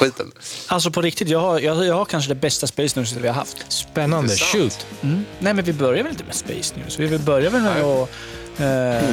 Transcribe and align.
skiten. 0.00 0.32
Alltså 0.66 0.90
på 0.90 1.02
riktigt, 1.02 1.28
jag 1.28 1.40
har, 1.40 1.60
jag, 1.60 1.86
jag 1.86 1.94
har 1.94 2.04
kanske 2.04 2.30
det 2.30 2.34
bästa 2.34 2.66
Space 2.66 3.00
News 3.00 3.12
vi 3.12 3.28
har 3.28 3.34
haft. 3.34 3.72
Spännande. 3.72 4.36
Shoot. 4.36 4.86
Mm. 5.02 5.24
Nej, 5.38 5.54
men 5.54 5.64
vi 5.64 5.72
börjar 5.72 6.02
väl 6.02 6.12
inte 6.12 6.24
med 6.24 6.34
Space 6.34 6.74
News? 6.76 6.98
Vi 6.98 7.06
vill 7.06 7.20
börja 7.20 7.50
väl 7.50 7.62
med 7.62 7.82
att 7.82 8.08
eh, 8.58 9.10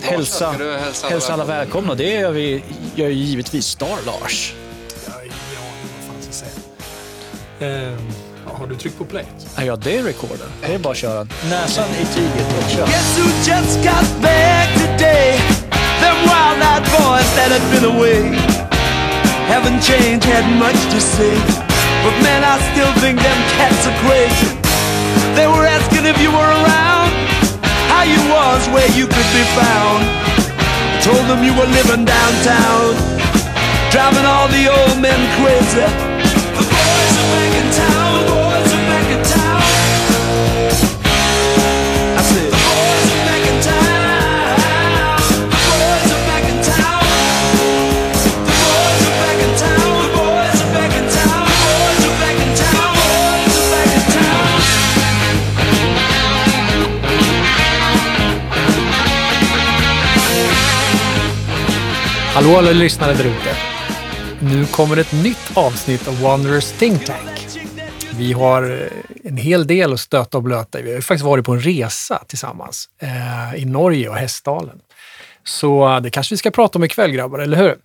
hälsa, 0.00 0.54
du 0.58 0.72
hälsa 0.72 1.06
alla 1.06 1.14
hälsa 1.14 1.32
alla 1.32 1.44
välkomna? 1.44 1.94
Det 1.94 2.10
gör 2.10 2.30
vi 2.30 2.62
gör 2.94 3.08
ju 3.08 3.14
givetvis. 3.14 3.76
Jag 3.80 3.86
har 3.86 3.98
ingen 4.00 4.12
aning 5.58 5.88
vad 5.96 6.06
fan 6.06 6.14
jag 6.16 6.24
ska 6.24 6.32
säga. 6.32 7.96
Ja, 8.46 8.52
har 8.58 8.66
du 8.66 8.76
tryckt 8.76 8.98
på 8.98 9.04
play? 9.04 9.24
Ja, 9.56 9.64
ja, 9.64 9.76
det 9.76 9.98
är 9.98 10.02
recorder. 10.02 10.46
Det 10.66 10.74
är 10.74 10.78
bara 10.78 10.90
att 10.90 10.96
köra. 10.96 11.26
Näsan 11.50 11.88
i 11.90 12.14
tyget 12.14 12.64
och 12.64 12.70
kör. 12.70 12.86
Guess 12.86 13.18
who 13.18 13.24
just 13.24 13.76
got 13.76 14.22
back 14.22 14.74
today? 14.74 15.40
Them 16.00 16.16
wild-eyed 16.24 16.82
boys 16.82 17.34
that 17.34 17.52
had 17.52 17.70
been 17.72 17.96
away 17.96 18.53
haven't 19.46 19.80
changed, 19.80 20.24
had 20.24 20.46
much 20.58 20.78
to 20.92 21.00
say. 21.00 21.34
But 22.04 22.14
man, 22.24 22.44
I 22.44 22.56
still 22.72 22.92
think 23.00 23.20
them 23.20 23.40
cats 23.56 23.86
are 23.88 23.98
crazy. 24.04 24.52
They 25.36 25.46
were 25.46 25.66
asking 25.66 26.04
if 26.06 26.16
you 26.20 26.30
were 26.30 26.52
around, 26.62 27.10
how 27.88 28.04
you 28.04 28.20
was, 28.28 28.62
where 28.74 28.90
you 28.92 29.06
could 29.06 29.30
be 29.32 29.44
found. 29.56 30.04
Told 31.02 31.24
them 31.28 31.44
you 31.44 31.52
were 31.52 31.68
living 31.68 32.04
downtown, 32.04 32.92
driving 33.92 34.24
all 34.24 34.48
the 34.48 34.64
old 34.68 34.96
men 35.00 35.20
crazy. 35.36 35.84
The 36.56 36.64
boys 36.64 37.14
are 37.20 37.28
back 37.32 37.52
in 37.60 37.68
town. 37.72 38.33
Hallå 62.34 62.56
alla 62.58 62.70
lyssnare 62.70 63.12
där 63.12 63.24
ute. 63.24 63.56
Nu 64.40 64.66
kommer 64.66 64.96
ett 64.96 65.12
nytt 65.12 65.50
avsnitt 65.54 66.08
av 66.08 66.20
Wanderers 66.20 66.72
Think 66.72 67.04
Tank. 67.04 67.46
Vi 68.18 68.32
har 68.32 68.62
eh, 68.70 69.30
en 69.30 69.36
hel 69.36 69.66
del 69.66 69.92
att 69.92 70.00
stöta 70.00 70.36
och 70.36 70.42
blöta. 70.42 70.78
Vi 70.82 70.88
har 70.88 70.96
ju 70.96 71.02
faktiskt 71.02 71.24
varit 71.24 71.44
på 71.44 71.52
en 71.52 71.60
resa 71.60 72.22
tillsammans 72.26 72.88
eh, 73.02 73.62
i 73.62 73.64
Norge 73.64 74.08
och 74.08 74.16
Hästdalen. 74.16 74.80
Så 75.44 75.88
eh, 75.88 76.00
det 76.00 76.10
kanske 76.10 76.34
vi 76.34 76.36
ska 76.36 76.50
prata 76.50 76.78
om 76.78 76.84
ikväll 76.84 77.10
grabbar, 77.10 77.38
eller 77.38 77.56
hur? 77.56 77.76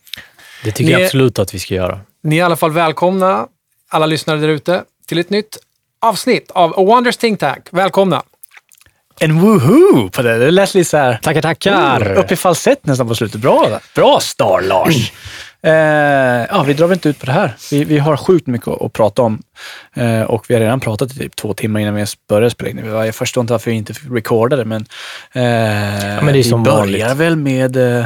Det 0.64 0.72
tycker 0.72 0.84
Ni 0.84 0.92
jag 0.92 1.04
absolut 1.04 1.40
att 1.40 1.54
vi 1.54 1.60
ska 1.60 1.74
göra. 1.74 2.00
Ni 2.24 2.36
är 2.36 2.40
i 2.40 2.42
alla 2.42 2.56
fall 2.56 2.72
välkomna, 2.72 3.48
alla 3.90 4.06
lyssnare 4.06 4.40
där 4.40 4.48
ute, 4.48 4.84
till 5.08 5.18
ett 5.18 5.30
nytt 5.30 5.58
avsnitt 6.02 6.52
av 6.52 6.80
A 6.80 6.84
Wonders 6.84 7.18
Think 7.18 7.40
Tank. 7.40 7.68
Välkomna! 7.72 8.24
En 9.20 9.40
woohoo 9.40 10.10
på 10.10 10.22
det. 10.22 10.38
Det 10.38 10.52
lät 10.52 10.74
lite 10.74 10.90
så 10.90 10.98
här... 10.98 11.20
Tackar, 11.22 11.42
tackar. 11.42 12.18
Upp 12.18 12.32
i 12.32 12.36
falsett 12.36 12.86
nästan 12.86 13.08
på 13.08 13.16
slutet. 13.16 13.42
Bra, 13.42 13.80
bra 13.96 14.20
Star-Lars. 14.20 15.12
Eh, 15.64 15.72
ja, 16.50 16.64
vi 16.68 16.74
drar 16.74 16.88
väl 16.88 16.96
inte 16.96 17.10
ut 17.10 17.20
på 17.20 17.26
det 17.26 17.32
här. 17.32 17.56
Vi, 17.72 17.84
vi 17.84 17.98
har 18.00 18.18
sjukt 18.18 18.48
mycket 18.48 18.68
att, 18.68 18.82
att 18.82 18.94
prata 18.94 19.22
om 19.22 19.42
eh, 19.96 20.22
och 20.22 20.46
vi 20.48 20.54
har 20.54 20.62
redan 20.62 20.80
pratat 20.80 21.12
i 21.12 21.16
typ 21.20 21.36
två 21.36 21.54
timmar 21.54 21.80
innan 21.80 21.94
vi 21.94 22.00
ens 22.00 22.28
började 22.28 22.50
spela 22.50 22.70
in. 22.70 22.86
Jag 22.86 23.16
förstår 23.16 23.42
inte 23.42 23.54
varför 23.54 23.72
vi 23.72 23.78
inte 23.78 23.94
recordade, 24.12 24.66
men, 24.66 24.82
eh, 24.82 25.42
men 25.42 26.26
det 26.26 26.32
är 26.32 26.34
vi 26.34 26.44
som 26.44 26.64
börjar 26.64 26.78
vanligt. 26.78 27.06
väl 27.06 27.36
med 27.36 27.78
eh, 27.78 28.06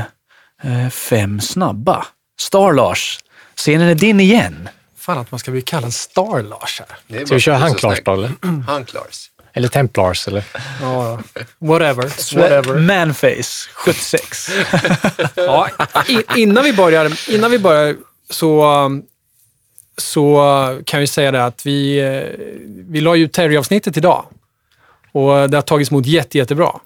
eh, 0.64 0.90
fem 0.90 1.42
snabba. 1.42 2.06
Star-Lars, 2.42 3.20
scenen 3.56 3.88
är 3.90 3.96
din 3.96 4.20
igen. 4.20 4.70
Fan 4.98 5.18
att 5.18 5.32
man 5.32 5.40
ska 5.40 5.52
bli 5.52 5.62
kallad 5.62 5.94
Star-Lars 5.94 6.80
här. 6.80 6.98
Det 7.08 7.22
är 7.22 7.26
Ska 7.26 7.36
vi 7.36 7.42
köra 7.42 7.58
så 7.58 7.62
Hanklars 7.64 7.94
snyggt. 7.94 8.06
då, 8.06 8.14
eller? 8.14 8.32
Hanklars. 8.68 9.30
Eller 9.54 9.68
Templars, 9.68 10.28
eller? 10.28 10.44
Ja, 10.82 11.20
whatever. 11.60 12.36
whatever. 12.36 12.80
Manface, 12.80 13.70
76. 13.74 14.50
Ja, 15.36 15.70
innan 16.36 16.64
vi 16.64 16.74
börjar, 16.74 17.32
innan 17.32 17.52
vi 17.52 17.60
börjar 17.60 17.96
så, 18.30 18.84
um, 18.86 19.04
så 19.98 20.82
kan 20.86 21.00
vi 21.00 21.08
säga 21.08 21.32
det 21.32 21.46
att 21.46 21.66
vi, 21.66 22.00
eh, 22.00 22.46
vi 22.88 23.02
la 23.02 23.16
ju 23.16 23.28
Terry-avsnittet 23.28 23.98
idag. 23.98 24.26
Och 25.12 25.50
det 25.50 25.58
har 25.58 25.62
tagits 25.62 25.92
emot 25.92 26.06
jätte, 26.06 26.38
jättebra. 26.38 26.80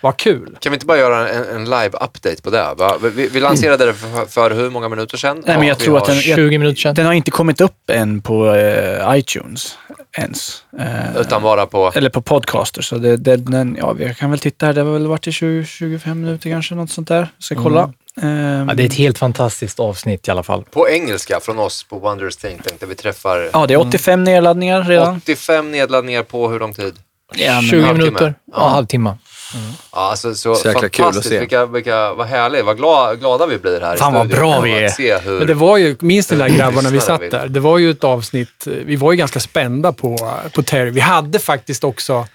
Vad 0.00 0.16
kul! 0.16 0.56
Kan 0.60 0.72
vi 0.72 0.76
inte 0.76 0.86
bara 0.86 0.98
göra 0.98 1.28
en, 1.28 1.44
en 1.56 1.64
live-update 1.68 2.42
på 2.42 2.50
det? 2.50 2.74
Va? 2.76 2.96
Vi, 3.02 3.28
vi 3.28 3.40
lanserade 3.40 3.86
det 3.86 3.94
för, 3.94 4.26
för 4.26 4.50
hur 4.50 4.70
många 4.70 4.88
minuter 4.88 5.16
sedan? 5.16 5.42
Nej, 5.46 5.58
men 5.58 5.66
jag 5.68 5.74
vi 5.78 5.84
tror 5.84 5.98
att 5.98 6.04
den- 6.06 6.14
jag- 6.16 6.36
20 6.36 6.58
minuter 6.58 6.80
sedan. 6.80 6.94
Den 6.94 7.06
har 7.06 7.12
inte 7.12 7.30
kommit 7.30 7.60
upp 7.60 7.90
än 7.90 8.22
på 8.22 8.54
eh, 8.54 9.18
iTunes 9.18 9.78
ens. 10.18 10.64
Eh, 10.78 11.20
Utan 11.20 11.42
bara 11.42 11.66
på... 11.66 11.92
Eller 11.94 12.10
på 12.10 12.22
podcaster. 12.22 12.82
Så 12.82 12.96
det, 12.98 13.16
det, 13.16 13.36
den, 13.36 13.76
ja, 13.80 13.92
vi 13.92 14.14
kan 14.14 14.30
väl 14.30 14.38
titta 14.38 14.66
här. 14.66 14.72
Det 14.72 14.80
har 14.80 14.92
väl 14.92 15.06
varit 15.06 15.26
i 15.26 15.30
20-25 15.30 16.14
minuter 16.14 16.50
kanske, 16.50 16.74
något 16.74 16.90
sånt 16.90 17.08
där. 17.08 17.28
Ska 17.38 17.54
kolla. 17.54 17.92
Ehm, 18.22 18.68
Ja, 18.68 18.74
det 18.74 18.82
är 18.82 18.86
ett 18.86 18.94
helt 18.94 19.18
fantastiskt 19.18 19.80
avsnitt 19.80 20.28
i 20.28 20.30
alla 20.30 20.42
fall. 20.42 20.64
På 20.70 20.88
engelska 20.88 21.40
från 21.40 21.58
oss 21.58 21.84
på 21.84 21.98
Wonders 21.98 22.36
Think 22.36 22.62
Tank 22.62 22.80
där 22.80 22.86
vi 22.86 22.94
träffar 22.94 23.50
ja, 23.52 23.66
det 23.66 23.74
är 23.74 23.78
85 23.80 24.24
nedladdningar 24.24 24.82
redan. 24.82 25.16
85 25.16 25.70
nedladdningar 25.72 26.22
på 26.22 26.48
hur 26.48 26.58
lång 26.58 26.74
tid? 26.74 26.94
Ja, 27.34 27.52
men 27.52 27.62
20 27.62 27.80
halvtimme. 27.82 28.04
minuter. 28.04 28.34
Ja, 28.52 28.68
halvtimme. 28.68 29.14
Ja, 29.54 30.10
alltså, 30.10 30.34
så, 30.34 30.54
Så 30.54 30.68
jäkla 30.68 30.80
kul 30.80 30.88
att 30.88 30.96
fantastiskt. 30.96 31.28
se. 31.28 31.40
Vilka, 31.40 31.66
vilka, 31.66 32.14
vad 32.14 32.26
härligt, 32.26 32.64
vad 32.64 32.76
glada, 32.76 33.14
glada 33.14 33.46
vi 33.46 33.58
blir 33.58 33.80
här 33.80 33.96
Fan, 33.96 34.14
vad 34.14 34.28
bra 34.28 34.60
vi 34.60 34.72
är. 34.72 35.20
Hur... 35.20 35.38
Men 35.38 35.46
det 35.46 35.54
var 35.54 35.76
ju, 35.76 35.96
minns 36.00 36.30
ni 36.30 36.36
där 36.36 36.48
grabbarna 36.48 36.90
vi 36.90 37.00
satt 37.00 37.30
där? 37.30 37.48
Det 37.48 37.60
var 37.60 37.78
ju 37.78 37.90
ett 37.90 38.04
avsnitt, 38.04 38.66
vi 38.66 38.96
var 38.96 39.12
ju 39.12 39.18
ganska 39.18 39.40
spända 39.40 39.92
på, 39.92 40.30
på 40.54 40.62
Terry. 40.62 40.90
Vi 40.90 41.00
hade 41.00 41.38
faktiskt 41.38 41.84
också, 41.84 42.26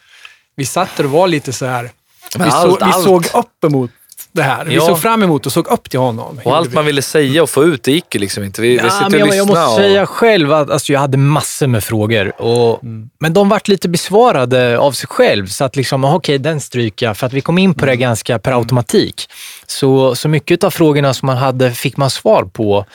vi 0.56 0.66
satt 0.66 0.90
där 0.98 1.04
och 1.04 1.12
var 1.12 1.28
lite 1.28 1.54
så 1.54 1.66
här, 1.66 1.84
vi, 1.84 2.40
Men 2.40 2.52
så, 2.52 2.58
allt, 2.58 2.82
vi 2.82 2.86
allt. 2.86 3.04
såg 3.04 3.26
upp 3.34 3.64
emot 3.66 3.92
det 4.36 4.44
här. 4.44 4.66
Vi 4.66 4.76
Ja. 4.76 4.82
såg 4.82 5.02
fram 5.02 5.24
emot 5.24 5.46
och 5.46 5.52
såg 5.52 5.68
upp 5.68 5.90
till 5.90 6.00
honom. 6.00 6.40
Och 6.44 6.56
allt 6.58 6.74
man 6.74 6.86
ville 6.86 7.02
säga 7.02 7.44
och 7.44 7.50
få 7.50 7.64
ut, 7.64 7.84
det 7.84 7.92
gick 7.92 8.16
ju 8.16 8.20
liksom 8.22 8.44
inte. 8.44 8.62
Vi, 8.62 8.70
vi 8.70 8.76
Ja, 8.78 8.90
sitter 8.90 9.10
men 9.10 9.22
och 9.22 9.28
jag, 9.28 9.36
jag 9.36 9.48
måste 9.48 9.64
och... 9.66 9.76
säga 9.76 10.06
själv 10.06 10.54
att 10.54 10.70
alltså, 10.70 10.94
jag 10.94 11.00
hade 11.00 11.18
massor 11.18 11.68
med 11.68 11.84
frågor. 11.84 12.42
Och, 12.42 12.80
Men 13.20 13.34
de 13.34 13.50
vart 13.50 13.68
lite 13.68 13.90
besvarade 13.90 14.78
av 14.80 14.92
sig 14.92 15.08
själv. 15.08 15.48
Så 15.48 15.64
att 15.64 15.76
liksom, 15.76 16.04
okej, 16.06 16.38
den 16.38 16.62
stryker 16.62 17.06
jag. 17.06 17.18
För 17.18 17.28
att 17.28 17.34
vi 17.34 17.42
kom 17.42 17.58
in 17.58 17.74
på 17.74 17.86
det 17.86 17.96
ganska 17.96 18.40
per 18.40 18.52
automatik. 18.52 19.30
Så, 19.68 20.16
så 20.16 20.30
mycket 20.30 20.64
av 20.64 20.70
frågorna 20.72 21.14
som 21.14 21.26
man 21.26 21.38
hade 21.38 21.72
fick 21.72 21.98
man 21.98 22.10
svar 22.10 22.44
på. 22.44 22.86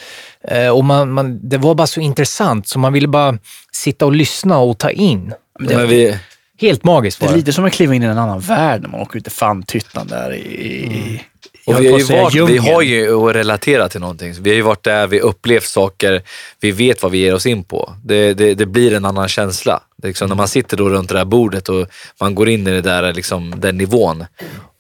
Eh, 0.49 0.69
och 0.69 0.85
man, 0.85 1.11
man, 1.13 1.49
det 1.49 1.59
var 1.59 1.75
bara 1.75 1.87
så 1.87 2.01
intressant, 2.01 2.69
så 2.69 2.79
man 2.79 2.93
ville 2.93 3.09
bara 3.09 3.39
sitta 3.73 4.07
och 4.07 4.13
lyssna 4.13 4.59
och 4.59 4.79
ta 4.79 4.91
in. 4.91 5.35
Men 5.61 5.89
vi, 5.89 6.17
Helt 6.61 6.85
magiskt 6.85 7.21
Det 7.21 7.27
var 7.27 7.33
är 7.33 7.33
det. 7.33 7.39
lite 7.39 7.53
som 7.53 7.65
att 7.65 7.73
kliva 7.73 7.95
in 7.95 8.03
i 8.03 8.07
en 8.07 8.19
annan 8.19 8.41
värld 8.41 8.83
när 8.83 8.89
man 8.89 9.01
åker 9.01 9.19
ut 9.19 9.27
i 9.27 9.31
Fantyttan 9.31 10.07
där 10.07 10.33
i... 10.35 10.39
i 10.39 11.21
jag 11.67 11.77
och 11.77 11.83
vi, 11.85 11.91
har 11.91 11.99
ju 11.99 12.05
varit, 12.05 12.51
vi 12.51 12.59
har 12.59 12.83
ju 12.83 13.29
att 13.29 13.37
relatera 13.37 13.89
till 13.89 14.01
någonting. 14.01 14.35
Vi 14.41 14.51
har 14.51 14.55
ju 14.57 14.63
varit 14.63 14.83
där, 14.83 15.07
vi 15.07 15.21
upplevt 15.21 15.65
saker, 15.65 16.23
vi 16.61 16.71
vet 16.71 17.03
vad 17.03 17.13
vi 17.13 17.19
ger 17.19 17.35
oss 17.35 17.47
in 17.47 17.65
på. 17.65 17.95
Det, 18.05 18.35
det, 18.35 18.55
det 18.55 18.67
blir 18.67 18.95
en 18.95 19.05
annan 19.05 19.29
känsla. 19.29 19.83
Det 19.97 20.07
är 20.07 20.09
liksom, 20.09 20.29
När 20.29 20.37
man 20.37 20.49
sitter 20.49 20.77
då 20.77 20.89
runt 20.89 21.09
det 21.09 21.15
där 21.15 21.25
bordet 21.25 21.69
och 21.69 21.87
man 22.21 22.35
går 22.35 22.49
in 22.49 22.67
i 22.67 22.71
det 22.71 22.81
där, 22.81 23.13
liksom, 23.13 23.55
den 23.57 23.77
nivån. 23.77 24.25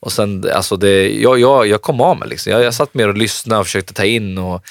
Och 0.00 0.12
sen, 0.12 0.44
alltså 0.54 0.76
det, 0.76 1.08
jag, 1.20 1.38
jag, 1.40 1.66
jag 1.66 1.82
kom 1.82 2.00
av 2.00 2.18
mig. 2.18 2.28
Liksom. 2.28 2.52
Jag, 2.52 2.62
jag 2.62 2.74
satt 2.74 2.94
mer 2.94 3.08
och 3.08 3.16
lyssnade 3.16 3.60
och 3.60 3.66
försökte 3.66 3.94
ta 3.94 4.04
in 4.04 4.38
och, 4.38 4.62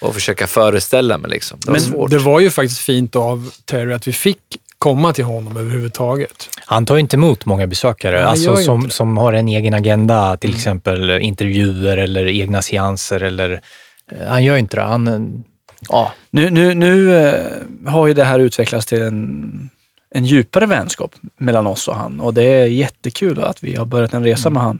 och 0.00 0.14
försöka 0.14 0.46
föreställa 0.46 1.18
mig. 1.18 1.30
Liksom. 1.30 1.58
Det 1.60 1.66
var 1.66 1.72
Men 1.72 1.80
svårt. 1.82 2.10
det 2.10 2.18
var 2.18 2.40
ju 2.40 2.50
faktiskt 2.50 2.80
fint 2.80 3.16
av 3.16 3.50
Terry 3.64 3.92
att 3.92 4.08
vi 4.08 4.12
fick 4.12 4.38
komma 4.84 5.12
till 5.12 5.24
honom 5.24 5.56
överhuvudtaget. 5.56 6.48
Han 6.66 6.86
tar 6.86 6.94
ju 6.94 7.00
inte 7.00 7.16
emot 7.16 7.46
många 7.46 7.66
besökare 7.66 8.16
Nej, 8.16 8.24
alltså, 8.24 8.56
som, 8.56 8.90
som 8.90 9.16
har 9.16 9.32
en 9.32 9.48
egen 9.48 9.74
agenda, 9.74 10.36
till 10.36 10.54
exempel 10.54 11.10
intervjuer 11.10 11.96
eller 11.96 12.26
egna 12.26 12.62
seanser. 12.62 13.22
Eller, 13.22 13.60
eh, 14.12 14.28
han 14.28 14.44
gör 14.44 14.56
inte 14.56 14.76
det. 14.76 14.82
Han, 14.82 15.44
ja, 15.88 16.12
Nu, 16.30 16.50
nu, 16.50 16.74
nu 16.74 17.16
eh, 17.16 17.44
har 17.86 18.06
ju 18.06 18.14
det 18.14 18.24
här 18.24 18.38
utvecklats 18.38 18.86
till 18.86 19.02
en, 19.02 19.70
en 20.14 20.24
djupare 20.24 20.66
vänskap 20.66 21.14
mellan 21.36 21.66
oss 21.66 21.88
och 21.88 21.96
han 21.96 22.20
och 22.20 22.34
det 22.34 22.44
är 22.44 22.66
jättekul 22.66 23.40
att 23.40 23.64
vi 23.64 23.76
har 23.76 23.84
börjat 23.84 24.14
en 24.14 24.24
resa 24.24 24.50
med 24.50 24.62
han. 24.62 24.78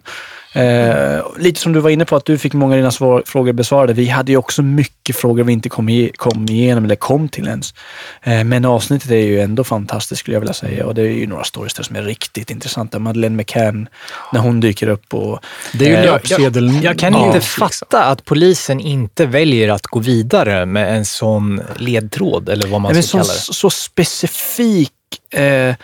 Eh, 0.54 1.24
lite 1.38 1.60
som 1.60 1.72
du 1.72 1.80
var 1.80 1.90
inne 1.90 2.04
på 2.04 2.16
att 2.16 2.24
du 2.24 2.38
fick 2.38 2.52
många 2.52 2.72
av 2.74 2.76
dina 2.78 2.90
svar, 2.90 3.22
frågor 3.26 3.52
besvarade. 3.52 3.92
Vi 3.92 4.06
hade 4.08 4.32
ju 4.32 4.38
också 4.38 4.62
mycket 4.62 5.16
frågor 5.16 5.44
vi 5.44 5.52
inte 5.52 5.68
kom, 5.68 5.88
i, 5.88 6.10
kom 6.16 6.46
igenom 6.48 6.84
eller 6.84 6.96
kom 6.96 7.28
till 7.28 7.46
ens. 7.46 7.74
Eh, 8.22 8.44
men 8.44 8.64
avsnittet 8.64 9.10
är 9.10 9.14
ju 9.16 9.40
ändå 9.40 9.64
fantastiskt 9.64 10.18
skulle 10.20 10.34
jag 10.34 10.40
vilja 10.40 10.54
säga 10.54 10.86
och 10.86 10.94
det 10.94 11.02
är 11.02 11.06
ju 11.06 11.26
några 11.26 11.44
stories 11.44 11.74
där 11.74 11.82
som 11.82 11.96
är 11.96 12.02
riktigt 12.02 12.50
intressanta. 12.50 12.98
Madeleine 12.98 13.36
McCann 13.36 13.88
när 14.32 14.40
hon 14.40 14.60
dyker 14.60 14.88
upp 14.88 15.14
och 15.14 15.38
Det 15.72 15.84
är 15.86 15.90
ju 15.90 15.96
Eh, 15.96 16.02
löpsedel. 16.04 16.84
Jag 16.84 16.98
kan 16.98 17.12
Ja, 17.12 17.26
inte 17.26 17.38
liksom. 17.38 17.68
fatta 17.68 18.04
att 18.04 18.24
polisen 18.24 18.80
inte 18.80 19.26
väljer 19.26 19.68
att 19.68 19.86
gå 19.86 20.00
vidare 20.00 20.66
med 20.66 20.96
en 20.96 21.04
sån 21.04 21.62
ledtråd, 21.76 22.48
eller 22.48 22.66
vad 22.66 22.80
man 22.80 22.92
Nej, 22.92 23.02
ska 23.02 23.10
så, 23.10 23.18
kalla 23.18 23.32
det. 23.34 23.54
så 23.54 23.70
specifik 23.70 24.90
eh, 25.30 25.74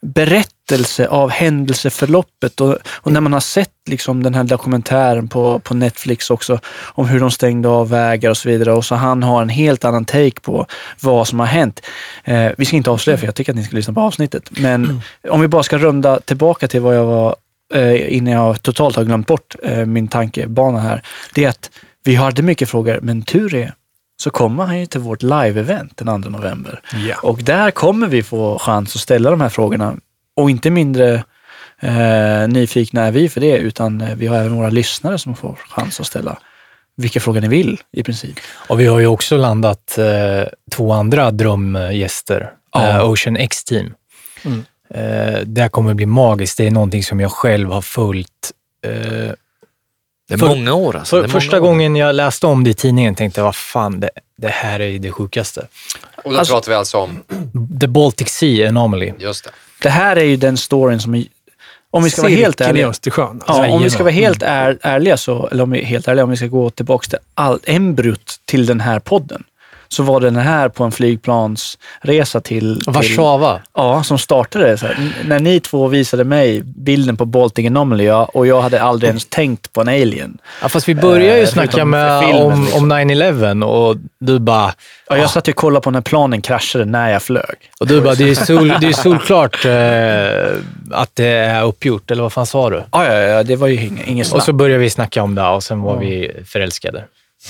berättelse 0.00 1.08
av 1.08 1.30
händelseförloppet 1.30 2.60
och, 2.60 2.76
och 2.86 3.12
när 3.12 3.20
man 3.20 3.32
har 3.32 3.40
sett 3.40 3.70
liksom 3.86 4.22
den 4.22 4.34
här 4.34 4.44
dokumentären 4.44 5.28
på, 5.28 5.58
på 5.58 5.74
Netflix 5.74 6.30
också 6.30 6.60
om 6.94 7.08
hur 7.08 7.20
de 7.20 7.30
stängde 7.30 7.68
av 7.68 7.90
vägar 7.90 8.30
och 8.30 8.36
så 8.36 8.48
vidare 8.48 8.72
och 8.72 8.84
så 8.84 8.94
han 8.94 9.22
har 9.22 9.42
en 9.42 9.48
helt 9.48 9.84
annan 9.84 10.04
take 10.04 10.40
på 10.40 10.66
vad 11.00 11.28
som 11.28 11.40
har 11.40 11.46
hänt. 11.46 11.80
Eh, 12.24 12.50
vi 12.58 12.64
ska 12.64 12.76
inte 12.76 12.90
avslöja 12.90 13.18
för 13.18 13.26
jag 13.26 13.34
tycker 13.34 13.52
att 13.52 13.56
ni 13.56 13.64
ska 13.64 13.76
lyssna 13.76 13.94
på 13.94 14.00
avsnittet. 14.00 14.50
Men 14.50 15.00
om 15.28 15.40
vi 15.40 15.48
bara 15.48 15.62
ska 15.62 15.78
runda 15.78 16.20
tillbaka 16.20 16.68
till 16.68 16.80
vad 16.80 16.96
jag 16.96 17.04
var 17.04 17.36
eh, 17.74 18.16
innan 18.16 18.32
jag 18.32 18.62
totalt 18.62 18.96
har 18.96 19.04
glömt 19.04 19.26
bort 19.26 19.56
eh, 19.62 19.86
min 19.86 20.08
tankebana 20.08 20.80
här. 20.80 21.02
Det 21.34 21.44
är 21.44 21.48
att 21.48 21.70
vi 22.04 22.14
hade 22.14 22.42
mycket 22.42 22.68
frågor, 22.68 22.98
men 23.02 23.22
tur 23.22 23.54
är 23.54 23.72
så 24.20 24.30
kommer 24.30 24.64
han 24.64 24.80
ju 24.80 24.86
till 24.86 25.00
vårt 25.00 25.22
live-event 25.22 25.90
den 25.94 26.22
2 26.22 26.30
november. 26.30 26.80
Ja. 27.08 27.16
Och 27.22 27.38
där 27.42 27.70
kommer 27.70 28.06
vi 28.06 28.22
få 28.22 28.58
chans 28.58 28.94
att 28.94 29.00
ställa 29.00 29.30
de 29.30 29.40
här 29.40 29.48
frågorna. 29.48 29.96
Och 30.36 30.50
inte 30.50 30.70
mindre 30.70 31.24
eh, 31.80 32.48
nyfikna 32.48 33.06
är 33.06 33.12
vi 33.12 33.28
för 33.28 33.40
det, 33.40 33.56
utan 33.56 34.00
eh, 34.00 34.14
vi 34.16 34.26
har 34.26 34.36
även 34.36 34.56
våra 34.56 34.70
lyssnare 34.70 35.18
som 35.18 35.36
får 35.36 35.58
chans 35.68 36.00
att 36.00 36.06
ställa 36.06 36.38
vilka 36.96 37.20
frågor 37.20 37.40
ni 37.40 37.48
vill 37.48 37.80
i 37.92 38.02
princip. 38.02 38.38
Och 38.68 38.80
vi 38.80 38.86
har 38.86 38.98
ju 38.98 39.06
också 39.06 39.36
landat 39.36 39.98
eh, 39.98 40.48
två 40.70 40.92
andra 40.92 41.30
drömgäster. 41.30 42.52
Ja. 42.72 42.88
Eh, 42.88 43.10
Ocean 43.10 43.36
X-team. 43.36 43.94
Mm. 44.44 44.64
Eh, 44.90 45.40
det 45.44 45.60
här 45.60 45.68
kommer 45.68 45.94
bli 45.94 46.06
magiskt. 46.06 46.58
Det 46.58 46.66
är 46.66 46.70
någonting 46.70 47.02
som 47.02 47.20
jag 47.20 47.32
själv 47.32 47.70
har 47.70 47.82
följt. 47.82 48.52
Det 50.28 50.34
är 50.34 50.38
För- 50.38 50.46
många 50.48 50.74
år 50.74 50.96
alltså. 50.96 51.16
för, 51.16 51.22
det 51.22 51.26
är 51.26 51.28
många 51.28 51.40
första 51.40 51.56
år. 51.56 51.60
gången 51.60 51.96
jag 51.96 52.14
läste 52.14 52.46
om 52.46 52.64
det 52.64 52.70
i 52.70 52.74
tidningen 52.74 53.14
tänkte 53.14 53.40
jag, 53.40 53.44
vad 53.44 53.56
fan, 53.56 54.00
det, 54.00 54.10
det 54.36 54.48
här 54.48 54.80
är 54.80 54.86
ju 54.86 54.98
det 54.98 55.12
sjukaste. 55.12 55.66
Och 56.24 56.32
då 56.32 56.38
Alltså- 56.38 56.54
pratar 56.54 56.68
vi 56.72 56.74
alltså 56.76 56.98
om, 56.98 57.22
The 57.80 57.86
Baltic 57.86 58.28
Sea 58.28 58.68
Anomaly. 58.68 59.12
just 59.18 59.44
det. 59.44 59.50
Det 59.82 59.88
här 59.90 60.16
är 60.16 60.24
ju 60.24 60.36
den 60.36 60.56
storyn 60.56 61.00
som, 61.00 61.24
om 61.90 62.04
vi 62.04 62.10
ska 62.10 62.22
vara 62.22 62.32
helt 62.32 62.58
Cirkeln 62.58 62.66
i 62.66 62.70
ärliga, 62.80 62.88
Östersjön. 62.88 63.42
Ja, 63.46 63.68
om 63.68 63.82
vi 63.82 63.90
ska 63.90 64.02
vara 64.02 64.12
helt 64.12 64.42
är, 64.42 64.78
ärliga, 64.82 65.16
så, 65.16 65.48
eller 65.48 65.62
om 65.62 65.70
vi 65.70 65.80
är 65.80 65.84
helt 65.84 66.08
ärliga, 66.08 66.24
om 66.24 66.30
vi 66.30 66.36
ska 66.36 66.46
gå 66.46 66.70
tillbaka 66.70 67.08
till 67.08 67.18
all, 67.34 67.58
embryot 67.64 68.36
till 68.44 68.66
den 68.66 68.80
här 68.80 69.00
podden, 69.00 69.44
så 69.88 70.02
var 70.02 70.20
den 70.20 70.36
här 70.36 70.68
på 70.68 70.84
en 70.84 70.92
flygplansresa 70.92 72.40
till... 72.40 72.80
till 72.84 72.92
Warszawa. 72.92 73.60
Ja, 73.74 74.02
som 74.02 74.18
startade 74.18 74.78
så 74.78 74.86
här. 74.86 75.12
När 75.24 75.40
ni 75.40 75.60
två 75.60 75.86
visade 75.88 76.24
mig 76.24 76.62
bilden 76.64 77.16
på 77.16 77.24
Baltic 77.24 77.66
Anomaly 77.66 78.04
ja, 78.04 78.24
och 78.24 78.46
jag 78.46 78.60
hade 78.62 78.82
aldrig 78.82 79.08
ens 79.08 79.24
tänkt 79.24 79.72
på 79.72 79.80
en 79.80 79.88
alien. 79.88 80.38
Ja, 80.62 80.68
fast 80.68 80.88
vi 80.88 80.94
börjar 80.94 81.36
ju 81.36 81.42
Eh, 81.42 81.48
snacka 81.48 81.84
med, 81.84 82.24
filmen, 82.24 82.42
om, 82.42 82.62
liksom. 82.62 82.82
om 82.82 82.92
9-11 82.92 83.62
och 83.64 83.96
du 84.20 84.38
bara, 84.38 84.72
Ja, 85.08 85.16
jag 85.16 85.30
satt 85.30 85.48
ju 85.48 85.52
och 85.52 85.56
kollade 85.56 85.84
på 85.84 85.90
när 85.90 86.00
planen 86.00 86.42
kraschade 86.42 86.84
när 86.84 87.10
jag 87.10 87.22
flög. 87.22 87.56
och 87.80 87.86
du 87.86 88.00
bara 88.00 88.14
det 88.14 88.30
är, 88.30 88.34
sol, 88.34 88.68
det 88.80 88.86
är 88.86 88.92
solklart 88.92 89.64
eh, 89.64 91.00
att 91.00 91.10
det 91.16 91.26
är 91.28 91.64
uppgjort, 91.64 92.10
eller 92.10 92.22
vad 92.22 92.32
fan 92.32 92.46
sa 92.46 92.70
du? 92.70 92.82
Ja, 92.92 93.04
ja, 93.04 93.12
ja 93.20 93.42
det 93.42 93.56
var 93.56 93.68
ju 93.68 93.84
inget, 93.86 94.06
inget 94.08 94.26
Och 94.26 94.30
snack. 94.30 94.44
så 94.44 94.52
började 94.52 94.82
vi 94.82 94.90
snacka 94.90 95.22
om 95.22 95.34
det 95.34 95.42
och 95.48 95.62
sen 95.62 95.80
var 95.82 95.96
vi 95.96 96.30
förälskade. 96.46 97.04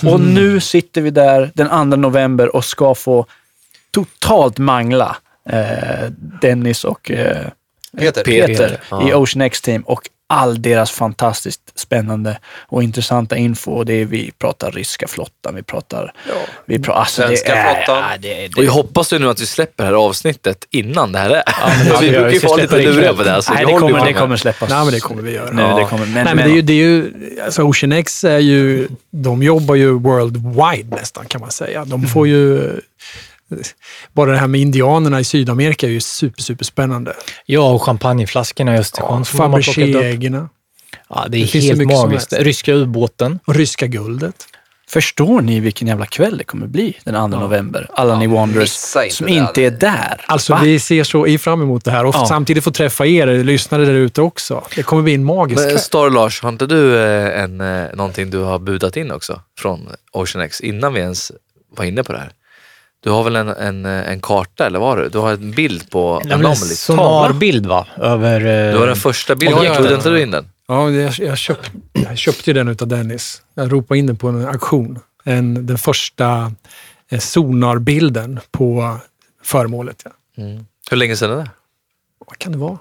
Och 0.05 0.21
nu 0.35 0.61
sitter 0.61 1.01
vi 1.01 1.11
där 1.11 1.51
den 1.55 1.91
2 1.91 1.97
november 1.97 2.57
och 2.57 2.65
ska 2.65 2.95
få 2.95 3.27
totalt 3.91 4.59
mangla 4.59 5.17
eh, 5.51 6.11
Dennis 6.41 6.85
och 6.85 7.11
eh, 7.11 7.47
Peter. 7.99 8.25
Peter 8.25 8.81
Ja. 8.91 9.09
i 9.09 9.15
Ocean 9.15 9.41
X-team 9.41 9.83
och 9.83 10.09
all 10.31 10.63
deras 10.63 10.91
fantastiskt 10.91 11.61
spännande 11.79 12.39
och 12.69 12.83
intressanta 12.83 13.37
info. 13.37 13.71
Och 13.73 13.87
det 13.87 13.93
är, 13.95 14.05
vi 14.05 14.31
pratar 14.39 14.71
ryska 14.71 15.09
flottan, 15.09 15.55
vi 15.55 15.63
pratar... 15.63 16.13
Vi 16.67 16.79
pratar 16.79 17.01
alltså, 17.01 17.23
Svenska 17.23 17.55
det 17.55 17.61
är, 17.61 17.75
flottan. 17.75 18.05
Ja, 18.11 18.17
det, 18.21 18.45
är- 18.45 18.49
Och 18.49 18.53
det, 18.57 18.63
jag 18.65 18.73
hoppas 18.73 19.13
ju 19.13 19.19
nu 19.19 19.29
att 19.29 19.41
vi 19.41 19.47
släpper 19.47 19.85
det 19.85 19.89
här 19.91 19.97
avsnittet 19.97 20.67
innan 20.71 21.13
det 21.13 21.19
här 21.19 21.31
är. 21.31 21.43
men 21.79 21.87
det 21.87 21.91
ska 21.97 22.01
vi 22.01 22.11
brukar 22.11 22.31
ju 22.31 22.39
vara 22.39 22.57
lite 22.57 22.83
luriga 22.83 23.15
på 23.15 23.23
det. 23.23 23.35
Alltså, 23.35 23.53
nej, 23.55 23.67
det 23.67 23.73
kommer, 23.73 24.07
det 24.07 24.13
kommer 24.13 24.37
släppas. 24.37 24.71
Nej, 24.71 24.85
men 24.85 24.93
det 24.95 25.01
kommer 25.01 25.23
vi 25.23 25.33
göra. 25.33 25.51
Nu, 25.51 25.63
Ja. 25.63 25.79
det 25.79 25.85
kommer, 25.85 26.07
men, 26.07 26.25
Nej, 26.25 26.35
men 26.35 26.37
det 26.37 26.51
är 26.53 26.55
ju, 26.55 26.63
det 26.63 26.73
är 26.73 26.77
ju, 26.77 27.13
alltså 27.45 27.63
Ocean 27.63 27.93
X 27.93 28.25
är 28.25 28.39
ju, 28.39 28.89
de 29.11 29.43
jobbar 29.43 29.75
ju 29.75 29.91
worldwide 29.93 30.97
nästan 30.97 31.27
kan 31.27 31.41
man 31.41 31.51
säga. 31.51 31.85
De 31.85 32.07
får 32.07 32.29
ju, 32.29 32.71
bara 34.13 34.31
det 34.33 34.39
här 34.39 34.47
med 34.47 34.61
indianerna 34.61 35.21
i 35.21 35.25
Sydamerika 35.25 35.87
är 35.87 35.91
ju 35.91 36.01
super, 36.01 36.43
super 36.43 36.65
spännande. 36.65 37.15
Ja, 37.47 37.71
och 37.71 37.83
champagneflaskorna 37.83 38.75
i 38.75 38.79
Östersjön 38.79 39.25
som 39.25 39.39
de 39.39 39.53
har 39.53 39.63
plockat 39.63 39.89
upp. 40.35 40.51
Ja, 41.09 41.27
det 41.29 41.39
är 41.39 41.53
Det 41.53 41.61
helt 41.61 41.87
magiskt. 41.87 42.33
Ryska 42.33 42.73
ubåten. 42.73 43.39
och 43.47 43.55
ryska 43.55 43.87
guldet. 43.87 44.35
Förstår 44.91 45.41
ni 45.41 45.61
vilken 45.61 45.89
jävla 45.89 46.07
kväll 46.07 46.39
det 46.39 46.45
kommer 46.45 46.67
bli 46.67 46.97
den 47.05 47.15
2 47.31 47.39
november? 47.39 47.87
Alla 47.93 48.19
ni 48.19 48.27
Wanderers 48.27 48.71
som 49.11 49.29
inte 49.29 49.63
är 49.63 49.71
där. 49.71 50.25
Alltså 50.27 50.53
Va? 50.53 50.61
vi 50.63 50.81
ser 50.81 51.05
så 51.05 51.27
i 51.27 51.39
fram 51.39 51.63
emot 51.63 51.85
det 51.85 51.91
här 51.91 52.05
och 52.05 52.15
Ja. 52.15 52.27
samtidigt 52.27 52.65
få 52.65 52.71
träffa 52.71 53.07
er 53.07 53.27
lyssnare 53.45 53.85
där 53.85 53.95
ute 53.95 54.23
också. 54.23 54.65
Det 54.77 54.83
kommer 54.83 55.03
bli 55.03 55.15
en 55.15 55.25
magisk 55.25 55.61
Men 55.61 55.69
kväll. 55.71 55.79
Star 55.79 56.11
Lars, 56.11 56.43
har 56.43 56.49
inte 56.49 56.67
du 56.67 56.97
eh, 57.03 57.43
en, 57.43 57.61
eh, 57.61 57.85
någonting 57.95 58.31
du 58.31 58.39
har 58.39 58.59
budat 58.59 58.97
in 58.97 59.11
också 59.13 59.41
från 59.59 59.89
Ocean 60.13 60.45
X 60.45 60.61
innan 60.61 60.95
vi 60.95 61.01
ens 61.01 61.33
var 61.77 61.85
inne 61.85 62.05
på 62.05 62.13
det 62.13 62.19
här? 62.19 62.33
Du 63.01 63.11
har 63.11 63.25
väl 63.25 63.37
en, 63.37 63.49
en, 63.49 63.87
en 63.87 64.21
karta 64.21 64.67
eller 64.67 64.79
vad 64.79 64.89
har 64.89 64.97
du? 64.97 65.09
Du 65.09 65.19
har 65.19 65.33
en 65.33 65.51
bild 65.51 65.91
på 65.91 66.21
en 66.25 66.33
Anomaly. 66.33 66.55
sonarbild 66.57 67.67
va? 67.67 67.87
Över... 67.97 68.41
eh, 68.41 68.73
Du 68.73 68.79
har 68.79 68.87
den 68.87 68.97
första 68.97 69.35
bilden, 69.37 69.65
Ja, 69.65 69.75
tog 69.75 69.91
inte 69.91 70.11
du 70.11 70.23
in 70.23 70.31
den? 70.31 70.49
Ja, 70.67 70.91
jag, 70.91 71.15
jag, 71.19 71.39
köpt, 71.39 71.71
jag 71.93 72.19
köpte 72.19 72.51
ju 72.51 72.55
den 72.55 72.69
utav 72.69 72.89
Dennis. 72.89 73.43
Jag 73.55 73.73
ropade 73.73 73.99
in 73.99 74.07
den 74.07 74.17
på 74.17 74.29
en 74.29 74.47
auktion. 74.49 74.99
En, 75.25 75.67
den 75.67 75.79
första 75.79 76.53
eh, 77.09 77.19
sonarbilden 77.19 78.41
på 78.51 78.99
föremålet. 79.43 80.03
Ja. 80.05 80.43
Mm. 80.43 80.67
Hur 80.91 80.97
länge 80.97 81.17
sedan 81.17 81.31
är 81.33 81.37
det? 81.37 81.51
Vad 82.27 82.39
kan 82.39 82.53
det 82.53 82.59
vara? 82.59 82.79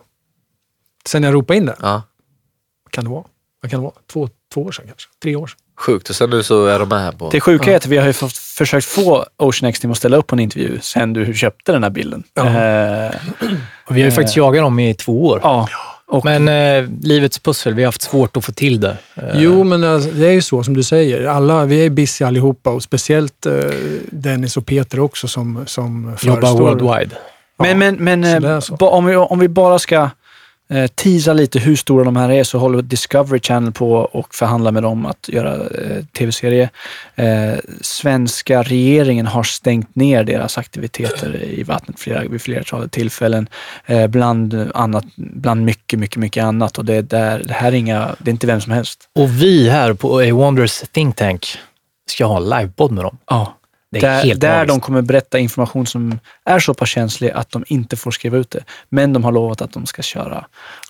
Sen 1.06 1.24
jag 1.24 1.34
ropade 1.34 1.58
in 1.58 1.66
det? 1.66 1.76
Ja. 1.82 2.04
Vad 2.84 2.92
kan 2.92 3.04
det 3.04 3.10
vara? 3.10 3.24
Vad 3.62 3.72
kan 3.72 3.80
det 3.80 3.84
vara? 3.84 3.96
Två, 4.14 4.30
två 4.54 4.62
år 4.64 4.72
sedan 4.72 4.86
kanske? 4.88 5.10
Tre 5.24 5.36
år 5.36 5.48
sedan? 5.48 5.60
Sjukt. 5.80 6.10
Och 6.10 6.16
sen 6.16 6.30
nu 6.30 6.44
så 6.44 6.66
är 6.66 6.80
de 6.80 6.90
med 6.90 7.00
här 7.02 7.12
på... 7.12 7.30
Det 7.30 7.40
sjuka 7.42 7.72
är 7.72 7.76
att 7.76 7.86
vi 7.86 7.98
har 7.98 8.08
ju 8.08 8.14
fått, 8.14 8.38
försökt 8.38 8.86
få 8.88 9.26
Ocean 9.38 9.70
X-team 9.70 9.92
att 9.92 9.98
ställa 9.98 10.18
upp 10.18 10.28
på 10.28 10.36
en 10.36 10.40
intervju 10.40 10.80
sen 10.82 11.14
du 11.14 11.34
köpte 11.34 11.72
den 11.72 11.84
här 11.84 11.90
bilden. 11.90 12.24
Ja. 12.34 12.46
Eh, 12.46 13.12
och 13.86 13.98
vi 13.98 14.02
har 14.02 14.06
ju 14.10 14.12
faktiskt 14.12 14.38
jagat 14.38 14.62
dem 14.64 14.80
i 14.80 14.94
två 14.94 15.26
år. 15.28 15.40
ja. 15.44 15.68
Och, 16.10 16.26
Men 16.26 16.48
eh, 16.48 16.90
livets 17.02 17.40
pussel, 17.40 17.74
vi 17.74 17.82
har 17.84 17.88
haft 17.88 18.02
svårt 18.02 18.38
att 18.38 18.46
få 18.46 18.52
till 18.52 18.80
det. 18.82 18.98
Eh, 19.16 19.24
Jo, 19.36 19.64
men 19.64 19.84
alltså, 19.84 20.10
det 20.12 20.28
är 20.28 20.32
ju 20.32 20.42
så 20.42 20.64
som 20.64 20.74
du 20.74 20.84
säger. 20.84 21.28
Alla, 21.28 21.66
vi 21.66 21.86
är 21.86 21.90
busy 21.90 22.26
allihopa 22.26 22.70
och 22.70 22.84
speciellt 22.84 23.46
eh, 23.46 23.54
Dennis 24.12 24.58
och 24.58 24.66
Peter 24.66 25.00
också 25.00 25.28
som, 25.28 25.64
som 25.68 26.16
jobbar 26.22 26.42
förestår. 26.42 26.60
worldwide. 26.60 27.16
Men, 27.60 27.80
men, 27.80 27.96
men 27.96 28.46
eh, 28.46 28.60
ba- 28.80 28.90
om, 28.90 29.06
vi, 29.06 29.16
om 29.16 29.40
vi 29.40 29.48
bara 29.48 29.80
ska 29.80 30.10
eh, 30.70 30.88
teasa 30.88 31.34
lite 31.34 31.60
hur 31.60 31.76
stora 31.76 32.04
de 32.04 32.16
här 32.16 32.32
är 32.32 32.44
så 32.44 32.60
håller 32.60 32.82
Discovery 32.82 33.40
Channel 33.40 33.72
på 33.72 33.92
och 33.94 34.36
förhandlar 34.36 34.72
med 34.72 34.84
dem 34.84 35.06
att 35.06 35.30
göra 35.30 35.54
eh, 35.54 36.06
tv-serie. 36.18 36.70
Eh, 37.16 37.54
svenska 37.82 38.62
regeringen 38.64 39.26
har 39.26 39.44
stängt 39.44 39.96
ner 39.96 40.24
deras 40.24 40.58
aktiviteter 40.58 41.44
i 41.44 41.64
vattnet 41.64 42.00
flera, 42.00 42.22
vid 42.22 42.42
flertalet 42.42 42.92
tillfällen. 42.92 43.50
Eh, 43.86 44.08
bland, 44.08 44.72
annat, 44.74 45.06
bland 45.16 45.66
mycket, 45.66 46.00
mycket, 46.00 46.18
mycket 46.18 46.44
annat. 46.44 46.78
Och 46.78 46.86
det, 46.86 46.94
är 46.96 47.02
där, 47.02 47.44
det 47.48 47.54
här 47.54 47.72
är, 47.72 47.76
inga, 47.76 48.16
det 48.20 48.30
är 48.30 48.34
inte 48.34 48.48
vem 48.48 48.62
som 48.62 48.72
helst. 48.72 49.10
Och 49.16 49.42
vi 49.42 49.70
här 49.70 49.94
på 49.94 50.20
A 50.20 50.34
Wonders 50.34 50.84
Think 50.92 51.16
Tank 51.16 51.58
ska 52.10 52.26
ha 52.26 52.38
en 52.38 52.50
livepodd 52.50 52.92
med 52.92 53.04
dem. 53.04 53.18
Ja. 53.30 53.57
Där, 54.02 54.36
där 54.36 54.66
de 54.66 54.80
kommer 54.80 55.02
berätta 55.02 55.40
information 55.40 55.88
som 55.88 56.20
är 56.46 56.60
så 56.60 56.74
pass 56.74 56.90
känslig 56.90 57.32
att 57.32 57.52
de 57.52 57.64
inte 57.68 57.96
får 57.96 58.12
skriva 58.12 58.38
ut 58.38 58.52
det. 58.52 58.64
Men 58.90 59.14
de 59.14 59.24
har 59.24 59.32
lovat 59.32 59.62
att 59.62 59.74
de 59.74 59.86
ska 59.86 60.02
köra 60.02 60.46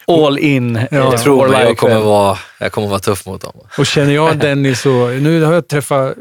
all 0.08 0.40
in. 0.40 0.76
eh, 0.76 0.86
Jag 0.92 1.22
tror 1.24 1.48
mig, 1.48 1.66
jag 1.66 1.78
kommer, 1.78 2.00
vara, 2.00 2.38
jag 2.60 2.72
kommer 2.72 2.88
vara 2.88 3.00
tuff 3.00 3.26
mot 3.26 3.42
dem. 3.42 3.54
Och 3.78 3.86
känner 3.86 4.14
jag 4.14 4.38
Dennis 4.40 4.86
och... 4.86 4.92
Nu 5.22 5.44
har 5.44 5.54
jag 5.54 5.68
träffat... 5.68 6.16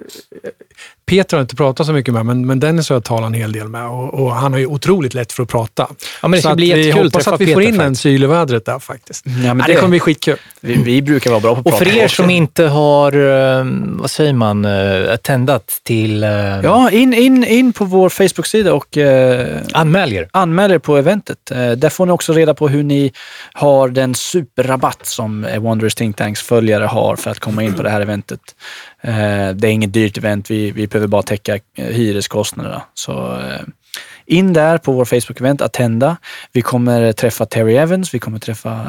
Peter 1.07 1.37
har 1.37 1.43
inte 1.43 1.57
pratat 1.57 1.87
så 1.87 1.93
mycket 1.93 2.15
med, 2.15 2.27
men, 2.27 2.47
men 2.47 2.61
Dennis 2.61 2.89
har 2.89 2.97
jag 2.97 3.05
talat 3.05 3.27
en 3.27 3.35
hel 3.35 3.53
del 3.53 3.69
med 3.69 3.87
och, 3.89 4.15
och 4.15 4.33
han 4.35 4.53
har 4.53 4.61
ju 4.61 4.67
otroligt 4.67 5.15
lätt 5.15 5.33
för 5.33 5.43
att 5.43 5.49
prata. 5.49 5.87
Ja, 6.23 6.29
men 6.29 6.33
det 6.39 6.43
så 6.43 6.49
att 6.49 6.59
vi 6.61 6.91
hoppas 6.91 7.29
att 7.29 7.41
vi 7.41 7.47
får 7.47 7.61
Peter 7.61 7.69
in 7.69 7.75
en 7.75 7.81
faktiskt. 7.81 8.03
syl 8.03 8.23
i 8.23 8.27
vädret 8.27 8.65
där 8.65 8.79
faktiskt. 8.79 9.25
Ja, 9.27 9.33
men 9.55 9.59
det, 9.59 9.65
det 9.67 9.75
kommer 9.75 9.89
bli 9.91 10.01
skitkul. 10.01 10.37
vi, 10.61 10.75
vi 10.83 11.03
brukar 11.03 11.31
vara 11.31 11.41
bra 11.41 11.55
på 11.55 11.61
att 11.61 11.67
Och 11.67 11.73
prata. 11.73 11.85
för 11.85 11.97
er 11.97 12.09
som 12.09 12.31
inte 12.31 12.65
har, 12.65 13.13
eh, 13.13 13.65
vad 14.01 14.11
säger 14.11 14.33
man, 14.33 14.65
eh, 14.65 15.13
attendat 15.13 15.81
till... 15.83 16.23
eh, 16.23 16.31
Ja, 16.63 16.91
in, 16.91 17.15
in, 17.15 17.45
in 17.45 17.73
på 17.73 17.85
vår 17.85 18.09
Facebook-sida 18.09 18.73
och 18.75 18.97
eh, 18.97 19.61
Anmäl 19.73 20.13
er. 20.13 20.29
anmäl 20.33 20.71
er 20.73 20.79
på 20.79 20.97
eventet. 20.97 21.39
Där 21.77 21.89
får 21.89 22.07
ni 22.07 22.13
också 22.13 22.33
reda 22.33 22.55
på 22.55 22.69
hur 22.69 22.83
ni 22.83 23.13
har 23.53 23.89
den 23.89 24.15
superrabatt 24.15 25.07
som 25.07 25.47
Wanderers 25.61 25.95
Think 25.95 26.17
Tanks 26.17 26.43
följare 26.43 26.85
har 26.85 27.17
för 27.17 27.31
att 27.31 27.39
komma 27.39 27.63
in 27.63 27.75
på 27.75 27.83
det 27.83 27.91
här 27.91 28.01
eventet. 28.01 28.41
Eh, 29.07 29.55
det 29.55 29.69
är 29.69 29.73
inget 29.73 29.93
dyrt 29.93 30.19
event, 30.19 30.51
vi, 30.51 30.71
vi 30.71 30.87
behöver 30.87 31.09
bara 31.09 31.23
täcka 31.23 31.55
eh, 31.55 31.85
hyreskostnaderna. 31.87 32.83
Så 32.95 33.33
eh, 33.33 33.61
in 34.27 34.53
där 34.53 34.79
på 34.79 34.93
vår 34.93 35.05
Facebook-event, 35.05 35.63
Attenda. 35.63 36.17
Vi 36.53 36.63
kommer 36.63 37.13
träffa 37.13 37.47
Terry 37.47 37.77
Evans, 37.77 38.15
vi 38.15 38.19
kommer 38.19 38.39
träffa 38.39 38.87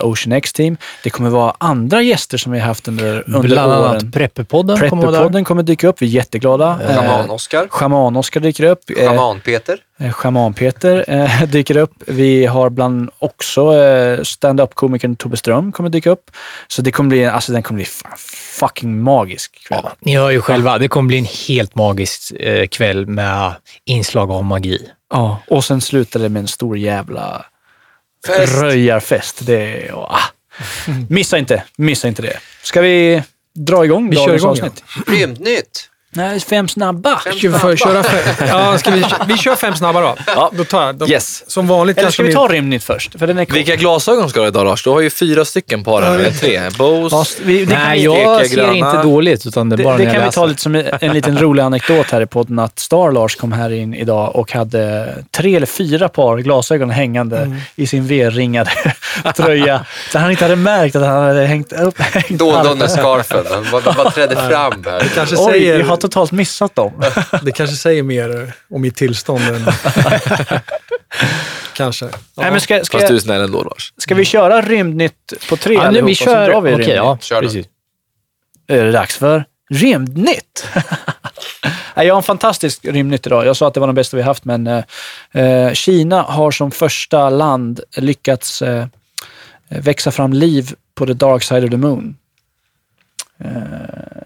Ocean 0.00 0.32
X-team. 0.32 0.76
Det 1.04 1.10
kommer 1.10 1.30
vara 1.30 1.54
andra 1.58 2.02
gäster 2.02 2.38
som 2.38 2.52
vi 2.52 2.58
har 2.58 2.66
haft 2.66 2.88
under, 2.88 3.24
under 3.26 3.40
Bland 3.40 3.72
åren. 3.72 3.84
annat 3.84 4.12
Prepperpodden 4.12 4.76
kommer 4.90 5.02
där. 5.02 5.10
Prepperpodden 5.10 5.44
kommer 5.44 5.62
dyka 5.62 5.88
upp, 5.88 6.02
vi 6.02 6.06
är 6.06 6.10
jätteglada. 6.10 6.80
Schaman-Oskar. 6.88 7.68
Schaman-Oskar 7.68 8.40
dyker 8.40 8.64
upp. 8.64 8.80
Schaman-Peter. 8.90 9.78
Eh, 9.98 10.12
Schaman-Peter 10.12 11.04
eh, 11.08 11.42
dyker 11.48 11.76
upp. 11.76 11.94
Vi 12.06 12.46
har 12.46 12.70
bland 12.70 13.10
också 13.18 13.76
eh, 13.76 14.22
stand-up-komikern 14.22 15.16
Tobbe 15.16 15.36
Ström 15.36 15.72
kommer 15.72 15.88
dyka 15.90 16.10
upp. 16.10 16.30
Så 16.68 16.82
det 16.82 16.90
kommer 16.90 17.08
bli, 17.08 17.24
alltså 17.26 17.52
den 17.52 17.62
kommer 17.62 17.78
bli 17.78 17.88
fucking 18.60 19.02
magisk 19.02 19.68
kväll. 19.68 19.80
Ja, 19.82 19.92
ni 20.00 20.16
hör 20.16 20.30
ju 20.30 20.40
själva, 20.40 20.78
det 20.78 20.88
kommer 20.88 21.06
bli 21.06 21.18
en 21.18 21.28
helt 21.48 21.74
magisk 21.74 22.32
eh, 22.32 22.66
kväll 22.66 23.06
med 23.06 23.54
inslag 23.84 24.30
av 24.30 24.44
magi. 24.44 24.88
Ja, 25.10 25.38
och 25.48 25.64
sen 25.64 25.80
slutar 25.80 26.20
det 26.20 26.28
med 26.28 26.40
en 26.40 26.48
stor 26.48 26.78
jävla 26.78 27.46
Fest. 28.26 28.62
röjarfest. 28.62 29.46
Det 29.46 29.90
ah. 29.94 30.18
Missa 31.08 31.38
inte, 31.38 31.64
missa 31.76 32.08
inte 32.08 32.22
det. 32.22 32.38
Ska 32.62 32.80
vi 32.80 33.22
dra 33.54 33.84
igång 33.84 34.10
Vi 34.10 34.16
kör 34.16 34.26
dagens 34.26 34.42
igång, 34.42 34.50
avsnitt? 34.50 34.84
Rymdnytt. 35.06 35.88
Nej, 36.14 36.40
fem 36.40 36.68
snabba. 36.68 37.18
Fem 37.24 37.32
vi 37.42 37.58
få 37.58 37.76
köra 37.76 38.02
fem? 38.02 38.46
Ja, 38.48 38.78
ska 38.78 38.90
vi, 38.90 39.04
vi 39.28 39.36
kör 39.36 39.56
fem 39.56 39.74
snabba 39.74 40.00
då. 40.00 40.16
Ja. 40.26 40.50
Då 40.56 40.64
tar 40.64 40.86
jag. 40.86 40.94
De, 40.94 41.10
Yes. 41.10 41.44
Som 41.50 41.66
vanligt 41.68 41.98
Eller 41.98 42.04
kanske 42.04 42.22
ska 42.22 42.26
vi 42.26 42.32
ta 42.48 42.48
rymdnytt 42.54 42.84
först? 42.84 43.18
För 43.18 43.26
den 43.26 43.38
är 43.38 43.44
kort. 43.44 43.56
Vilka 43.56 43.76
glasögon 43.76 44.28
ska 44.30 44.38
du 44.40 44.44
ha 44.44 44.48
idag 44.48 44.64
Lars? 44.64 44.84
Du 44.84 44.90
har 44.90 45.00
ju 45.00 45.10
fyra 45.10 45.44
stycken 45.44 45.84
par 45.84 46.02
här, 46.02 46.30
tre. 46.40 46.60
Bose. 46.78 47.16
Ja, 47.16 47.24
vi, 47.44 47.64
det 47.64 47.74
Nej, 47.74 47.98
vi, 47.98 48.04
jag 48.04 48.46
Steka 48.46 48.48
ser 48.48 48.56
gröna. 48.56 48.72
inte 48.90 49.02
dåligt, 49.02 49.46
utan 49.46 49.68
det 49.68 49.76
bara 49.76 49.96
det, 49.98 50.04
det 50.04 50.10
kan 50.10 50.20
vi 50.20 50.26
läser. 50.26 50.40
ta 50.40 50.46
lite 50.46 50.62
som 50.62 50.74
en, 50.74 50.84
en 51.00 51.12
liten 51.12 51.38
rolig 51.38 51.62
anekdot 51.62 52.10
här 52.10 52.20
i 52.20 52.26
podden 52.26 52.58
att 52.58 52.78
Star-Lars 52.78 53.36
kom 53.36 53.52
här 53.52 53.72
in 53.72 53.94
idag 53.94 54.36
och 54.36 54.52
hade 54.52 55.14
tre 55.30 55.56
eller 55.56 55.66
fyra 55.66 56.08
par 56.08 56.38
glasögon 56.38 56.90
hängande 56.90 57.38
Mm. 57.38 57.58
i 57.76 57.86
sin 57.86 58.06
V-ringade 58.06 58.70
tröja. 59.36 59.86
Så 60.12 60.18
han 60.18 60.30
inte 60.30 60.44
hade 60.44 60.56
märkt 60.56 60.96
att 60.96 61.02
han 61.06 61.24
hade 61.24 61.46
hängt 61.46 61.72
upp 61.72 61.98
hängt 61.98 62.28
Då 62.28 62.46
och 62.46 62.52
då 62.52 62.58
alla. 62.58 62.74
när 62.74 62.88
scarfen, 62.88 63.44
den 63.50 63.64
bara, 63.96 64.10
trädde 64.10 64.36
fram 64.50 64.84
här. 64.84 65.00
kanske 65.14 65.36
Oj, 65.36 65.50
säger, 65.52 65.82
totalt 66.02 66.32
missat 66.32 66.74
dem. 66.74 66.92
Det 67.42 67.52
kanske 67.52 67.76
säger 67.76 68.02
mer 68.02 68.52
om 68.70 68.82
mitt 68.82 68.96
tillstånd 68.96 69.42
än... 69.42 69.66
kanske. 71.74 72.04
Ja. 72.04 72.10
Nej, 72.36 72.50
men 72.50 72.60
ska, 72.60 72.84
ska, 72.84 72.98
Fast 72.98 73.08
du 73.08 73.16
är 73.16 73.20
snäll 73.20 73.40
ändå 73.42 73.62
Lars. 73.62 73.92
ska 73.96 74.14
vi 74.14 74.24
köra 74.24 74.60
rymdnytt 74.62 75.32
på 75.48 75.56
tre 75.56 75.74
Ja, 75.74 75.90
nu, 75.90 76.02
vi 76.02 76.14
så 76.14 76.24
kör... 76.24 76.48
drar 76.48 76.60
vi 76.60 76.70
Okej, 76.70 76.78
rymdnytt? 76.78 76.96
ja, 76.96 77.18
Kör 77.20 77.40
precis. 77.40 77.66
är 78.68 78.84
det 78.84 78.92
dags 78.92 79.16
för 79.16 79.44
rymdnytt. 79.70 80.66
Jag 81.94 82.14
har 82.14 82.16
en 82.16 82.22
fantastisk 82.22 82.84
rymdnytt 82.84 83.26
idag. 83.26 83.46
Jag 83.46 83.56
sa 83.56 83.68
att 83.68 83.74
det 83.74 83.80
var 83.80 83.86
den 83.86 83.94
bästa 83.94 84.16
vi 84.16 84.22
haft, 84.22 84.44
men 84.44 84.66
eh, 84.66 84.84
eh, 85.32 85.72
Kina 85.72 86.22
har 86.22 86.50
som 86.50 86.70
första 86.70 87.30
land 87.30 87.80
lyckats 87.96 88.62
eh, 88.62 88.86
växa 89.68 90.10
fram 90.10 90.32
liv 90.32 90.74
på 90.94 91.06
the 91.06 91.12
dark 91.12 91.42
side 91.42 91.64
of 91.64 91.70
the 91.70 91.76
moon. 91.76 92.16
Eh, 93.44 93.50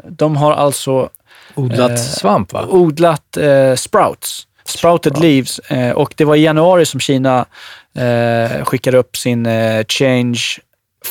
de 0.08 0.36
har 0.36 0.52
alltså 0.52 1.08
Odlat 1.56 1.90
Eh, 1.90 1.96
svamp, 1.96 2.52
va? 2.52 2.66
odlat 2.68 3.36
eh, 3.36 3.74
sprouts, 3.74 4.46
sprouted 4.64 5.18
leaves. 5.18 5.58
Eh, 5.58 5.90
och 5.90 6.14
det 6.16 6.24
var 6.24 6.36
i 6.36 6.42
januari 6.42 6.86
som 6.86 7.00
Kina 7.00 7.46
eh, 7.94 8.64
skickade 8.64 8.98
upp 8.98 9.16
sin 9.16 9.46
eh, 9.46 9.84
Change 9.88 10.40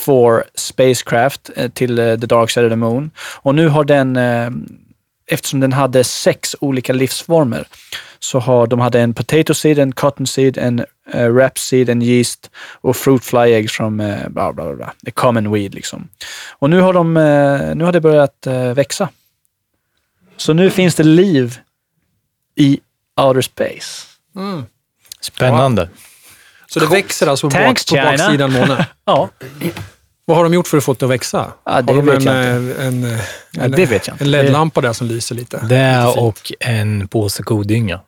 4 0.05 0.43
spacecraft 0.55 1.49
eh, 1.55 1.69
till 1.69 1.95
the 1.95 2.27
dark 2.27 2.49
side 2.49 2.65
of 2.65 2.71
the 2.71 2.75
moon. 2.75 3.11
Och 3.41 3.55
nu 3.55 3.67
har 3.67 3.83
den, 3.83 4.17
eftersom 5.31 5.59
den 5.59 5.73
hade 5.73 6.03
sex 6.03 6.55
olika 6.59 6.93
livsformer, 6.93 7.67
så 8.19 8.39
har 8.39 8.67
de 8.67 8.79
hade 8.79 9.01
en 9.01 9.13
potato 9.13 9.53
seed, 9.53 9.79
en 9.79 9.91
cotton 9.91 10.27
seed, 10.27 10.57
en 10.57 10.79
uh, 11.15 11.35
rapeseed, 11.35 11.89
en 11.89 12.01
yeast 12.01 12.49
och 12.81 12.95
fruit 12.95 13.23
fly 13.23 13.53
eggs 13.53 13.71
från 13.71 13.99
uh, 13.99 14.29
bla 14.29 14.53
bla 14.53 14.73
bla, 14.73 14.93
common 15.13 15.51
weed 15.51 15.73
liksom. 15.73 16.07
Och 16.59 16.69
nu 16.69 16.81
har 16.81 16.93
de, 16.93 17.17
eh, 17.17 17.75
nu 17.75 17.83
har 17.83 17.91
det 17.91 18.01
börjat 18.01 18.47
eh, 18.47 18.73
växa. 18.73 19.09
Så 20.37 20.53
nu 20.53 20.69
finns 20.71 20.95
det 20.95 21.03
liv 21.03 21.59
i 22.55 22.79
outer 23.21 23.41
space. 23.41 24.07
Mm. 24.35 24.65
Spännande. 25.21 25.89
Så 26.67 26.79
det 26.79 26.85
växer 26.85 27.27
alltså 27.27 27.49
på, 27.49 27.53
bak, 27.55 27.63
Thanks, 27.63 27.85
på 27.85 27.95
China. 27.95 28.11
baksidan 28.11 28.51
månen. 28.53 28.83
Ja, 29.05 29.29
Vad 30.25 30.37
har 30.37 30.43
de 30.43 30.53
gjort 30.53 30.67
för 30.67 30.77
att 30.77 30.83
få 30.83 30.93
det 30.93 31.05
att 31.05 31.11
växa? 31.11 31.53
Ja, 31.65 31.81
det 31.81 31.93
har 31.93 32.01
de 32.01 32.05
vet 32.11 32.19
en, 32.19 32.25
jag 32.25 32.45
en, 32.55 32.71
en, 33.03 33.19
ja, 33.51 33.63
en, 33.63 33.71
det 33.71 33.85
vet 33.85 34.07
jag 34.07 34.13
inte. 34.13 34.23
en 34.23 34.31
LED-lampa 34.31 34.81
där 34.81 34.93
som 34.93 35.07
lyser 35.07 35.35
lite? 35.35 35.57
Det 35.57 36.05
Lite 36.07 36.19
och 36.19 36.51
en 36.59 37.07
påse 37.07 37.43
kodynga. 37.43 37.99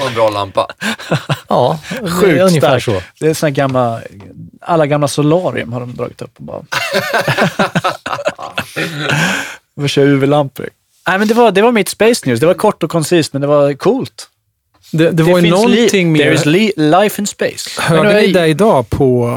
Och 0.00 0.06
en 0.08 0.14
bra 0.14 0.30
lampa. 0.30 0.66
Ja, 1.48 1.78
Sjukt 2.20 2.42
ungefär 2.42 2.78
starkt. 2.80 2.84
så. 2.84 3.02
Det 3.24 3.30
är 3.30 3.34
såna 3.34 3.50
gamla, 3.50 4.02
alla 4.60 4.86
gamla 4.86 5.08
solarium 5.08 5.72
har 5.72 5.80
de 5.80 5.94
dragit 5.94 6.22
upp 6.22 6.32
och 6.38 6.44
bara... 6.44 6.62
Vi 9.78 9.88
kör 9.88 10.06
UV-lampor. 10.06 10.68
Nej, 11.06 11.18
men 11.18 11.28
det 11.28 11.34
var, 11.34 11.50
det 11.50 11.62
var 11.62 11.72
mitt 11.72 11.88
Space 11.88 12.28
News. 12.28 12.40
Det 12.40 12.46
var 12.46 12.54
kort 12.54 12.82
och 12.82 12.90
koncist, 12.90 13.32
men 13.32 13.42
det 13.42 13.48
var 13.48 13.74
coolt. 13.74 14.28
Det, 14.92 15.10
det, 15.10 15.22
var 15.22 15.36
ju 15.38 15.42
finns 15.42 15.54
någonting 15.54 16.16
li- 16.16 16.18
There 16.18 16.34
is 16.34 16.76
life 16.76 17.22
in 17.22 17.26
space. 17.26 17.80
Hörde 17.82 18.20
ni 18.20 18.32
det 18.32 18.46
idag 18.46 18.90
på, 18.90 19.28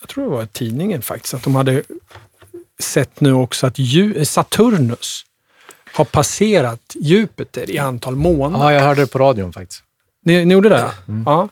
jag 0.00 0.08
tror 0.08 0.24
det 0.24 0.30
var 0.30 0.46
tidningen 0.46 1.02
faktiskt, 1.02 1.34
att 1.34 1.42
de 1.42 1.54
hade 1.56 1.82
sett 2.78 3.20
nu 3.20 3.32
också 3.32 3.66
att 3.66 3.78
Ju- 3.78 4.24
Saturnus 4.24 5.22
har 5.92 6.04
passerat 6.04 6.80
Jupiter 6.94 7.70
i 7.70 7.78
antal 7.78 8.16
månader. 8.16 8.64
Ja, 8.64 8.72
jag 8.72 8.80
hörde 8.80 9.00
det 9.00 9.06
på 9.06 9.18
radion 9.18 9.52
faktiskt. 9.52 9.82
Ni, 10.24 10.44
ni 10.44 10.54
gjorde 10.54 10.68
det? 10.68 10.90
Ja. 11.26 11.48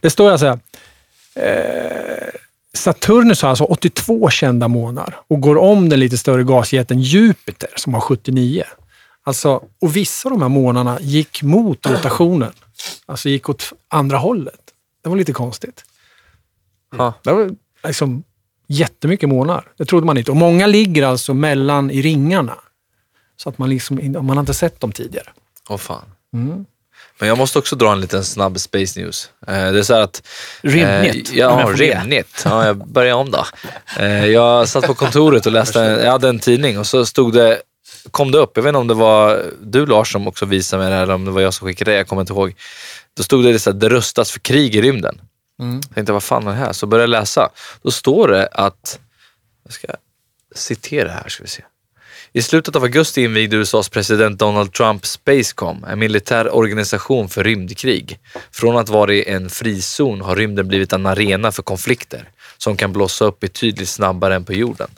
Det 0.00 0.10
står 0.10 0.30
alltså 0.30 0.46
eh, 1.34 2.28
Saturnus 2.74 3.42
har 3.42 3.48
alltså 3.48 3.64
82 3.64 4.30
kända 4.30 4.68
månader 4.68 5.16
och 5.28 5.40
går 5.40 5.58
om 5.58 5.88
den 5.88 6.00
lite 6.00 6.18
större 6.18 6.44
gasjätten 6.44 7.00
Jupiter 7.00 7.70
som 7.76 7.94
har 7.94 8.00
79. 8.00 8.64
Alltså, 9.24 9.62
och 9.80 9.96
vissa 9.96 10.28
av 10.28 10.30
de 10.30 10.42
här 10.42 10.48
månaderna 10.48 11.00
gick 11.00 11.42
mot 11.42 11.86
rotationen. 11.86 12.52
Alltså 13.06 13.28
gick 13.28 13.48
åt 13.48 13.72
andra 13.88 14.18
hållet. 14.18 14.60
Det 15.02 15.08
var 15.08 15.16
lite 15.16 15.32
konstigt. 15.32 15.84
Ja. 16.96 17.14
Det 17.22 17.32
var 17.32 17.50
liksom 17.84 18.22
jättemycket 18.66 19.28
månader. 19.28 19.64
Det 19.76 19.84
trodde 19.84 20.06
man 20.06 20.18
inte. 20.18 20.30
Och 20.30 20.36
många 20.36 20.66
ligger 20.66 21.02
alltså 21.02 21.34
mellan 21.34 21.90
i 21.90 22.02
ringarna. 22.02 22.58
Så 23.36 23.48
att 23.48 23.58
man 23.58 23.70
liksom, 23.70 24.12
man 24.12 24.28
har 24.28 24.40
inte 24.40 24.54
sett 24.54 24.80
dem 24.80 24.92
tidigare. 24.92 25.28
Åh 25.68 25.76
fan. 25.76 26.04
Mm. 26.32 26.66
Men 27.20 27.28
jag 27.28 27.38
måste 27.38 27.58
också 27.58 27.76
dra 27.76 27.92
en 27.92 28.00
liten 28.00 28.24
snabb 28.24 28.60
space 28.60 29.00
news. 29.00 29.30
Eh, 29.46 29.72
det 29.72 29.78
är 29.78 29.82
så 29.82 29.94
att... 29.94 30.22
Rymdnytt, 30.60 31.30
Eh, 31.30 31.38
ja, 31.38 31.70
rymdnytt. 31.74 32.42
Ja, 32.44 32.66
jag 32.66 32.88
börjar 32.88 33.14
om 33.14 33.30
då. 33.30 33.46
Eh, 33.98 34.26
jag 34.26 34.68
satt 34.68 34.86
på 34.86 34.94
kontoret 34.94 35.46
och 35.46 35.52
läste, 35.52 35.82
en, 35.82 36.04
jag 36.04 36.10
hade 36.10 36.28
en 36.28 36.38
tidning 36.38 36.78
och 36.78 36.86
så 36.86 37.06
stod 37.06 37.32
det, 37.34 37.62
kom 38.10 38.30
det 38.30 38.38
upp, 38.38 38.52
jag 38.54 38.62
vet 38.62 38.68
inte 38.68 38.78
om 38.78 38.86
det 38.86 38.94
var 38.94 39.42
du 39.60 39.86
Lars 39.86 40.12
som 40.12 40.28
också 40.28 40.46
visade 40.46 40.82
mig 40.82 40.90
det 40.90 40.96
här, 40.96 41.02
eller 41.02 41.14
om 41.14 41.24
det 41.24 41.30
var 41.30 41.40
jag 41.40 41.54
som 41.54 41.68
skickade 41.68 41.90
det, 41.90 41.96
jag 41.96 42.08
kommer 42.08 42.22
inte 42.22 42.32
ihåg. 42.32 42.54
Då 43.16 43.22
stod 43.22 43.44
det 43.44 43.58
så 43.58 43.70
här, 43.70 43.78
det 43.78 43.88
rustas 43.88 44.30
för 44.30 44.40
krig 44.40 44.76
i 44.76 44.82
rymden. 44.82 45.20
Jag 45.58 45.94
tänkte, 45.94 46.12
vad 46.12 46.22
fan 46.22 46.46
är 46.46 46.50
det 46.50 46.56
här? 46.56 46.72
Så 46.72 46.86
började 46.86 47.02
jag 47.02 47.20
läsa. 47.20 47.48
Då 47.82 47.90
står 47.90 48.28
det 48.28 48.48
att, 48.52 48.98
jag 49.64 49.72
ska 49.72 49.88
citera 50.54 51.10
här 51.10 51.28
ska 51.28 51.42
vi 51.42 51.48
se. 51.48 51.62
I 52.32 52.42
slutet 52.42 52.76
av 52.76 52.82
augusti 52.82 53.22
invigde 53.22 53.56
USAs 53.56 53.88
president 53.88 54.38
Donald 54.38 54.72
Trump 54.72 55.06
Spacecom, 55.06 55.84
en 55.84 55.98
militär 55.98 56.54
organisation 56.54 57.28
för 57.28 57.44
rymdkrig. 57.44 58.18
Från 58.52 58.76
att 58.76 58.88
vara 58.88 59.14
en 59.14 59.50
frizon 59.50 60.20
har 60.20 60.36
rymden 60.36 60.68
blivit 60.68 60.92
en 60.92 61.06
arena 61.06 61.52
för 61.52 61.62
konflikter 61.62 62.28
som 62.58 62.76
kan 62.76 62.92
blossa 62.92 63.24
upp 63.24 63.40
betydligt 63.40 63.88
snabbare 63.88 64.34
än 64.34 64.44
på 64.44 64.52
jorden. 64.52 64.88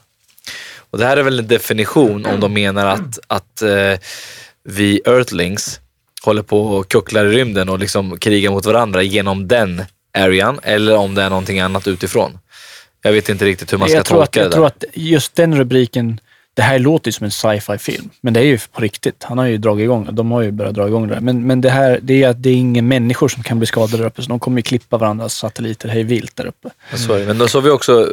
Och 0.91 0.99
det 0.99 1.07
här 1.07 1.17
är 1.17 1.23
väl 1.23 1.39
en 1.39 1.49
definition 1.49 2.27
om 2.27 2.41
de 2.41 2.53
menar 2.53 2.87
att, 2.87 3.19
att 3.27 3.63
eh, 3.63 3.99
vi 4.65 5.01
Earthlings 5.05 5.81
håller 6.23 6.43
på 6.43 6.67
och 6.67 6.89
kucklar 6.89 7.25
i 7.25 7.37
rymden 7.37 7.69
och 7.69 7.79
liksom 7.79 8.19
krigar 8.19 8.51
mot 8.51 8.67
varandra 8.67 9.03
genom 9.03 9.49
den 9.49 9.83
arean 10.19 10.61
eller 10.63 10.97
om 10.97 11.15
det 11.15 11.23
är 11.23 11.31
någonting 11.31 11.61
annat 11.61 11.89
utifrån. 11.89 12.39
Jag 13.03 13.13
vet 13.13 13.29
inte 13.29 13.45
riktigt 13.45 13.73
hur 13.73 13.79
man 13.79 13.89
ska 13.89 13.99
jag 13.99 14.07
tror, 14.07 14.23
att, 14.23 14.33
tolka 14.33 14.41
jag 14.41 14.51
det 14.51 14.55
tror 14.55 14.63
där. 14.65 14.69
att 14.69 14.85
just 14.95 15.35
den 15.35 15.59
rubriken, 15.59 16.21
det 16.55 16.63
här 16.63 16.79
låter 16.79 17.09
ju 17.09 17.13
som 17.13 17.25
en 17.25 17.31
sci-fi 17.31 17.79
film, 17.79 18.11
men 18.21 18.33
det 18.35 18.41
är 18.41 18.45
ju 18.45 18.59
på 18.73 18.81
riktigt. 18.81 19.23
Han 19.25 19.39
har 19.39 19.47
ju 19.47 19.59
dragit 19.59 19.85
igång, 19.85 20.09
de 20.13 20.31
har 20.31 20.43
ju 20.43 20.51
börjat 20.51 20.75
dra 20.75 20.87
igång 20.87 21.09
det 21.09 21.15
där. 21.15 21.21
Men, 21.21 21.47
men 21.47 21.61
det 21.61 21.71
här, 21.71 21.99
det 22.03 22.23
är 22.23 22.29
att 22.29 22.43
det 22.43 22.51
är 22.51 22.55
inga 22.55 22.83
människor 22.83 23.29
som 23.29 23.43
kan 23.43 23.59
bli 23.59 23.67
skadade 23.67 23.97
där 24.03 24.07
uppe, 24.07 24.23
så 24.23 24.29
de 24.29 24.41
kommer 24.41 24.59
ju 24.59 24.63
klippa 24.63 24.99
varandras 24.99 25.35
satelliter 25.35 25.89
hej 25.89 26.03
vilt 26.03 26.37
där 26.37 26.47
uppe. 26.47 26.69
Så 26.95 27.17
det. 27.17 27.27
Men 27.27 27.39
då 27.39 27.49
så 27.49 27.59
har 27.59 27.63
vi 27.63 27.71
också 27.71 28.09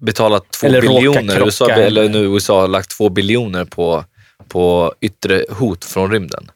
betalat 0.00 0.50
två 0.50 0.66
Eller 0.66 0.80
biljoner. 0.80 1.20
krocka 1.36 1.44
USA, 1.44 1.68
eller- 1.70 1.82
eller 1.86 2.08
nu 2.08 2.18
USA 2.18 2.60
har 2.60 2.68
lagt 2.68 2.90
två 2.96 3.08
biljoner 3.08 3.64
på, 3.64 4.04
på 4.48 4.92
yttre 5.00 5.44
hot 5.50 5.84
från 5.84 6.10
rymden. 6.12 6.50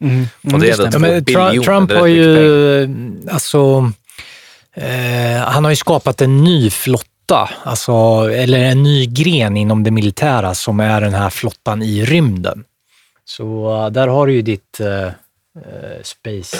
Och 0.53 0.61
det 0.61 0.71
är 0.71 0.83
Ja, 0.93 0.99
men 0.99 1.11
Tru- 1.11 1.21
biljoner. 1.21 1.63
Trump 1.63 1.89
det 1.89 1.95
är 1.95 1.99
har 1.99 2.07
pengar. 2.07 2.17
ju, 2.17 3.29
alltså, 3.31 3.93
eh, 4.75 5.41
han 5.47 5.65
har 5.65 5.71
ju 5.71 5.77
skapat 5.77 6.21
en 6.21 6.45
ny 6.45 6.71
flotta, 6.71 7.07
alltså, 7.33 7.93
eller 8.33 8.59
en 8.59 8.83
ny 8.83 9.07
gren 9.07 9.57
inom 9.57 9.85
det 9.85 9.91
militära 9.91 10.55
som 10.55 10.81
är 10.81 11.01
den 11.01 11.15
här 11.15 11.31
flottan 11.31 11.83
i 11.83 12.05
rymden. 12.05 12.65
Så 13.25 13.77
eh, 13.85 13.91
där 13.91 14.09
har 14.09 14.27
du 14.27 14.33
ju 14.33 14.43
ditt 14.43 14.81
eh, 14.81 15.05
eh, 15.07 15.13
space 16.03 16.57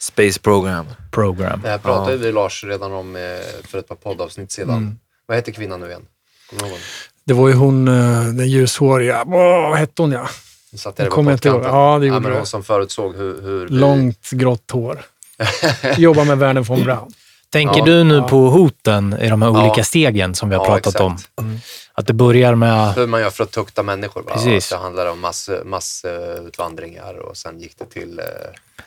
Space 0.00 0.40
program. 0.40 0.86
program. 1.10 1.60
Det 1.62 1.68
här 1.68 1.78
pratade 1.78 2.16
vi 2.16 2.32
Lars 2.32 2.64
redan 2.64 2.92
om 2.92 3.16
eh, 3.16 3.22
för 3.64 3.78
ett 3.78 3.88
par 3.88 3.94
poddavsnitt 3.94 4.52
sedan. 4.52 4.98
Vad 5.26 5.36
heter 5.36 5.52
kvinnan 5.52 5.80
nu 5.80 5.86
igen? 5.86 6.02
Hon? 6.60 6.70
Det 7.24 7.34
var 7.34 7.48
ju 7.48 7.54
hon, 7.54 7.84
den 8.36 8.48
ljushåriga, 8.48 9.24
vad 9.26 9.76
hette 9.78 10.02
hon 10.02 10.12
ja? 10.12 10.28
Satt 10.76 10.98
jag 10.98 11.06
Det 11.06 11.10
på 11.10 11.32
inte 11.32 11.48
ihåg. 11.48 11.64
Ja, 11.64 11.98
det 11.98 12.06
gjorde 12.06 12.20
men 12.20 12.30
du. 12.30 12.36
Hon 12.36 12.46
som 12.46 12.64
förutsåg 12.64 13.16
hur... 13.16 13.42
hur 13.42 13.66
vi- 13.66 13.74
Långt 13.74 14.30
grått 14.30 14.70
hår. 14.70 15.00
Jobbar 15.96 16.24
med 16.24 16.38
Werner 16.38 16.60
von 16.60 16.84
Braun. 16.84 17.12
Tänker 17.52 17.78
Ja, 17.78 17.84
du 17.84 18.04
nu 18.04 18.22
på 18.22 18.48
hoten 18.48 19.16
i 19.20 19.28
de 19.28 19.42
här 19.42 19.48
Ja. 19.50 19.60
olika 19.66 19.84
stegen 19.84 20.34
som 20.34 20.48
vi 20.48 20.54
har 20.56 20.62
Ja, 20.64 20.66
pratat 20.66 20.94
exakt. 20.94 21.00
om? 21.36 21.58
Att 21.94 22.06
det 22.06 22.12
börjar 22.12 22.54
med... 22.54 22.92
Hur 22.94 23.06
man 23.06 23.20
gör 23.20 23.30
för 23.30 23.44
att 23.44 23.50
tukta 23.50 23.82
människor. 23.82 24.22
Va? 24.22 24.32
Precis. 24.32 24.72
Att 24.72 24.78
det 24.78 24.82
handlar 24.84 25.06
om 25.06 25.20
mass, 25.20 25.50
massutvandringar 25.64 27.14
och 27.14 27.36
sen 27.36 27.60
gick 27.60 27.78
det 27.78 27.84
till 27.84 28.18
eh, 28.18 28.24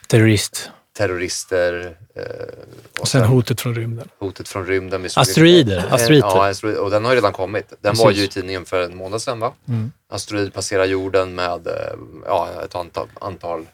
terrorist. 0.08 0.70
terrorister. 0.98 1.96
Eh, 2.16 2.24
och, 2.94 3.00
Och 3.02 3.08
sen 3.08 3.24
hotet 3.24 3.62
från 3.62 3.76
rymden. 3.76 4.08
hotet 4.20 4.48
från 4.48 4.66
rymden. 4.66 5.02
Vi 5.04 5.10
Asteroider, 5.16 5.78
ett- 5.78 5.92
asteroider. 5.92 6.28
Ja, 6.28 6.48
asteroid, 6.50 6.78
och 6.78 6.90
den 6.92 7.06
har 7.06 7.12
ju 7.12 7.16
redan 7.18 7.34
kommit. 7.34 7.70
Den 7.70 7.78
Precis. 7.92 8.04
var 8.06 8.12
ju 8.12 8.24
i 8.24 8.28
tidningen 8.28 8.66
för 8.66 8.82
en 8.84 8.98
månad 8.98 9.22
sedan 9.22 9.40
va? 9.40 9.52
Mm. 9.68 9.92
Asteroid 10.14 10.54
passerar 10.54 10.86
jorden 10.86 11.36
med 11.36 11.68
eh, 11.68 11.74
ja, 12.26 12.50
ett 12.66 12.76
antal, 12.76 13.08
antal 13.22 13.60
eh, 13.60 13.66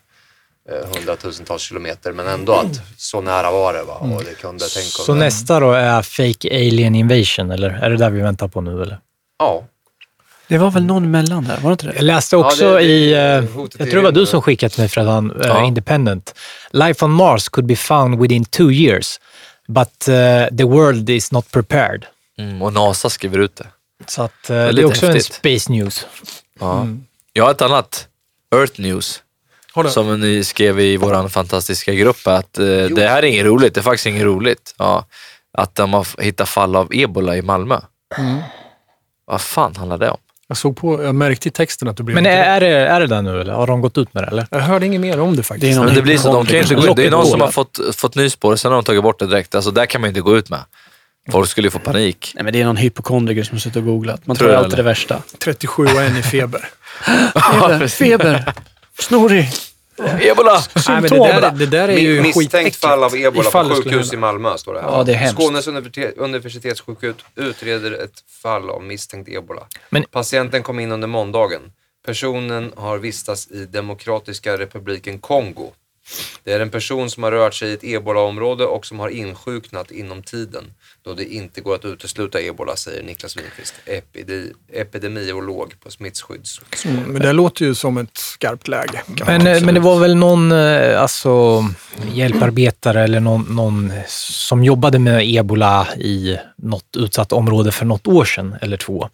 hundratusentals 0.95 1.61
kilometer. 1.61 2.11
Men 2.11 2.27
ändå 2.27 2.53
att 2.53 2.81
så 2.97 3.21
nära 3.21 3.51
var 3.51 3.73
det 3.73 3.83
va? 3.83 3.93
Och 3.93 4.23
det 4.23 4.33
kunde 4.41 4.65
tänka 4.69 4.89
Så 4.89 5.13
nästa 5.15 5.59
då 5.59 5.71
är 5.71 6.01
fake 6.01 6.49
alien 6.55 6.95
invasion, 6.95 7.51
eller 7.51 7.69
är 7.69 7.89
det 7.89 7.97
där 7.97 8.09
vi 8.09 8.21
väntar 8.21 8.47
på 8.47 8.61
nu? 8.61 8.81
Eller? 8.81 8.99
Ja. 9.39 9.63
Det 10.47 10.57
var 10.57 10.71
väl 10.71 10.85
någon 10.85 11.03
emellan 11.03 11.43
där, 11.43 11.57
var 11.57 11.69
det 11.69 11.73
inte 11.73 11.85
det? 11.87 11.93
Jag 11.95 12.03
läste 12.03 12.37
också 12.37 12.63
Ja, 12.65 12.71
det- 12.71 12.77
det- 12.77 12.83
i, 12.83 13.13
eh, 13.13 13.19
jag 13.19 13.89
tror 13.89 13.95
det 13.95 14.01
var 14.01 14.11
du 14.11 14.25
som 14.25 14.41
skickat 14.41 14.71
till 14.71 14.81
mig 14.81 14.89
Fredan, 14.89 15.31
uh, 15.31 15.47
Ja. 15.47 15.65
Independent. 15.65 16.35
Life 16.71 17.05
on 17.05 17.11
Mars 17.11 17.49
could 17.49 17.67
be 17.67 17.75
found 17.75 18.21
within 18.21 18.45
two 18.45 18.71
years, 18.71 19.19
but 19.67 20.07
uh, 20.07 20.57
the 20.57 20.63
world 20.63 21.09
is 21.09 21.31
not 21.31 21.51
prepared. 21.51 22.05
Mm, 22.37 22.61
och 22.61 22.73
NASA 22.73 23.09
skriver 23.09 23.39
ut 23.39 23.55
det. 23.55 23.67
Så 24.07 24.21
att, 24.23 24.31
uh, 24.31 24.47
det 24.47 24.53
är 24.81 24.85
också 24.85 25.05
häftigt. 25.07 25.29
en 25.43 25.51
space 25.59 25.71
news. 25.71 26.05
Ja. 26.59 26.87
Jag 27.33 27.43
har 27.43 27.51
ett 27.51 27.61
annat. 27.61 28.07
Earth 28.55 28.81
News. 28.81 29.21
Som 29.83 30.19
ni 30.19 30.43
skrev 30.43 30.79
i 30.79 30.97
vår 30.97 31.27
fantastiska 31.27 31.93
grupp 31.93 32.27
att 32.27 32.57
eh, 32.57 32.65
det 32.65 33.07
här 33.07 33.17
är 33.17 33.23
inget 33.23 33.45
roligt. 33.45 33.73
Det 33.73 33.79
är 33.79 33.83
faktiskt 33.83 34.05
inget 34.05 34.23
roligt. 34.23 34.75
Ja, 34.77 35.05
att 35.57 35.75
de 35.75 35.93
har 35.93 36.21
hittat 36.21 36.49
fall 36.49 36.75
av 36.75 36.87
ebola 36.91 37.37
i 37.37 37.41
Malmö. 37.41 37.79
Mm. 38.17 38.39
Vad 39.25 39.41
fan 39.41 39.75
handlar 39.75 39.97
det 39.97 40.09
om? 40.09 40.17
Jag 40.47 40.57
såg 40.57 40.77
på, 40.77 41.03
jag 41.03 41.15
märkte 41.15 41.47
i 41.47 41.51
texten 41.51 41.87
att 41.87 41.97
du 41.97 42.03
blev 42.03 42.15
Men 42.15 42.25
är, 42.25 42.59
det, 42.59 42.67
är 42.67 42.99
det 42.99 43.07
där 43.07 43.21
nu 43.21 43.41
eller 43.41 43.53
har 43.53 43.67
de 43.67 43.81
gått 43.81 43.97
ut 43.97 44.13
med 44.13 44.23
det? 44.23 44.27
Eller? 44.27 44.47
Jag 44.51 44.59
hörde 44.59 44.85
inget 44.85 45.01
mer 45.01 45.19
om 45.19 45.35
det 45.35 45.43
faktiskt. 45.43 45.61
Det 45.61 45.71
är 45.71 45.75
någon 45.75 45.85
Men 45.85 45.95
det 45.95 46.01
blir 46.01 46.17
så, 46.17 46.33
de 46.33 46.45
kan 46.45 46.57
inte 46.59 46.75
gå 46.75 46.87
ut. 46.87 46.95
Det 46.95 47.05
är 47.05 47.11
någon 47.11 47.25
som 47.25 47.41
har 47.41 47.51
fått, 47.51 47.79
fått 47.95 48.15
nys 48.15 48.35
på 48.35 48.51
det, 48.51 48.57
sen 48.57 48.71
har 48.71 48.77
de 48.77 48.83
tagit 48.83 49.03
bort 49.03 49.19
det 49.19 49.27
direkt. 49.27 49.55
Alltså 49.55 49.71
där 49.71 49.85
kan 49.85 50.01
man 50.01 50.07
inte 50.07 50.21
gå 50.21 50.37
ut 50.37 50.49
med. 50.49 50.59
Folk 51.31 51.49
skulle 51.49 51.67
ju 51.67 51.71
få 51.71 51.79
panik. 51.79 52.31
Nej, 52.35 52.43
men 52.43 52.53
det 52.53 52.61
är 52.61 52.65
någon 52.65 52.77
hypokondriker 52.77 53.43
som 53.43 53.55
har 53.55 53.59
suttit 53.59 53.77
och 53.77 53.83
googlat. 53.83 54.27
Man 54.27 54.37
Tror 54.37 54.47
tror 54.47 54.57
alltid 54.57 54.73
eller? 54.73 54.83
det 54.83 54.89
värsta. 54.89 55.21
37 55.43 55.83
och 55.83 56.01
en 56.01 56.17
i 56.17 56.23
feber. 56.23 56.69
Feber, 57.59 57.87
feber, 57.87 58.53
snorig. 58.99 59.49
Ebola! 59.99 60.61
Nej, 60.87 61.01
men 61.01 61.03
det, 61.03 61.17
där, 61.17 61.51
det 61.51 61.65
där 61.65 61.87
är 61.89 61.97
ju 61.97 62.21
Misstänkt 62.21 62.75
fall 62.75 63.03
av 63.03 63.15
ebola 63.15 63.51
på 63.51 63.63
sjukhus 63.75 64.13
i. 64.13 64.17
Malmö, 64.17 64.57
står 64.57 64.73
det 64.73 64.81
här. 64.81 64.87
Ja, 64.91 65.03
det 65.03 65.11
är 65.11 65.15
hemskt. 65.17 65.41
Skånes 65.41 65.67
universitet, 65.67 66.17
universitetssjukhus 66.17 67.15
utreder 67.35 67.91
ett 67.91 68.23
fall 68.41 68.69
av 68.69 68.83
misstänkt 68.83 69.29
ebola. 69.29 69.67
Men- 69.89 70.03
Patienten 70.11 70.63
kom 70.63 70.79
in 70.79 70.91
under 70.91 71.07
måndagen. 71.07 71.61
Personen 72.05 72.73
har 72.75 72.97
vistats 72.97 73.47
i 73.51 73.65
Demokratiska 73.65 74.57
republiken 74.57 75.19
Kongo. 75.19 75.71
Det 76.43 76.53
är 76.53 76.59
en 76.59 76.69
person 76.69 77.09
som 77.09 77.23
har 77.23 77.31
rört 77.31 77.53
sig 77.53 77.69
i 77.69 77.73
ett 77.73 77.83
ebola-område 77.83 78.65
och 78.65 78.85
som 78.85 78.99
har 78.99 79.09
insjuknat 79.09 79.91
inom 79.91 80.23
tiden 80.23 80.73
då 81.01 81.13
det 81.13 81.33
inte 81.33 81.61
går 81.61 81.75
att 81.75 81.85
utesluta 81.85 82.41
ebola, 82.41 82.75
säger 82.75 83.03
Niklas 83.03 83.37
Winqvist, 83.37 83.73
epide, 83.85 84.43
epidemiolog 84.73 85.73
på 85.83 85.91
smittskydds... 85.91 86.61
Mm, 86.85 87.03
Men 87.03 87.21
det 87.21 87.33
låter 87.33 87.65
ju 87.65 87.75
som 87.75 87.97
ett 87.97 88.17
skarpt 88.17 88.67
läge. 88.67 89.01
Men, 89.25 89.47
eh, 89.47 89.63
men 89.63 89.73
det 89.73 89.79
var 89.79 89.99
väl 89.99 90.15
någon 90.15 90.51
eh, 90.51 91.01
alltså, 91.01 91.65
hjälparbetare 92.13 93.03
eller 93.03 93.19
någon, 93.19 93.55
någon 93.55 93.93
som 94.07 94.63
jobbade 94.63 94.99
med 94.99 95.35
ebola 95.35 95.87
i 95.97 96.37
något 96.57 96.95
utsatt 96.97 97.31
område 97.31 97.71
för 97.71 97.85
något 97.85 98.07
år 98.07 98.25
sedan 98.25 98.55
eller 98.61 98.77
två, 98.77 99.09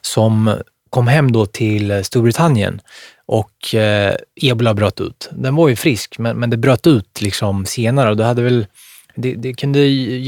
som 0.00 0.56
kom 0.96 1.08
hem 1.08 1.32
då 1.32 1.46
till 1.46 2.04
Storbritannien 2.04 2.80
och 3.26 3.74
eh, 3.74 4.14
ebola 4.42 4.74
bröt 4.74 5.00
ut. 5.00 5.28
Den 5.32 5.54
var 5.56 5.68
ju 5.68 5.76
frisk, 5.76 6.18
men, 6.18 6.36
men 6.38 6.50
det 6.50 6.56
bröt 6.56 6.86
ut 6.86 7.20
liksom 7.20 7.66
senare 7.66 8.10
och 8.10 8.16
det 8.16 8.24
hade 8.24 8.42
väl 8.42 8.66
det, 9.14 9.34
det 9.34 9.54
kunde 9.54 9.80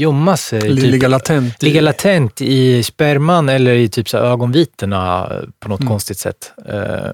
gömma 0.03 0.37
sig. 0.37 0.61
typ 0.61 0.71
Ligga 0.71 1.07
latent. 1.07 1.63
i- 1.63 1.65
ligga 1.65 1.81
latent 1.81 2.41
i 2.41 2.83
sperman 2.83 3.49
eller 3.49 3.73
i 3.73 3.89
typ 3.89 4.09
så 4.09 4.17
ögonvitorna 4.17 5.27
eh, 5.31 5.49
på 5.59 5.69
något 5.69 5.87
konstigt 5.87 6.17
sätt. 6.17 6.51
Eh, 6.67 7.11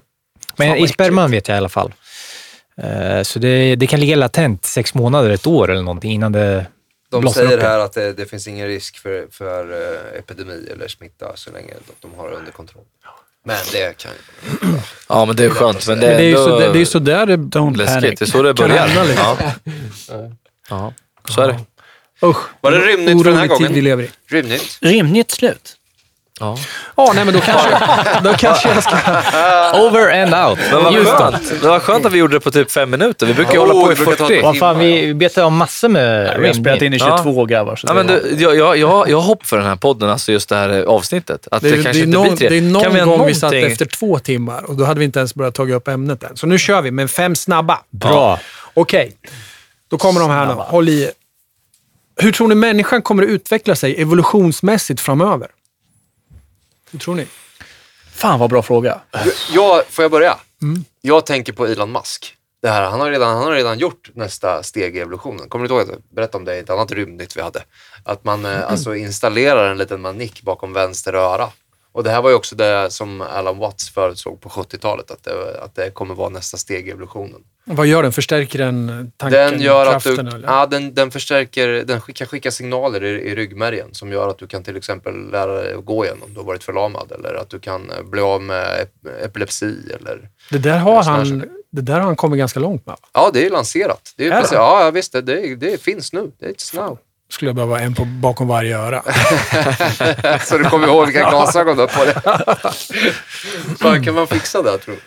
Men 0.56 0.76
i 0.76 0.88
sperman 0.88 1.30
vet 1.30 1.48
jag 1.48 1.54
i 1.56 1.58
alla 1.58 1.68
fall. 1.68 1.92
Eh, 2.82 3.22
Så 3.22 3.38
det, 3.38 3.76
det 3.76 3.86
kan 3.86 4.00
ligga 4.00 4.16
latent 4.16 4.64
sex 4.64 4.94
månader, 4.94 5.30
ett 5.30 5.46
år 5.46 5.70
eller 5.70 5.82
någonting 5.82 6.12
innan 6.12 6.32
det 6.32 6.66
De 7.10 7.28
säger 7.32 7.58
här 7.60 7.78
att 7.78 7.92
det, 7.92 8.12
det 8.12 8.26
finns 8.26 8.48
ingen 8.48 8.66
risk 8.66 8.98
för, 8.98 9.26
för 9.30 9.62
eh, 9.72 10.18
epidemi 10.18 10.68
eller 10.72 10.88
smitta 10.88 11.26
så 11.34 11.50
länge 11.52 11.72
de, 11.86 12.08
de 12.08 12.18
har 12.18 12.30
det 12.30 12.36
under 12.36 12.52
kontroll. 12.52 12.84
Men 13.46 13.56
det 13.72 13.96
kan 13.96 14.10
ju... 14.10 14.78
Ja, 15.08 15.24
men 15.24 15.36
det 15.36 15.44
är 15.44 15.50
skönt. 15.50 15.86
Men 15.88 16.00
det, 16.00 16.06
Men 16.06 16.16
det 16.16 16.24
är 16.24 16.28
ju 16.28 16.36
så, 16.36 16.58
det, 16.58 16.72
det 16.72 16.80
är 16.80 16.84
så 16.84 16.98
där 16.98 17.26
det... 17.26 17.36
Don't 17.36 17.76
läskigt. 17.76 18.02
panic. 18.02 18.18
Det 18.18 18.24
är 18.24 18.26
så 18.26 18.42
det 18.42 18.54
börjar. 18.54 18.86
hända, 18.86 19.02
liksom. 19.02 19.36
Ja. 20.08 20.32
ja, 20.68 20.92
så 21.28 21.40
är 21.40 21.48
det. 21.48 21.58
Usch. 22.26 22.38
Var 22.60 22.70
det 22.70 22.78
rymdnytt 22.78 23.22
för 23.22 23.30
den 23.30 23.38
här 23.40 23.46
gången? 23.46 23.72
lever 23.72 24.02
i. 24.02 24.10
Rymdnytt? 24.28 24.78
Rimligt 24.80 25.30
slut. 25.30 25.76
Ja. 26.40 26.56
Ja, 26.96 27.12
nej 27.14 27.24
men 27.24 27.34
då 27.34 27.40
kanske, 27.40 27.68
då 28.24 28.32
kanske 28.32 28.68
jag 28.68 28.82
ska... 28.82 28.96
Over 29.80 30.22
and 30.22 30.34
out. 30.50 30.58
Men 30.72 30.84
vad 30.84 30.92
Just 30.94 31.10
det. 31.10 31.16
skönt. 31.16 31.60
Det 31.62 31.68
var 31.68 31.80
skönt 31.80 32.06
att 32.06 32.12
vi 32.12 32.18
gjorde 32.18 32.36
det 32.36 32.40
på 32.40 32.50
typ 32.50 32.70
fem 32.70 32.90
minuter. 32.90 33.26
Vi 33.26 33.34
brukar 33.34 33.52
ju 33.52 33.58
Oh, 33.58 33.66
hålla 33.66 33.86
på 33.86 33.92
i 33.92 33.94
brukar 33.94 34.12
ta 34.16 34.26
40. 34.26 34.42
Vad 34.42 34.58
fan, 34.58 34.78
vi 34.78 35.14
betar 35.14 35.42
av 35.42 35.52
massor 35.52 35.88
med 35.88 36.36
Vi 36.40 36.46
har 36.46 36.54
spelat 36.54 36.82
in 36.82 36.94
i 36.94 36.96
Ja. 36.96 37.18
22 37.24 37.44
grabbar. 37.44 37.76
Så 37.76 37.86
Ja, 37.90 37.94
men 37.94 38.06
du, 38.06 38.36
jag, 38.38 38.56
jag, 38.56 38.76
jag, 38.76 39.10
jag 39.10 39.16
har 39.16 39.24
hopp 39.24 39.46
för 39.46 39.56
den 39.58 39.66
här 39.66 39.76
podden, 39.76 40.10
alltså 40.10 40.32
just 40.32 40.48
det 40.48 40.56
här 40.56 40.82
avsnittet. 40.82 41.48
Att 41.50 41.62
det, 41.62 41.70
Det, 41.70 41.74
kanske 41.82 41.92
det, 41.92 41.98
är 41.98 42.04
inte 42.06 42.18
någon, 42.18 42.28
blir 42.28 42.36
tre. 42.36 42.48
det 42.48 42.56
är 42.56 42.62
någon 42.62 42.82
kan 42.82 42.94
vi 42.94 43.00
gång 43.00 43.18
ha 43.18 43.26
vi 43.26 43.34
satt 43.34 43.42
någonting- 43.52 43.72
efter 43.72 43.86
två 43.86 44.18
timmar 44.18 44.62
och 44.70 44.76
då 44.76 44.84
hade 44.84 44.98
vi 44.98 45.04
inte 45.04 45.18
ens 45.18 45.34
börjat 45.34 45.54
ta 45.54 45.62
upp 45.68 45.88
ämnet 45.88 46.22
än. 46.22 46.36
Så 46.36 46.46
nu 46.46 46.58
kör 46.58 46.82
vi 46.82 46.90
med 46.90 47.10
fem 47.10 47.34
snabba. 47.34 47.78
Bra. 47.90 48.38
Okej, 48.74 49.12
då 49.90 49.98
kommer 49.98 50.20
de 50.20 50.30
här 50.30 50.46
nu. 50.46 50.52
Håll 50.52 50.88
i 50.88 51.02
er. 51.02 51.10
Hur 52.20 52.32
tror 52.32 52.48
ni 52.48 52.54
människan 52.54 53.02
kommer 53.02 53.22
att 53.22 53.28
utveckla 53.28 53.74
sig 53.74 54.00
evolutionsmässigt 54.02 55.00
framöver? 55.00 55.48
Hur 56.90 56.98
tror 56.98 57.14
ni? 57.14 57.26
Fan 58.12 58.38
vad 58.40 58.50
bra 58.50 58.62
fråga. 58.62 59.00
Jag, 59.52 59.86
får 59.86 60.02
jag 60.04 60.10
börja? 60.12 60.38
Mm. 60.62 60.84
Jag 61.00 61.26
tänker 61.26 61.52
på 61.52 61.66
Elon 61.66 61.92
Musk. 61.92 62.32
Det 62.62 62.68
här, 62.68 62.82
han, 62.82 63.00
har 63.00 63.10
redan, 63.10 63.36
han 63.36 63.44
har 63.44 63.52
redan 63.52 63.78
gjort 63.78 64.10
nästa 64.14 64.62
steg 64.62 64.96
i 64.96 65.00
evolutionen. 65.00 65.48
Kommer 65.48 65.68
du 65.68 65.74
ihåg 65.74 65.82
att 65.82 65.88
jag 65.88 66.02
berättade 66.14 66.38
om 66.38 66.44
det 66.44 66.56
i 66.56 66.58
ett 66.58 66.70
annat 66.70 66.92
rymdnytt 66.92 67.36
vi 67.36 67.40
hade? 67.42 67.62
Att 68.04 68.24
man 68.24 68.44
Mm. 68.44 68.58
eh, 68.60 68.70
alltså 68.70 68.94
installerar 68.94 69.70
en 69.70 69.78
liten 69.78 70.00
manik 70.00 70.42
bakom 70.42 70.72
vänster 70.72 71.12
öra. 71.14 71.48
Och 71.96 72.04
det 72.04 72.10
här 72.10 72.22
var 72.22 72.30
ju 72.30 72.36
också 72.36 72.56
det 72.56 72.90
som 72.90 73.20
Alan 73.20 73.58
Watts 73.58 73.90
förutsåg 73.90 74.40
på 74.40 74.48
70-talet, 74.48 75.10
att 75.10 75.24
det, 75.24 75.60
att 75.62 75.74
det 75.74 75.90
kommer 75.90 76.14
vara 76.14 76.28
nästa 76.28 76.56
steg 76.56 76.88
i 76.88 76.90
evolutionen. 76.90 77.40
Vad 77.64 77.86
gör 77.86 78.02
den? 78.02 78.12
Förstärker 78.12 78.58
den 78.58 79.12
tanken, 79.16 79.52
Den 79.52 79.60
gör 79.60 79.86
att 79.86 80.04
du, 80.04 80.16
kraften? 80.16 80.28
eller? 80.34 80.48
ja, 80.48 80.66
den, 80.66 80.94
den 80.94 81.10
förstärker, 81.10 81.68
den 81.68 82.00
kan 82.00 82.26
skicka 82.26 82.50
signaler 82.50 83.04
i, 83.04 83.08
i 83.08 83.34
ryggmärgen 83.34 83.94
som 83.94 84.12
gör 84.12 84.28
att 84.28 84.38
du 84.38 84.46
kan 84.46 84.62
till 84.64 84.76
exempel 84.76 85.30
lära 85.30 85.52
dig 85.62 85.74
att 85.74 85.84
gå 85.84 86.04
igen 86.04 86.16
om 86.24 86.34
du 86.34 86.40
har 86.40 86.44
varit 86.46 86.64
förlamad 86.64 87.12
eller 87.12 87.34
att 87.34 87.50
du 87.50 87.58
kan 87.58 87.90
eh, 87.90 88.02
bli 88.04 88.20
av 88.20 88.42
med 88.42 88.86
ep- 88.86 89.24
epilepsi 89.24 89.74
eller 90.00 90.28
Det 90.50 90.58
där 90.58 90.78
har 90.78 91.02
han, 91.02 91.44
det 91.72 91.82
där 91.82 91.94
har 91.94 92.00
han 92.00 92.16
kommit 92.16 92.38
ganska 92.38 92.60
långt 92.60 92.86
med. 92.86 92.96
Ja, 93.12 93.30
det 93.32 93.46
är 93.46 93.50
lanserat. 93.50 94.12
Det 94.16 94.26
är 94.26 94.30
Är 94.30 94.34
precis, 94.36 94.50
det? 94.50 94.56
ja, 94.56 94.84
ja, 94.84 94.90
visst. 94.90 95.12
Det, 95.12 95.20
det, 95.22 95.54
det 95.54 95.80
finns 95.82 96.12
nu. 96.12 96.30
It's 96.40 96.76
now. 96.76 96.98
Skulle 97.28 97.48
jag 97.48 97.56
behöva 97.56 97.80
en 97.80 97.94
på, 97.94 98.04
bakom 98.04 98.48
varje 98.48 98.78
öra. 98.78 99.02
Så 100.44 100.58
du 100.58 100.64
kommer 100.64 100.86
ihåg 100.86 101.06
vilka 101.06 101.30
glasögon 101.30 101.76
du 101.76 101.82
har 101.82 101.88
på 101.88 102.04
dig. 102.04 102.14
Fan, 103.78 104.04
kan 104.04 104.14
man 104.14 104.26
fixa 104.26 104.62
det, 104.62 104.78
tror 104.78 104.94
du? 104.94 105.00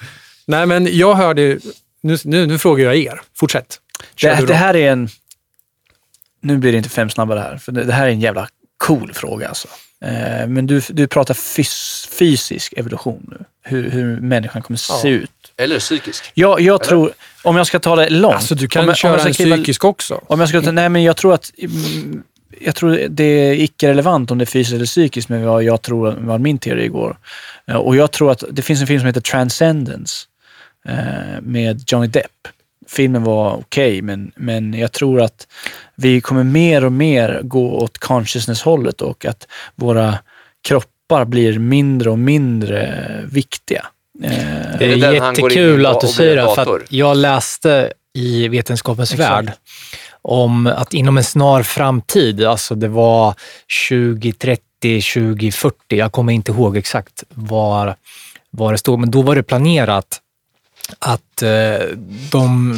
Nej, 0.46 0.66
men 0.66 0.98
jag 0.98 1.16
hörde... 1.16 1.60
Nu, 2.02 2.18
nu, 2.24 2.46
nu 2.46 2.58
frågar 2.60 2.86
jag 2.86 2.96
er. 2.96 3.22
Fortsätt. 3.36 3.80
Det, 4.22 4.46
det 4.48 4.54
här 4.54 4.76
är 4.76 4.92
en... 4.92 5.10
Nu 6.42 6.58
blir 6.58 6.72
det 6.72 6.78
inte 6.78 6.90
fem 6.90 7.10
snabba 7.10 7.36
det 7.36 7.42
här, 7.42 7.58
för 7.58 7.72
det, 7.72 7.84
det 7.84 7.94
här 7.94 8.08
är 8.08 8.12
en 8.12 8.20
jävla 8.20 8.48
cool 8.78 9.14
fråga 9.14 9.48
alltså. 9.48 9.68
Eh, 10.06 10.48
men 10.48 10.68
du, 10.68 10.82
du 10.90 11.08
pratar 11.08 11.34
fys, 11.34 12.08
fysisk 12.12 12.74
evolution 12.78 13.28
nu. 13.32 13.46
Hur, 13.64 13.90
hur 13.90 14.20
människan 14.22 14.62
kommer 14.62 14.78
se 14.78 15.10
ut. 15.10 15.32
Eller 15.58 15.80
psykisk. 15.80 16.32
Jag, 16.34 16.62
jag 16.62 16.84
tror, 16.84 17.12
om 17.44 17.56
jag 17.58 17.68
ska 17.68 17.80
ta 17.80 17.96
det 17.96 18.10
långt. 18.10 18.36
Alltså, 18.36 18.56
du 18.56 18.66
om 18.66 18.70
kan 18.70 18.82
jag- 18.82 18.90
om 18.90 18.96
köra 18.96 19.12
jag 19.12 19.20
ska 19.22 19.28
en 19.30 19.34
kliva- 19.34 19.56
psykisk 19.56 19.86
också. 19.86 20.22
Om 20.28 20.40
jag 20.40 20.50
ska 20.50 20.62
ta, 20.62 20.72
nej 20.72 20.90
men 20.90 21.04
jag 21.04 21.18
tror 21.18 21.34
att 21.34 21.52
mm, 21.58 22.24
jag 22.62 22.76
tror 22.76 23.00
det 23.10 23.24
är 23.24 23.54
icke-relevant 23.54 24.32
om 24.32 24.38
det 24.38 24.44
är 24.44 24.46
fysiskt 24.46 24.76
eller 24.76 24.86
psykiskt, 24.86 25.30
men 25.30 25.46
vad 25.46 25.64
jag 25.64 25.82
tror 25.82 26.12
var 26.12 26.38
min 26.38 26.58
teori 26.60 26.84
igår. 26.86 27.18
Eh, 27.68 27.76
Och 27.76 27.96
jag 27.96 28.12
tror 28.12 28.32
att 28.32 28.44
det 28.52 28.62
finns 28.62 28.82
en 28.82 28.88
film 28.88 29.00
som 29.00 29.08
heter 29.08 29.22
Transcendence 29.22 30.16
eh, 30.88 31.42
med 31.42 31.84
Johnny 31.88 32.08
Depp. 32.08 32.26
Filmen 32.90 33.24
var 33.24 33.54
okej, 33.54 34.02
men, 34.02 34.32
men 34.36 34.74
jag 34.74 34.92
tror 34.92 35.22
att 35.22 35.48
vi 35.96 36.22
kommer 36.22 36.44
mer 36.44 36.86
och 36.86 36.92
mer 36.92 37.42
gå 37.44 37.72
åt 37.74 37.98
consciousness-hållet 37.98 39.02
och 39.02 39.26
att 39.26 39.48
våra 39.76 40.18
kroppar 40.68 41.26
blir 41.26 41.60
mindre 41.60 42.10
och 42.10 42.20
mindre 42.20 43.06
viktiga. 43.32 43.86
Eh, 44.24 44.32
Det 44.80 44.86
Är 44.86 44.98
det 44.98 45.14
jättekul 45.14 45.86
att 45.86 46.02
du 46.02 46.08
säger 46.08 46.36
det, 46.36 46.56
för 46.56 46.86
jag 46.90 47.18
läste 47.18 47.94
i 48.14 48.48
Vetenskapens 48.48 49.14
Exakt. 49.14 49.32
värld 49.32 49.52
om 50.22 50.68
att 50.68 50.94
inom 50.94 51.18
en 51.18 51.24
snar 51.24 51.64
framtid, 51.64 52.44
alltså 52.44 52.76
det 52.76 52.88
var 52.88 53.36
2030, 53.90 54.62
2040, 55.02 55.76
jag 55.90 56.12
kommer 56.12 56.34
inte 56.34 56.52
ihåg 56.52 56.78
exakt 56.78 57.24
var, 57.30 57.96
var 58.52 58.72
det 58.72 58.78
stod, 58.78 59.00
men 59.00 59.12
då 59.12 59.22
var 59.22 59.36
det 59.36 59.44
planerat 59.44 60.22
att 61.00 61.42
eh, 61.42 61.88
de, 62.32 62.74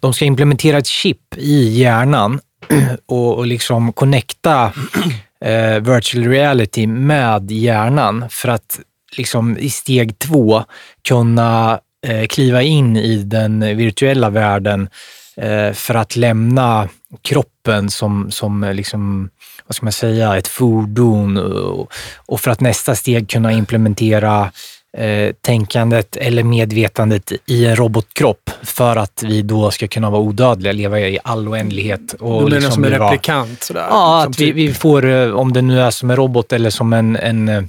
de 0.00 0.14
ska 0.14 0.24
implementera 0.24 0.78
ett 0.78 0.86
chip 0.86 1.34
i 1.36 1.80
hjärnan 1.80 2.40
och, 3.06 3.38
och 3.38 3.46
liksom 3.46 3.92
connecta 3.92 4.72
eh, 5.44 5.80
virtual 5.80 6.24
reality 6.24 6.86
med 6.86 7.50
hjärnan 7.50 8.24
för 8.30 8.48
att 8.48 8.80
liksom 9.16 9.58
i 9.58 9.70
steg 9.70 10.18
två 10.18 10.64
kunna 11.08 11.80
eh, 12.06 12.26
kliva 12.26 12.62
in 12.62 12.96
i 12.96 13.16
den 13.16 13.76
virtuella 13.76 14.30
världen 14.30 14.88
eh, 15.36 15.72
för 15.72 15.94
att 15.94 16.16
lämna 16.16 16.88
kroppen 17.22 17.90
som, 17.90 18.30
som 18.30 18.64
eh, 18.64 18.74
liksom, 18.74 19.30
vad 19.66 19.74
ska 19.74 19.86
man 19.86 19.92
säga, 19.92 20.36
ett 20.36 20.48
fordon 20.48 21.36
och, 21.36 21.92
och 22.16 22.40
för 22.40 22.50
att 22.50 22.60
nästa 22.60 22.94
steg 22.94 23.30
kunna 23.30 23.52
implementera 23.52 24.52
eh, 24.98 25.32
tänkandet 25.40 26.16
eller 26.16 26.42
medvetandet 26.42 27.32
i 27.46 27.66
en 27.66 27.76
robotkropp 27.76 28.50
för 28.62 28.96
att 28.96 29.22
vi 29.26 29.42
då 29.42 29.70
ska 29.70 29.88
kunna 29.88 30.10
vara 30.10 30.22
odödliga, 30.22 30.72
leva 30.72 31.00
i 31.00 31.18
all 31.24 31.48
oändlighet. 31.48 32.12
Och 32.12 32.38
Du 32.38 32.44
menar 32.44 32.50
liksom 32.50 32.72
som 32.72 32.84
en 32.84 32.90
replikant? 32.90 33.62
Sådär, 33.62 33.86
Ja, 33.90 34.18
liksom 34.18 34.30
att 34.30 34.40
vi, 34.40 34.46
typ- 34.46 34.56
vi 34.56 34.74
får, 34.74 35.06
eh, 35.10 35.30
om 35.30 35.52
det 35.52 35.62
nu 35.62 35.80
är 35.80 35.90
som 35.90 36.10
en 36.10 36.16
robot 36.16 36.52
eller 36.52 36.70
som 36.70 36.92
en, 36.92 37.16
en 37.16 37.48
eh, 37.48 37.62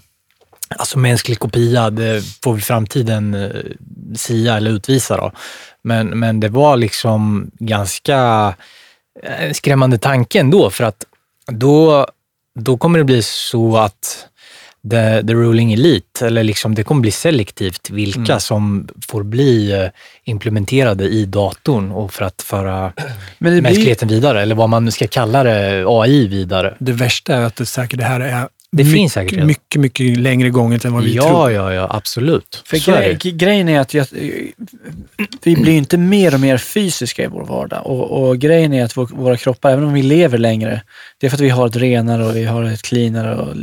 alltså 0.78 1.00
mänsklig 1.00 1.40
kopia, 1.40 1.90
det 1.90 2.24
får 2.44 2.54
väl 2.54 2.62
framtiden 2.62 3.52
sia 4.16 4.58
eller 4.58 4.72
utvisa. 4.72 5.18
Då. 5.18 5.32
Men, 5.82 6.08
men 6.08 6.40
det 6.40 6.50
var 6.50 6.78
liksom 6.78 7.52
ganska 7.60 8.54
skrämmande 9.54 9.98
tanke 9.98 10.40
ändå, 10.40 10.70
för 10.70 10.84
att 10.84 11.06
då, 11.52 12.08
då 12.60 12.78
kommer 12.78 13.00
det 13.00 13.06
bli 13.06 13.22
så 13.24 13.78
att 13.78 14.26
the, 14.84 15.24
the 15.28 15.34
ruling 15.34 15.74
elite, 15.74 16.26
eller 16.28 16.44
liksom 16.44 16.76
det 16.76 16.84
kommer 16.84 17.02
bli 17.02 17.12
selektivt 17.12 17.90
vilka 17.90 18.40
som 18.40 18.88
får 19.08 19.24
bli 19.24 19.72
eh, 19.72 19.88
implementerade 20.24 21.04
i 21.04 21.26
datorn 21.26 21.92
och 21.92 22.14
för 22.14 22.26
att 22.26 22.42
föra 22.42 22.94
men 23.38 23.54
det 23.54 23.62
blir, 23.62 23.62
mänskligheten 23.62 24.08
vidare, 24.08 24.42
eller 24.42 24.56
vad 24.56 24.70
man 24.70 24.86
nu 24.86 24.92
ska 24.92 25.08
kalla 25.08 25.44
det, 25.44 25.84
AI 25.88 26.28
vidare. 26.28 26.76
Det 26.80 26.92
värsta 26.92 27.36
är 27.36 27.42
att 27.42 27.56
det 27.56 27.66
säkert 27.66 28.00
det 28.00 28.06
här 28.06 28.20
är 28.20 28.48
Det 28.72 28.84
mycket, 28.84 28.94
finns 28.94 29.14
säkert 29.14 29.46
mycket, 29.46 29.82
mycket 29.82 30.18
längre 30.20 30.50
gånget 30.50 30.86
än 30.86 30.94
vad 30.94 31.04
vi 31.04 31.14
Ja, 31.16 31.24
tror. 31.24 31.52
ja, 31.52 31.74
ja, 31.74 31.88
absolut. 31.90 32.64
för 32.66 32.92
är 32.92 33.18
det. 33.24 33.32
grejen 33.32 33.70
är 33.70 33.80
att 33.80 33.94
jag, 33.94 34.08
vi 35.44 35.56
blir 35.56 35.78
inte 35.78 35.98
mer 35.98 36.34
och 36.34 36.40
mer 36.40 36.58
fysiska 36.58 37.24
i 37.24 37.28
vår 37.28 37.46
vardag. 37.46 37.86
Och, 37.86 38.28
och 38.28 38.38
grejen 38.38 38.74
är 38.74 38.84
att 38.84 38.98
vår, 38.98 39.10
våra 39.14 39.38
kroppar, 39.38 39.72
även 39.72 39.84
om 39.84 39.94
vi 39.94 40.02
lever 40.02 40.38
längre, 40.38 40.82
det 41.18 41.28
är 41.28 41.30
för 41.30 41.38
att 41.38 41.42
vi 41.42 41.50
har 41.50 41.68
ett 41.68 41.76
renare 41.76 42.26
och 42.26 42.36
vi 42.36 42.46
har 42.46 42.64
ett 42.64 42.82
cleanare 42.82 43.36
och 43.36 43.56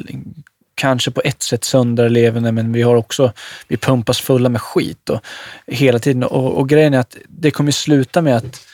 kanske 0.76 1.10
på 1.10 1.22
ett 1.24 1.42
sätt 1.42 1.64
sundare 1.64 2.08
levande, 2.08 2.52
men 2.52 2.72
vi 2.72 2.82
har 2.82 2.94
också, 2.96 3.32
vi 3.68 3.76
pumpas 3.76 4.20
fulla 4.20 4.48
med 4.48 4.60
skit 4.60 5.10
och, 5.10 5.20
hela 5.66 5.98
tiden. 5.98 6.22
Och, 6.22 6.52
och 6.52 6.68
grejen 6.68 6.94
är 6.94 6.98
att 6.98 7.16
det 7.28 7.50
kommer 7.50 7.72
sluta 7.72 8.22
med 8.22 8.36
att 8.36 8.66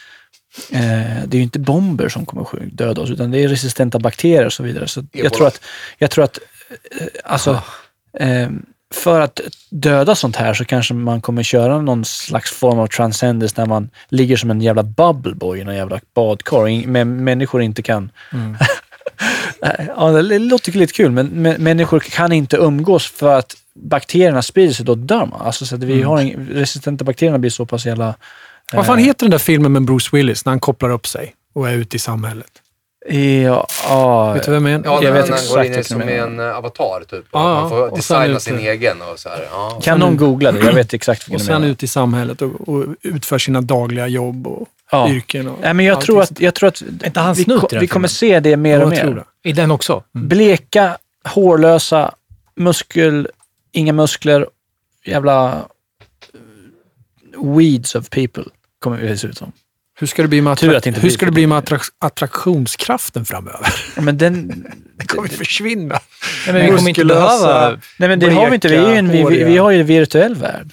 eh, 0.71 1.25
det 1.27 1.33
är 1.33 1.37
ju 1.37 1.43
inte 1.43 1.59
bomber 1.59 2.09
som 2.09 2.27
kommer 2.27 2.67
döda 2.73 3.03
oss, 3.03 3.11
utan 3.11 3.31
det 3.31 3.39
är 3.39 3.49
resistenta 3.49 3.99
bakterier 3.99 4.47
och 4.47 4.53
så 4.53 4.63
vidare. 4.63 4.89
Så 4.89 5.05
jag 5.13 5.33
tror 5.33 5.47
att, 5.47 5.61
jag 5.99 6.11
tror 6.11 6.25
att 6.25 6.39
eh, 7.01 7.07
alltså, 7.25 7.63
eh, 8.19 8.49
för 8.95 9.21
att 9.21 9.41
döda 9.71 10.15
sånt 10.15 10.37
här 10.37 10.55
så 10.55 10.65
kanske 10.65 10.95
man 10.95 11.21
kommer 11.21 11.43
köra 11.43 11.81
någon 11.81 12.05
slags 12.05 12.51
form 12.51 12.79
av 12.79 12.87
transcendence 12.87 13.57
där 13.57 13.67
man 13.67 13.91
ligger 14.09 14.37
som 14.37 14.51
en 14.51 14.61
jävla 14.61 14.83
bubble 14.83 15.35
boy 15.35 15.61
i 15.61 15.65
någon 15.65 15.75
jävla 15.75 16.01
badkar 16.15 16.87
men 16.87 17.25
människor 17.25 17.63
inte 17.63 17.83
kan... 17.83 18.11
ja, 19.97 20.11
det 20.11 20.39
låter 20.39 20.73
lite 20.73 20.93
kul, 20.93 21.11
men, 21.11 21.27
men 21.27 21.63
människor 21.63 22.01
kan 22.01 22.33
inte 22.33 22.57
umgås 22.57 23.11
för 23.11 23.39
att 23.39 23.57
bakterierna 23.75 24.43
sprider 24.43 24.73
sig, 24.73 24.85
då 24.85 24.95
dör 24.95 25.27
man. 25.27 25.41
Alltså, 25.41 25.67
så 25.67 25.75
att 25.75 25.83
vi 25.83 26.03
har 26.03 26.19
en, 26.19 26.49
resistenta 26.51 27.05
bakterierna 27.05 27.39
blir 27.39 27.51
så 27.51 27.67
pass 27.67 27.87
jävla... 27.87 28.15
Vad 28.73 28.87
fan 28.87 28.99
heter 28.99 29.25
den 29.25 29.31
där 29.31 29.39
filmen 29.39 29.73
med 29.73 29.83
Bruce 29.83 30.09
Willis 30.13 30.45
när 30.45 30.51
han 30.51 30.61
kopplar 30.61 30.91
upp 30.91 31.07
sig 31.07 31.35
och 31.55 31.69
är 31.69 31.73
ute 31.73 31.97
i 31.97 31.99
samhället? 31.99 32.63
Ja, 33.09 33.67
ja, 33.89 34.33
Vet 34.33 34.45
du 34.45 34.51
vem 34.51 34.67
jag 34.67 34.81
menar? 34.81 34.97
Ja, 34.97 35.03
Jag 35.03 35.13
vet 35.13 35.29
han 35.29 35.39
exakt 35.39 35.55
går 35.55 35.65
in 35.65 35.75
i 35.75 35.85
som 35.85 36.03
en 36.03 36.41
eh, 36.41 36.57
avatar 36.57 37.05
typ. 37.11 37.25
Och 37.31 37.41
Ja, 37.41 37.61
man 37.61 37.71
får 37.71 37.91
och 37.91 37.97
designa 37.97 38.41
sin 38.41 38.59
egen 38.59 39.03
och 39.03 39.19
så 39.19 39.29
här. 39.29 39.49
Ja. 39.51 39.81
kan 39.83 39.99
någon 39.99 40.17
googla 40.17 40.53
det? 40.53 40.59
Jag 40.59 40.73
vet 40.73 40.95
exakt 40.95 41.23
Och 41.23 41.31
vad 41.31 41.41
du 41.41 41.45
sen 41.45 41.65
ut 41.65 41.83
i 41.83 41.87
samhället 41.87 42.43
och, 42.43 42.69
och 42.69 42.85
utför 43.03 43.39
sina 43.39 43.61
dagliga 43.61 44.07
jobb 44.07 44.47
och 44.47 44.69
Ja. 44.93 45.11
yrken. 45.11 45.49
Och 45.49 45.59
Nej, 45.63 45.75
men 45.75 45.87
jag 45.87 46.01
tror 46.01 46.23
att, 46.23 46.41
jag 46.41 46.55
tror 46.55 46.69
att 46.69 46.83
inte 47.05 47.21
han 47.21 47.35
vi, 47.35 47.45
ko- 47.45 47.67
den 47.71 47.81
vi 47.81 47.87
kommer 47.87 48.09
se 48.09 48.41
det 48.41 48.57
mer 48.57 48.79
Ja, 48.79 48.85
och 48.85 48.91
mer. 48.91 49.25
det. 49.43 49.49
I 49.49 49.53
den 49.53 49.71
också? 49.71 50.03
Bleka, 50.13 50.97
hårlösa, 51.25 52.15
muskel, 52.57 53.29
inga 53.73 53.93
muskler, 53.93 54.47
jävla 55.05 55.53
eh, 55.53 55.59
weeds 57.57 57.95
of 57.95 58.11
people 58.11 58.45
kommer 58.79 58.97
vi 58.97 59.19
se 59.19 59.27
ut 59.27 59.39
som. 59.39 59.53
Hur 59.99 60.07
ska 60.07 60.23
det 60.23 60.29
bli 60.29 60.41
med, 60.41 60.53
attra- 60.53 60.77
att 60.77 60.83
det 60.83 60.99
hur 60.99 61.11
ska 61.11 61.27
det 61.27 61.33
bli 61.33 61.47
med 61.47 61.59
attra- 61.65 61.91
attraktionskraften 61.99 63.25
framöver? 63.25 63.75
Men 64.01 64.19
den... 64.19 64.67
Det 64.97 65.07
kommer 65.09 65.29
ju 65.29 65.35
försvinna. 65.37 66.01
Nej, 66.47 66.55
men 66.55 66.63
Vi 66.71 66.77
kommer 66.77 66.89
inte 66.89 67.05
behöva... 67.05 67.71
Nej 67.99 68.09
men 68.09 68.21
det 68.21 68.31
har 68.31 68.49
vi 68.49 68.55
inte. 68.55 68.69
Vi, 68.69 68.77
en, 68.77 69.09
vi, 69.09 69.45
vi, 69.45 69.57
har 69.57 69.71
ju 69.71 69.81
en 69.81 69.87
virtuell 69.87 70.35
värld. 70.35 70.71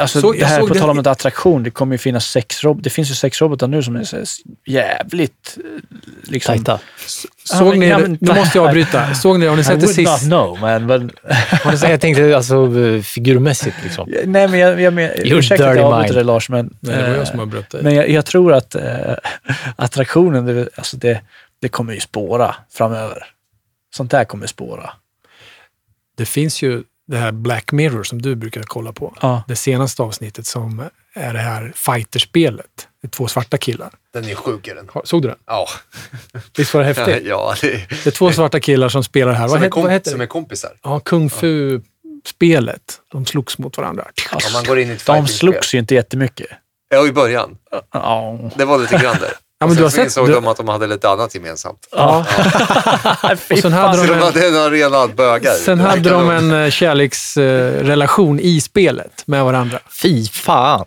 Alltså 0.00 0.20
Så- 0.20 0.26
jag 0.34 0.38
det 0.40 0.46
här 0.46 0.60
på 0.66 0.74
tal 0.74 0.90
om 0.90 0.98
ett 0.98 1.06
attraktion, 1.06 1.62
det 1.62 1.70
kommer 1.70 1.94
ju 1.94 1.98
finnas 1.98 2.26
sex 2.26 2.64
robotar. 2.64 2.82
Det 2.84 2.90
finns 2.90 3.10
ju 3.10 3.14
sex 3.14 3.40
robotar 3.40 3.68
nu 3.68 3.82
som 3.82 3.96
är 3.96 4.04
så 4.04 4.16
jävligt 4.66 5.56
eh, 5.56 5.62
liksom... 6.30 6.54
Tajta. 6.54 6.78
Såg 7.44 7.68
men- 7.68 7.78
ni, 7.78 7.88
ja, 7.88 7.98
men- 7.98 8.18
nu 8.20 8.34
måste 8.34 8.58
jag 8.58 8.66
avbryta. 8.66 9.14
Såg 9.14 9.40
ni, 9.40 9.46
har 9.46 9.54
ni 9.56 9.60
I 9.60 9.64
sett 9.64 9.80
det 9.80 9.86
would 9.86 9.98
not 9.98 10.18
sist? 10.18 10.24
know, 10.28 10.58
man. 10.60 10.86
men 10.86 11.10
Har 11.64 11.72
ni 11.72 11.78
sett- 11.78 11.90
Jag 11.90 12.00
tänkte 12.00 12.36
alltså 12.36 12.78
eh, 12.78 13.02
figurmässigt 13.02 13.76
liksom. 13.82 14.08
Nej 14.24 14.48
men 14.48 14.60
jag, 14.60 14.80
jag 14.80 14.92
men, 14.92 15.04
Your 15.26 15.38
ursäkta 15.38 15.68
att 15.70 15.76
jag 15.76 15.92
avbryter 15.92 16.14
det 16.14 16.22
Lars, 16.24 16.48
men... 16.48 16.74
Nej, 16.80 16.96
det 16.96 17.02
var 17.02 17.08
eh, 17.08 17.16
jag 17.16 17.28
som 17.28 17.40
avbröt 17.40 17.70
dig. 17.70 17.82
Men 17.82 17.94
jag, 17.94 18.08
jag 18.10 18.24
tror 18.26 18.52
att 18.52 18.74
eh, 18.74 18.82
attraktionen, 19.76 20.46
det, 20.46 20.68
alltså 20.76 20.96
det, 20.96 21.20
det 21.60 21.68
kommer 21.68 21.92
ju 21.94 22.00
spåra 22.00 22.54
framöver. 22.72 23.26
Sånt 23.96 24.10
där 24.10 24.24
kommer 24.24 24.46
spåra. 24.46 24.90
Det 26.16 26.26
finns 26.26 26.62
ju 26.62 26.82
det 27.10 27.16
här 27.18 27.32
Black 27.32 27.72
Mirror 27.72 28.02
som 28.02 28.22
du 28.22 28.34
brukar 28.34 28.62
kolla 28.62 28.92
på. 28.92 29.14
Ja. 29.20 29.42
Det 29.48 29.56
senaste 29.56 30.02
avsnittet 30.02 30.46
som 30.46 30.82
är 31.14 31.32
det 31.32 31.38
här 31.38 31.72
fighterspelet. 31.76 32.66
Det 33.02 33.06
är 33.06 33.10
två 33.10 33.28
svarta 33.28 33.58
killar. 33.58 33.90
Den 34.12 34.24
är 34.24 34.34
sjuk 34.34 34.68
är 34.68 34.74
den. 34.74 34.88
Såg 35.04 35.22
du 35.22 35.28
den? 35.28 35.36
Ja. 35.46 35.66
Visst 36.56 36.74
var 36.74 36.80
det 36.80 36.86
häftigt? 36.86 37.22
ja, 37.26 37.54
det 37.60 37.72
är, 37.74 37.86
Det 37.88 38.06
är 38.06 38.10
två 38.10 38.32
svarta 38.32 38.60
killar 38.60 38.88
som 38.88 39.04
spelar 39.04 39.32
här. 39.32 39.48
som, 39.48 39.58
Vad, 39.58 39.66
är 39.66 39.70
kom, 39.70 39.82
vad 39.82 39.92
heter 39.92 40.10
som 40.10 40.18
det? 40.18 40.24
är 40.24 40.26
kompisar. 40.26 40.70
Ja, 40.82 41.00
Kung 41.00 41.30
Fu-spelet. 41.30 43.00
De 43.12 43.26
slogs 43.26 43.58
mot 43.58 43.76
varandra. 43.76 44.04
Ja, 44.32 44.38
man 44.52 44.64
går 44.64 44.78
in 44.78 44.90
i 44.90 44.92
ett 44.92 45.06
De 45.06 45.26
slogs 45.26 45.74
ju 45.74 45.78
inte 45.78 45.94
jättemycket. 45.94 46.46
Ja, 46.88 47.06
i 47.06 47.12
början. 47.12 47.56
Ja. 47.92 48.38
Det 48.56 48.64
var 48.64 48.78
lite 48.78 48.98
grann 48.98 49.16
där. 49.20 49.32
Ja, 49.62 49.66
men 49.66 49.70
och 49.70 49.76
du 49.76 49.82
har 49.82 49.90
sen 49.90 49.96
så 50.10 50.20
insåg 50.20 50.26
du- 50.28 50.32
de 50.34 50.46
att 50.46 50.56
de 50.56 50.68
hade 50.68 50.86
lite 50.86 51.08
annat 51.08 51.34
gemensamt. 51.34 51.86
Ja. 51.92 52.18
Och 53.50 53.58
sen 53.58 53.72
hade 53.72 53.94
Så 53.98 54.02
de 54.02 54.06
de 54.08 54.12
en, 54.14 54.22
hade 54.22 54.48
en 54.48 54.56
arena 54.56 55.06
bögar. 55.06 55.52
sen 55.54 55.80
hade 55.80 56.10
de 56.10 56.30
en 56.30 56.52
eh, 56.64 56.70
kärleksrelation 56.70 58.40
i 58.40 58.60
spelet 58.60 59.22
med 59.26 59.44
varandra. 59.44 59.78
Fy 60.02 60.26
fan! 60.26 60.84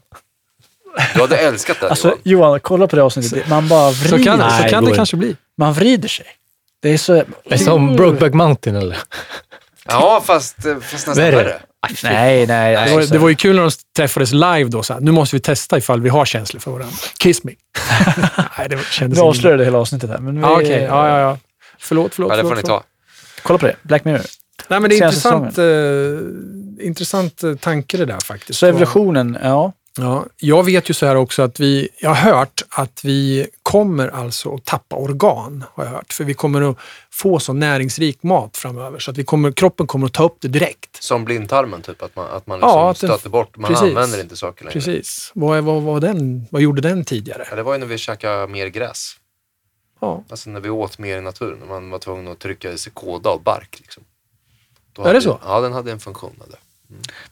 Du 1.16 1.22
hade 1.22 1.38
älskat 1.38 1.78
det 1.80 1.90
Alltså 1.90 2.08
Johan. 2.08 2.20
Johan, 2.24 2.60
kolla 2.60 2.88
på 2.88 2.96
det 2.96 3.04
avsnittet. 3.04 3.48
Man 3.50 3.68
bara 3.68 3.92
vrider 3.92 4.18
Så 4.18 4.24
kan, 4.24 4.40
så 4.40 4.46
Nej, 4.46 4.70
kan 4.70 4.84
går 4.84 4.90
det 4.92 4.96
kanske 4.96 5.18
bli. 5.18 5.36
Man 5.58 5.74
vrider 5.74 6.08
sig. 6.10 6.26
Det 6.82 6.90
är 6.90 6.98
så... 6.98 7.14
Det 7.14 7.24
är 7.54 7.58
som 7.58 7.96
Brokeback 7.96 8.34
Mountain 8.34 8.76
eller? 8.76 8.98
Ja, 9.88 10.24
fast, 10.26 10.66
eh, 10.66 10.76
fast 10.80 11.08
nästan 11.08 11.16
Värre. 11.16 11.60
Nej, 12.04 12.48
nej. 12.48 12.88
Det 12.88 12.96
var, 12.96 13.02
det 13.02 13.18
var 13.18 13.30
ju 13.30 13.36
kul 13.36 13.56
när 13.56 13.64
de 13.64 13.72
träffades 13.98 14.32
live 14.32 14.64
då. 14.64 14.84
Så 14.84 14.94
här, 14.94 15.02
nu 15.02 15.12
måste 15.12 15.36
vi 15.36 15.40
testa 15.40 15.78
ifall 15.78 16.02
vi 16.02 16.10
har 16.10 16.26
känslor 16.26 16.60
för 16.60 16.72
varandra. 16.72 16.96
Kiss 17.18 17.44
me. 17.44 17.52
Nej, 18.58 18.70
det 18.70 18.80
kändes 18.92 19.20
Nu 19.20 19.26
avslöjar 19.26 19.58
det 19.58 19.66
hela 19.66 19.78
avsnittet 19.78 20.10
här. 20.10 20.18
Men 20.18 20.36
vi, 20.36 20.42
Ja, 20.42 20.54
okej. 20.54 20.82
Ja, 20.84 21.08
ja, 21.10 21.20
ja. 21.20 21.38
Förlåt, 21.80 22.16
förlåt. 22.16 22.30
Ja, 22.32 22.36
det 22.36 22.42
får 22.42 22.50
förlåt, 22.50 22.64
ni 22.64 22.68
förlåt. 22.68 22.84
ta. 22.84 23.42
Kolla 23.44 23.60
på 23.60 23.66
det. 23.66 23.76
Black 23.82 24.06
Mirror. 24.06 24.22
Nej, 24.68 24.80
men 24.80 24.90
det 24.90 24.96
är 24.96 25.12
Senaste 25.12 25.30
intressant, 25.30 25.58
eh, 25.58 26.86
intressant 26.88 27.44
eh, 27.44 27.56
tanke 27.56 27.98
det 27.98 28.06
där 28.06 28.20
faktiskt. 28.20 28.60
Så 28.60 28.66
evolutionen, 28.66 29.38
ja. 29.44 29.74
Ja, 29.98 30.26
jag 30.38 30.64
vet 30.64 30.90
ju 30.90 30.94
så 30.94 31.06
här 31.06 31.16
också 31.16 31.42
att 31.42 31.60
vi, 31.60 31.90
jag 32.00 32.10
har 32.10 32.32
hört 32.32 32.64
att 32.70 33.02
vi 33.06 33.48
kommer 33.64 34.08
alltså 34.08 34.56
att 34.56 34.66
tappa 34.66 34.96
organ, 34.96 35.64
har 35.74 35.84
jag 35.84 35.92
hört. 35.92 36.14
För 36.14 36.24
vi 36.24 36.34
kommer 36.34 36.62
att 36.72 36.78
få 37.12 37.40
så 37.40 37.54
näringsrik 37.54 38.24
mat 38.24 38.58
framöver 38.58 39.00
så 39.00 39.12
att 39.12 39.18
vi 39.18 39.24
kommer, 39.24 39.52
kroppen 39.52 39.88
kommer 39.88 40.08
att 40.08 40.14
ta 40.14 40.24
upp 40.24 40.38
det 40.40 40.48
direkt. 40.48 41.04
Som 41.04 41.26
blindtarmen, 41.26 41.82
typ. 41.82 42.02
Att 42.02 42.16
man, 42.16 42.26
att 42.32 42.48
man 42.48 42.58
liksom 42.60 42.70
Ja, 42.80 42.90
att 42.92 43.00
den- 43.02 43.10
stöter 43.10 43.30
bort. 43.30 43.58
Man 43.58 43.68
precis. 43.72 43.88
använder 43.88 44.22
inte 44.22 44.36
saker 44.36 44.64
längre. 44.66 44.74
Precis. 44.74 45.32
Vad, 45.36 45.64
vad, 45.64 45.82
vad, 45.82 46.02
den, 46.02 46.48
vad 46.52 46.62
gjorde 46.62 46.82
den 46.82 47.06
tidigare? 47.06 47.48
Ja, 47.50 47.56
det 47.56 47.64
var 47.64 47.74
ju 47.74 47.80
när 47.80 47.88
vi 47.88 47.98
käkade 47.98 48.48
mer 48.48 48.68
gräs. 48.68 49.16
Ja. 50.02 50.24
Alltså 50.30 50.50
när 50.50 50.60
vi 50.60 50.70
åt 50.70 50.98
mer 51.00 51.18
i 51.18 51.22
naturen. 51.22 51.60
När 51.60 51.68
man 51.68 51.90
var 51.90 52.00
tvungen 52.00 52.28
att 52.32 52.40
trycka 52.40 52.72
i 52.72 52.78
sig 52.78 52.92
kåda 52.94 53.30
och 53.30 53.42
bark. 53.42 53.78
Liksom. 53.80 54.04
Då 54.94 55.02
Är 55.02 55.06
hade, 55.06 55.18
det 55.20 55.24
så? 55.24 55.40
Ja, 55.46 55.62
den 55.62 55.74
hade 55.74 55.92
en 55.92 56.00
funktion. 56.00 56.32
Det. 56.50 56.56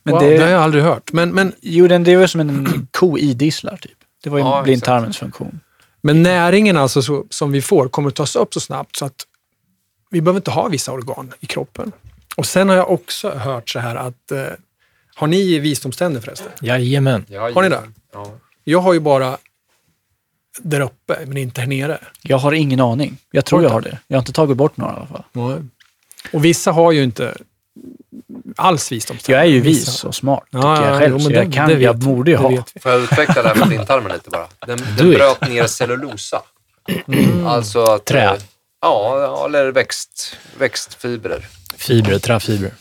Men 0.03 0.13
wow, 0.13 0.23
det, 0.23 0.37
det 0.37 0.43
har 0.43 0.49
jag 0.49 0.61
aldrig 0.63 0.83
hört. 0.83 1.13
Men, 1.13 1.29
men, 1.31 1.53
jo, 1.61 1.87
den, 1.87 2.03
det 2.03 2.15
var 2.15 2.27
som 2.27 2.39
en 2.41 2.87
ko 2.91 3.17
idisslar 3.17 3.77
typ. 3.77 3.97
Det 4.23 4.29
var 4.29 4.37
ju 4.37 4.43
Ja, 4.43 4.47
en 4.47 4.53
exakt. 4.53 4.63
blindtarmens-funktion. 4.65 5.59
men 6.01 6.23
näringen 6.23 6.77
alltså 6.77 7.01
så, 7.01 7.25
som 7.29 7.51
vi 7.51 7.61
får 7.61 7.87
kommer 7.87 8.09
att 8.09 8.15
tas 8.15 8.35
upp 8.35 8.53
så 8.53 8.59
snabbt 8.59 8.95
så 8.95 9.05
att 9.05 9.25
vi 10.09 10.21
behöver 10.21 10.39
inte 10.39 10.51
ha 10.51 10.67
vissa 10.67 10.91
organ 10.91 11.33
i 11.39 11.45
kroppen. 11.45 11.91
Och 12.35 12.45
sen 12.45 12.69
har 12.69 12.75
jag 12.75 12.91
också 12.91 13.29
hört 13.29 13.69
så 13.69 13.79
här 13.79 13.95
att, 13.95 14.31
eh, 14.31 14.43
har 15.15 15.27
ni 15.27 15.59
visdomständer 15.59 16.21
förresten? 16.21 16.51
Jajamän. 16.61 17.25
Ja, 17.29 17.51
Har 17.53 17.61
ni 17.61 17.69
det? 17.69 17.81
Ja. 18.13 18.31
Jag 18.63 18.79
har 18.81 18.93
ju 18.93 18.99
bara 18.99 19.37
där 20.61 20.79
uppe, 20.81 21.17
men 21.27 21.37
inte 21.37 21.61
här 21.61 21.67
nere. 21.67 21.99
Jag 22.21 22.37
har 22.37 22.51
ingen 22.51 22.79
aning. 22.79 23.17
Jag 23.31 23.45
tror 23.45 23.63
jag 23.63 23.69
har 23.69 23.81
det. 23.81 23.99
Jag 24.07 24.17
har 24.17 24.21
inte 24.21 24.33
tagit 24.33 24.57
bort 24.57 24.77
några 24.77 24.93
i 24.93 24.95
alla 24.95 25.05
fall. 25.07 25.63
Och 26.33 26.45
vissa 26.45 26.71
har 26.71 26.91
ju 26.91 27.03
inte 27.03 27.37
alls 28.55 28.91
visdomständer. 28.91 29.39
Jag 29.39 29.47
är 29.47 29.51
ju 29.51 29.59
vis 29.61 30.03
och 30.03 30.15
smart, 30.15 30.43
Ja, 30.49 30.59
tycker 30.75 30.85
jag 30.87 30.95
ja, 30.95 30.99
själv. 30.99 31.11
jo, 31.11 31.17
men 31.17 31.23
så 31.23 31.29
det- 31.29 31.35
jag, 31.35 31.53
kan, 31.53 31.69
det 31.69 31.75
vet 31.75 31.83
jag 31.83 31.93
vi. 31.93 32.05
borde 32.05 32.31
ju 32.31 32.37
ha. 32.37 32.63
Får 32.81 32.91
jag 32.91 33.01
utveckla 33.01 33.41
det 33.43 33.47
här 33.49 33.55
med 33.55 33.67
blindtarmen 33.67 34.11
lite 34.11 34.29
bara? 34.29 34.47
Den, 34.67 34.77
den 34.97 35.09
bröt 35.11 35.49
ner 35.49 35.67
cellulosa. 35.67 36.41
Alltså 37.45 37.83
att... 37.83 38.05
Trä. 38.05 38.23
eh, 38.25 38.33
Ja, 38.81 39.45
eller 39.45 39.71
växt, 39.71 40.37
växtfibrer. 40.57 41.47
Fibrer, 41.77 42.19
träfibrer. 42.19 42.71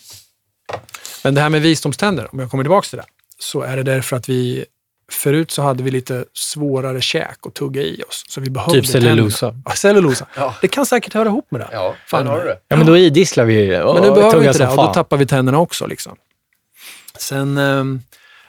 Men 1.25 1.35
det 1.35 1.41
här 1.41 1.49
med 1.49 1.63
visdomständer, 1.63 2.29
om 2.33 2.39
jag 2.39 2.51
kommer 2.51 2.65
tillbaka 2.65 2.89
till 2.89 2.97
det, 2.99 3.05
så 3.39 3.61
är 3.63 3.77
det 3.77 3.83
därför 3.83 4.17
att 4.17 4.29
vi 4.29 4.65
Förut 5.11 5.51
så 5.51 5.63
hade 5.63 5.83
vi 5.83 5.91
lite 5.91 6.25
svårare 6.33 7.01
käk 7.01 7.39
att 7.47 7.55
tugga 7.55 7.83
i 7.83 8.03
oss. 8.09 8.25
Så 8.29 8.41
vi 8.41 8.51
behövde 8.51 8.81
Typ 8.81 8.87
cellulosa. 8.87 9.55
Ja, 9.65 9.71
cellulosa. 9.71 10.27
Ja. 10.37 10.55
Det 10.61 10.69
kan 10.69 10.87
säkert 10.87 11.15
höra 11.15 11.29
ihop 11.29 11.51
med 11.51 11.61
det. 11.61 11.69
Ja, 11.73 11.95
Fan, 12.07 12.27
har 12.27 12.39
du 12.39 12.45
det. 12.45 12.59
Ja, 12.69 12.77
men 12.77 12.87
då 12.87 12.97
idisslar 12.97 13.45
vi 13.45 13.55
ju. 13.55 13.71
Men 13.71 14.03
nu 14.03 14.11
behöver 14.11 14.41
vi 14.41 14.47
inte 14.47 14.59
det 14.59 14.69
och 14.69 14.77
då 14.77 14.95
tappar 14.95 15.17
vi 15.17 15.27
tänderna 15.27 15.59
också. 15.59 15.87
Liksom. 15.87 16.17
Sen 17.19 17.59
ehm, 17.59 18.01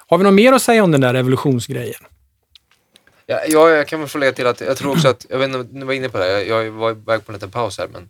har 0.08 0.18
vi 0.18 0.24
något 0.24 0.34
mer 0.34 0.54
att 0.54 0.62
säga 0.62 0.84
om 0.84 0.92
den 0.92 1.02
där 1.02 1.14
evolutionsgrejen? 1.14 2.02
Ja, 3.26 3.42
ja, 3.48 3.70
jag 3.70 3.88
kan 3.88 4.00
väl 4.00 4.10
få 4.10 4.18
lägga 4.18 4.32
till 4.32 4.48
att 4.48 4.62
jag 4.62 4.78
tror 4.78 4.92
också 4.92 5.08
att, 5.08 5.26
jag 5.30 5.40
vet 5.40 5.46
inte 5.46 5.60
om 5.60 5.68
ni 5.72 5.86
var 5.86 5.94
inne 5.94 6.10
på 6.10 6.18
det, 6.18 6.24
här, 6.24 6.32
jag, 6.32 6.66
jag 6.66 6.72
var 6.72 6.92
iväg 6.92 7.26
på 7.26 7.32
en 7.32 7.34
liten 7.34 7.52
paus 7.52 7.78
här, 7.78 7.88
men, 7.88 8.10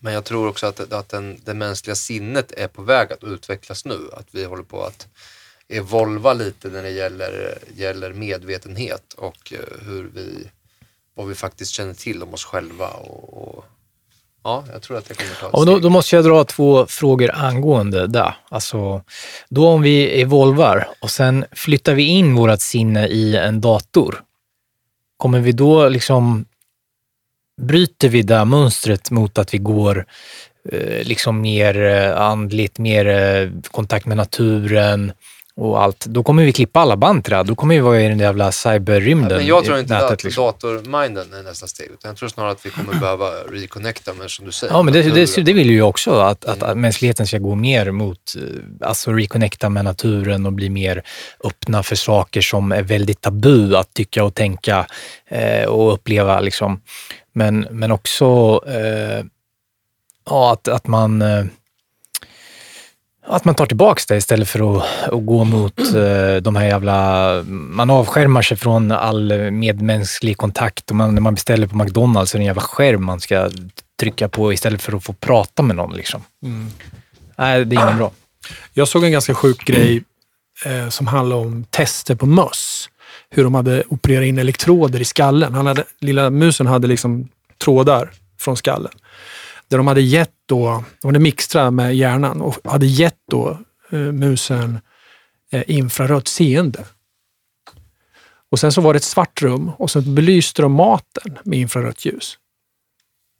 men 0.00 0.14
jag 0.14 0.24
tror 0.24 0.48
också 0.48 0.66
att, 0.66 0.92
att 0.92 1.08
den, 1.08 1.40
det 1.44 1.54
mänskliga 1.54 1.94
sinnet 1.94 2.52
är 2.52 2.68
på 2.68 2.82
väg 2.82 3.12
att 3.12 3.24
utvecklas 3.24 3.84
nu. 3.84 3.98
Att 4.12 4.26
vi 4.30 4.44
håller 4.44 4.62
på 4.62 4.84
att 4.84 5.06
evolva 5.68 6.32
lite 6.32 6.68
när 6.68 6.82
det 6.82 6.90
gäller, 6.90 7.58
gäller 7.76 8.12
medvetenhet 8.12 9.12
och 9.16 9.52
eh, 9.52 9.86
hur 9.86 10.10
vi, 10.14 10.48
vad 11.14 11.26
vi 11.26 11.34
faktiskt 11.34 11.72
känner 11.72 11.94
till 11.94 12.22
om 12.22 12.34
oss 12.34 12.44
själva. 12.44 12.88
Och, 12.88 13.48
och, 13.48 13.64
ja, 14.44 14.64
jag 14.72 14.82
tror 14.82 14.98
att 14.98 15.08
det 15.08 15.14
kommer 15.14 15.34
ta 15.40 15.48
ett 15.48 15.54
Och 15.54 15.66
då, 15.66 15.78
då 15.78 15.90
måste 15.90 16.16
jag 16.16 16.24
dra 16.24 16.44
två 16.44 16.86
frågor 16.86 17.30
angående 17.34 18.06
det. 18.06 18.34
Alltså, 18.48 19.02
då 19.48 19.68
om 19.68 19.82
vi 19.82 20.20
evolvar 20.22 20.88
och 21.00 21.10
sen 21.10 21.44
flyttar 21.52 21.94
vi 21.94 22.02
in 22.02 22.34
vårt 22.34 22.60
sinne 22.60 23.06
i 23.06 23.36
en 23.36 23.60
dator, 23.60 24.22
kommer 25.16 25.40
vi 25.40 25.52
då 25.52 25.88
liksom, 25.88 26.44
bryter 27.62 28.08
vi 28.08 28.22
det 28.22 28.44
mönstret 28.44 29.10
mot 29.10 29.38
att 29.38 29.54
vi 29.54 29.58
går 29.58 30.06
eh, 30.72 31.06
liksom 31.06 31.40
mer 31.40 31.82
eh, 31.82 32.20
andligt, 32.20 32.78
mer 32.78 33.52
kontakt 33.70 34.06
med 34.06 34.16
naturen 34.16 35.12
och 35.56 35.82
allt. 35.82 36.06
Då 36.06 36.22
kommer 36.22 36.44
vi 36.44 36.52
klippa 36.52 36.80
alla 36.80 36.96
band 36.96 37.24
till 37.24 37.32
det. 37.32 37.42
Då 37.42 37.54
kommer 37.54 37.74
vi 37.74 37.80
vara 37.80 38.00
i 38.00 38.08
den 38.08 38.18
jävla 38.18 38.52
cyberrymden. 38.52 39.36
Men 39.38 39.46
jag 39.46 39.64
tror 39.64 39.78
inte 39.78 39.94
nätet, 39.94 40.10
att 40.10 40.24
liksom. 40.24 40.44
datorminden 40.44 41.32
är 41.32 41.42
nästa 41.42 41.66
steg, 41.66 41.86
utan 41.86 42.08
jag 42.08 42.16
tror 42.16 42.28
snarare 42.28 42.52
att 42.52 42.66
vi 42.66 42.70
kommer 42.70 42.94
behöva 43.00 43.30
reconnecta 43.30 44.12
med, 44.12 44.30
som 44.30 44.46
du 44.46 44.52
säger, 44.52 44.72
Ja, 44.74 44.82
men 44.82 44.94
det, 44.94 45.02
det, 45.02 45.42
det 45.42 45.52
vill 45.52 45.70
ju 45.70 45.76
jag 45.76 45.88
också, 45.88 46.10
att, 46.10 46.44
att 46.44 46.78
mänskligheten 46.78 47.26
ska 47.26 47.38
gå 47.38 47.54
mer 47.54 47.90
mot, 47.90 48.18
eh, 48.36 48.88
alltså 48.88 49.12
reconnecta 49.12 49.68
med 49.68 49.84
naturen 49.84 50.46
och 50.46 50.52
bli 50.52 50.70
mer 50.70 51.02
öppna 51.44 51.82
för 51.82 51.96
saker 51.96 52.40
som 52.40 52.72
är 52.72 52.82
väldigt 52.82 53.20
tabu 53.20 53.76
att 53.76 53.94
tycka 53.94 54.24
och 54.24 54.34
tänka 54.34 54.86
eh, 55.28 55.64
och 55.64 55.94
uppleva. 55.94 56.40
Liksom. 56.40 56.80
Men, 57.32 57.66
men 57.70 57.92
också 57.92 58.60
eh, 58.66 59.24
ja, 60.26 60.52
att, 60.52 60.68
att 60.68 60.86
man 60.86 61.22
eh, 61.22 61.44
att 63.28 63.44
man 63.44 63.54
tar 63.54 63.66
tillbaks 63.66 64.06
det 64.06 64.16
istället 64.16 64.48
för 64.48 64.76
att, 64.76 64.84
att 65.12 65.26
gå 65.26 65.44
mot 65.44 65.78
eh, 65.78 66.36
de 66.42 66.56
här 66.56 66.66
jävla... 66.66 67.42
Man 67.48 67.90
avskärmar 67.90 68.42
sig 68.42 68.56
från 68.56 68.92
all 68.92 69.50
medmänsklig 69.50 70.36
kontakt 70.36 70.90
och 70.90 70.96
man, 70.96 71.14
när 71.14 71.20
man 71.20 71.34
beställer 71.34 71.66
på 71.66 71.76
McDonalds 71.76 72.34
är 72.34 72.38
det 72.38 72.42
en 72.42 72.46
jävla 72.46 72.62
skärm 72.62 73.04
man 73.04 73.20
ska 73.20 73.50
trycka 74.00 74.28
på 74.28 74.52
istället 74.52 74.82
för 74.82 74.96
att 74.96 75.04
få 75.04 75.12
prata 75.12 75.62
med 75.62 75.76
någon. 75.76 75.96
Liksom. 75.96 76.22
Nej, 77.36 77.64
det 77.64 77.76
är 77.76 77.82
inget 77.82 77.96
bra. 77.96 78.10
Jag 78.74 78.88
såg 78.88 79.04
en 79.04 79.12
ganska 79.12 79.34
sjuk 79.34 79.64
grej 79.64 80.04
eh, 80.64 80.88
som 80.88 81.06
handlade 81.06 81.40
om 81.40 81.64
tester 81.70 82.14
på 82.14 82.26
möss. 82.26 82.88
Hur 83.30 83.44
de 83.44 83.54
hade 83.54 83.82
opererat 83.88 84.24
in 84.24 84.38
elektroder 84.38 85.00
i 85.00 85.04
skallen. 85.04 85.54
Han 85.54 85.66
hade, 85.66 85.84
lilla 86.00 86.30
musen 86.30 86.66
hade 86.66 86.86
liksom 86.86 87.28
trådar 87.64 88.10
från 88.40 88.56
skallen. 88.56 88.92
Där 89.68 89.76
de 89.76 89.86
hade 89.86 90.00
gett 90.00 90.34
då, 90.46 90.84
de 91.02 91.08
hade 91.08 91.18
mixtrat 91.18 91.74
med 91.74 91.96
hjärnan 91.96 92.40
och 92.40 92.56
hade 92.64 92.86
gett 92.86 93.18
då 93.30 93.58
eh, 93.90 93.98
musen 93.98 94.78
eh, 95.52 95.62
infrarött 95.66 96.28
seende. 96.28 96.84
Och 98.50 98.58
sen 98.58 98.72
så 98.72 98.80
var 98.80 98.92
det 98.94 98.96
ett 98.96 99.04
svart 99.04 99.42
rum 99.42 99.70
och 99.78 99.90
så 99.90 100.00
belyste 100.00 100.62
de 100.62 100.72
maten 100.72 101.38
med 101.44 101.58
infrarött 101.58 102.04
ljus. 102.04 102.38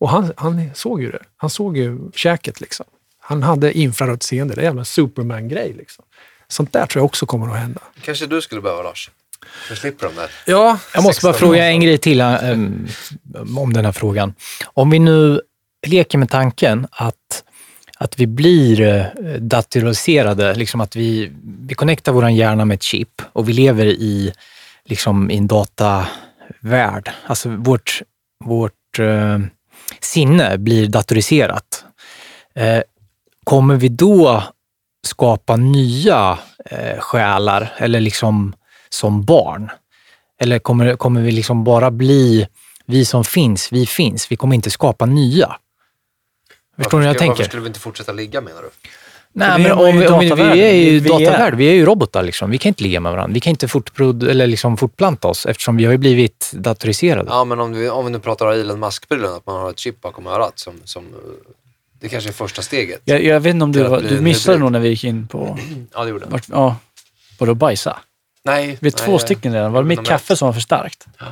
Och 0.01 0.09
han, 0.09 0.33
han 0.37 0.71
såg 0.75 1.03
ju 1.03 1.11
det. 1.11 1.23
Han 1.37 1.51
såg 1.51 1.77
ju 1.77 2.11
käket 2.15 2.61
liksom. 2.61 2.87
Han 3.21 3.43
hade 3.43 3.79
infrarött 3.79 4.23
seende. 4.23 4.55
Det 4.55 4.59
är 4.61 4.63
en 4.63 4.69
jävla 4.69 4.85
Superman-grej. 4.85 5.75
Liksom. 5.79 6.05
Sånt 6.49 6.73
där 6.73 6.87
tror 6.87 7.01
jag 7.01 7.05
också 7.05 7.27
kommer 7.27 7.53
att 7.53 7.59
hända. 7.59 7.81
Kanske 8.03 8.27
du 8.27 8.41
skulle 8.43 8.61
behöva 8.61 8.83
Lars? 8.83 9.11
Du 9.69 9.77
slipper 9.77 10.07
de 10.07 10.15
där. 10.15 10.31
Ja, 10.47 10.79
Jag 10.95 11.03
måste 11.03 11.27
bara 11.27 11.33
16 11.33 11.49
fråga 11.49 11.67
en 11.67 11.81
grej 11.81 11.99
till 11.99 12.21
ähm, 12.21 12.89
om 13.57 13.73
den 13.73 13.85
här 13.85 13.93
frågan. 13.93 14.35
Om 14.65 14.91
vi 14.91 14.99
nu 14.99 15.41
leker 15.87 16.19
med 16.19 16.31
tanken 16.31 16.87
att, 16.91 17.45
att 17.99 18.21
vi 18.21 18.27
blir 18.27 18.81
eh, 18.81 19.35
datoriserade, 19.41 20.55
liksom 20.55 20.81
att 20.81 20.97
vi, 20.97 21.33
vi 21.43 21.75
connectar 21.75 22.13
vår 22.13 22.31
hjärna 22.31 22.65
med 22.65 22.75
ett 22.75 22.83
chip 22.83 23.23
och 23.33 23.49
vi 23.49 23.53
lever 23.53 23.87
i, 23.87 24.33
liksom, 24.85 25.31
i 25.31 25.37
en 25.37 25.47
datavärld. 25.47 27.11
Alltså 27.27 27.49
vårt, 27.49 28.03
vårt 28.45 28.99
eh, 28.99 29.39
sinne 30.01 30.59
blir 30.59 30.87
datoriserat. 30.87 31.85
Eh, 32.55 32.81
kommer 33.45 33.77
vi 33.77 33.89
då 33.89 34.43
skapa 35.07 35.57
nya 35.57 36.39
eh, 36.65 36.99
själar 36.99 37.73
eller 37.79 38.01
liksom 38.01 38.55
som 38.89 39.25
barn? 39.25 39.71
Eller 40.41 40.59
kommer, 40.59 40.97
kommer 40.97 41.21
vi 41.21 41.33
liksom 41.33 41.65
bara 41.65 41.91
bli 41.91 42.47
vi 42.87 43.05
som 43.05 43.25
finns, 43.25 43.73
vi 43.73 43.87
finns. 43.87 44.33
Vi 44.33 44.37
kommer 44.37 44.55
inte 44.55 44.71
skapa 44.71 45.07
nya. 45.07 45.57
Förstår 46.77 46.99
ni 46.99 47.05
hur 47.05 47.11
jag 47.11 47.19
tänker? 47.19 47.31
Varför 47.31 47.45
skulle 47.45 47.63
vi 47.63 47.67
inte 47.69 47.81
fortsätta 47.81 48.13
ligga 48.13 48.41
menar 48.41 48.63
du? 48.63 48.69
Nej, 49.33 49.63
men 49.63 49.77
var 49.77 49.89
om, 49.89 49.99
vi- 49.99 50.09
om 50.09 50.21
vi, 50.53 50.63
är 50.63 50.73
ju 50.75 51.01
Vi 51.01 51.09
är- 51.11 51.25
datavärld, 51.27 51.55
vi 51.55 51.67
är 51.69 51.73
ju 51.73 51.85
robotar. 51.85 52.23
Liksom. 52.23 52.51
Vi 52.51 52.59
kan 52.59 52.69
inte 52.69 52.83
ligga 52.83 53.01
med 53.01 53.13
varandra. 53.13 53.35
Vi 53.35 53.41
kan 53.41 53.51
inte 53.51 53.69
fortprod, 53.69 54.23
eller 54.23 54.47
liksom 54.47 54.77
fortplanta 54.77 55.29
oss 55.29 55.47
eftersom 55.47 55.77
vi 55.77 55.85
har 55.85 55.93
ju 55.93 55.99
blivit 55.99 56.51
datoriserade. 56.55 57.29
Ja, 57.31 57.45
men 57.45 57.61
om 57.61 57.73
vi, 57.73 57.89
om 57.89 58.05
vi 58.05 58.11
nu 58.11 58.19
pratar 58.19 58.53
Elon 58.53 58.81
Musk-prylen, 58.81 59.33
att 59.33 59.47
man 59.47 59.61
har 59.61 59.71
ett 59.71 59.79
chip 59.79 60.01
bakom 60.01 60.27
örat 60.27 60.59
som, 60.59 60.75
som 60.85 61.05
eh, 61.05 61.11
det 62.01 62.09
kanske 62.09 62.31
är 62.31 62.33
första 62.33 62.63
steget. 62.63 63.01
Jag, 63.05 63.25
jag 63.25 63.41
vet 63.41 63.51
inte 63.55 63.65
om 63.65 63.73
du, 63.73 63.83
var, 63.83 64.01
du 64.01 64.21
missade 64.21 64.59
nog 64.59 64.73
när 64.73 64.81
vi 64.81 64.89
gick 64.89 65.05
in 65.05 65.27
på... 65.29 65.59
Ja, 65.95 66.05
det 66.05 66.11
gjorde 66.11 66.27
jag. 66.31 66.41
Ja, 66.53 66.77
vadå 67.39 67.55
bajsa? 67.55 67.97
Nej. 68.45 68.67
Vi 68.67 68.73
är 68.73 68.79
nej, 68.83 68.93
två 68.93 69.19
stycken 69.19 69.53
redan. 69.53 69.73
Var 69.73 69.83
det 69.83 69.89
mitt 69.89 70.05
kaffe 70.05 70.37
som 70.37 70.47
var 70.47 70.53
för 70.53 70.61
starkt? 70.61 71.07
Så 71.19 71.25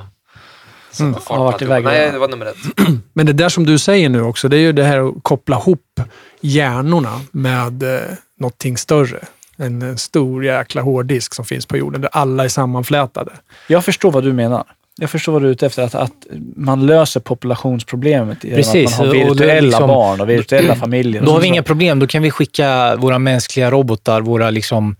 Mm, 1.00 1.14
fart 1.14 1.38
har 1.38 1.44
varit 1.44 1.62
iväg 1.62 1.84
Nej, 1.84 2.12
det 2.12 2.18
var 2.18 2.28
nummer 2.28 2.46
ett. 2.46 2.56
men 3.12 3.26
det 3.26 3.32
där 3.32 3.48
som 3.48 3.66
du 3.66 3.78
säger 3.78 4.08
nu 4.08 4.22
också, 4.22 4.48
det 4.48 4.56
är 4.56 4.60
ju 4.60 4.72
det 4.72 4.84
här 4.84 5.08
att 5.08 5.14
koppla 5.22 5.56
ihop 5.56 6.00
hjärnorna 6.40 7.20
med 7.30 7.82
eh, 7.82 8.00
någonting 8.40 8.76
större. 8.76 9.18
En, 9.56 9.82
en 9.82 9.98
stor 9.98 10.44
jäkla 10.44 10.82
hårddisk 10.82 11.34
som 11.34 11.44
finns 11.44 11.66
på 11.66 11.76
jorden 11.76 12.00
där 12.00 12.10
alla 12.12 12.44
är 12.44 12.48
sammanflätade. 12.48 13.32
Jag 13.68 13.84
förstår 13.84 14.10
vad 14.10 14.24
du 14.24 14.32
menar. 14.32 14.64
Jag 14.96 15.10
förstår 15.10 15.32
vad 15.32 15.42
du 15.42 15.46
är 15.46 15.52
ute 15.52 15.66
efter. 15.66 15.82
Att, 15.82 15.94
att 15.94 16.26
man 16.56 16.86
löser 16.86 17.20
populationsproblemet 17.20 18.44
genom 18.44 18.56
Precis, 18.56 18.92
att 18.92 18.98
man 18.98 19.06
har 19.06 19.14
virtuella 19.14 19.60
liksom- 19.60 19.88
barn 19.88 20.20
och 20.20 20.28
virtuella 20.28 20.76
familjer. 20.76 21.22
Då 21.22 21.32
har 21.32 21.40
vi 21.40 21.46
inga 21.46 21.62
problem. 21.62 21.98
Då 21.98 22.06
kan 22.06 22.22
vi 22.22 22.30
skicka 22.30 22.96
våra 22.96 23.18
mänskliga 23.18 23.70
robotar, 23.70 24.20
våra 24.20 24.50
liksom, 24.50 24.96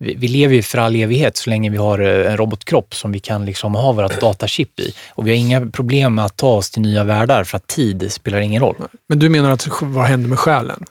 vi, 0.00 0.14
vi 0.14 0.28
lever 0.28 0.54
ju 0.54 0.62
för 0.62 0.78
all 0.78 0.96
evighet 0.96 1.36
så 1.36 1.50
länge 1.50 1.70
vi 1.70 1.76
har 1.76 1.98
eh, 1.98 2.30
en 2.30 2.36
robotkropp 2.36 2.94
som 2.94 3.12
vi 3.12 3.20
kan 3.20 3.44
liksom 3.44 3.74
ha 3.74 3.92
vårt 3.92 4.20
datachip 4.20 4.80
i. 4.80 4.94
Och 5.10 5.26
vi 5.26 5.30
har 5.30 5.36
inga 5.36 5.66
problem 5.66 6.14
med 6.14 6.24
att 6.24 6.36
ta 6.36 6.48
oss 6.48 6.70
till 6.70 6.82
nya 6.82 7.04
världar 7.04 7.44
för 7.44 7.56
att 7.56 7.66
tid 7.66 8.12
spelar 8.12 8.38
ingen 8.38 8.62
roll. 8.62 8.76
Men 9.08 9.18
du 9.18 9.28
menar 9.28 9.50
att 9.50 9.68
vad 9.82 10.04
händer 10.04 10.28
med 10.28 10.38
själen? 10.38 10.84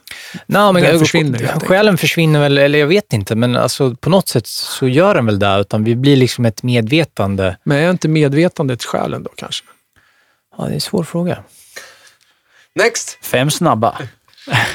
Nej, 0.46 0.72
men 0.72 0.82
Den 0.82 0.98
försvinner. 0.98 1.60
Själen 1.60 1.98
försvinner 1.98 2.40
väl, 2.40 2.58
eller 2.58 2.78
jag 2.78 2.86
vet 2.86 3.12
inte, 3.12 3.34
men 3.34 3.56
alltså, 3.56 3.94
på 3.94 4.10
något 4.10 4.28
sätt 4.28 4.46
så 4.46 4.88
gör 4.88 5.14
den 5.14 5.26
väl 5.26 5.38
det. 5.38 5.58
Utan 5.60 5.84
vi 5.84 5.96
blir 5.96 6.16
liksom 6.16 6.44
ett 6.44 6.62
medvetande. 6.62 7.56
Men 7.64 7.78
är 7.78 7.90
inte 7.90 8.08
medvetandet 8.08 8.84
själen 8.84 9.22
då 9.22 9.30
kanske? 9.36 9.64
Ja, 10.58 10.64
det 10.64 10.70
är 10.70 10.74
en 10.74 10.80
svår 10.80 11.04
fråga. 11.04 11.38
Next! 12.74 13.18
Fem 13.22 13.50
snabba. 13.50 13.98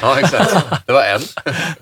Ja, 0.02 0.18
exakt. 0.20 0.54
Det 0.86 0.92
var 0.92 1.02
en. 1.02 1.20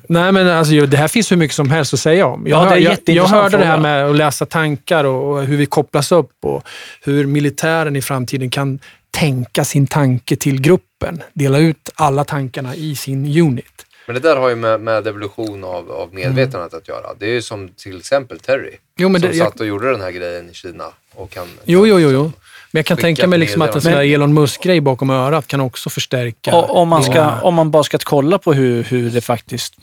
Nej, 0.08 0.32
men 0.32 0.48
alltså, 0.48 0.86
det 0.86 0.96
här 0.96 1.08
finns 1.08 1.32
hur 1.32 1.36
mycket 1.36 1.54
som 1.56 1.70
helst 1.70 1.94
att 1.94 2.00
säga 2.00 2.26
om. 2.26 2.46
Jag, 2.46 2.58
Ja, 2.66 2.70
det 2.70 2.76
är 2.76 2.88
hör- 2.88 2.98
jag, 3.06 3.16
jag 3.16 3.24
hörde 3.26 3.56
det 3.58 3.64
här 3.64 3.72
fråga. 3.76 3.82
med 3.82 4.06
att 4.10 4.16
läsa 4.16 4.46
tankar 4.46 5.04
och, 5.04 5.30
och 5.32 5.42
hur 5.44 5.56
vi 5.56 5.66
kopplas 5.66 6.12
upp 6.12 6.30
och 6.42 6.62
hur 7.02 7.26
militären 7.26 7.96
i 7.96 8.02
framtiden 8.02 8.50
kan 8.50 8.78
tänka 9.10 9.64
sin 9.64 9.86
tanke 9.86 10.36
till 10.36 10.60
gruppen. 10.60 11.22
Dela 11.32 11.58
ut 11.58 11.90
alla 11.94 12.24
tankarna 12.24 12.74
i 12.74 12.96
sin 12.96 13.40
unit. 13.40 13.66
Men 14.06 14.14
det 14.14 14.20
där 14.20 14.36
har 14.36 14.48
ju 14.48 14.56
med, 14.56 14.80
med 14.80 15.06
evolution 15.06 15.64
av, 15.64 15.90
av 15.90 16.14
medvetandet 16.14 16.74
att 16.74 16.88
göra. 16.88 17.06
Det 17.18 17.26
är 17.26 17.30
ju 17.30 17.42
som 17.42 17.68
till 17.68 17.98
exempel 17.98 18.38
Terry. 18.38 18.70
Jo, 18.98 19.08
men 19.08 19.20
som 19.20 19.30
det, 19.30 19.36
jag, 19.36 19.46
satt 19.46 19.60
och 19.60 19.66
gjorde 19.66 19.90
den 19.90 20.00
här 20.00 20.10
grejen 20.10 20.50
i 20.50 20.54
Kina. 20.54 20.84
Och 21.14 21.30
kan, 21.30 21.46
jo, 21.64 21.86
jo, 21.86 21.98
jo, 22.00 22.10
jo. 22.10 22.32
Men 22.72 22.78
jag 22.78 22.86
kan 22.86 22.96
tänka 22.96 23.26
mig 23.26 23.38
liksom 23.38 23.62
att 23.62 23.74
en 23.74 23.82
sån 23.82 23.92
här. 23.92 24.14
Elon 24.14 24.34
Musk-grej 24.34 24.80
bakom 24.80 25.10
örat 25.10 25.46
kan 25.46 25.60
också 25.60 25.90
förstärka. 25.90 26.56
Och, 26.56 26.76
om, 26.76 26.88
man 26.88 27.04
ska, 27.04 27.40
om 27.40 27.54
man 27.54 27.70
bara 27.70 27.82
ska 27.82 27.98
kolla 27.98 28.38
på 28.38 28.52
hur, 28.52 28.82
hur 28.82 29.10
det 29.10 29.20
faktiskt 29.20 29.74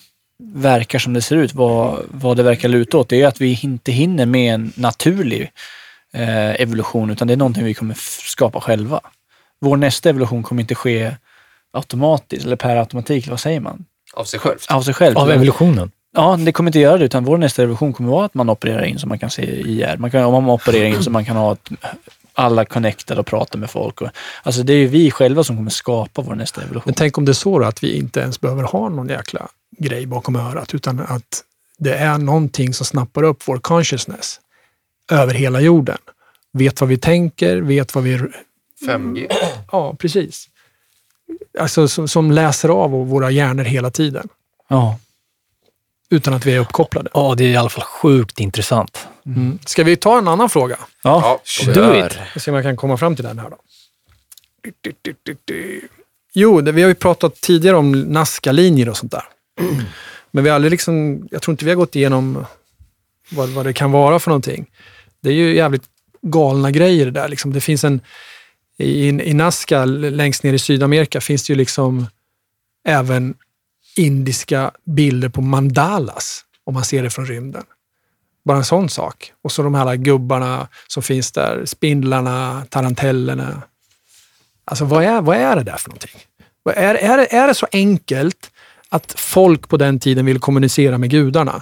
verkar 0.43 0.99
som 0.99 1.13
det 1.13 1.21
ser 1.21 1.35
ut, 1.35 1.53
vad, 1.53 1.99
vad 2.07 2.37
det 2.37 2.43
verkar 2.43 2.69
luta 2.69 2.97
åt, 2.97 3.09
det 3.09 3.21
är 3.21 3.27
att 3.27 3.41
vi 3.41 3.59
inte 3.63 3.91
hinner 3.91 4.25
med 4.25 4.53
en 4.53 4.73
naturlig 4.75 5.51
eh, 6.13 6.61
evolution, 6.61 7.09
utan 7.09 7.27
det 7.27 7.33
är 7.33 7.37
någonting 7.37 7.63
vi 7.63 7.73
kommer 7.73 7.95
skapa 8.27 8.61
själva. 8.61 8.99
Vår 9.61 9.77
nästa 9.77 10.09
evolution 10.09 10.43
kommer 10.43 10.61
inte 10.61 10.75
ske 10.75 11.15
automatiskt, 11.73 12.45
eller 12.45 12.55
per 12.55 12.75
automatik, 12.75 13.23
eller 13.23 13.31
vad 13.31 13.39
säger 13.39 13.59
man? 13.59 13.85
av 14.13 14.23
sig 14.23 14.39
själv. 14.39 14.57
Av 14.69 14.81
sig 14.81 14.93
själv. 14.93 15.17
Av 15.17 15.31
evolutionen. 15.31 15.91
Ja, 16.15 16.37
det 16.39 16.51
kommer 16.51 16.69
inte 16.69 16.79
göra 16.79 16.97
det, 16.97 17.05
utan 17.05 17.23
vår 17.23 17.37
nästa 17.37 17.61
revolution 17.61 17.93
kommer 17.93 18.09
vara 18.09 18.25
att 18.25 18.33
man 18.33 18.49
opererar 18.49 18.83
in 18.83 18.99
så 18.99 19.07
man 19.07 19.19
kan 19.19 19.29
se 19.29 19.43
IR. 19.43 19.97
Man 19.97 20.11
kan, 20.11 20.23
om 20.23 20.43
man 20.43 20.53
opererar 20.53 20.85
in 20.85 21.03
så 21.03 21.11
man 21.11 21.25
kan 21.25 21.35
ha 21.35 21.53
ett, 21.53 21.69
alla 22.39 22.65
connected 22.65 23.19
och 23.19 23.25
prata 23.25 23.57
med 23.57 23.69
folk. 23.69 24.01
Och, 24.01 24.09
alltså 24.43 24.63
det 24.63 24.73
är 24.73 24.77
ju 24.77 24.87
vi 24.87 25.11
själva 25.11 25.43
som 25.43 25.55
kommer 25.55 25.71
skapa 25.71 26.21
vår 26.21 26.35
nästa 26.35 26.61
revolution. 26.61 26.83
Men 26.85 26.93
tänk 26.95 27.17
om 27.17 27.25
det 27.25 27.31
är 27.31 27.33
så 27.33 27.59
då 27.59 27.65
att 27.65 27.83
vi 27.83 27.97
inte 27.97 28.19
ens 28.19 28.41
behöver 28.41 28.63
ha 28.63 28.89
någon 28.89 29.07
jäkla 29.09 29.47
grej 29.77 30.05
bakom 30.05 30.35
örat, 30.35 30.73
utan 30.73 30.99
att 30.99 31.43
det 31.77 31.93
är 31.95 32.17
någonting 32.17 32.73
som 32.73 32.85
snappar 32.85 33.23
upp 33.23 33.47
vår 33.47 33.57
consciousness 33.57 34.39
över 35.11 35.33
hela 35.33 35.61
jorden. 35.61 35.97
Vet 36.51 36.81
vad 36.81 36.89
vi 36.89 36.97
tänker, 36.97 37.57
vet 37.57 37.95
vad 37.95 38.03
vi... 38.03 38.17
5G. 38.87 39.27
Ja, 39.71 39.95
precis. 39.99 40.49
Alltså 41.59 41.87
som, 41.87 42.07
som 42.07 42.31
läser 42.31 42.69
av 42.69 42.91
våra 42.91 43.31
hjärnor 43.31 43.63
hela 43.63 43.91
tiden, 43.91 44.27
Ja. 44.67 44.99
utan 46.09 46.33
att 46.33 46.45
vi 46.45 46.55
är 46.55 46.59
uppkopplade. 46.59 47.09
Ja, 47.13 47.35
det 47.37 47.43
är 47.43 47.47
i 47.49 47.55
alla 47.55 47.69
fall 47.69 47.83
sjukt 47.83 48.39
intressant. 48.39 49.07
Mm. 49.35 49.59
Ska 49.65 49.83
vi 49.83 49.95
ta 49.95 50.17
en 50.17 50.27
annan 50.27 50.49
fråga? 50.49 50.79
Ja. 51.03 51.41
Ja, 51.65 51.73
Do 51.73 52.05
it. 52.05 52.17
Jag 52.33 52.41
ser 52.41 52.51
om 52.51 52.55
jag 52.55 52.65
kan 52.65 52.77
komma 52.77 52.97
fram 52.97 53.15
till 53.15 53.25
den 53.25 53.39
här 53.39 53.49
då. 53.49 53.57
Jo, 56.33 56.61
det, 56.61 56.71
vi 56.71 56.81
har 56.81 56.89
ju 56.89 56.95
pratat 56.95 57.35
tidigare 57.35 57.77
om 57.77 57.91
Nazca-linjer 58.01 58.89
och 58.89 58.97
sånt 58.97 59.11
där. 59.11 59.23
Men 60.31 60.43
vi 60.43 60.49
har 60.49 60.55
aldrig 60.55 60.71
liksom, 60.71 61.27
jag 61.31 61.41
tror 61.41 61.53
inte 61.53 61.65
vi 61.65 61.71
har 61.71 61.75
gått 61.75 61.95
igenom 61.95 62.45
vad, 63.29 63.49
vad 63.49 63.65
det 63.65 63.73
kan 63.73 63.91
vara 63.91 64.19
för 64.19 64.29
någonting. 64.29 64.65
Det 65.21 65.29
är 65.29 65.33
ju 65.33 65.55
jävligt 65.55 65.83
galna 66.21 66.71
grejer 66.71 67.05
det 67.05 67.11
där. 67.11 67.27
Liksom. 67.27 67.53
Det 67.53 67.61
finns 67.61 67.83
en, 67.83 68.01
i, 68.77 69.07
i 69.07 69.33
Nazca 69.33 69.85
längst 69.85 70.43
ner 70.43 70.53
i 70.53 70.59
Sydamerika 70.59 71.21
finns 71.21 71.47
det 71.47 71.53
ju 71.53 71.57
liksom 71.57 72.07
även 72.87 73.35
indiska 73.95 74.71
bilder 74.85 75.29
på 75.29 75.41
mandalas, 75.41 76.45
om 76.63 76.73
man 76.73 76.85
ser 76.85 77.03
det 77.03 77.09
från 77.09 77.25
rymden. 77.25 77.63
Bara 78.45 78.57
en 78.57 78.65
sån 78.65 78.89
sak. 78.89 79.33
Och 79.43 79.51
så 79.51 79.63
de 79.63 79.75
här 79.75 79.95
gubbarna 79.95 80.67
som 80.87 81.03
finns 81.03 81.31
där, 81.31 81.65
spindlarna, 81.65 82.63
tarantellerna. 82.69 83.61
Alltså 84.65 84.85
vad 84.85 85.03
är, 85.03 85.21
vad 85.21 85.37
är 85.37 85.55
det 85.55 85.63
där 85.63 85.77
för 85.77 85.89
någonting? 85.89 86.11
Är, 86.75 86.95
är, 86.95 87.17
det, 87.17 87.33
är 87.35 87.47
det 87.47 87.53
så 87.53 87.67
enkelt 87.71 88.51
att 88.89 89.13
folk 89.17 89.67
på 89.69 89.77
den 89.77 89.99
tiden 89.99 90.25
ville 90.25 90.39
kommunicera 90.39 90.97
med 90.97 91.09
gudarna? 91.09 91.61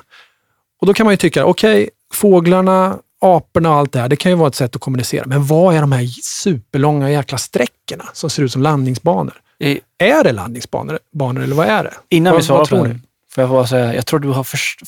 Och 0.82 0.88
då 0.88 0.94
kan 0.94 1.06
man 1.06 1.14
ju 1.14 1.18
tycka, 1.18 1.46
okej, 1.46 1.90
fåglarna, 2.14 2.98
aporna 3.22 3.70
och 3.70 3.76
allt 3.76 3.92
det 3.92 4.00
här, 4.00 4.10
det 4.10 4.16
kan 4.16 4.32
ju 4.32 4.36
vara 4.38 4.48
ett 4.48 4.56
sätt 4.56 4.76
att 4.76 4.82
kommunicera. 4.82 5.24
Men 5.26 5.46
vad 5.46 5.76
är 5.76 5.82
de 5.82 5.92
här 5.92 6.06
superlånga 6.24 7.12
jäkla 7.12 7.38
sträckorna 7.38 8.06
som 8.14 8.30
ser 8.30 8.44
ut 8.44 8.52
som 8.52 8.62
landningsbanor? 8.62 9.34
I, 9.60 9.80
Är 9.98 10.24
det 10.24 10.32
landningsbanor 10.32 11.00
banor, 11.14 11.44
eller 11.44 11.56
vad 11.56 11.68
är 11.68 11.84
det? 11.84 11.94
innan 12.10 12.34
Vad- 12.34 12.42
vi 12.42 12.46
svarar 12.48 12.66
på 12.66 12.84
det? 12.84 13.00
Får 13.48 13.56
jag 13.56 13.62
bara 13.62 13.68
säga, 13.68 13.96
jag 13.96 14.06
tror 14.06 14.20
du 14.20 14.30
har, 14.30 14.44
först, 14.44 14.80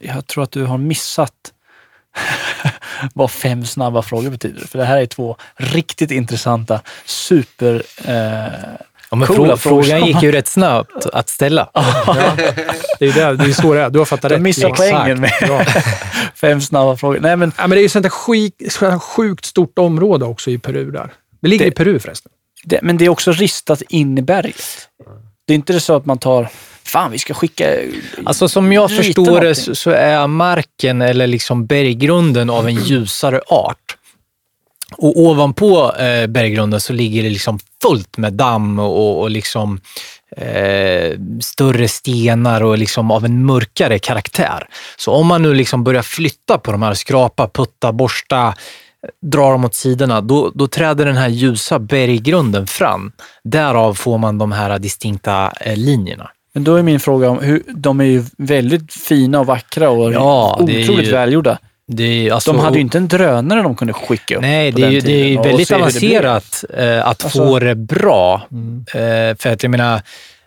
jag 0.00 0.26
tror 0.26 0.44
att 0.44 0.52
du 0.52 0.64
har 0.64 0.78
missat 0.78 1.32
vad 3.14 3.30
fem 3.30 3.64
snabba 3.66 4.02
frågor 4.02 4.30
betyder. 4.30 4.66
För 4.66 4.78
det 4.78 4.84
här 4.84 4.96
är 5.00 5.06
två 5.06 5.36
riktigt 5.56 6.10
intressanta, 6.10 6.80
super... 7.04 7.82
Eh, 8.04 8.52
Ja, 9.10 9.16
men 9.16 9.26
Coola 9.28 9.56
frågor. 9.56 9.82
frågan 9.82 10.06
gick 10.06 10.22
ju 10.22 10.32
rätt 10.32 10.46
snabbt 10.48 11.06
att 11.12 11.28
ställa. 11.28 11.70
Det 12.98 13.06
är, 13.06 13.12
det, 13.14 13.36
det 13.36 13.44
är 13.44 13.52
så 13.52 13.74
det 13.74 13.80
är. 13.82 13.90
Du 13.90 13.98
har 13.98 14.06
fattat 14.06 14.28
Du 14.28 14.34
rätt. 14.34 14.42
missar 14.42 14.68
Exakt. 14.68 14.90
poängen 14.90 15.20
med- 15.20 15.66
fem 16.34 16.60
snabba 16.60 16.96
frågor. 16.96 17.20
Nej, 17.20 17.36
men 17.36 17.52
Ja, 17.56 17.62
men 17.66 17.70
det 17.70 17.80
är 17.80 17.82
ju 17.82 17.88
sånt 17.88 18.04
här 18.04 18.98
sjukt 18.98 19.44
stort 19.44 19.78
område 19.78 20.24
också 20.24 20.50
i 20.50 20.58
Peru 20.58 20.90
där. 20.90 21.12
Det 21.40 21.48
ligger 21.48 21.64
Det- 21.64 21.68
i 21.68 21.74
Peru 21.74 21.98
förresten. 21.98 22.32
det, 22.64 22.78
men 22.82 22.96
det 22.96 23.04
är 23.04 23.08
också 23.08 23.32
ristat 23.32 23.82
in 23.88 24.18
i 24.18 24.22
berget. 24.22 24.88
Det 25.46 25.52
är 25.52 25.54
inte 25.54 25.80
så 25.80 25.96
att 25.96 26.06
man 26.06 26.18
tar, 26.18 26.48
fan 26.88 27.10
vi 27.10 27.18
ska 27.18 27.34
skicka... 27.34 27.76
Alltså 28.24 28.48
som 28.48 28.72
jag 28.72 28.90
förstår 28.90 29.40
det 29.40 29.54
så, 29.54 29.74
så 29.74 29.90
är 29.90 30.26
marken 30.26 31.02
eller 31.02 31.26
liksom 31.26 31.66
berggrunden 31.66 32.50
av 32.50 32.68
en 32.68 32.74
ljusare 32.74 33.40
art. 33.46 33.96
Och 34.96 35.20
ovanpå 35.20 35.94
eh, 35.94 36.26
berggrunden 36.26 36.80
så 36.80 36.92
ligger 36.92 37.22
det 37.22 37.28
liksom 37.30 37.58
fullt 37.82 38.16
med 38.16 38.32
damm 38.32 38.78
och, 38.78 39.20
och 39.20 39.30
liksom 39.30 39.80
eh, 40.36 41.18
större 41.40 41.88
stenar 41.88 42.62
och 42.62 42.78
liksom 42.78 43.10
av 43.10 43.24
en 43.24 43.46
mörkare 43.46 43.98
karaktär. 43.98 44.68
Så 44.96 45.12
om 45.12 45.26
man 45.26 45.42
nu 45.42 45.54
liksom 45.54 45.84
börjar 45.84 46.02
flytta 46.02 46.58
på 46.58 46.72
de 46.72 46.82
här, 46.82 46.94
skrapa, 46.94 47.48
putta, 47.48 47.92
borsta, 47.92 48.54
dra 49.22 49.50
dem 49.50 49.64
åt 49.64 49.74
sidorna, 49.74 50.20
då, 50.20 50.52
då 50.54 50.68
träder 50.68 51.06
den 51.06 51.16
här 51.16 51.28
ljusa 51.28 51.78
berggrunden 51.78 52.66
fram. 52.66 53.12
Därav 53.44 53.94
får 53.94 54.18
man 54.18 54.38
de 54.38 54.52
här 54.52 54.78
distinkta 54.78 55.52
eh, 55.60 55.76
linjerna. 55.76 56.30
Men 56.52 56.64
då 56.64 56.74
är 56.76 56.82
min 56.82 57.00
fråga 57.00 57.30
om 57.30 57.38
hur, 57.38 57.62
de 57.66 58.00
är 58.00 58.04
ju 58.04 58.24
väldigt 58.38 58.92
fina 58.92 59.40
och 59.40 59.46
vackra 59.46 59.90
och 59.90 60.12
Ja, 60.12 60.56
otroligt 60.60 61.06
ju- 61.08 61.12
välgjorda. 61.12 61.58
Det 61.90 62.02
är, 62.28 62.32
alltså, 62.32 62.52
De 62.52 62.60
hade 62.60 62.76
ju 62.76 62.80
inte 62.80 62.98
en 62.98 63.08
drönare 63.08 63.62
de 63.62 63.76
kunde 63.76 63.92
skicka 63.92 64.36
upp 64.36 64.42
Nej, 64.42 64.72
på 64.72 64.78
det 64.78 64.86
är 64.86 64.90
ju 64.90 65.00
det 65.00 65.12
är 65.12 65.24
ju 65.28 65.38
och 65.38 65.46
väldigt 65.46 65.70
avancerat 65.70 66.64
eh, 66.76 66.98
att 67.06 67.24
Alltså- 67.24 67.28
få 67.28 67.58
det 67.58 67.74
bra. 67.74 68.42
Eh, 68.94 69.36
för 69.38 69.46
att 69.48 69.62
jag 69.62 69.70
menar, 69.70 70.00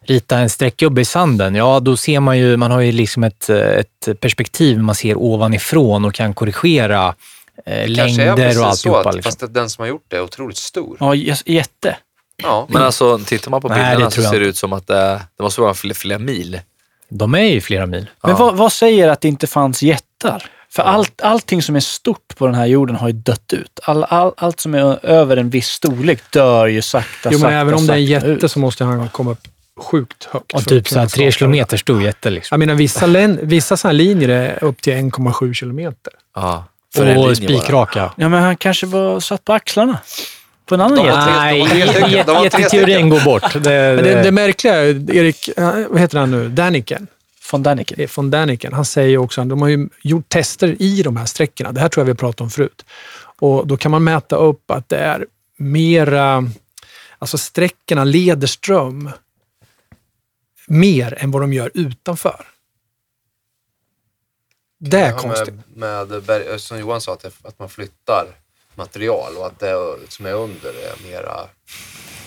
rita 0.05 0.37
en 0.37 0.49
streckgubbe 0.49 1.01
i 1.01 1.05
sanden, 1.05 1.55
ja 1.55 1.79
då 1.79 1.97
ser 1.97 2.19
man 2.19 2.37
ju, 2.37 2.57
man 2.57 2.71
har 2.71 2.79
ju 2.81 2.91
liksom 2.91 3.23
ett, 3.23 3.49
eh, 3.49 3.57
ett 3.57 4.19
perspektiv 4.19 4.79
man 4.79 4.95
ser 4.95 5.17
ovanifrån 5.17 6.05
och 6.05 6.13
kan 6.13 6.33
korrigera 6.33 7.07
eh, 7.65 7.73
Kanske 7.75 7.81
är 7.83 7.87
längder 7.87 8.35
precis 8.35 8.57
och 8.57 8.63
så, 8.63 8.65
alltihopa. 8.69 9.09
att, 9.09 9.15
Liksom. 9.15 9.29
fast 9.29 9.43
att 9.43 9.53
den 9.53 9.69
som 9.69 9.81
har 9.81 9.89
gjort 9.89 10.05
det 10.07 10.15
är 10.15 10.21
otroligt 10.23 10.57
stor. 10.57 10.97
Ja, 10.99 11.15
jätte. 11.45 11.95
Ja, 12.43 12.67
Men 12.69 12.81
alltså, 12.81 13.17
tittar 13.25 13.51
man 13.51 13.61
på 13.61 13.67
Nej, 13.67 13.77
bilderna 13.77 14.05
det 14.09 14.15
så 14.15 14.21
ser 14.21 14.39
det 14.39 14.45
ut 14.45 14.57
som 14.57 14.73
att 14.73 14.87
det, 14.87 15.21
det 15.37 15.43
måste 15.43 15.61
vara 15.61 15.73
flera, 15.73 15.95
flera 15.95 16.19
mil. 16.19 16.59
De 17.09 17.35
är 17.35 17.39
ju 17.43 17.61
flera 17.61 17.85
mil. 17.85 18.09
Men 18.23 18.31
Ja. 18.31 18.37
vad, 18.37 18.55
vad 18.55 18.71
säger 18.73 19.07
att 19.09 19.21
det 19.21 19.27
inte 19.27 19.47
fanns 19.47 19.83
jättar? 19.83 20.43
För 20.69 20.83
allt, 20.83 21.21
allting 21.21 21.61
som 21.61 21.75
är 21.75 21.79
stort 21.79 22.35
på 22.37 22.45
den 22.45 22.55
här 22.55 22.65
jorden 22.65 22.95
har 22.95 23.07
ju 23.07 23.13
dött 23.13 23.53
ut. 23.53 23.79
All, 23.83 24.03
all, 24.03 24.33
allt 24.37 24.59
som 24.59 24.73
är 24.73 25.05
över 25.05 25.37
en 25.37 25.49
viss 25.49 25.67
storlek 25.67 26.19
dör 26.31 26.67
ju 26.67 26.81
sakta, 26.81 27.09
Jo, 27.23 27.29
men 27.31 27.39
sakta, 27.39 27.53
även 27.55 27.73
om 27.73 27.87
det 27.87 27.93
är 27.93 27.97
en 27.97 28.07
sakta 28.07 28.27
jätte 28.27 28.45
ut. 28.45 28.51
så 28.51 28.59
måste 28.59 28.83
han 28.83 29.09
komma 29.09 29.31
upp 29.31 29.47
sjukt 29.79 30.23
högt. 30.31 30.53
Och 30.53 30.65
typ 30.65 30.87
så 30.87 30.99
här 30.99 31.07
tre 31.07 31.31
kilometer 31.31 31.77
stor 31.77 32.03
jätte. 32.03 32.29
Liksom. 32.29 32.55
Jag 32.55 32.59
menar, 32.67 32.77
vissa, 32.77 33.05
län, 33.05 33.39
vissa 33.41 33.77
sådana 33.77 33.91
här 33.97 34.05
linjer 34.05 34.29
är 34.29 34.63
upp 34.63 34.81
till 34.81 34.93
1,7 34.93 35.53
kilometer. 35.53 36.13
Ja, 36.35 36.65
för 36.95 37.17
Och 37.17 37.37
spikraka. 37.37 38.11
Ja, 38.17 38.29
men 38.29 38.43
han 38.43 38.57
kanske 38.57 38.85
var 38.85 39.19
satt 39.19 39.45
på 39.45 39.53
axlarna. 39.53 39.97
På 40.71 40.75
en 40.75 40.81
annan 40.81 40.97
De 40.97 41.05
jätte. 41.05 41.25
Nej, 41.25 42.43
jätteteorin 42.43 43.09
går 43.09 43.25
bort. 43.25 43.53
Det, 43.53 43.59
Men 43.95 44.03
det, 44.03 44.23
det 44.23 44.31
märkliga 44.31 44.75
är, 44.75 45.11
Erik, 45.15 45.47
eh, 45.57 45.87
vad 45.89 45.99
heter 45.99 46.17
han 46.19 46.31
nu, 46.31 46.49
Daniken, 46.49 47.07
Von 47.51 47.63
Däniken. 47.63 47.99
eh, 47.99 48.09
von 48.15 48.31
Daniken, 48.31 48.73
han 48.73 48.85
säger 48.85 49.17
också 49.17 49.41
att 49.41 49.49
de 49.49 49.61
har 49.61 49.69
ju 49.69 49.89
gjort 50.03 50.29
tester 50.29 50.75
i 50.81 51.01
de 51.03 51.17
här 51.17 51.25
sträckorna. 51.25 51.71
Det 51.71 51.79
här 51.81 51.89
tror 51.89 52.01
jag 52.01 52.05
vi 52.05 52.11
har 52.11 52.15
pratat 52.15 52.41
om 52.41 52.49
förut. 52.49 52.85
Och 53.39 53.67
då 53.67 53.77
kan 53.77 53.91
man 53.91 54.03
mäta 54.03 54.35
upp 54.35 54.71
att 54.71 54.89
det 54.89 54.97
är 54.97 55.25
mera, 55.57 56.43
alltså 57.19 57.37
sträckorna 57.37 58.03
leder 58.03 58.47
ström 58.47 59.09
mer 60.67 61.17
än 61.17 61.31
vad 61.31 61.41
de 61.41 61.53
gör 61.53 61.71
utanför. 61.73 62.45
Det 64.79 64.99
är 64.99 65.11
Ja, 65.11 65.17
konstigt. 65.17 65.53
Med, 65.75 66.07
med 66.09 66.23
berg, 66.23 66.59
som 66.59 66.79
Johan 66.79 67.01
sa, 67.01 67.17
att 67.43 67.59
man 67.59 67.69
flyttar 67.69 68.25
material 68.75 69.37
och 69.37 69.45
att 69.45 69.59
det 69.59 69.75
som 70.09 70.25
är 70.25 70.33
under 70.33 70.69
är 70.69 71.09
mera 71.11 71.33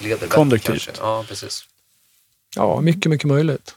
leder 0.03 0.26
Konduktivt. 0.26 0.84
kanske. 0.86 1.03
Ja, 1.03 1.24
precis. 1.28 1.64
Ja, 2.57 2.80
mycket, 2.80 3.11
mycket 3.11 3.28
möjligt. 3.28 3.74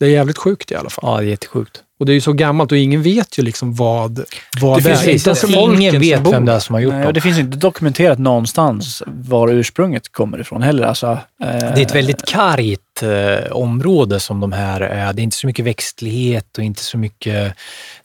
Det 0.00 0.06
är 0.06 0.10
jävligt 0.10 0.38
sjukt 0.38 0.70
i 0.70 0.74
alla 0.74 0.90
fall. 0.90 1.04
Ja, 1.10 1.20
det 1.20 1.26
är 1.26 1.30
jättesjukt. 1.30 1.82
Och 1.98 2.06
det 2.06 2.12
är 2.12 2.14
ju 2.14 2.20
så 2.20 2.32
gammalt 2.32 2.72
och 2.72 2.78
ingen 2.78 3.02
vet 3.02 3.38
ju 3.38 3.42
liksom 3.42 3.74
vad, 3.74 4.24
vad 4.60 4.82
Det 4.82 4.88
det, 4.90 4.96
finns 4.96 5.06
är. 5.06 5.12
inte 5.12 5.28
ens 5.30 5.44
Ingen 5.80 6.00
vet 6.00 6.20
vem 6.20 6.30
det 6.30 6.36
är 6.36 6.40
där. 6.40 6.58
som 6.60 6.74
har 6.74 6.80
gjort 6.82 6.92
Nej, 6.94 7.04
dem. 7.04 7.12
det 7.14 7.20
finns 7.20 7.38
inte 7.38 7.56
dokumenterat 7.56 8.18
någonstans 8.18 9.02
var 9.06 9.48
ursprunget 9.48 10.12
kommer 10.12 10.40
ifrån 10.40 10.62
heller. 10.62 10.82
Alltså, 10.84 11.06
eh, 11.06 11.18
Det 11.40 11.80
är 11.80 11.82
ett 11.82 11.94
väldigt 11.94 12.26
kargt 12.26 13.02
eh, 13.02 13.52
område 13.52 14.20
som 14.20 14.40
de 14.40 14.52
här 14.52 14.80
är. 14.80 15.12
Det 15.12 15.20
är 15.22 15.24
inte 15.24 15.36
så 15.36 15.46
mycket 15.46 15.64
växtlighet 15.64 16.58
och 16.58 16.64
inte 16.64 16.82
så 16.82 16.98
mycket... 16.98 17.54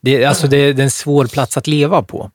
Det, 0.01 0.25
alltså 0.25 0.47
det, 0.47 0.73
det 0.73 0.81
är 0.81 0.83
en 0.83 0.91
svår 0.91 1.25
plats 1.27 1.57
att 1.57 1.67
leva 1.67 2.01
på. 2.01 2.31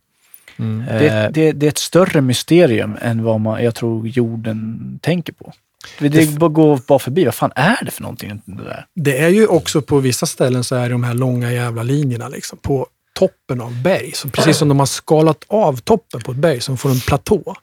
Mm. 0.61 0.89
Eh, 0.89 0.99
det, 0.99 1.31
det, 1.33 1.53
det 1.53 1.67
är 1.67 1.71
ett 1.71 1.79
större 1.79 2.21
mysterium 2.21 2.97
än 3.01 3.23
vad 3.23 3.41
man, 3.41 3.65
jag 3.65 3.75
tror 3.75 4.09
jorden 4.09 4.99
tänker 5.03 5.33
på. 5.33 5.53
Det, 5.99 6.09
det 6.09 6.39
går 6.39 6.81
bara 6.87 6.99
förbi. 6.99 7.25
Vad 7.25 7.35
fan 7.35 7.53
är 7.57 7.85
det 7.85 7.91
för 7.91 8.03
någonting? 8.03 8.43
Det 8.45 8.65
där? 8.65 8.87
Det 8.95 9.19
är 9.19 9.29
ju 9.29 9.47
också 9.47 9.83
på 9.83 9.99
vissa 9.99 10.27
ställen 10.27 10.65
så 10.65 10.77
är 10.77 10.83
det 10.83 10.89
de 10.89 11.05
här 11.05 11.15
långa 11.15 11.53
jävla 11.53 11.83
linjerna 11.83 12.29
liksom 12.29 12.59
på 12.59 12.87
toppen 13.13 13.61
av 13.61 13.83
berg. 13.83 14.13
Så 14.15 14.29
precis 14.29 14.57
som 14.57 14.69
de 14.69 14.79
har 14.79 14.87
skalat 14.87 15.45
av 15.49 15.77
toppen 15.77 16.21
på 16.21 16.33
ett 16.33 16.39
berg 16.39 16.61
som 16.61 16.77
får 16.77 16.91
en 16.91 17.01
platå. 17.01 17.57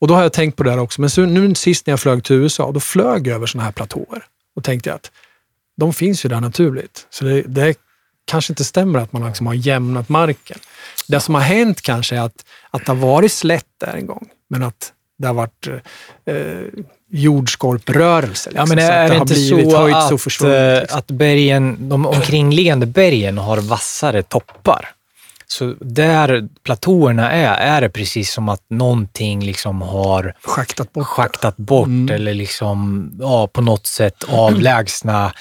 Och 0.00 0.08
då 0.08 0.14
har 0.14 0.22
jag 0.22 0.32
tänkt 0.32 0.56
på 0.56 0.62
det 0.62 0.70
här 0.70 0.78
också. 0.78 1.00
Men 1.00 1.10
så, 1.10 1.20
nu 1.20 1.54
sist 1.54 1.86
när 1.86 1.92
jag 1.92 2.00
flög 2.00 2.24
till 2.24 2.36
USA, 2.36 2.72
då 2.72 2.80
flög 2.80 3.26
jag 3.26 3.34
över 3.34 3.46
sådana 3.46 3.64
här 3.64 3.72
platåer. 3.72 4.24
Och 4.56 4.64
tänkte 4.64 4.94
att 4.94 5.10
de 5.76 5.92
finns 5.92 6.24
ju 6.24 6.28
där 6.28 6.40
naturligt. 6.40 7.06
Så 7.10 7.24
det, 7.24 7.42
det 7.42 7.74
kanske 8.24 8.52
inte 8.52 8.64
stämmer 8.64 8.98
att 8.98 9.12
man 9.12 9.26
liksom 9.26 9.46
har 9.46 9.54
jämnat 9.54 10.08
marken. 10.08 10.58
Det 11.08 11.20
som 11.20 11.34
har 11.34 11.42
hänt 11.42 11.82
kanske 11.82 12.16
är 12.16 12.20
att, 12.20 12.44
att 12.70 12.86
det 12.86 12.92
har 12.92 12.96
varit 12.96 13.32
slätt 13.32 13.66
där 13.80 13.94
en 13.96 14.06
gång, 14.06 14.28
men 14.50 14.62
att 14.62 14.92
det 15.18 15.26
har 15.26 15.34
varit 15.34 15.68
eh, 16.26 16.34
jordskorprörelse. 17.10 18.50
Ja, 18.54 18.62
liksom, 18.62 18.76
men 18.76 18.86
så 18.86 18.92
att 18.92 18.98
är 18.98 19.08
det 19.08 19.16
inte 19.16 19.34
blivit 19.34 19.70
så 19.70 20.14
att, 20.14 20.22
försvunnit, 20.22 20.56
eh, 20.56 20.80
liksom. 20.80 20.98
att 20.98 21.06
bergen, 21.06 21.88
de 21.88 22.06
omkringliggande 22.06 22.86
bergen 22.86 23.38
har 23.38 23.56
vassare 23.56 24.22
toppar? 24.22 24.88
Så 25.46 25.74
där 25.80 26.48
platåerna 26.62 27.30
är, 27.32 27.76
är 27.76 27.80
det 27.80 27.88
precis 27.88 28.32
som 28.32 28.48
att 28.48 28.62
någonting 28.68 29.44
liksom 29.44 29.82
har 29.82 30.34
schaktat 30.42 30.92
bort. 30.92 31.06
schaktat 31.06 31.56
bort 31.56 31.86
Mm. 31.86 32.14
eller 32.14 32.34
liksom, 32.34 33.10
ja, 33.20 33.46
på 33.46 33.60
något 33.60 33.86
sätt 33.86 34.24
avlägsna 34.28 35.32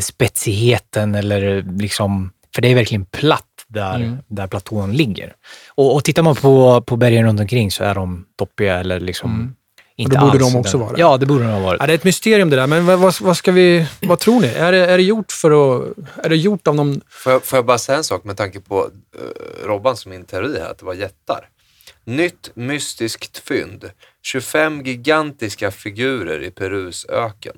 spetsigheten 0.00 1.14
eller 1.14 1.64
liksom, 1.78 2.30
för 2.54 2.62
det 2.62 2.68
är 2.68 2.74
verkligen 2.74 3.04
platt 3.04 3.44
där, 3.68 3.94
Mm. 3.96 4.16
där 4.28 4.46
platån 4.46 4.92
ligger. 4.92 5.32
Och, 5.74 5.94
och 5.94 6.04
tittar 6.04 6.22
man 6.22 6.36
på, 6.36 6.80
på 6.82 6.96
bergen 6.96 7.26
runt 7.26 7.40
omkring 7.40 7.70
så 7.70 7.84
är 7.84 7.94
de 7.94 8.24
toppiga 8.38 8.78
eller 8.80 9.00
liksom 9.00 9.30
Mm. 9.34 9.54
inte 9.96 10.14
Och 10.16 10.20
då 10.20 10.26
borde 10.32 10.44
alls 10.44 10.52
de 10.52 10.58
också 10.60 10.78
den- 10.78 10.86
vara 10.86 10.96
det. 10.96 11.00
Ja, 11.00 11.16
det 11.16 11.26
borde 11.26 11.44
de 11.44 11.50
ha 11.52 11.60
varit. 11.60 11.80
Ja, 11.80 11.86
det 11.86 11.92
är 11.92 11.94
ett 11.94 12.04
mysterium 12.04 12.50
det 12.50 12.56
där, 12.56 12.66
men 12.66 12.86
vad, 12.86 12.98
vad, 12.98 13.14
vad 13.20 13.36
ska 13.36 13.52
vi, 13.52 13.86
vad 14.00 14.18
tror 14.18 14.40
ni? 14.40 14.46
Är 14.48 14.72
det, 14.72 14.78
är 14.86 14.96
det 14.96 15.02
gjort 15.04 15.32
för 15.32 15.50
att, 15.50 15.84
är 16.24 16.28
det 16.28 16.36
gjort 16.36 16.66
av 16.66 16.74
någon, 16.74 17.00
Får 17.08 17.32
jag, 17.32 17.44
får 17.44 17.56
jag 17.56 17.66
bara 17.66 17.78
säga 17.78 17.98
en 17.98 18.04
sak 18.04 18.24
med 18.24 18.36
tanke 18.36 18.60
på 18.60 18.84
uh, 18.84 19.66
Robban 19.66 19.96
som 19.96 20.10
min 20.10 20.24
teori 20.24 20.58
här, 20.60 20.70
att 20.70 20.78
det 20.78 20.84
var 20.86 20.94
jättar. 20.94 21.48
Nytt 22.04 22.50
mystiskt 22.54 23.38
fynd. 23.38 23.90
25 24.22 24.82
gigantiska 24.84 25.70
figurer 25.70 26.42
i 26.42 26.50
Perus 26.50 27.06
öken. 27.08 27.56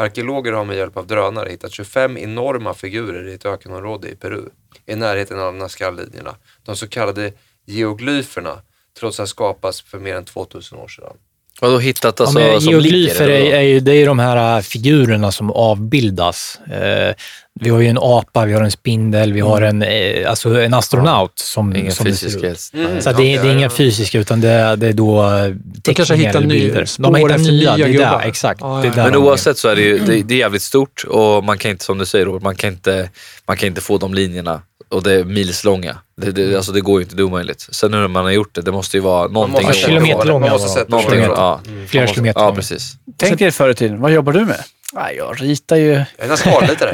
Arkeologer 0.00 0.52
har 0.52 0.64
med 0.64 0.76
hjälp 0.76 0.96
av 0.96 1.06
drönare 1.06 1.50
hittat 1.50 1.72
25 1.72 2.18
enorma 2.18 2.74
figurer 2.74 3.28
i 3.28 3.34
ett 3.34 3.46
ökenområde 3.46 4.08
i 4.08 4.16
Peru, 4.16 4.42
i 4.86 4.94
närheten 4.94 5.40
av 5.40 5.54
Nazca-linjerna. 5.54 6.36
De 6.64 6.76
så 6.76 6.88
kallade 6.88 7.32
geoglyferna 7.66 8.62
tros 8.98 9.18
ha 9.18 9.26
skapats 9.26 9.82
för 9.82 9.98
mer 9.98 10.14
än 10.14 10.24
2000 10.24 10.78
år 10.78 10.88
sedan. 10.88 11.16
Vadå 11.60 11.78
hittat 11.78 12.20
alltså, 12.20 12.40
ja, 12.40 12.58
geoglyfer 12.58 13.26
ligger? 13.26 13.52
är, 13.52 13.58
är 13.58 13.62
ju, 13.62 13.80
det 13.80 13.92
är 13.92 13.96
ju 13.96 14.04
de 14.04 14.18
här 14.18 14.56
äh, 14.56 14.62
figurerna 14.62 15.32
som 15.32 15.50
avbildas. 15.50 16.60
Eh, 16.60 17.14
vi 17.60 17.70
har 17.70 17.80
ju 17.80 17.86
en 17.86 17.98
apa, 18.00 18.44
vi 18.44 18.52
har 18.52 18.62
en 18.62 18.70
spindel, 18.70 19.32
vi 19.32 19.40
har 19.40 19.62
en, 19.62 19.82
eh, 19.82 20.30
alltså 20.30 20.60
en 20.62 20.74
astronaut 20.74 21.32
som, 21.38 21.76
Ingen 21.76 21.92
som 21.92 22.04
det 22.06 22.14
ser 22.14 22.26
fysisk 22.26 22.44
ut. 22.44 22.80
Mm. 22.80 23.00
Så 23.00 23.12
det, 23.12 23.22
är- 23.34 23.42
det 23.42 23.48
är 23.48 23.52
inga 23.52 23.70
fysiska, 23.70 24.18
utan 24.18 24.40
det, 24.40 24.76
det 24.76 24.86
är 24.88 24.92
då 24.92 25.22
eh, 25.22 25.44
de 25.84 25.94
kanske 25.94 26.14
hittar 26.14 26.30
eller 26.30 26.46
ny, 26.46 26.60
bilder. 26.60 26.84
spår 26.84 27.02
De 27.04 27.14
har 27.14 27.18
hittat 27.20 27.36
efter 27.40 27.52
nya, 27.52 27.76
det 27.76 27.82
är 27.94 27.98
där, 27.98 28.20
exakt. 28.28 28.60
Ja, 28.60 28.78
det 28.82 28.88
är 28.88 28.90
ja, 28.90 28.96
där 28.96 29.04
Men 29.10 29.16
oavsett 29.16 29.58
så 29.58 29.68
är 29.68 29.76
det 29.76 29.82
ju 29.82 29.98
det, 29.98 30.22
det 30.22 30.34
är 30.34 30.38
jävligt 30.38 30.62
stort 30.62 31.04
och 31.08 31.44
man 31.44 31.58
kan 31.58 31.70
inte, 31.70 31.84
som 31.84 31.98
du 31.98 32.06
säger 32.06 32.26
Robert, 32.26 32.42
man 32.42 32.56
kan 32.56 32.70
inte, 32.72 33.10
man 33.46 33.56
kan 33.56 33.66
inte 33.66 33.80
få 33.80 33.98
de 33.98 34.14
linjerna 34.14 34.62
och 34.88 35.02
det 35.02 35.14
är 35.14 35.24
milslånga. 35.24 35.96
Det, 36.20 36.30
det, 36.32 36.56
alltså 36.56 36.72
det 36.72 36.80
går 36.80 37.00
ju 37.00 37.04
inte, 37.04 37.16
det 37.16 37.22
är 37.22 37.24
omöjligt. 37.24 37.66
Sen 37.70 37.94
hur 37.94 38.08
man 38.08 38.24
har 38.24 38.30
gjort 38.32 38.54
det, 38.54 38.60
det 38.62 38.72
måste 38.72 38.96
ju 38.96 39.00
vara 39.00 39.28
någonting. 39.28 39.66
måste 39.66 39.72
som- 39.72 39.90
sätta 39.90 40.00
kilometer 40.02 40.24
långa 40.28 40.40
Man 40.46 40.50
måste 40.50 40.68
sätta 40.68 40.90
någonting 40.96 41.20
det. 41.20 41.26
ja. 41.26 41.60
Flera 41.64 41.74
Man 41.74 42.02
måste- 42.02 42.14
kilometer 42.14 42.40
Ja, 42.40 42.54
precis. 42.54 42.92
Tänk 43.16 43.38
dig 43.38 43.50
förr 43.50 43.70
i 43.70 43.74
tiden. 43.74 44.00
Vad 44.00 44.12
jobbar 44.12 44.32
du 44.32 44.44
med? 44.44 44.60
Nej, 44.92 45.16
jag 45.16 45.42
ritar 45.42 45.76
ju... 45.76 45.90
Jag 45.92 46.26
är 46.26 46.28
en 46.30 46.36
skalritare. 46.36 46.92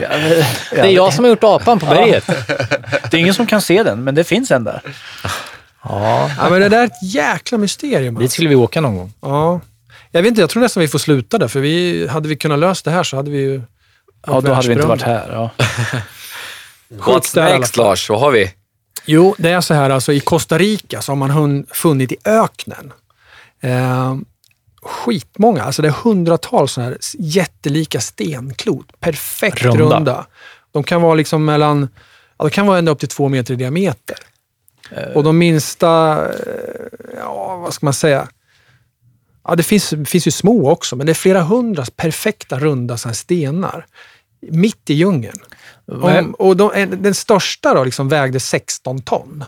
Det 0.71 0.79
är 0.81 0.85
jag 0.87 1.15
som 1.15 1.25
har 1.25 1.31
gjort 1.31 1.45
apan 1.45 1.79
på 1.79 1.87
berget. 1.87 2.27
Det 3.11 3.15
är 3.17 3.21
ingen 3.21 3.35
som 3.35 3.47
kan 3.47 3.61
se 3.63 3.83
den, 3.83 4.05
men 4.05 4.15
det 4.15 4.25
finns 4.25 4.51
en 4.51 4.65
där. 4.65 4.81
Ja, 5.85 6.31
ja 6.39 6.51
men 6.51 6.61
det 6.61 6.69
där 6.69 6.81
är 6.81 6.85
ett 6.85 7.03
jäkla 7.15 7.59
mysterium. 7.59 8.15
dit 8.15 8.23
Alltså. 8.23 8.35
skulle 8.35 8.49
vi 8.49 8.55
åka 8.55 8.81
någon 8.81 8.97
gång. 8.97 9.13
Ja. 9.21 9.61
Jag 10.11 10.23
vet 10.23 10.29
inte, 10.29 10.41
jag 10.41 10.51
tror 10.51 10.63
nästan 10.63 10.81
vi 10.81 10.89
får 10.89 10.99
sluta 10.99 11.39
där, 11.39 11.49
för 11.49 11.61
vi, 11.61 12.07
hade 12.09 12.29
vi 12.29 12.37
kunnat 12.37 12.59
lösa 12.59 12.91
det 12.91 12.97
här 12.97 13.03
så 13.03 13.17
hade 13.17 13.31
vi 13.31 13.39
ju... 13.39 13.63
Ja, 14.27 14.41
då 14.41 14.53
hade 14.53 14.69
vi 14.69 14.75
inte 14.75 14.87
varit 14.87 15.03
här. 15.03 15.29
Ja. 15.33 15.51
What's 16.89 17.35
där 17.35 17.59
next. 17.59 17.77
Lars? 17.77 18.11
Vad 18.11 18.21
har 18.21 18.31
vi? 18.31 18.53
Jo, 19.05 19.35
det 19.39 19.51
är 19.51 19.61
så 19.61 19.75
här 19.75 19.91
alltså 19.91 20.13
i 20.13 20.21
Costa 20.21 20.59
Rica 20.59 21.03
så 21.03 21.13
har 21.13 21.17
man 21.17 21.31
hun- 21.31 21.67
funnit 21.71 22.13
i 22.13 22.17
öknen 22.25 22.93
eh, 23.63 24.15
skitmånga, 24.87 25.63
alltså 25.63 25.83
det 25.83 25.89
är 25.89 25.93
hundratals 25.93 26.73
sådana 26.73 26.91
här 26.91 26.99
jättelika 27.19 28.01
stenklot. 28.01 29.01
Perfekt 29.01 29.63
Runda. 29.63 29.97
runda. 29.97 30.27
De 30.73 30.83
kan 30.83 31.03
vara 31.03 31.15
liksom 31.15 31.45
mellan, 31.45 31.89
ja, 32.39 32.45
de 32.45 32.51
kan 32.51 32.67
vara 32.67 32.79
ända 32.79 32.93
upp 32.93 32.99
till 32.99 33.09
två 33.09 33.29
meter 33.29 33.55
i 33.55 33.57
diameter. 33.57 34.17
Och 35.15 35.25
de 35.25 35.39
minsta, 35.39 36.23
eh, 36.29 36.35
ja 37.17 37.57
vad 37.57 37.75
ska 37.75 37.87
man 37.87 37.95
säga? 37.95 38.29
Ja, 39.45 39.55
det 39.55 39.63
finns, 39.63 39.95
finns 40.07 40.27
ju 40.27 40.31
små 40.31 40.71
också, 40.71 40.97
men 40.97 41.07
det 41.07 41.13
är 41.13 41.15
flera 41.15 41.43
hundra 41.43 41.85
perfekta 41.97 42.59
runda 42.59 42.97
här 43.05 43.13
stenar. 43.13 43.87
Mitt 44.41 44.91
i 44.91 44.95
djungeln. 44.95 45.39
Om, 45.93 46.35
och 46.39 46.57
de, 46.57 46.71
en- 46.75 47.03
den 47.03 47.15
största 47.15 47.75
då 47.75 47.85
liksom 47.85 48.09
vägde 48.09 48.41
16 48.41 49.03
ton. 49.03 49.45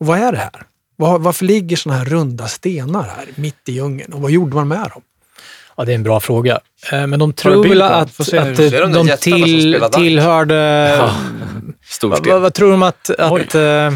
Och 0.00 0.06
vad 0.06 0.18
är 0.18 0.32
det 0.32 0.38
här? 0.38 0.66
Var, 1.00 1.18
varför 1.18 1.44
ligger 1.44 1.76
såna 1.76 1.94
här 1.94 2.04
runda 2.04 2.48
stenar 2.48 3.02
här 3.02 3.24
mitt 3.34 3.68
i 3.68 3.72
djungeln? 3.72 4.12
Och 4.12 4.20
vad 4.20 4.30
gjorde 4.30 4.54
man 4.54 4.68
med 4.68 4.90
dem? 4.94 5.02
Ja, 5.76 5.84
det 5.84 5.92
är 5.92 5.94
en 5.94 6.02
bra 6.02 6.20
fråga. 6.20 6.60
Eh, 6.92 7.06
Men 7.06 7.18
de 7.18 7.32
tror 7.32 7.68
väl 7.68 7.82
att, 7.82 8.20
att 8.20 8.26
de 8.92 9.16
till, 9.20 9.80
tillhörde... 9.92 11.10
Stor 11.84 12.10
Vad, 12.10 12.26
vad, 12.26 12.40
vad 12.42 12.54
tror 12.54 12.70
de 12.70 12.82
att, 12.82 13.10
att 13.10 13.54
eh, 13.54 13.92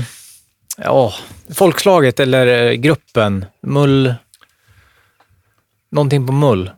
ja, 0.76 1.12
folkslaget 1.54 2.20
eller 2.20 2.66
eh, 2.66 2.72
gruppen, 2.72 3.44
mull... 3.62 4.14
Någonting 5.92 6.26
på 6.26 6.32
mull. 6.32 6.70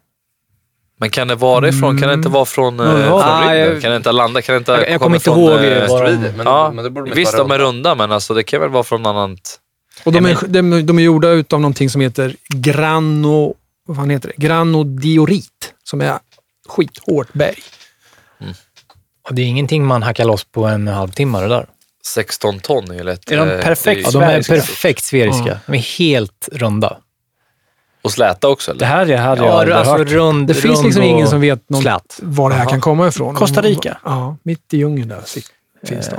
Men 1.00 1.10
kan 1.10 1.28
det 1.28 1.34
vara 1.34 1.68
ifrån? 1.68 1.98
Kan 2.00 2.08
det 2.08 2.14
inte 2.14 2.28
vara 2.28 2.44
från, 2.44 2.80
Mm. 2.80 3.06
från 3.08 3.20
Ah, 3.22 3.54
rymden? 3.54 3.80
Kan 3.80 3.90
det 3.90 3.96
inte 3.96 4.12
landa? 4.12 4.42
Kan 4.42 4.52
det 4.52 4.56
inte 4.58 4.72
Jag- 4.72 4.80
jag 4.80 4.86
komma 4.86 4.98
kommer 4.98 5.16
inte 5.16 5.30
ihåg, 5.30 5.82
Asteroider, 5.82 6.32
men, 6.36 6.46
ja, 6.46 6.70
men 6.74 6.84
det 6.84 6.90
borde 6.90 7.10
visst, 7.14 7.36
de 7.36 7.50
är 7.50 7.58
runda. 7.58 7.68
runda, 7.68 7.94
men 7.94 8.12
alltså, 8.12 8.34
det 8.34 8.42
kan 8.42 8.60
väl 8.60 8.70
vara 8.70 8.82
från 8.84 9.06
annat... 9.06 9.58
Och 10.04 10.12
de, 10.12 10.24
Ja, 10.24 10.30
är, 10.42 10.46
de, 10.48 10.86
de 10.86 10.98
är 10.98 11.02
gjorda 11.02 11.28
utav 11.28 11.60
någonting 11.60 11.90
som 11.90 12.00
heter 12.00 12.36
grano, 12.48 13.54
vad 13.86 13.96
fan 13.96 14.10
heter 14.10 14.28
det? 14.36 14.46
granodiorit, 14.46 15.74
som 15.84 16.00
är 16.00 16.18
skithårt 16.68 17.32
berg. 17.32 17.58
Och 19.28 19.34
det 19.34 19.42
är 19.42 19.46
ingenting 19.46 19.86
man 19.86 20.02
hackar 20.02 20.24
loss 20.24 20.44
på 20.44 20.66
en 20.66 20.88
halvtimme 20.88 21.40
det 21.40 21.48
där. 21.48 21.66
16 22.06 22.60
ton 22.60 22.90
är 22.90 23.04
lätt. 23.04 23.30
Är 23.30 23.36
de 23.36 23.50
eh, 23.50 23.60
perfekt 23.62 24.00
Ja, 24.12 24.18
det 24.20 24.24
är- 24.24 24.28
de 24.30 24.36
är 24.36 24.42
Sfäriska. 24.42 24.54
perfekt 24.54 25.04
sferiska. 25.04 25.60
De 25.66 25.74
är 25.74 25.98
helt 25.98 26.48
runda. 26.52 26.96
Och 28.02 28.12
släta 28.12 28.48
också 28.48 28.70
eller? 28.70 28.78
Det 28.80 28.86
här 28.86 29.06
jag 29.06 29.18
hade 29.18 29.40
jag 29.40 29.48
Ja, 29.50 29.58
aldrig 29.60 29.76
alltså 29.76 29.96
hört. 29.96 30.08
rund, 30.08 30.48
Det 30.48 30.54
finns 30.54 30.74
rund 30.74 30.84
liksom 30.86 31.02
ingen 31.02 31.28
som 31.28 31.40
vet 31.40 31.70
någon, 31.70 31.82
slät. 31.82 32.18
var 32.22 32.50
det 32.50 32.56
här 32.56 32.68
kan 32.68 32.80
komma 32.80 33.08
ifrån. 33.08 33.34
Costa 33.34 33.60
Rica? 33.62 33.98
Ja, 34.04 34.36
mitt 34.42 34.74
i 34.74 34.76
djungeln 34.76 35.08
där 35.08 35.22
finns 35.86 36.08
de. 36.08 36.16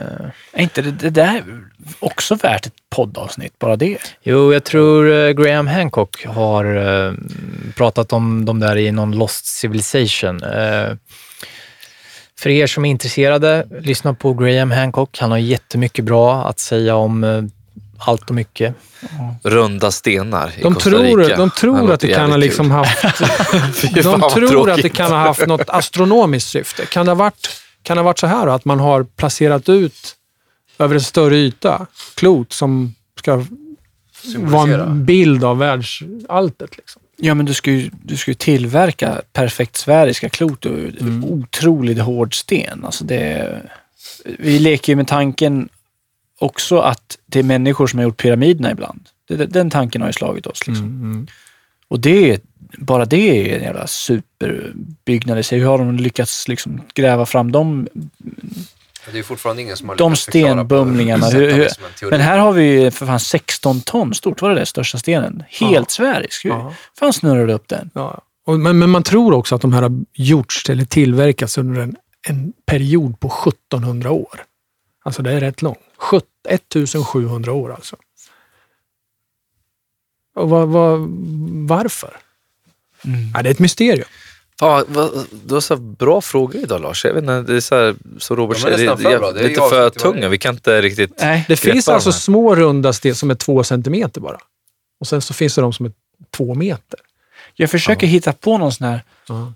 Är 0.54 0.64
inte 0.64 0.82
det, 0.82 0.92
det 0.92 1.10
där 1.10 1.44
också 2.00 2.36
värt 2.36 2.66
ett 2.66 2.74
poddavsnitt? 2.90 3.60
Bara 3.60 3.76
det? 3.76 3.98
Jo, 4.24 4.54
jag 4.54 4.64
tror 4.64 5.12
eh, 5.12 5.32
Graham 5.32 5.68
Hancock 5.68 6.26
har 6.26 6.66
eh, 6.66 7.14
pratat 7.76 8.14
om 8.14 8.46
de 8.46 8.60
där 8.60 8.78
i 8.78 8.92
någon 8.92 9.12
Lost 9.12 9.46
Civilization. 9.46 10.44
Eh, 10.44 10.92
för 12.40 12.50
er 12.50 12.68
som 12.68 12.86
är 12.86 12.90
intresserade, 12.90 13.68
lyssna 13.82 14.14
på 14.14 14.34
Graham 14.34 14.72
Hancock. 14.72 15.18
Han 15.20 15.32
har 15.32 15.38
jättemycket 15.38 16.06
bra 16.06 16.46
att 16.46 16.60
säga 16.60 16.96
om 16.96 17.24
eh, 17.24 17.44
allt 17.98 18.30
och 18.30 18.36
mycket. 18.36 18.76
Runda 19.44 19.92
stenar 19.92 20.52
i 20.58 20.62
De 20.62 20.74
Costa 20.74 20.90
tror, 20.90 21.18
Rica. 21.18 21.38
de 21.38 21.50
tror 21.50 21.92
att 21.92 22.00
det 22.00 22.08
kan 22.08 22.30
ha 22.30 22.38
liksom 22.38 22.72
haft... 22.72 23.04
De 23.94 24.22
tror 24.34 24.72
att 24.72 24.82
det 24.82 24.90
kan 24.90 25.12
ha 25.12 25.18
haft 25.18 25.48
något 25.48 25.70
astronomiskt 25.70 26.50
syfte. 26.50 26.86
Kan 26.86 27.06
det 27.06 27.12
ha 27.12 27.16
varit, 27.16 27.50
kan 27.88 27.98
det 27.98 28.02
ha 28.02 28.06
varit 28.06 28.20
så 28.20 28.28
här 28.28 28.46
då, 28.46 28.52
att 28.52 28.66
man 28.66 28.80
har 28.80 29.04
placerat 29.04 29.70
ut 29.70 30.16
över 30.80 30.96
en 30.96 31.02
större 31.02 31.38
yta 31.38 31.86
klot 32.16 32.54
som 32.54 32.96
ska 33.20 33.46
vara 34.38 34.84
en 34.84 35.06
bild 35.06 35.44
av 35.44 35.58
världsalltet? 35.58 36.78
Liksom. 36.78 37.02
Ja, 37.18 37.34
men 37.34 37.46
du 37.46 37.54
ska 37.54 37.72
ju, 37.72 37.90
du 38.04 38.18
ska 38.18 38.32
ju 38.32 38.36
tillverka 38.36 39.22
perfekt 39.34 39.78
sfäriska 39.78 40.30
klot 40.30 40.66
ur 40.66 40.98
Mm. 41.02 41.24
otroligt 41.24 42.00
hård 42.00 42.40
sten. 42.40 42.86
Alltså 42.86 43.04
det, 43.06 43.62
vi 44.40 44.60
leker 44.60 44.92
ju 44.92 44.96
med 44.96 45.08
tanken 45.08 45.70
också 46.40 46.78
att 46.80 47.18
det 47.26 47.40
är 47.40 47.44
människor 47.44 47.88
som 47.88 48.00
har 48.00 48.04
gjort 48.04 48.22
pyramiderna 48.22 48.72
ibland. 48.72 49.02
Den 49.48 49.70
tanken 49.70 50.02
har 50.02 50.10
ju 50.10 50.14
slagit 50.14 50.48
oss. 50.48 50.68
Liksom. 50.68 50.86
Mm. 50.86 51.28
Och 51.88 52.00
det, 52.00 52.32
är- 52.32 52.40
bara 52.78 53.06
det 53.06 53.18
är 53.52 53.58
en 53.58 53.64
jävla 53.64 53.88
superbyggnad 53.88 55.40
i 55.40 55.44
sig. 55.44 55.60
Hur 55.60 55.66
har 55.68 55.78
de 55.78 55.96
lyckats 55.98 56.48
liksom 56.48 56.82
gräva 56.94 57.26
fram 57.26 57.52
dem? 57.52 57.88
Det 59.12 59.20
är 59.20 59.24
fortfarande 59.24 59.62
ingen 59.62 59.78
som 59.78 59.90
har 59.90 59.96
De 59.96 60.16
stenbumlingarna, 60.16 61.30
hur- 61.30 61.52
hur-. 61.52 62.10
Men 62.10 62.22
här 62.22 62.38
har 62.38 62.52
vi 62.54 62.64
ju 62.82 62.92
för 62.92 63.06
fan 63.06 63.20
16 63.20 63.82
ton 63.82 64.14
stort. 64.14 64.42
Var 64.42 64.50
det 64.50 64.56
det 64.60 64.66
största 64.66 64.98
stenen? 64.98 65.44
Helt 65.50 65.74
Ja. 65.76 65.86
sfärisk. 65.90 66.46
Hur 66.46 66.52
Ja. 66.52 66.74
fan 67.00 67.14
snurrade 67.14 67.54
upp 67.54 67.68
den? 67.68 67.90
Ja. 67.94 68.22
Och, 68.46 68.60
men, 68.60 68.80
men 68.80 68.90
man 68.90 69.04
tror 69.04 69.34
också 69.34 69.56
att 69.56 69.62
de 69.62 69.74
här 69.74 69.82
har 69.82 69.92
gjorts 70.14 70.70
eller 70.70 70.86
tillverkats 70.86 71.58
under 71.58 71.82
en, 71.82 71.96
en 72.28 72.54
period 72.66 73.20
på 73.20 73.28
1700 73.28 74.12
år. 74.12 74.44
Alltså 75.04 75.22
det 75.22 75.32
är 75.32 75.40
rätt 75.40 75.62
långt. 75.62 75.80
1700 76.50 77.52
år 77.54 77.74
alltså. 77.74 77.96
Och 80.36 80.50
vad, 80.50 80.68
vad, 80.68 81.00
varför? 81.68 82.18
Mm. 83.06 83.20
Ja, 83.34 83.42
det 83.44 83.50
är 83.50 83.52
ett 83.52 83.60
mysterium. 83.60 84.08
Fan, 84.60 84.86
vad, 84.88 85.26
du 85.46 85.54
har 85.54 85.62
så 85.62 85.76
bra 85.76 86.22
frågor 86.22 86.62
idag 86.62 86.82
Lars. 86.82 87.06
Jag 87.06 87.14
vet 87.14 87.22
inte, 87.22 87.42
det 87.42 87.56
är 87.56 87.60
så 87.60 87.76
här, 87.76 87.96
så 88.18 88.36
Robert 88.36 88.58
De 88.58 88.62
säger, 88.62 88.96
för 88.96 89.20
bra. 89.20 89.32
Det 89.32 89.40
är 89.40 89.48
lite 89.48 89.62
för 89.62 89.90
som 89.90 90.00
tunga. 90.02 90.22
det. 90.22 90.30
Vi 90.30 90.38
kan 90.38 90.54
inte 90.56 90.82
riktigt... 90.82 91.12
Nej. 91.22 91.46
Det 91.48 91.56
finns 91.56 91.86
de 91.86 91.92
alltså 91.92 92.10
här. 92.10 92.18
små 92.18 92.56
runda 92.56 92.94
sten 92.94 93.16
som 93.16 93.32
är 93.32 93.36
två 93.36 93.64
centimeter 93.64 94.22
bara. 94.22 94.38
Och 95.00 95.08
sen 95.08 95.22
så 95.22 95.34
finns 95.34 95.56
det 95.56 95.62
de 95.62 95.74
som 95.74 95.86
är 95.86 95.92
två 96.38 96.56
meter. 96.56 97.00
Jag 97.56 97.70
försöker 97.70 98.08
hitta 98.08 98.34
på 98.34 98.58
någon 98.58 98.72
sån 98.72 98.88
här 98.88 99.04
Ja. 99.28 99.54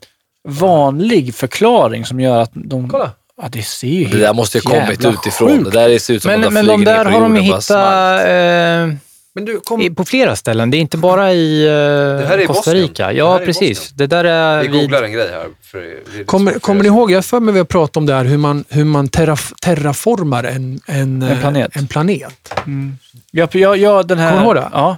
vanlig 0.48 1.36
förklaring 1.36 2.06
som 2.06 2.20
gör 2.20 2.42
att 2.42 2.52
de... 2.54 2.90
Kolla. 2.90 3.12
Ja, 3.42 3.48
det 3.52 3.64
ser 3.64 3.88
ju 3.88 4.06
Det 4.06 4.18
där 4.18 4.34
måste 4.34 4.58
ju 4.58 4.62
kommit 4.62 5.06
utifrån. 5.06 5.50
sjukt. 5.50 5.72
Det 5.72 5.88
där 5.90 6.00
ser 6.00 6.14
ut 6.14 6.22
som 6.24 6.32
Men, 6.32 6.44
att 6.44 6.54
men 6.54 6.64
flyger 6.66 6.78
de 6.78 6.84
ner 6.84 6.98
där 6.98 7.04
på 7.06 7.12
har 7.12 7.22
de 7.22 7.36
hittat 7.36 7.64
smalt. 7.64 8.22
eh, 8.22 8.28
Men 8.28 9.00
du, 9.34 9.60
kom, 9.60 9.96
på 9.96 10.06
flera 10.06 10.36
ställen. 10.36 10.72
Det 10.72 10.78
är 10.78 10.80
inte 10.80 10.98
bara 10.98 11.34
i 11.34 11.66
eh, 11.66 11.72
här 11.72 12.38
är 12.38 12.40
i 12.40 12.46
Costa 12.48 12.60
Bosnien. 12.72 12.88
Rica. 12.88 13.08
Det 13.08 13.14
Ja, 13.14 13.32
här 13.32 13.40
är 13.40 13.44
i 13.44 13.46
precis. 13.46 13.80
Bosnien. 13.80 13.98
Det 13.98 14.08
där 14.08 14.24
är 14.24 14.62
Vi 14.62 14.68
googlar 14.68 15.04
en 15.04 15.12
grej 15.12 15.30
här. 15.32 15.48
För 15.62 15.80
det 16.18 16.24
kommer, 16.24 16.52
kommer 16.54 16.82
ni 16.82 16.88
ihåg, 16.88 17.12
jag 17.12 17.26
för 17.26 17.40
mig 17.40 17.54
vi 17.54 17.60
har 17.60 17.66
pratat 17.66 17.98
om 17.98 18.06
det 18.06 18.14
här 18.14 18.26
hur 18.26 18.38
man, 18.38 18.66
hur 18.70 18.86
man 18.86 19.08
terraf, 19.08 19.54
terraformar 19.62 20.44
en, 20.44 20.80
en, 20.86 21.22
En 21.22 21.40
planet. 21.40 21.76
En 21.76 21.88
planet. 21.88 22.54
Mm. 22.66 22.98
Ja, 23.32 23.48
ja, 23.52 23.76
ja, 23.76 24.04
den 24.04 24.18
här... 24.20 24.30
Kommer 24.32 24.54
du 24.54 24.60
ihåg 24.62 24.70
det? 24.72 24.78
Ja. 24.78 24.98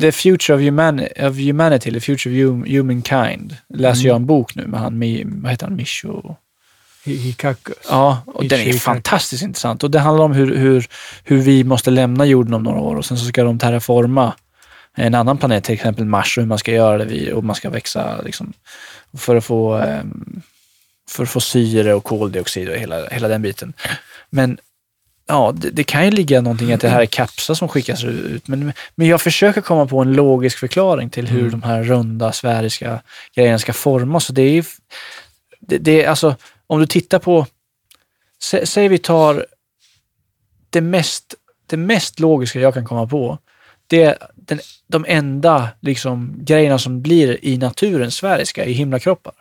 The 0.00 0.12
Future 0.12 0.54
of, 0.56 0.60
humani- 0.62 1.28
of 1.28 1.36
Humanity, 1.36 1.92
The 1.92 2.00
Future 2.00 2.44
of 2.46 2.52
hum- 2.52 2.76
Humankind. 2.76 3.56
Läser 3.74 4.00
Mm. 4.00 4.08
jag 4.08 4.16
en 4.16 4.26
bok 4.26 4.54
nu 4.54 4.66
med 4.66 4.80
han, 4.80 5.00
vad 5.42 5.50
heter 5.50 5.66
han, 5.66 5.76
Micho? 5.76 6.34
Hi- 7.06 7.16
Hikaku. 7.16 7.72
Ja, 7.88 8.22
och 8.26 8.44
den 8.44 8.60
är 8.60 8.72
fantastiskt 8.72 9.42
intressant. 9.42 9.84
Och 9.84 9.90
det 9.90 9.98
handlar 9.98 10.24
om 10.24 10.32
hur, 10.32 10.56
hur, 10.56 10.86
hur 11.24 11.36
vi 11.36 11.64
måste 11.64 11.90
lämna 11.90 12.24
jorden 12.24 12.54
om 12.54 12.62
några 12.62 12.80
år 12.80 12.96
och 12.96 13.04
sen 13.04 13.18
så 13.18 13.24
ska 13.26 13.44
de 13.44 13.58
terraforma 13.58 14.34
en 14.94 15.14
annan 15.14 15.38
planet, 15.38 15.64
till 15.64 15.74
exempel 15.74 16.04
Mars, 16.04 16.38
och 16.38 16.42
hur 16.42 16.48
man 16.48 16.58
ska 16.58 16.72
göra 16.72 17.04
det 17.04 17.32
och 17.32 17.44
man 17.44 17.56
ska 17.56 17.70
växa 17.70 18.22
liksom, 18.22 18.52
för 19.16 19.36
att 19.36 19.44
få 19.44 19.74
ehm, 19.74 20.42
för 21.10 21.22
att 21.22 21.28
få 21.28 21.40
syre 21.40 21.94
och 21.94 22.04
koldioxid 22.04 22.68
och 22.68 22.76
hela, 22.76 23.08
hela 23.08 23.28
den 23.28 23.42
biten. 23.42 23.72
Men 24.30 24.58
ja, 25.26 25.52
det, 25.56 25.70
det 25.70 25.84
kan 25.84 26.04
ju 26.04 26.10
ligga 26.10 26.40
någonting 26.40 26.70
i 26.70 26.74
att 26.74 26.80
det 26.80 26.88
här 26.88 27.02
är 27.02 27.06
kapslar 27.06 27.56
som 27.56 27.68
skickas 27.68 28.04
ut. 28.04 28.48
Men, 28.48 28.72
men 28.94 29.06
jag 29.06 29.20
försöker 29.20 29.60
komma 29.60 29.86
på 29.86 30.00
en 30.00 30.12
logisk 30.12 30.58
förklaring 30.58 31.10
till 31.10 31.26
hur 31.26 31.50
de 31.50 31.62
här 31.62 31.82
runda 31.82 32.32
sfäriska 32.32 33.00
grejerna 33.34 33.58
ska 33.58 33.72
formas. 33.72 34.28
Och 34.28 34.34
det 34.34 34.42
är 34.42 34.64
det, 35.60 35.78
det 35.78 36.06
alltså, 36.06 36.36
om 36.66 36.80
du 36.80 36.86
tittar 36.86 37.18
på, 37.18 37.46
sä, 38.42 38.66
säg 38.66 38.88
vi 38.88 38.98
tar 38.98 39.46
det 40.70 40.80
mest, 40.80 41.34
det 41.66 41.76
mest 41.76 42.20
logiska 42.20 42.60
jag 42.60 42.74
kan 42.74 42.84
komma 42.84 43.06
på. 43.06 43.38
Det 43.86 44.02
är 44.02 44.18
den, 44.34 44.60
de 44.86 45.04
enda 45.08 45.68
liksom, 45.80 46.34
grejerna 46.38 46.78
som 46.78 47.02
blir 47.02 47.44
i 47.44 47.58
naturen 47.58 48.10
sfäriska 48.10 48.64
i 48.64 48.72
himlakroppar. 48.72 49.34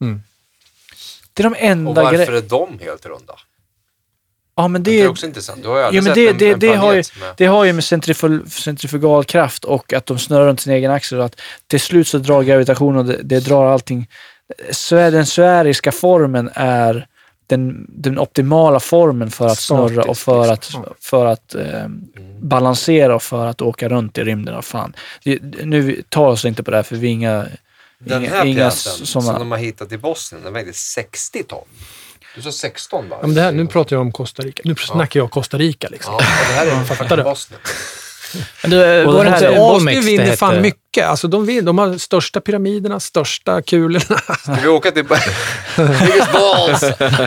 Mm. 0.00 0.22
Det 1.32 1.42
är 1.42 1.44
de 1.44 1.52
Och 1.52 1.60
enda 1.60 2.02
varför 2.02 2.16
grejerna. 2.16 2.36
är 2.36 2.42
de 2.48 2.78
helt 2.78 3.06
runda? 3.06 3.34
Ja, 4.56 4.68
men 4.68 4.82
Det 4.82 4.90
det 4.90 5.00
är 5.00 5.08
också 5.08 5.26
intressant. 5.26 5.62
Du 5.62 5.68
har 5.68 5.78
ju 5.78 5.84
aldrig 5.84 6.02
men 6.02 6.14
sett 6.14 6.14
det, 6.14 6.28
en, 6.28 6.38
det, 6.38 6.50
en 6.50 6.58
det, 6.58 6.74
har 6.74 6.92
ju, 6.92 7.02
med... 7.20 7.34
det 7.36 7.46
har 7.46 7.64
ju 7.64 7.72
med 7.72 7.84
centrifug, 7.84 8.52
centrifugal 8.52 9.24
kraft 9.24 9.64
och 9.64 9.92
att 9.92 10.06
de 10.06 10.18
snurrar 10.18 10.46
runt 10.46 10.60
sin 10.60 10.72
egen 10.72 10.90
axel 10.90 11.18
och 11.18 11.24
att 11.24 11.40
till 11.66 11.80
slut 11.80 12.08
så 12.08 12.18
drar 12.18 12.42
gravitationen 12.42 12.96
och 12.96 13.04
det, 13.04 13.22
det 13.22 13.40
drar 13.40 13.66
allting. 13.66 14.08
Den 14.90 15.26
sfäriska 15.26 15.92
formen 15.92 16.50
är 16.54 17.06
den, 17.46 17.86
den 17.88 18.18
optimala 18.18 18.80
formen 18.80 19.30
för 19.30 19.46
att 19.46 19.58
snurra 19.58 20.02
och 20.02 20.18
för 20.18 20.52
att, 20.52 20.64
Statisk, 20.64 20.78
liksom. 20.78 20.94
för 21.00 21.26
att 21.26 21.54
eh, 21.54 21.88
balansera 22.40 23.14
och 23.14 23.22
för 23.22 23.46
att 23.46 23.62
åka 23.62 23.88
runt 23.88 24.18
i 24.18 24.24
rymden. 24.24 24.54
Och 24.54 24.64
fan. 24.64 24.94
Nu 25.62 26.02
tar 26.08 26.28
oss 26.28 26.44
inte 26.44 26.62
på 26.62 26.70
det 26.70 26.76
här 26.76 26.82
för 26.82 26.96
vi 26.96 27.06
är 27.06 27.12
inga, 27.12 27.46
Den 27.98 28.22
inga, 28.22 28.30
här 28.30 28.44
inga 28.44 28.56
pjäsen 28.56 29.06
såna. 29.06 29.24
som 29.24 29.38
de 29.38 29.50
har 29.50 29.58
hittat 29.58 29.92
i 29.92 29.98
Bosnien, 29.98 30.44
den 30.44 30.52
vägde 30.52 30.72
60 30.72 31.42
ton. 31.42 31.64
Du 32.34 32.42
sa 32.42 32.52
16 32.52 33.08
va? 33.08 33.16
Ja, 33.20 33.26
men 33.26 33.34
det 33.36 33.42
här, 33.42 33.52
nu 33.52 33.66
pratar 33.66 33.96
jag 33.96 34.00
om 34.00 34.12
Costa 34.12 34.42
Rica. 34.42 34.62
Nu 34.64 34.74
snackar 34.76 35.20
jag 35.20 35.30
Costa 35.30 35.58
Rica 35.58 35.88
liksom. 35.88 36.14
Ja, 36.14 36.26
det 36.48 36.54
här 36.54 36.66
är? 37.18 37.24
Bosnien. 37.24 37.60
Men 38.62 38.70
du, 38.70 39.04
Och 39.04 39.24
det 39.24 39.30
här 39.30 39.90
inte 39.90 40.06
vinner 40.06 40.24
hette? 40.24 40.36
fan 40.36 40.60
mycket. 40.60 41.06
Alltså, 41.06 41.28
de, 41.28 41.46
vinner, 41.46 41.62
de 41.62 41.78
har 41.78 41.98
största 41.98 42.40
pyramiderna, 42.40 43.00
största 43.00 43.62
kulorna. 43.62 44.18
Ska 44.42 44.54
vi 44.62 44.68
åka 44.68 44.90
till... 44.90 45.04
Biggest 45.04 46.32
balls 46.32 46.82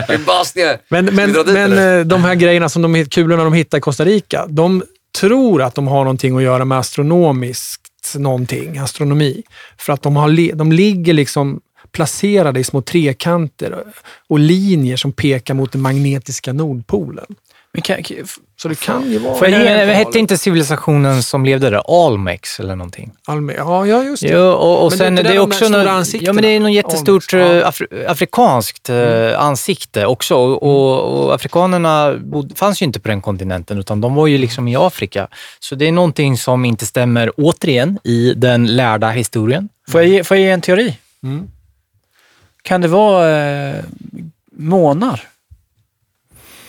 i 0.08 0.18
Bosnien. 0.26 0.78
Men, 0.88 1.04
men, 1.04 1.32
dit, 1.32 1.46
men 1.46 1.98
eh, 1.98 2.06
de 2.06 2.24
här 2.24 2.34
grejerna 2.34 2.68
som 2.68 2.82
de 2.82 3.04
kulorna 3.04 3.44
de 3.44 3.52
hittar 3.52 3.78
i 3.78 3.80
Costa 3.80 4.04
Rica, 4.04 4.46
de 4.48 4.82
tror 5.20 5.62
att 5.62 5.74
de 5.74 5.88
har 5.88 6.04
någonting 6.04 6.36
att 6.36 6.42
göra 6.42 6.64
med 6.64 6.78
astronomiskt 6.78 7.88
någonting, 8.14 8.78
astronomi. 8.78 9.42
För 9.78 9.92
att 9.92 10.02
de, 10.02 10.16
har, 10.16 10.54
de 10.54 10.72
ligger 10.72 11.12
liksom 11.12 11.60
placerade 11.92 12.60
i 12.60 12.64
små 12.64 12.82
trekanter 12.82 13.84
och 14.28 14.38
linjer 14.38 14.96
som 14.96 15.12
pekar 15.12 15.54
mot 15.54 15.72
den 15.72 15.82
magnetiska 15.82 16.52
nordpolen. 16.52 17.26
Men 17.72 17.82
kan, 17.82 18.04
Så 18.62 18.68
det 18.68 18.80
kan 18.80 19.10
ju 19.10 19.18
vara... 19.18 19.34
Val? 19.34 19.52
hette 19.52 20.18
inte 20.18 20.38
civilisationen 20.38 21.22
som 21.22 21.44
levde 21.44 21.70
där 21.70 22.06
Almex 22.06 22.60
eller 22.60 22.76
någonting? 22.76 23.12
Allmän, 23.26 23.56
ja, 23.58 23.86
ja, 23.86 24.04
just 24.04 24.22
det. 24.22 24.28
Jo, 24.28 24.40
och, 24.40 24.84
och 24.84 24.90
Men 24.90 24.98
det 24.98 25.04
är 25.04 25.06
sen 25.06 25.14
det 25.14 25.22
där 25.22 25.34
är 25.34 25.38
också 25.38 25.64
ansiktena? 25.88 26.28
ja, 26.28 26.32
men 26.32 26.42
det 26.42 26.48
är 26.48 26.60
något 26.60 26.72
jättestort 26.72 27.34
Almex, 27.34 27.52
ja. 27.52 27.60
eh, 27.60 27.68
afri, 27.68 27.86
afrikanskt 28.06 28.90
eh, 28.90 29.40
ansikte 29.40 30.06
också. 30.06 30.36
Och, 30.36 30.62
och, 30.62 31.24
och 31.24 31.34
afrikanerna 31.34 32.16
bod, 32.18 32.58
fanns 32.58 32.82
ju 32.82 32.86
inte 32.86 33.00
på 33.00 33.08
den 33.08 33.22
kontinenten 33.22 33.78
utan 33.78 34.00
de 34.00 34.14
var 34.14 34.26
ju 34.26 34.38
liksom 34.38 34.68
i 34.68 34.76
Afrika. 34.76 35.28
Så 35.60 35.74
det 35.74 35.88
är 35.88 35.92
någonting 35.92 36.38
som 36.38 36.64
inte 36.64 36.86
stämmer 36.86 37.32
återigen 37.36 37.98
i 38.04 38.34
den 38.34 38.66
lärda 38.66 39.10
historien. 39.10 39.68
Får 39.88 40.00
jag 40.00 40.10
ge, 40.10 40.24
får 40.24 40.36
jag 40.36 40.44
ge 40.44 40.50
en 40.50 40.60
teori? 40.60 40.98
Mm. 41.22 41.50
Kan 42.62 42.80
det 42.80 42.88
vara 42.88 43.38
eh, 43.38 43.84
månar? 44.52 45.28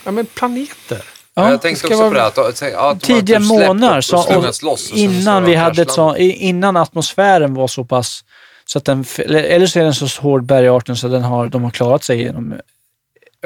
Ja, 0.04 0.10
men 0.10 0.26
planeter. 0.26 1.02
Ja, 1.34 1.50
jag 1.50 1.62
tänkte 1.62 1.86
också 1.86 2.08
på 2.08 2.14
det. 2.14 2.20
här, 2.20 2.26
Att, 2.26 2.74
att, 2.74 3.00
tidiga 3.00 3.38
typ 3.38 3.48
månader, 3.48 4.00
så, 4.00 4.16
och 4.16 4.72
och 4.72 4.78
innan 4.94 5.44
vi 5.44 5.52
de 5.52 5.56
hade 5.56 5.82
ett 5.82 5.90
så, 5.90 6.16
innan 6.16 6.76
atmosfären 6.76 7.54
var 7.54 7.68
så 7.68 7.84
pass, 7.84 8.24
så 8.64 8.78
att 8.78 8.84
den, 8.84 9.04
eller 9.28 9.66
så 9.66 9.78
är 9.78 9.84
den 9.84 9.94
så 9.94 10.22
hård 10.22 10.44
bergarten 10.44 10.96
så 10.96 11.08
den 11.08 11.22
har, 11.22 11.46
de 11.48 11.64
har 11.64 11.70
klarat 11.70 12.04
sig 12.04 12.22
genom 12.22 12.54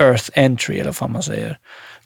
Earth 0.01 0.30
entry 0.35 0.78
eller 0.78 0.97
vad 1.01 1.11
man 1.11 1.22
säger. 1.22 1.59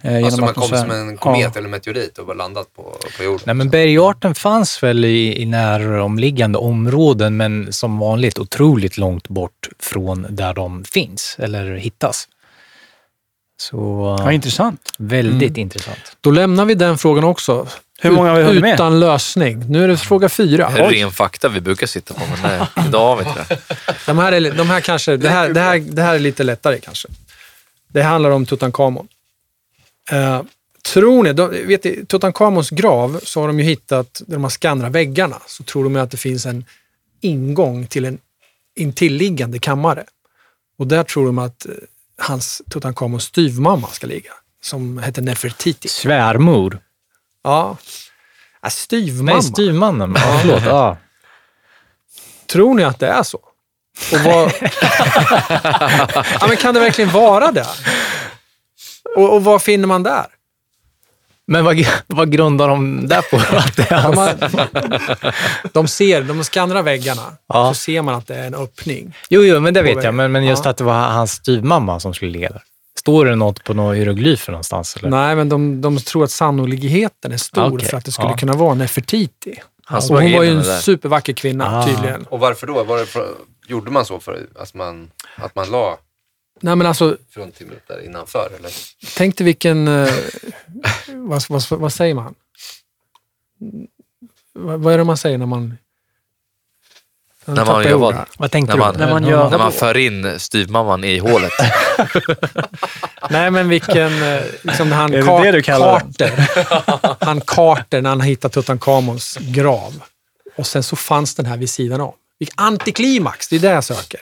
Eh, 0.03 0.12
genom 0.12 0.24
Alltså 0.24 0.41
man 0.41 0.55
kom 0.55 0.68
som 0.68 0.91
en 0.91 1.16
komet 1.16 1.41
Ja. 1.55 1.59
eller 1.59 1.68
meteorit 1.68 2.18
och 2.18 2.26
bara 2.26 2.37
landat 2.37 2.74
på, 2.76 2.83
på 3.16 3.24
jorden. 3.24 3.43
Nej, 3.45 3.55
men 3.55 3.70
bergarten 3.70 4.35
fanns 4.35 4.83
väl 4.83 5.05
i, 5.05 5.43
i 5.43 5.47
näromliggande 5.47 6.59
områden 6.59 7.37
men 7.37 7.72
som 7.72 7.99
vanligt 7.99 8.39
otroligt 8.39 8.97
långt 8.99 9.29
bort 9.29 9.68
från 9.79 10.26
där 10.31 10.55
de 10.55 10.85
finns 10.85 11.37
eller 11.39 11.74
hittas. 11.76 12.29
Så 13.61 14.17
Ja, 14.19 14.33
intressant. 14.33 14.93
väldigt 14.99 15.57
intressant. 15.57 16.17
Då 16.21 16.31
lämnar 16.31 16.65
vi 16.65 16.75
den 16.75 16.99
frågan 16.99 17.25
också. 17.25 17.69
Hur 18.01 18.11
många 18.11 18.31
har 18.31 18.39
vi 18.39 18.45
hunnit 18.45 18.61
med? 18.61 18.75
Utan 18.75 19.01
lösning. 19.01 19.65
Nu 19.71 19.85
är 19.85 19.89
det 19.89 19.97
fråga 19.97 20.29
fyra. 20.29 20.71
Det 20.71 20.81
är 20.81 20.91
ren 20.91 21.11
fakta 21.11 21.49
vi 21.49 21.61
brukar 21.61 21.87
sitta 21.87 22.15
på, 22.15 22.21
men 22.31 22.39
nej, 22.43 22.87
idag 22.89 23.17
har 23.17 23.17
vi 23.17 23.29
inte 23.29 23.47
det. 23.49 23.61
De 24.07 24.19
här, 24.19 24.33
är, 24.33 24.53
de 24.53 24.71
här 24.71 24.81
kanske, 24.81 25.17
det 25.17 25.29
här, 25.29 25.49
det, 25.49 25.61
här, 25.61 25.79
det 25.79 26.03
här 26.03 26.15
är 26.15 26.19
lite 26.19 26.45
lättare 26.45 26.79
kanske. 26.79 27.09
Det 27.89 28.03
handlar 28.03 28.31
om 28.31 28.47
Tutankhamon. 28.47 29.09
Eh, 30.11 30.43
tror 30.93 31.23
ni, 31.23 31.33
de, 31.33 31.51
vet 31.67 31.85
ni, 31.85 32.05
Tutankhamons 32.07 32.71
grav 32.71 33.21
så 33.23 33.41
har 33.41 33.47
de 33.47 33.59
ju 33.61 33.65
hittat, 33.65 34.23
där 34.27 34.35
de 34.37 34.43
har 34.43 34.51
skannrat 34.51 34.93
väggarna, 34.93 35.37
så 35.47 35.63
tror 35.63 35.85
de 35.85 35.97
att 35.97 36.11
det 36.11 36.17
finns 36.17 36.47
en 36.47 36.65
ingång 37.21 37.87
till 37.87 38.05
en 38.05 38.19
intilliggande 38.77 39.59
kammare. 39.59 40.05
Och 40.79 40.87
där 40.87 41.03
tror 41.03 41.27
de 41.27 41.39
att 41.39 41.67
eh, 41.67 41.73
hans 42.19 42.62
Tutankhamons 42.71 43.25
styvmamma 43.25 43.89
ska 43.89 44.07
ligga, 44.07 44.31
som 44.62 44.99
heter 44.99 45.23
Nefertiti. 45.23 45.89
Svärmor. 45.89 46.81
Ja, 47.45 47.77
ja 48.62 48.71
styvmamma. 48.71 49.33
Nej, 49.33 49.43
styvmannen. 49.43 50.14
Ja, 50.16 50.39
förlåt. 50.43 50.62
Ja. 50.66 50.97
Tror 52.47 52.75
ni 52.75 52.85
att 52.85 52.99
det 52.99 53.07
är 53.07 53.23
så? 53.23 53.39
Och 54.12 54.21
vad... 54.25 54.53
ja, 56.41 56.47
men 56.49 56.57
kan 56.57 56.75
det 56.75 56.81
verkligen 56.81 57.11
vara 57.11 57.53
det? 57.53 57.66
Och, 59.16 59.35
och 59.35 59.45
vad 59.45 59.62
finner 59.62 59.87
man 59.87 60.03
där? 60.03 60.27
Men 61.51 61.65
vad, 61.65 61.87
vad 62.07 62.33
grundar 62.33 62.69
de 62.69 63.07
där 63.09 63.23
på? 63.31 63.37
Att 63.57 63.77
det 63.77 63.91
är 63.93 64.03
De, 64.03 64.17
hans? 64.17 65.73
de 65.73 65.89
ser, 65.89 66.23
de 66.23 66.45
skannar 66.45 66.83
väggarna, 66.83 67.23
Ja. 67.49 67.75
så 67.75 67.81
ser 67.81 68.03
man 68.03 68.15
att 68.15 68.27
det 68.27 68.35
är 68.35 68.47
en 68.47 68.55
öppning. 68.55 69.15
Jo, 69.31 69.43
jo, 69.43 69.61
men 69.61 69.75
det 69.75 69.83
vet 69.83 70.05
jag. 70.05 70.15
Men, 70.15 70.33
men 70.33 70.45
just 70.47 70.65
Ja. 70.65 70.71
att 70.71 70.77
det 70.77 70.85
var 70.85 70.95
hans 70.95 71.33
styvmamma 71.33 72.01
som 72.01 72.15
skulle 72.15 72.39
där. 72.39 72.63
Står 72.99 73.25
det 73.27 73.37
något 73.37 73.65
på 73.65 73.75
några 73.75 73.95
hieroglyfer 73.95 74.53
någonstans? 74.53 74.97
Eller? 74.97 75.09
Nej, 75.09 75.37
men 75.37 75.49
de, 75.49 75.81
de 75.81 75.99
tror 75.99 76.25
att 76.25 76.31
sannolikheten 76.31 77.33
är 77.33 77.37
stor 77.37 77.75
Okej, 77.77 77.89
för 77.89 77.97
att 77.97 78.05
det 78.05 78.13
skulle 78.13 78.29
ja. 78.29 78.37
kunna 78.37 78.53
vara 78.53 78.75
Nefertiti. 78.75 79.55
Sprang 80.01 80.23
hon 80.23 80.33
var 80.33 80.43
ju 80.43 80.51
en 80.51 80.65
supervacker 80.65 81.33
kvinna, 81.33 81.79
Ah. 81.79 81.87
tydligen. 81.87 82.23
Och 82.31 82.41
varför 82.41 82.67
då? 82.67 82.85
Var 82.85 82.99
det 82.99 83.07
för, 83.07 83.27
gjorde 83.69 83.91
man 83.91 84.05
så 84.05 84.21
för 84.21 84.47
att 84.61 84.75
man, 84.75 85.11
att 85.37 85.55
man 85.55 85.71
la 85.71 85.97
Nej, 86.61 86.77
men 86.77 86.87
alltså, 86.87 87.17
fruntimret 87.31 87.89
där 87.89 88.05
innanför? 88.05 88.51
Eller? 88.59 88.73
tänk 89.17 89.37
dig 89.37 89.45
vilken... 89.45 89.89
Eh, 89.89 90.13
vad, 91.09 91.43
vad, 91.49 91.63
vad 91.71 91.93
säger 91.93 92.15
man? 92.15 92.35
Vad, 94.53 94.81
vad 94.81 94.95
är 94.95 94.99
det 94.99 95.05
man 95.05 95.17
säger 95.17 95.39
när 95.39 95.47
man... 95.47 95.79
När 97.45 97.55
man 97.55 97.67
tappar 97.67 97.83
gör 97.83 97.97
vad? 97.97 98.17
Vad 98.39 98.51
tänkte 98.51 98.77
När 98.77 98.79
man, 98.85 98.95
du? 98.95 98.99
När 99.01 99.11
man 99.11 99.27
gör- 99.27 99.51
när 99.51 99.59
man 99.59 99.73
för 99.73 99.97
in 99.97 100.39
styvmamman 100.41 101.05
i 101.05 101.19
hålet. 101.19 101.53
Nej, 103.31 103.51
men 103.51 103.69
vilken... 103.69 104.23
eh, 104.23 104.43
Liksom 104.63 104.93
han 104.93 105.13
Är 105.15 105.17
det 105.17 105.23
Car- 105.23 105.43
det 105.43 105.53
du 105.53 105.63
kallar 105.63 106.03
den? 106.19 106.31
Carter. 106.31 107.17
han 107.27 107.41
Carter 107.41 108.03
när 108.03 108.11
han 108.11 108.21
hittade 108.21 108.55
Tutankhamons 108.55 109.39
grav. 109.41 110.03
Och 110.57 110.67
sen 110.67 110.83
så 110.83 110.97
fanns 110.97 111.35
den 111.35 111.47
här 111.47 111.57
vid 111.57 111.71
sidan 111.71 112.01
om. 112.01 112.13
Vilket 112.39 112.61
antiklimax, 112.61 113.49
det 113.49 113.57
är 113.57 113.61
det 113.61 113.69
jag 113.71 113.85
söker. 113.85 114.21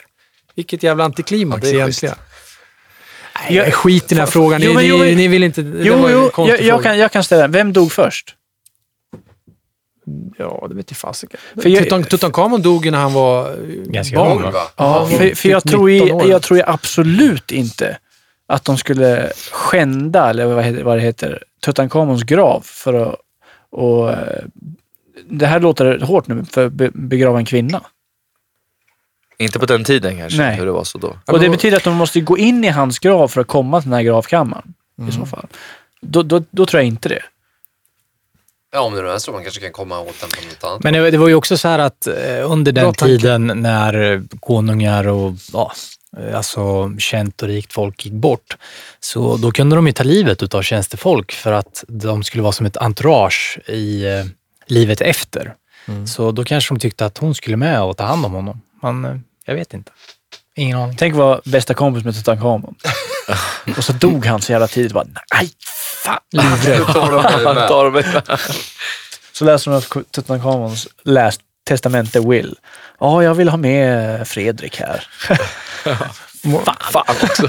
Vilket 0.55 0.83
jävla 0.83 1.03
antiklimax 1.03 1.63
Ja, 1.65 1.69
det 1.71 1.77
är 1.77 1.81
egentligen. 1.81 2.15
Nej, 2.17 2.26
jag 3.49 3.73
skit 3.73 4.03
i 4.11 4.15
den 4.15 4.19
här 4.19 4.25
frågan. 4.25 4.59
Ni, 4.61 4.65
Jo, 4.67 4.73
men- 4.73 4.85
jo, 4.87 4.97
ni, 4.97 5.15
ni 5.15 5.27
vill 5.27 5.43
inte... 5.43 5.61
Jo, 5.61 6.07
jo 6.09 6.31
jag, 6.47 6.61
jag, 6.61 6.83
kan, 6.83 6.97
jag 6.99 7.11
kan 7.11 7.23
ställa 7.23 7.41
den. 7.41 7.51
Vem 7.51 7.73
dog 7.73 7.91
först? 7.91 8.35
Ja, 10.37 10.65
det 10.69 10.75
vet 10.75 10.91
jag 10.91 10.97
fasiken. 10.97 11.39
För 11.61 12.03
Tutankhamon 12.03 12.61
dog 12.61 12.85
ju 12.85 12.91
när 12.91 12.97
han 12.97 13.13
var 13.13 13.49
eh, 13.51 13.55
Ganska 13.85 14.15
barn. 14.15 14.31
ung, 14.43 14.51
va? 14.51 14.61
Ja, 14.75 15.05
för, 15.05 15.35
för 15.35 15.49
jag, 15.49 15.63
typ 15.63 15.71
tror 15.71 15.89
19 15.89 16.07
ju, 16.07 16.13
år. 16.13 16.29
jag 16.29 16.41
tror 16.41 16.61
absolut 16.67 17.51
inte 17.51 17.97
att 18.47 18.65
de 18.65 18.77
skulle 18.77 19.31
skända, 19.51 20.29
eller 20.29 20.45
vad, 20.45 20.63
heter, 20.63 20.83
vad 20.83 20.97
det 20.97 21.01
heter, 21.01 21.43
Tutankhamons 21.65 22.23
grav 22.23 22.61
för 22.65 22.93
att... 22.93 23.15
Och, 23.69 24.09
eh, 24.09 24.43
det 25.29 25.45
här 25.45 25.59
låter 25.59 25.99
hårt 25.99 26.27
nu, 26.27 26.45
för 26.51 26.65
att 26.67 26.73
be- 26.73 26.91
begrava 26.93 27.37
en 27.39 27.45
kvinna. 27.45 27.81
Inte 29.39 29.59
på 29.59 29.65
den 29.65 29.83
tiden 29.83 30.17
kanske, 30.17 30.41
Nej. 30.41 30.55
hur 30.55 30.65
det 30.65 30.71
var 30.71 30.83
så 30.83 30.97
då. 30.97 31.17
Och 31.25 31.39
det 31.39 31.49
betyder 31.49 31.77
att 31.77 31.83
de 31.83 31.95
måste 31.95 32.21
gå 32.21 32.37
in 32.37 32.63
i 32.63 32.67
hans 32.67 32.99
grav 32.99 33.27
för 33.27 33.41
att 33.41 33.47
komma 33.47 33.81
till 33.81 33.89
den 33.89 33.97
här 33.97 34.03
gravkammaren. 34.03 34.73
I 35.09 35.11
så 35.11 35.25
fall. 35.25 35.47
Då, 36.01 36.23
då, 36.23 36.43
då 36.51 36.65
tror 36.65 36.81
jag 36.81 36.87
inte 36.87 37.09
det. 37.09 37.21
Ja, 38.71 38.81
om 38.81 38.95
det 38.95 39.01
nu 39.01 39.09
är 39.09 39.17
så. 39.17 39.31
Man 39.31 39.43
kanske 39.43 39.61
kan 39.61 39.71
komma 39.71 39.99
åt 39.99 40.21
den 40.21 40.29
på 40.29 40.47
något 40.49 40.63
annat. 40.63 40.83
Men 40.83 40.93
det, 40.93 41.11
det 41.11 41.17
var 41.17 41.27
ju 41.27 41.35
också 41.35 41.57
så 41.57 41.67
här 41.67 41.79
att 41.79 42.07
eh, 42.07 42.51
under 42.51 42.71
den 42.71 42.83
Bra 42.83 42.93
tiden 42.93 43.51
när 43.55 44.23
konungar 44.39 45.07
och 45.07 45.33
ja, 45.53 45.71
eh, 46.17 46.37
alltså 46.37 46.91
känt 46.99 47.41
och 47.41 47.47
rikt 47.47 47.73
folk 47.73 48.05
gick 48.05 48.13
bort, 48.13 48.57
så 48.99 49.37
då 49.37 49.51
kunde 49.51 49.75
de 49.75 49.87
ju 49.87 49.93
ta 49.93 50.03
livet 50.03 50.43
utav 50.43 50.61
tjänstefolk 50.61 51.31
för 51.31 51.51
att 51.51 51.83
de 51.87 52.23
skulle 52.23 52.43
vara 52.43 52.53
som 52.53 52.65
ett 52.65 52.77
entourage 52.77 53.59
i 53.67 54.05
eh, 54.05 54.25
livet 54.65 55.01
efter. 55.01 55.53
Så 56.05 56.31
då 56.31 56.43
kanske 56.43 56.73
de 56.73 56.79
tyckte 56.79 57.05
att 57.05 57.17
hon 57.17 57.35
skulle 57.35 57.57
med 57.57 57.83
och 57.83 57.97
ta 57.97 58.03
hand 58.03 58.25
om 58.25 58.33
honom. 58.33 58.61
Men 58.81 59.05
eh, 59.05 59.15
jag 59.45 59.55
vet 59.55 59.73
inte. 59.73 59.91
Ingen 60.55 60.77
aning. 60.77 60.97
Tänk 60.97 61.15
vara 61.15 61.41
bästa 61.45 61.73
kompis 61.73 62.03
med 62.03 62.15
Tutankhamon. 62.15 62.75
och 63.77 63.83
så 63.83 63.93
dog 63.93 64.25
han 64.25 64.41
så 64.41 64.51
jävla 64.51 64.67
tidigt. 64.67 64.91
Bara, 64.93 65.05
Nej, 65.33 65.49
fan! 66.03 66.19
Tar 66.93 67.11
mig 67.11 67.55
med. 67.55 67.67
Tar 67.67 67.91
med. 67.91 68.23
Så 69.31 69.45
läser 69.45 69.71
att 69.71 69.89
Tutankhamons 70.11 70.87
last 71.03 71.41
testamente 71.67 72.19
will. 72.19 72.55
Ja, 72.99 73.23
jag 73.23 73.33
vill 73.33 73.49
ha 73.49 73.57
med 73.57 74.27
Fredrik 74.27 74.79
här. 74.79 75.07
Fan 76.91 77.03
också. 77.23 77.47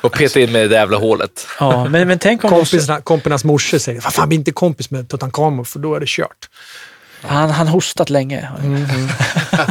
Och 0.00 0.12
peta 0.12 0.40
in 0.40 0.52
med 0.52 0.70
det 0.70 0.76
jävla 0.76 0.96
hålet. 0.96 1.46
Ja, 1.60 1.84
men, 1.88 2.08
men 2.08 2.18
tänk 2.18 2.44
om 2.44 2.50
Kompisarna, 2.50 3.00
kompisarnas 3.00 3.44
morsor 3.44 3.78
säger 3.78 4.00
"Vad 4.00 4.12
fan, 4.14 4.28
bli 4.28 4.38
inte 4.38 4.52
kompis 4.52 4.90
med 4.90 5.08
Tutankhamon 5.08 5.64
för 5.64 5.78
då 5.78 5.94
är 5.94 6.00
det 6.00 6.08
kört. 6.08 6.48
Han 7.22 7.50
han 7.50 7.68
hostat 7.68 8.10
länge. 8.10 8.48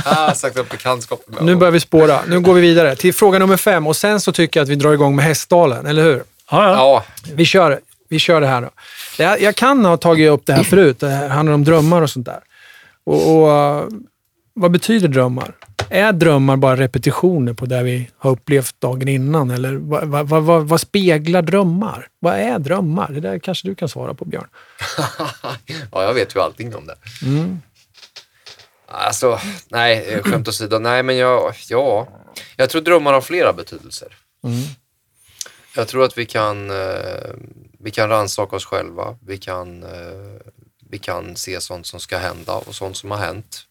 Ah, 0.05 0.33
sagt 0.35 0.57
upp 0.57 0.69
bekantskap 0.69 1.23
med 1.27 1.43
Nu 1.43 1.55
börjar 1.55 1.71
vi 1.71 1.79
spåra. 1.79 2.19
Nu 2.27 2.39
går 2.39 2.53
vi 2.53 2.61
vidare 2.61 2.95
till 2.95 3.13
fråga 3.13 3.39
nummer 3.39 3.57
fem 3.57 3.87
och 3.87 3.95
sen 3.95 4.21
så 4.21 4.31
tycker 4.31 4.59
jag 4.59 4.63
att 4.63 4.69
vi 4.69 4.75
drar 4.75 4.93
igång 4.93 5.15
med 5.15 5.25
Hästdalen, 5.25 5.85
eller 5.85 6.03
hur? 6.03 6.23
Ja, 6.51 7.03
Vi 7.33 7.45
kör, 7.45 7.79
vi 8.09 8.19
kör 8.19 8.41
det 8.41 8.47
här 8.47 8.61
då. 8.61 8.69
Jag, 9.17 9.41
jag 9.41 9.55
kan 9.55 9.85
ha 9.85 9.97
tagit 9.97 10.29
upp 10.29 10.45
det 10.45 10.53
här 10.53 10.63
förut. 10.63 10.99
Det 10.99 11.09
här 11.09 11.29
handlar 11.29 11.53
om 11.53 11.63
drömmar 11.63 12.01
och 12.01 12.09
sånt 12.09 12.25
där. 12.25 12.39
Och, 13.05 13.35
och 13.35 13.47
uh, 13.83 13.89
Vad 14.53 14.71
betyder 14.71 15.07
drömmar? 15.07 15.51
Är 15.89 16.11
drömmar 16.11 16.57
bara 16.57 16.75
repetitioner 16.75 17.53
på 17.53 17.65
det 17.65 17.83
vi 17.83 18.09
har 18.17 18.31
upplevt 18.31 18.81
dagen 18.81 19.07
innan? 19.07 19.51
Eller 19.51 19.75
vad, 19.75 20.07
vad, 20.07 20.45
vad, 20.45 20.67
vad, 20.67 20.81
speglar 20.81 21.41
drömmar? 21.41 22.07
Vad 22.19 22.33
är 22.33 22.59
drömmar? 22.59 23.11
Det 23.11 23.19
där 23.19 23.39
kanske 23.39 23.67
du 23.67 23.75
kan 23.75 23.89
svara 23.89 24.13
på, 24.13 24.25
Björn. 24.25 24.47
ja, 25.91 26.03
jag 26.03 26.13
vet 26.13 26.35
ju 26.35 26.39
allting 26.39 26.75
om 26.75 26.87
det. 26.87 26.95
Mm. 27.25 27.61
Alltså, 28.87 29.39
nej, 29.67 30.05
eh, 30.07 30.23
skämt 30.23 30.47
åsido. 30.47 30.79
Nej, 30.79 31.03
men 31.03 31.17
jag, 31.17 31.53
ja. 31.69 32.07
Jag 32.55 32.69
tror 32.69 32.81
drömmar 32.81 33.13
har 33.13 33.21
flera 33.21 33.53
betydelser. 33.53 34.17
Mm. 34.43 34.59
Jag 35.75 35.87
tror 35.87 36.03
att 36.03 36.17
vi 36.17 36.25
kan, 36.25 36.71
eh, 36.71 37.33
vi 37.79 37.91
kan 37.91 38.09
rannsaka 38.09 38.55
oss 38.55 38.65
själva. 38.65 39.17
Vi 39.25 39.37
kan, 39.37 39.83
eh, 39.83 40.41
vi 40.89 40.97
kan 40.97 41.35
se 41.35 41.61
sånt 41.61 41.87
som 41.87 41.99
ska 41.99 42.17
hända 42.17 42.53
och 42.53 42.75
sånt 42.75 42.97
som 42.97 43.11
har 43.11 43.17
hänt. 43.17 43.65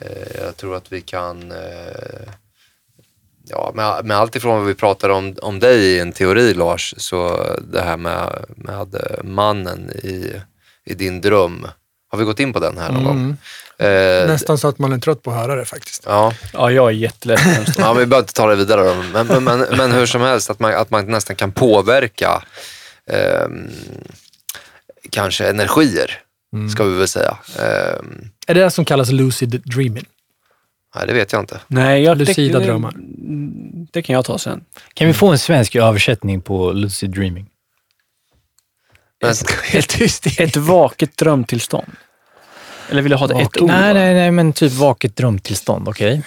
Eh, 0.00 0.42
jag 0.44 0.56
tror 0.56 0.76
att 0.76 0.92
vi 0.92 1.00
kan, 1.00 1.52
eh, 1.52 2.28
ja, 3.48 3.72
med, 3.74 4.04
med 4.04 4.16
allt 4.16 4.36
ifrån 4.36 4.58
vad 4.58 4.66
vi 4.66 4.74
pratar 4.74 5.08
om, 5.08 5.36
om 5.42 5.58
dig 5.58 5.78
i 5.84 6.00
en 6.00 6.12
teori 6.12 6.54
Lars, 6.54 6.94
så 6.96 7.46
det 7.72 7.80
här 7.80 7.96
med, 7.96 8.44
med 8.56 8.94
eh, 8.94 9.22
mannen 9.24 9.90
i, 9.90 10.32
i 10.84 10.94
din 10.94 11.20
dröm. 11.20 11.66
Har 12.08 12.18
vi 12.18 12.24
gått 12.24 12.40
in 12.40 12.52
på 12.52 12.60
den 12.60 12.78
här 12.78 12.92
någon 12.92 13.04
gång? 13.04 13.36
Eh, 13.78 14.26
Nästan 14.28 14.58
så 14.58 14.68
att 14.68 14.78
man 14.78 14.92
är 14.92 14.98
trött 14.98 15.22
på 15.22 15.30
att 15.30 15.36
höra 15.36 15.54
det 15.54 15.64
faktiskt. 15.64 16.02
Ja, 16.06 16.32
ja, 16.52 16.70
jag 16.70 16.86
är 16.86 16.92
jätteledsen. 16.94 17.64
ja 17.78 17.92
vi 17.92 18.06
behöver 18.06 18.18
inte 18.18 18.32
ta 18.32 18.46
det 18.46 18.56
vidare 18.56 18.84
då. 18.84 18.94
Men, 19.12 19.26
men, 19.26 19.44
men, 19.44 19.76
men 19.76 19.92
hur 19.92 20.06
som 20.06 20.20
helst, 20.20 20.50
att 20.50 20.58
man, 20.60 20.74
att 20.74 20.90
man 20.90 21.06
nästan 21.06 21.36
kan 21.36 21.52
påverka 21.52 22.42
ehm, 23.10 23.70
kanske 25.10 25.48
energier, 25.48 26.20
ska 26.70 26.84
vi 26.84 26.98
väl 26.98 27.08
säga. 27.08 27.38
Ehm, 27.58 28.28
Är 28.46 28.54
det 28.54 28.60
det 28.60 28.70
som 28.70 28.84
kallas 28.84 29.10
lucid 29.10 29.62
dreaming? 29.64 30.04
nej, 30.94 31.06
det 31.06 31.12
vet 31.12 31.32
jag 31.32 31.42
inte. 31.42 31.60
Nej, 31.66 32.02
jag, 32.02 32.18
Lucida 32.18 32.58
det, 32.58 32.64
drömmar. 32.64 32.94
Det 33.92 34.02
kan 34.02 34.14
jag 34.14 34.24
ta 34.24 34.38
sen. 34.38 34.64
Kan 34.94 35.06
vi 35.06 35.12
få 35.12 35.26
en 35.28 35.38
svensk 35.38 35.76
översättning 35.76 36.40
på 36.42 36.72
lucid 36.72 37.10
dreaming? 37.10 37.46
Men, 39.22 39.34
Helt 39.62 39.88
tyst. 39.88 40.40
Ett 40.40 40.56
vaket 40.56 41.16
drömtillstånd. 41.16 41.92
Eller 42.90 43.02
vill 43.02 43.10
du 43.10 43.16
ha 43.16 43.26
det 43.26 43.34
ett 43.34 43.60
ord? 43.60 43.68
nej, 43.68 43.94
nej, 43.94 44.14
nej, 44.14 44.30
men 44.30 44.52
typ 44.52 44.72
vaket 44.72 45.16
drömtillstånd, 45.16 45.88
okej? 45.88 46.22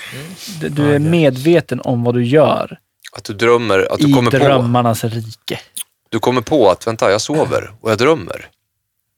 Du 0.69 0.95
är 0.95 0.99
medveten 0.99 1.81
om 1.81 2.03
vad 2.03 2.15
du 2.15 2.25
gör 2.25 2.79
att 3.11 3.23
du 3.23 3.33
drömmer, 3.33 3.87
att 3.91 3.99
du 3.99 4.09
i 4.09 4.13
kommer, 4.13 4.31
på, 4.31 4.37
drömmarnas 4.37 5.03
rike. 5.03 5.59
du 6.09 6.19
kommer 6.19 6.41
på 6.41 6.69
att 6.69 6.87
vänta, 6.87 7.11
jag 7.11 7.21
sover 7.21 7.71
och 7.81 7.91
jag 7.91 7.97
drömmer. 7.97 8.47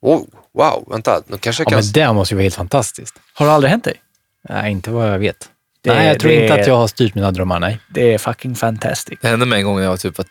Oh, 0.02 0.24
wow, 0.54 0.88
vänta, 0.92 1.22
nu 1.28 1.38
kanske 1.38 1.64
jag 1.64 1.68
Ja, 1.68 1.70
kan... 1.78 1.86
men 1.86 1.92
det 1.94 2.14
måste 2.14 2.34
ju 2.34 2.38
vara 2.38 2.44
helt 2.44 2.56
fantastiskt. 2.56 3.16
Har 3.34 3.46
det 3.46 3.52
aldrig 3.52 3.72
hänt 3.72 3.84
dig? 3.84 3.96
Nej, 4.50 4.72
inte 4.72 4.92
vad 4.92 5.10
jag 5.14 5.20
vet. 5.20 5.50
Det- 5.84 5.94
nej, 5.94 6.08
jag 6.08 6.20
tror 6.20 6.32
det- 6.32 6.42
inte 6.44 6.62
att 6.62 6.68
jag 6.68 6.78
har 6.78 6.88
styrt 6.88 7.16
mina 7.16 7.32
drömmar, 7.32 7.60
nej. 7.60 7.80
Det 7.90 8.14
är 8.14 8.18
fucking 8.18 8.56
fantastic. 8.56 9.20
Det 9.22 9.28
hände 9.28 9.46
mig 9.46 9.60
en 9.60 9.66
gång 9.66 9.76
när 9.76 9.84
jag 9.84 9.90
var 9.90 9.98
typ 9.98 10.18
var 10.18 10.26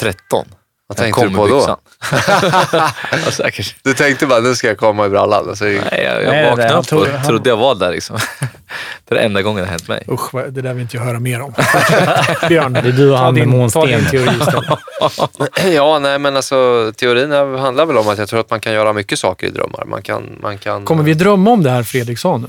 13. 0.00 0.46
Vad 0.88 0.98
Jag 0.98 1.04
tänkte 1.04 1.20
kom 1.20 1.30
du 1.30 1.36
på 1.36 1.46
då? 1.48 1.76
ja, 3.24 3.30
säkert. 3.30 3.74
Du 3.82 3.94
tänkte 3.94 4.26
bara, 4.26 4.40
nu 4.40 4.54
ska 4.54 4.66
jag 4.66 4.78
komma 4.78 5.06
i 5.06 5.08
brallan. 5.08 5.48
Alltså, 5.48 5.64
Nej, 5.64 5.80
jag, 5.90 6.22
jag 6.22 6.30
Nej, 6.32 6.50
vaknade 6.50 6.74
upp 6.74 6.92
och 6.92 7.06
han- 7.06 7.26
trodde 7.26 7.48
jag 7.50 7.56
var 7.56 7.74
där 7.74 7.90
liksom. 7.92 8.18
Det 9.08 9.14
är 9.14 9.16
den 9.18 9.24
enda 9.26 9.42
gången 9.42 9.56
det 9.60 9.66
har 9.66 9.70
hänt 9.70 9.88
mig. 9.88 10.04
Usch, 10.08 10.32
det 10.50 10.62
där 10.62 10.72
vill 10.74 10.82
inte 10.82 10.96
jag 10.96 11.04
höra 11.04 11.20
mer 11.20 11.40
om. 11.40 11.52
Björn, 12.48 12.72
Det 12.72 12.78
är 12.78 12.92
du 12.92 13.10
och 13.10 13.16
ta 13.18 13.24
han 13.24 13.34
med 13.34 13.48
månsten. 13.48 14.04
teori 14.10 14.30
istället. 14.40 15.74
ja, 15.74 15.98
nej 15.98 16.18
men 16.18 16.36
alltså 16.36 16.92
teorin 16.96 17.32
handlar 17.58 17.86
väl 17.86 17.96
om 17.98 18.08
att 18.08 18.18
jag 18.18 18.28
tror 18.28 18.40
att 18.40 18.50
man 18.50 18.60
kan 18.60 18.72
göra 18.72 18.92
mycket 18.92 19.18
saker 19.18 19.46
i 19.46 19.50
drömmar. 19.50 19.84
Man 19.86 20.02
kan... 20.02 20.38
Man 20.42 20.58
kan 20.58 20.84
Kommer 20.84 21.02
vi 21.02 21.14
drömma 21.14 21.50
om 21.50 21.62
det 21.62 21.70
här 21.70 21.82
Fredrik 21.82 22.18
sa 22.18 22.36
nu? 22.36 22.46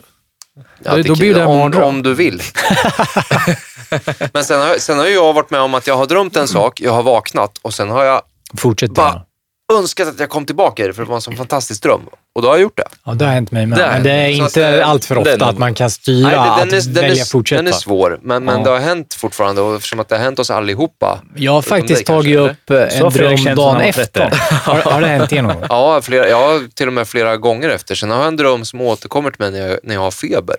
Ja, 0.84 0.95
det, 0.95 1.03
då 1.03 1.16
blir 1.16 1.34
det 1.34 1.45
om, 1.45 1.84
om 1.84 2.03
du 2.03 2.14
vill. 2.14 2.41
Men 4.34 4.43
sen 4.43 4.62
har, 4.62 4.78
sen 4.80 4.97
har 4.97 5.05
jag 5.05 5.34
varit 5.34 5.49
med 5.49 5.62
om 5.62 5.74
att 5.74 5.88
jag 5.88 5.97
har 5.97 6.05
drömt 6.05 6.36
en 6.36 6.47
sak, 6.47 6.82
jag 6.82 6.91
har 6.91 7.03
vaknat 7.03 7.58
och 7.62 7.74
sen 7.74 7.89
har 7.89 8.03
jag 8.03 8.22
Fortsätt 8.58 8.91
bara 8.91 9.12
bara. 9.12 9.26
Önskat 9.74 10.07
att 10.07 10.20
jag 10.20 10.30
kom 10.30 10.45
tillbaka 10.45 10.84
i 10.84 10.88
det 10.88 10.93
för 10.93 11.01
det 11.03 11.07
var 11.09 11.15
en 11.15 11.22
sån 11.22 11.36
fantastisk 11.38 11.84
dröm. 11.84 12.01
Och 12.36 12.41
då 12.41 12.47
har 12.47 12.55
jag 12.55 12.61
gjort 12.61 12.78
det. 12.78 12.88
Ja, 13.05 13.13
det 13.13 13.26
har 13.26 13.32
hänt 13.34 13.51
mig 13.51 13.65
med. 13.65 13.80
Det 13.80 13.88
Men 13.88 14.03
det 14.03 14.11
är 14.11 14.28
inte 14.30 14.82
att, 14.84 14.89
allt 14.89 15.05
för 15.05 15.15
är 15.15 15.20
ofta 15.20 15.32
nog- 15.38 15.49
att 15.49 15.57
man 15.57 15.74
kan 15.74 15.89
styra 15.89 16.30
det- 16.30 16.39
att 16.39 16.70
den, 16.70 16.80
är, 16.80 16.82
den, 16.86 16.93
välja 16.93 17.22
är, 17.24 17.26
fortsätta. 17.26 17.61
den 17.61 17.74
är 17.74 17.78
svår, 17.78 18.20
men, 18.22 18.43
men 18.45 18.57
Ja. 18.57 18.63
det 18.63 18.70
har 18.70 18.80
hänt 18.80 19.13
fortfarande 19.13 19.61
och 19.61 19.76
eftersom 19.76 19.99
att 19.99 20.09
det 20.09 20.15
har 20.18 20.24
hänt 20.24 20.39
oss 20.39 20.49
allihopa. 20.51 21.20
Jag 21.36 21.51
har 21.51 21.61
faktiskt 21.61 22.05
kanske, 22.05 22.36
tagit 22.36 22.51
upp 22.51 22.70
eh, 22.70 22.89
Så 22.99 23.05
en 23.05 23.13
dröm 23.13 23.55
dagen 23.55 23.82
efter. 23.82 24.03
13. 24.30 24.39
Har, 24.63 24.91
har 24.91 25.01
det 25.01 25.07
hänt 25.07 25.34
er 25.34 25.41
någon 25.41 25.53
gång? 25.55 25.65
Ja, 25.70 26.01
flera, 26.01 26.30
ja, 26.30 26.59
till 26.74 26.88
och 26.88 26.93
med 26.93 27.07
flera 27.07 27.38
gånger 27.38 27.70
efter. 27.70 27.95
Sen 27.95 28.09
har 28.11 28.18
jag 28.18 28.28
en 28.28 28.36
dröm 28.38 28.65
som 28.65 28.82
återkommer 28.82 29.32
till 29.32 29.41
mig 29.41 29.51
när 29.51 29.68
jag, 29.70 29.80
när 29.84 29.93
jag 29.93 30.01
har 30.01 30.11
feber. 30.11 30.55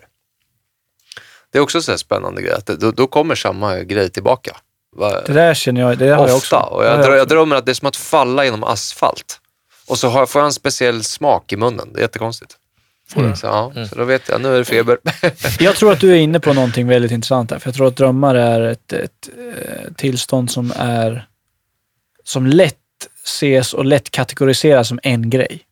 Det 1.52 1.58
är 1.58 1.62
också 1.62 1.82
så 1.82 1.92
här 1.92 1.98
spännande 1.98 2.42
grej, 2.42 2.52
att 2.52 2.66
det, 2.66 2.76
då, 2.76 2.90
då 2.90 3.06
kommer 3.06 3.34
samma 3.34 3.76
grej 3.78 4.10
tillbaka. 4.10 4.56
Va? 4.96 5.20
Det 5.26 5.32
där 5.32 5.54
känner 5.54 5.80
jag, 5.80 5.98
det 5.98 6.06
där 6.06 6.16
har 6.16 6.28
jag 6.28 6.36
också. 6.36 6.56
Ofta. 6.56 6.66
Och 6.68 6.84
jag, 6.84 7.00
drö- 7.00 7.16
jag 7.16 7.28
drömmer 7.28 7.56
att 7.56 7.66
det 7.66 7.72
är 7.72 7.74
som 7.74 7.88
att 7.88 7.96
falla 7.96 8.44
genom 8.44 8.64
asfalt. 8.64 9.40
Och 9.88 9.98
så 9.98 10.08
har, 10.08 10.26
får 10.26 10.40
jag 10.40 10.46
en 10.46 10.52
speciell 10.52 11.04
smak 11.04 11.52
i 11.52 11.56
munnen. 11.56 11.92
Det 11.92 11.98
är 12.00 12.02
jättekonstigt. 12.02 12.56
Mm. 13.16 13.28
jag. 13.28 13.38
Så, 13.38 13.46
ja, 13.46 13.72
så 13.86 13.94
då 13.94 14.04
vet 14.04 14.28
jag, 14.28 14.40
nu 14.40 14.54
är 14.54 14.58
det 14.58 14.64
feber. 14.64 14.98
Jag 15.60 15.76
tror 15.76 15.92
att 15.92 16.00
du 16.00 16.12
är 16.12 16.16
inne 16.16 16.40
på 16.40 16.52
någonting 16.52 16.86
väldigt 16.88 17.10
intressant 17.10 17.50
här. 17.50 17.58
För 17.58 17.68
jag 17.68 17.74
tror 17.74 17.86
att 17.88 17.96
drömmar 17.96 18.34
är 18.34 18.60
ett, 18.60 18.92
ett 18.92 19.28
eh, 19.38 19.92
tillstånd 19.96 20.50
som 20.50 20.72
är 20.76 21.26
som 22.24 22.46
lätt 22.46 22.76
ses 23.24 23.74
och 23.74 23.84
lätt 23.84 24.10
kategoriseras 24.10 24.88
som 24.88 25.00
en 25.02 25.30
grej. 25.30 25.62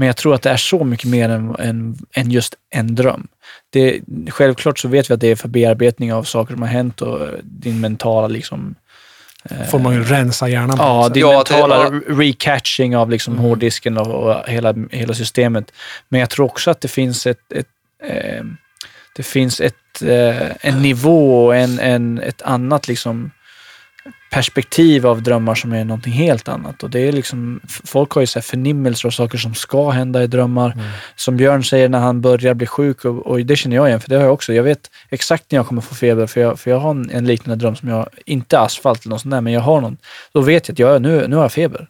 Men 0.00 0.06
jag 0.06 0.16
tror 0.16 0.34
att 0.34 0.42
det 0.42 0.50
är 0.50 0.56
så 0.56 0.84
mycket 0.84 1.08
mer 1.08 1.28
än, 1.28 1.56
än, 1.58 1.98
än 2.14 2.30
just 2.30 2.54
en 2.70 2.94
dröm. 2.94 3.28
Det, 3.70 4.00
självklart 4.28 4.78
så 4.78 4.88
vet 4.88 5.10
vi 5.10 5.14
att 5.14 5.20
det 5.20 5.28
är 5.28 5.36
för 5.36 5.48
bearbetning 5.48 6.12
av 6.12 6.22
saker 6.22 6.54
som 6.54 6.62
har 6.62 6.68
hänt 6.68 7.02
och 7.02 7.28
din 7.42 7.80
mentala 7.80 8.26
liksom... 8.26 8.74
får 9.70 9.78
man 9.78 9.94
ju 9.94 10.04
rensa 10.04 10.48
hjärnan. 10.48 10.76
Ja, 10.78 11.08
din 11.08 11.20
Ja, 11.20 11.40
att 11.40 11.46
det- 11.46 11.52
mentala 11.54 11.74
ja. 11.84 11.90
re- 11.90 12.18
recatching 12.18 12.96
av 12.96 13.10
liksom 13.10 13.38
hårddisken 13.38 13.98
och, 13.98 14.06
och 14.06 14.48
hela, 14.48 14.74
hela 14.90 15.14
systemet. 15.14 15.72
Men 16.08 16.20
jag 16.20 16.30
tror 16.30 16.46
också 16.46 16.70
att 16.70 16.80
det 16.80 16.88
finns 16.88 17.26
ett, 17.26 17.52
ett 17.52 17.68
eh, 18.04 18.44
det 19.16 19.22
finns 19.22 19.60
ett, 19.60 20.02
eh, 20.02 20.50
en 20.60 20.82
nivå 20.82 21.44
och 21.46 21.56
en, 21.56 21.78
en, 21.78 22.18
ett 22.18 22.42
annat 22.42 22.88
liksom 22.88 23.30
perspektiv 24.30 25.06
av 25.06 25.22
drömmar 25.22 25.54
som 25.54 25.72
är 25.72 25.84
någonting 25.84 26.12
helt 26.12 26.48
annat. 26.48 26.82
Och 26.82 26.90
det 26.90 27.00
är 27.00 27.12
liksom, 27.12 27.60
folk 27.84 28.10
har 28.10 28.20
ju 28.20 28.26
så 28.26 28.40
förnimmelser 28.40 29.08
av 29.08 29.10
saker 29.10 29.38
som 29.38 29.54
ska 29.54 29.90
hända 29.90 30.22
i 30.22 30.26
drömmar. 30.26 30.76
Som 31.16 31.36
Björn 31.36 31.64
säger 31.64 31.88
när 31.88 31.98
han 31.98 32.20
börjar 32.20 32.54
bli 32.54 32.66
sjuk 32.66 33.04
och, 33.04 33.26
och 33.26 33.40
det 33.40 33.56
känner 33.56 33.76
jag 33.76 33.88
igen, 33.88 34.00
för 34.00 34.08
det 34.08 34.16
har 34.16 34.22
jag 34.22 34.32
också. 34.32 34.52
Jag 34.52 34.62
vet 34.62 34.90
exakt 35.08 35.44
när 35.50 35.58
jag 35.58 35.66
kommer 35.66 35.82
få 35.82 35.94
feber, 35.94 36.26
för 36.26 36.40
jag, 36.40 36.60
för 36.60 36.70
jag 36.70 36.78
har 36.78 36.90
en, 36.90 37.10
en 37.10 37.26
liknande 37.26 37.64
dröm 37.64 37.76
som 37.76 37.88
jag, 37.88 38.08
inte 38.26 38.58
asfalt 38.58 39.04
eller 39.04 39.10
något 39.10 39.20
sånt 39.20 39.32
där, 39.32 39.40
men 39.40 39.52
jag 39.52 39.60
har 39.60 39.80
någon. 39.80 39.96
Då 40.32 40.40
vet 40.40 40.68
jag 40.68 40.74
att 40.74 40.78
jag, 40.78 41.02
nu, 41.02 41.28
nu 41.28 41.36
har 41.36 41.42
jag 41.42 41.52
feber. 41.52 41.88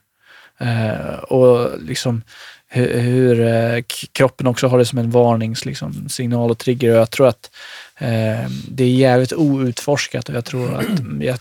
Eh, 0.61 1.15
och 1.15 1.71
liksom 1.81 2.23
hur, 2.69 2.99
hur 2.99 3.41
eh, 3.41 3.83
kroppen 4.13 4.47
också 4.47 4.67
har 4.67 4.79
det 4.79 4.85
som 4.85 4.99
en 4.99 5.11
varningssignal 5.11 5.93
liksom, 6.07 6.51
och 6.51 6.59
trigger. 6.59 6.91
Och 6.93 7.01
jag 7.01 7.11
tror 7.11 7.29
att 7.29 7.51
eh, 7.99 8.51
det 8.69 8.85
är 8.85 8.95
jävligt 8.95 9.33
outforskat 9.33 10.29
och 10.29 10.35
jag 10.35 10.45
tror 10.45 10.75
att 10.75 10.87
jag, 11.21 11.39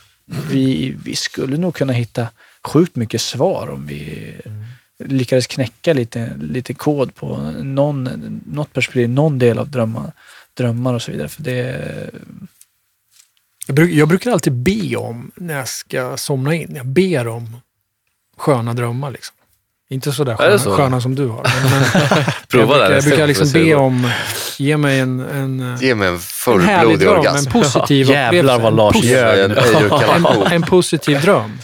vi, 0.50 0.96
vi 1.04 1.16
skulle 1.16 1.58
nog 1.58 1.76
kunna 1.76 1.94
hitta 1.94 2.28
sjukt 2.64 2.96
mycket 2.96 3.22
svar 3.22 3.70
om 3.70 3.88
vi 3.88 4.34
lyckades 5.06 5.48
knäcka 5.48 5.94
lite, 5.94 6.34
lite 6.42 6.74
kod 6.74 7.16
på 7.16 7.38
någon, 7.64 8.04
något 8.46 8.74
perspektiv, 8.74 9.10
någon 9.10 9.40
del 9.40 9.60
av 9.60 9.70
drömmar, 9.70 10.12
drömmar 10.54 10.94
och 10.94 11.02
så 11.02 11.12
vidare. 11.12 11.28
För 11.28 11.44
det, 11.44 12.12
Jag, 13.68 13.76
bruk, 13.76 13.92
jag 13.92 14.08
brukar 14.08 14.32
alltid 14.32 14.54
be 14.54 14.96
om, 14.96 15.32
när 15.36 15.58
jag 15.58 15.68
ska 15.68 16.18
somna 16.18 16.56
in, 16.56 16.76
jag 16.76 16.86
ber 16.86 17.28
om 17.28 17.58
sköna 18.38 18.74
drömmar. 18.74 19.12
Liksom. 19.12 19.36
Inte 19.92 20.12
sådär 20.12 20.32
Är 20.34 20.38
sköna, 20.38 20.58
så? 20.60 20.72
sköna 20.78 21.02
som 21.02 21.16
du 21.16 21.28
har. 21.28 21.44
Men, 21.44 22.24
Prova 22.48 22.60
jag 22.60 22.68
brukar, 22.68 22.90
det. 22.90 22.96
jag 22.96 23.04
brukar 23.04 23.28
liksom 23.28 23.52
be 23.52 23.76
om, 23.76 24.10
ge 24.58 24.78
mig 24.78 25.00
en, 25.00 25.20
en, 25.20 25.78
Ge 25.82 25.96
mig 25.96 26.08
en 26.08 26.20
en 26.54 26.62
härlig 26.62 27.00
dröm, 27.00 27.14
en 27.14 27.20
orgasm. 27.20 27.52
positiv 27.52 28.08
Jävlar 28.10 28.28
upplevelse. 28.28 28.64
vad 28.64 28.76
Lars 28.76 28.96
en, 28.96 29.02
ljög 29.02 29.40
En 29.40 30.26
en, 30.26 30.52
en 30.52 30.62
positiv 30.62 31.22
dröm. 31.22 31.60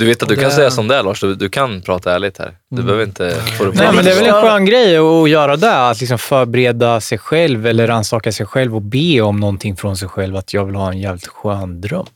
Du 0.00 0.06
vet 0.06 0.22
att 0.22 0.28
du 0.28 0.34
Och 0.34 0.40
kan 0.40 0.50
det- 0.50 0.54
säga 0.56 0.70
som 0.70 0.88
det 0.88 0.96
är 0.96 1.02
Lars. 1.02 1.20
Du, 1.20 1.34
du 1.34 1.48
kan 1.48 1.82
prata 1.82 2.14
ärligt 2.14 2.38
här. 2.38 2.54
Du 2.70 2.82
behöver 2.82 3.04
inte 3.04 3.30
få 3.58 3.64
det 3.64 3.70
på 3.70 3.76
Nej, 3.76 3.92
men 3.94 4.04
det 4.04 4.10
är 4.10 4.14
väl 4.14 4.24
en 4.24 4.28
Ja. 4.34 4.42
skön 4.42 4.64
grej 4.64 4.96
att 4.96 5.30
göra 5.30 5.56
det. 5.56 5.88
Att 5.88 6.00
liksom 6.00 6.18
förbereda 6.18 7.00
sig 7.00 7.18
själv 7.18 7.66
eller 7.66 7.86
rannsaka 7.86 8.32
sig 8.32 8.46
själv 8.46 8.74
och 8.76 8.82
be 8.82 9.20
om 9.20 9.40
någonting 9.40 9.76
från 9.76 9.96
sig 9.96 10.08
själv. 10.08 10.36
Att 10.36 10.54
jag 10.54 10.64
vill 10.64 10.74
ha 10.74 10.90
en 10.90 10.98
jävligt 10.98 11.26
skön 11.26 11.80
dröm. 11.80 12.06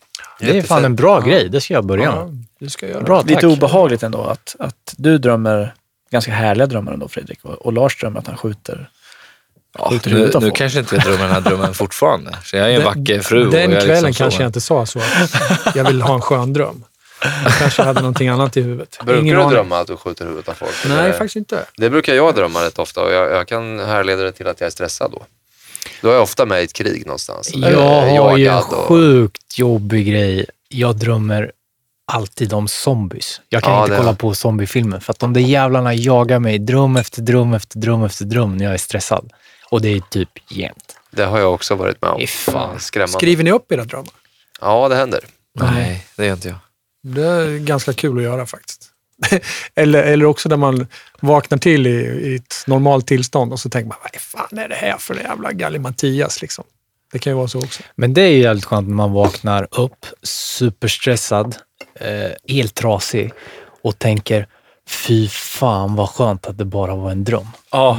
Det 0.41 0.59
är 0.59 0.63
fan 0.63 0.85
en 0.85 0.97
bra 0.97 1.21
grej. 1.21 1.49
Det 1.49 1.61
ska 1.61 1.75
jag 1.75 1.85
börja 1.87 2.05
Ja, 2.05 2.25
med. 2.27 2.45
det 2.61 2.71
ska 2.71 2.87
jag 2.87 2.93
göra. 2.95 3.05
Bra, 3.05 3.21
tack. 3.21 3.31
lite 3.31 3.47
obehagligt 3.47 4.03
ändå 4.03 4.23
att, 4.25 4.57
att 4.59 4.95
du 4.97 5.19
drömmer 5.19 5.75
ganska 6.11 6.33
härliga 6.33 6.67
drömmar 6.67 6.93
ändå 6.93 7.09
Fredrik 7.09 7.39
och, 7.43 7.67
och 7.67 7.73
Lars 7.73 8.01
drömmer 8.01 8.19
att 8.19 8.27
han 8.27 8.37
skjuter. 8.37 8.89
Ja, 9.79 9.93
nu, 10.07 10.31
nu 10.41 10.51
kanske 10.51 10.79
inte 10.79 10.95
jag 10.95 11.05
drömmer 11.05 11.23
den 11.25 11.33
här 11.33 11.41
drömmen 11.41 11.75
fortfarande. 11.75 12.31
Så 12.45 12.57
jag 12.57 12.71
är 12.73 12.77
en 12.79 12.85
vacker 12.85 13.21
fru. 13.21 13.47
och 13.47 13.53
Den 13.53 13.71
jag 13.71 13.73
är 13.83 13.87
kvällen 13.87 14.05
liksom 14.05 14.25
kanske 14.25 14.43
jag 14.43 14.49
inte 14.49 14.61
sa 14.61 14.87
så. 14.87 14.99
Att 14.99 15.77
jag 15.77 15.85
vill 15.85 16.03
ha 16.03 16.15
en 16.15 16.21
skön 16.21 16.53
dröm. 16.53 16.85
Jag 17.45 17.53
kanske 17.59 17.83
hade 17.83 18.01
någonting 18.01 18.29
annat 18.29 18.57
i 18.57 18.61
huvudet. 18.63 18.99
Brukar 19.05 19.21
Ingen 19.23 19.35
du 19.37 19.43
aning. 19.43 19.55
drömma 19.55 19.79
att 19.81 19.87
du 19.87 19.97
skjuter 19.97 20.25
huvudet 20.25 20.49
av 20.49 20.55
folk? 20.55 20.71
Nej, 20.89 20.99
Eller- 20.99 21.13
faktiskt 21.13 21.37
inte. 21.37 21.65
Det 21.77 21.91
brukar 21.91 22.15
jag 22.15 22.35
drömma 22.35 22.65
rätt 22.65 22.79
ofta 22.79 23.01
och 23.03 23.13
jag, 23.13 23.31
jag 23.31 23.49
kan 23.49 23.79
härleda 23.79 24.23
det 24.23 24.33
till 24.33 24.47
att 24.47 24.61
jag 24.61 24.67
är 24.67 24.71
stressad 24.71 25.11
då. 25.11 25.23
Då 26.03 26.09
är 26.09 26.13
jag 26.13 26.23
ofta 26.23 26.47
med 26.47 26.61
i 26.61 26.65
ett 26.65 26.73
krig 26.73 27.07
någonstans. 27.07 27.51
Jag 27.55 27.81
har 28.23 28.37
ju 28.39 28.47
en 28.47 28.57
och- 28.59 28.65
sjukt 28.65 29.59
jobbig 29.59 30.07
grej. 30.09 30.47
Jag 30.69 30.97
drömmer 30.97 31.53
alltid 32.13 32.53
om 32.53 32.69
zombies. 32.69 33.41
Jag 33.49 33.63
kan 33.63 33.73
Ja, 33.73 33.81
inte 33.83 33.93
det- 33.93 33.99
kolla 33.99 34.15
på 34.15 34.35
zombiefilmer 34.35 35.01
för 35.01 35.13
att 35.13 35.19
de 35.19 35.33
där 35.33 35.41
jävlarna 35.41 35.95
jagar 35.95 36.39
mig 36.39 36.59
dröm 36.59 36.97
efter 36.97 37.23
dröm 37.23 37.55
efter 37.55 37.79
dröm 37.79 38.05
efter 38.05 38.25
dröm 38.25 38.57
när 38.57 38.65
jag 38.65 38.75
är 38.75 38.79
stressad. 38.79 39.31
Och 39.71 39.81
det 39.83 39.89
är 39.89 40.01
typ 40.11 40.29
jämt. 40.51 40.97
Det 41.11 41.25
har 41.25 41.39
jag 41.39 41.55
också 41.55 41.75
varit 41.75 42.03
med 42.03 42.11
om. 42.11 42.27
Fan. 42.27 42.81
Skrämmande. 42.81 43.13
Skriver 43.19 43.45
ni 43.45 43.51
upp 43.51 43.73
era 43.73 43.85
drömmar? 43.85 44.13
Ja, 44.61 44.89
det 44.89 44.97
händer. 44.97 45.25
Nej, 45.61 46.07
det 46.17 46.27
gör 46.27 46.33
inte 46.35 46.49
jag. 46.49 46.57
Det 47.05 47.27
är 47.27 47.59
ganska 47.59 47.93
kul 47.93 48.17
att 48.19 48.23
göra 48.25 48.47
faktiskt. 48.47 48.91
eller, 49.75 50.03
eller 50.03 50.25
också 50.25 50.49
när 50.49 50.57
man 50.57 50.87
vaknar 51.21 51.59
till 51.59 51.87
i, 51.87 51.91
i 52.01 52.37
ett 52.37 52.55
normalt 52.67 53.07
tillstånd 53.07 53.53
och 53.53 53.61
så 53.61 53.71
tänker 53.71 53.89
man, 53.89 53.99
vad 54.13 54.21
fan 54.21 54.59
är 54.59 54.69
det 54.69 54.75
här 54.75 54.97
för 54.99 55.15
jävla 55.15 55.53
gallimatias 55.53 56.43
liksom. 56.43 56.65
Det 57.13 57.19
kan 57.19 57.31
ju 57.33 57.37
vara 57.37 57.49
så 57.49 57.59
också. 57.59 57.83
Men 57.95 58.15
det 58.15 58.23
är 58.23 58.29
ju 58.29 58.39
jävligt 58.43 58.65
skönt 58.65 58.89
när 58.89 58.95
man 58.95 59.13
vaknar 59.13 59.69
upp 59.71 60.07
superstressad, 60.23 61.57
eh, 62.01 62.31
helt 62.55 62.75
trasig 62.75 63.33
och 63.83 63.99
tänker 63.99 64.47
fy 64.89 65.29
fan 65.29 65.95
vad 65.97 66.09
skönt 66.11 66.47
att 66.47 66.59
det 66.59 66.65
bara 66.65 66.95
var 66.95 67.11
en 67.11 67.25
dröm. 67.25 67.47
Ja. 67.71 67.99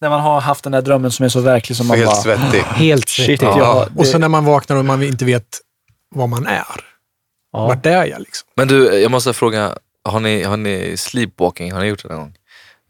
När 0.00 0.08
man 0.10 0.20
har 0.20 0.40
haft 0.40 0.64
den 0.64 0.72
där 0.72 0.82
drömmen 0.82 1.10
som 1.10 1.24
är 1.24 1.28
så 1.28 1.40
verklig 1.40 1.76
som 1.76 1.86
man 1.86 1.96
Helt 1.98 2.10
bara... 2.10 2.16
svettig. 2.22 2.60
Helt 2.62 3.08
Shit, 3.08 3.26
svettig. 3.26 3.46
ja. 3.46 3.84
Och 3.96 4.04
det- 4.04 4.08
så 4.10 4.18
när 4.18 4.28
man 4.28 4.44
vaknar 4.44 4.76
och 4.76 4.84
man 4.84 5.02
inte 5.02 5.24
vet 5.24 5.58
vad 6.14 6.28
man 6.28 6.46
är. 6.46 6.64
Ja. 7.54 7.66
Vart 7.66 7.86
är 7.86 8.04
jag 8.04 8.20
liksom? 8.20 8.48
Men 8.56 8.68
du, 8.68 8.94
jag 9.00 9.10
måste 9.10 9.32
fråga. 9.32 9.78
Har 10.04 10.20
ni, 10.20 10.42
har 10.42 10.56
ni 10.56 10.96
sleepwalking? 10.96 11.72
Har 11.72 11.80
ni 11.80 11.86
gjort 11.86 12.02
det 12.02 12.08
någon 12.08 12.18
gång? 12.18 12.34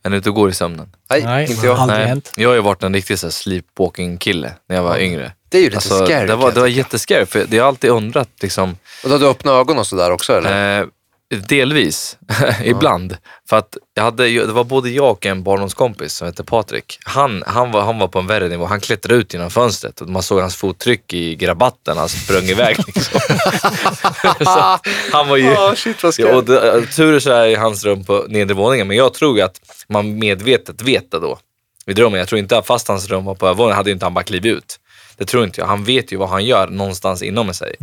Är 0.05 0.11
ni 0.11 0.17
ute 0.17 0.29
och 0.29 0.35
går 0.35 0.51
i 0.51 0.55
sömnen? 0.55 0.93
Nej, 1.11 1.23
Nej, 1.25 1.51
inte 1.51 1.67
jag. 1.67 1.79
aldrig 1.79 2.01
hänt. 2.07 2.33
Jag 2.37 2.49
har 2.49 2.55
ju 2.55 2.61
varit 2.61 2.83
en 2.83 2.95
riktig 2.95 3.19
så 3.19 3.27
här 3.27 3.31
sleepwalking-kille 3.33 4.53
när 4.69 4.77
jag 4.77 4.83
var 4.83 4.99
yngre. 4.99 5.33
Det 5.49 5.59
är 5.59 5.63
ju 5.63 5.67
lite 5.67 5.77
Alltså, 5.77 6.07
scary. 6.07 6.27
det 6.27 6.35
var, 6.37 6.43
kan 6.43 6.55
det 6.55 6.61
var 6.61 6.67
jag 6.67 6.75
tycka. 6.75 6.79
jättescary, 6.79 7.27
för 7.27 7.45
det 7.49 7.59
har 7.59 7.69
alltid 7.69 7.91
undrat 7.91 8.29
liksom, 8.41 8.71
Och 9.03 9.09
då 9.09 9.15
hade 9.15 9.25
du 9.25 9.29
öppna 9.31 9.53
ögon 9.53 9.79
och 9.79 9.87
sådär 9.87 10.11
också 10.11 10.33
eller? 10.39 10.81
Eh, 10.81 10.87
delvis, 11.31 12.19
ibland. 12.65 13.17
För 13.49 13.57
att 13.57 13.77
jag 13.95 14.03
hade, 14.03 14.25
det 14.29 14.53
var 14.53 14.65
både 14.65 14.91
jag 14.91 15.11
och 15.11 15.27
en 15.27 15.43
barndomskompis 15.43 16.13
som 16.13 16.27
hette 16.27 16.45
Patrik. 16.45 16.99
Han, 17.05 17.43
han, 17.47 17.73
var, 17.73 17.83
han 17.83 17.99
var 17.99 18.09
på 18.09 18.19
en 18.19 18.27
värre 18.27 18.49
nivå. 18.49 18.65
Han 18.65 18.81
klättrade 18.81 19.15
ut 19.15 19.33
genom 19.33 19.51
fönstret 19.51 20.01
och 20.01 20.09
man 20.09 20.23
såg 20.23 20.41
hans 20.41 20.57
fottryck 20.57 21.13
i 21.13 21.35
grabatten. 21.35 21.97
Han 21.97 22.09
sprang 22.09 22.45
iväg. 22.45 22.77
Liksom. 22.87 23.21
så 24.45 24.79
han 25.13 25.29
var 25.29 25.37
ju... 25.37 25.51
Ah, 25.51 25.75
shit 25.77 26.03
vad 26.03 26.15
Ja, 26.19 26.37
och 26.37 26.45
det, 26.45 26.87
tur 26.87 27.21
så 27.21 27.31
är 27.31 27.57
hans 27.57 27.85
rum 27.85 28.05
på 28.05 28.25
nedre 28.29 28.55
våningen, 28.55 28.89
men 28.89 28.97
jag 28.97 29.15
tror 29.15 29.41
att 29.41 29.61
man 29.89 30.19
medvetet 30.19 30.83
vet 30.83 31.11
det 31.11 31.19
då. 31.21 31.39
Vid 31.87 31.97
drömmen. 31.97 32.19
Jag 32.19 32.29
tror 32.29 32.39
inte 32.39 32.59
att 32.59 32.67
fast 32.67 32.89
hans 32.89 33.09
rum 33.09 33.25
var 33.25 33.35
på 33.35 33.47
övervåningen 33.47 33.77
hade 33.77 33.91
inte 33.91 34.07
han 34.07 34.15
bara 34.15 34.25
klivit 34.25 34.57
ut. 34.57 34.81
Det 35.17 35.25
tror 35.25 35.45
inte 35.45 35.61
jag. 35.61 35.67
Han 35.67 35.85
vet 35.85 36.13
ju 36.13 36.17
vad 36.17 36.29
han 36.29 36.45
gör 36.45 36.69
någonstans 36.69 37.23
inom 37.23 37.55
sig. 37.55 37.75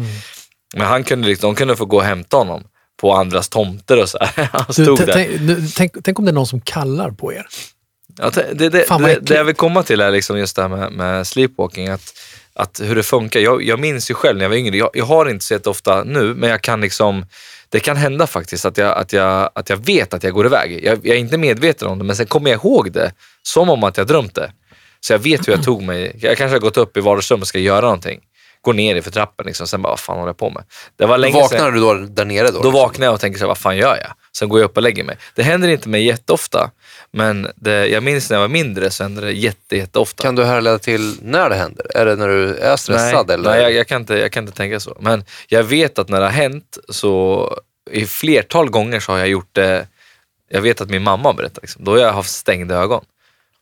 Men 0.75 0.87
han 0.87 1.03
kunde 1.03 1.27
liksom, 1.27 1.47
de 1.47 1.55
kunde 1.55 1.75
få 1.75 1.85
gå 1.85 1.97
och 1.97 2.03
hämta 2.03 2.37
honom 2.37 2.63
på 3.01 3.13
andras 3.13 3.49
tomter 3.49 4.01
och 4.01 4.09
så 4.09 4.17
här. 4.21 4.49
Han 4.53 4.65
Du, 4.67 4.73
stod 4.73 4.97
t- 4.97 5.05
där. 5.05 5.13
tänk, 5.13 5.29
du, 5.39 5.67
tänk, 5.75 5.93
tänk 6.03 6.19
om 6.19 6.25
det 6.25 6.31
är 6.31 6.33
någon 6.33 6.47
som 6.47 6.61
kallar 6.61 7.11
på 7.11 7.33
er. 7.33 7.45
Ja, 8.17 8.31
det, 8.53 8.69
det, 8.69 8.87
Fan, 8.87 9.01
det, 9.01 9.19
det 9.21 9.35
jag 9.35 9.43
vill 9.43 9.55
komma 9.55 9.83
till 9.83 10.01
är 10.01 10.11
liksom 10.11 10.37
just 10.37 10.55
det 10.55 10.61
här 10.61 10.69
med, 10.69 10.91
med 10.91 11.27
sleepwalking. 11.27 11.87
Att, 11.87 12.13
att 12.53 12.81
hur 12.83 12.95
det 12.95 13.03
funkar. 13.03 13.39
Jag, 13.39 13.63
jag 13.63 13.79
minns 13.79 14.11
ju 14.11 14.13
själv 14.13 14.37
när 14.37 14.45
jag 14.45 14.49
var 14.49 14.55
yngre. 14.57 14.77
Jag, 14.77 14.89
jag 14.93 15.05
har 15.05 15.29
inte 15.29 15.45
sett 15.45 15.67
ofta 15.67 16.03
nu, 16.03 16.33
men 16.35 16.49
jag 16.49 16.61
kan 16.61 16.81
liksom 16.81 17.25
det 17.69 17.79
kan 17.79 17.97
hända 17.97 18.27
faktiskt 18.27 18.65
att 18.65 18.77
jag, 18.77 18.97
att 18.97 19.13
jag, 19.13 19.49
att 19.55 19.69
jag 19.69 19.77
vet 19.85 20.13
att 20.13 20.23
jag 20.23 20.33
går 20.33 20.45
iväg. 20.45 20.79
Jag, 20.83 20.99
jag 21.03 21.15
är 21.15 21.19
inte 21.19 21.37
medveten 21.37 21.87
om 21.87 21.97
det, 21.97 22.03
men 22.03 22.15
sen 22.15 22.25
kommer 22.25 22.49
jag 22.49 22.57
ihåg 22.57 22.91
det 22.91 23.13
som 23.43 23.69
om 23.69 23.83
att 23.83 23.97
jag 23.97 24.07
drömt 24.07 24.35
det. 24.35 24.51
Så 24.99 25.13
jag 25.13 25.19
vet 25.19 25.47
hur 25.47 25.53
jag 25.53 25.63
tog 25.63 25.83
mig. 25.83 26.15
Jag 26.21 26.37
kanske 26.37 26.55
har 26.55 26.59
gått 26.59 26.77
upp 26.77 26.97
i 26.97 26.99
vardagsrummet 26.99 27.41
och 27.41 27.47
ska 27.47 27.59
göra 27.59 27.81
någonting. 27.81 28.19
Går 28.61 28.73
ner 28.73 28.95
i 28.95 29.01
för 29.01 29.11
trappen. 29.11 29.45
Liksom. 29.45 29.67
Sen 29.67 29.81
bara, 29.81 29.89
vad 29.89 29.99
fan 29.99 30.17
håller 30.17 30.29
jag 30.29 30.37
på 30.37 30.49
med? 30.49 30.63
Det 30.95 31.05
var 31.05 31.17
Då 31.17 31.21
länge 31.21 31.33
sedan. 31.33 31.41
vaknar 31.41 31.71
du 31.71 31.79
då 31.79 31.93
där 31.93 32.25
nere 32.25 32.45
då? 32.45 32.51
Då 32.51 32.57
liksom? 32.57 32.73
vaknar 32.73 33.05
jag 33.05 33.13
och 33.13 33.19
tänker 33.19 33.39
så 33.39 33.43
här, 33.43 33.47
vad 33.47 33.57
fan 33.57 33.77
gör 33.77 33.97
jag? 33.97 34.13
Sen 34.37 34.49
går 34.49 34.59
jag 34.59 34.65
upp 34.65 34.77
och 34.77 34.83
lägger 34.83 35.03
mig. 35.03 35.17
Det 35.35 35.43
händer 35.43 35.67
inte 35.67 35.89
mig 35.89 36.05
jätteofta, 36.05 36.71
men 37.11 37.47
det, 37.55 37.87
jag 37.87 38.03
minns 38.03 38.29
när 38.29 38.37
jag 38.37 38.41
var 38.41 38.47
mindre 38.47 38.91
så 38.91 39.03
hände 39.03 39.21
det 39.21 39.31
jätte, 39.31 39.77
jätteofta. 39.77 40.23
Kan 40.23 40.35
du 40.35 40.43
härleda 40.43 40.79
till 40.79 41.17
när 41.21 41.49
det 41.49 41.55
händer? 41.55 41.85
Är 41.95 42.05
det 42.05 42.15
när 42.15 42.27
du 42.27 42.55
är 42.55 42.75
stressad? 42.75 43.27
nej, 43.27 43.33
eller? 43.33 43.49
nej 43.51 43.61
jag, 43.61 43.73
jag, 43.73 43.87
kan 43.87 44.01
inte, 44.01 44.13
jag 44.13 44.31
kan 44.31 44.43
inte 44.43 44.57
tänka 44.57 44.79
så. 44.79 44.97
Men 44.99 45.23
jag 45.47 45.63
vet 45.63 45.99
att 45.99 46.09
när 46.09 46.19
det 46.19 46.25
har 46.25 46.33
hänt 46.33 46.77
så 46.89 47.49
i 47.91 48.05
flertal 48.05 48.69
gånger 48.69 48.99
så 48.99 49.11
har 49.11 49.19
jag 49.19 49.27
gjort 49.27 49.49
det, 49.51 49.87
jag 50.49 50.61
vet 50.61 50.81
att 50.81 50.89
min 50.89 51.03
mamma 51.03 51.33
berättar, 51.33 51.61
liksom. 51.61 51.83
då 51.83 51.91
har 51.91 51.97
jag 51.97 52.13
haft 52.13 52.31
stängda 52.31 52.75
ögon. 52.75 53.03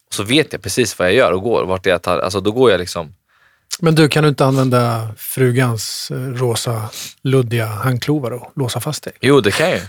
Och 0.07 0.13
så 0.13 0.23
vet 0.23 0.53
jag 0.53 0.61
precis 0.61 0.99
vad 0.99 1.07
jag 1.07 1.15
gör 1.15 1.31
och 1.31 1.41
går, 1.41 1.65
vart 1.65 1.85
jag 1.85 2.01
tar, 2.01 2.19
alltså 2.19 2.41
då 2.41 2.51
går 2.51 2.71
jag 2.71 2.79
liksom, 2.79 3.13
Men 3.79 3.95
du, 3.95 4.09
kan 4.09 4.23
du 4.23 4.29
inte 4.29 4.45
använda 4.45 5.07
frugans 5.17 6.11
eh, 6.11 6.17
rosa 6.17 6.89
luddiga 7.21 7.65
handklovar 7.65 8.31
och 8.31 8.51
låsa 8.55 8.79
fast 8.79 9.03
dig? 9.03 9.13
jo 9.21 9.41
det 9.41 9.51
kan 9.51 9.69
jag 9.69 9.77
ju. 9.77 9.83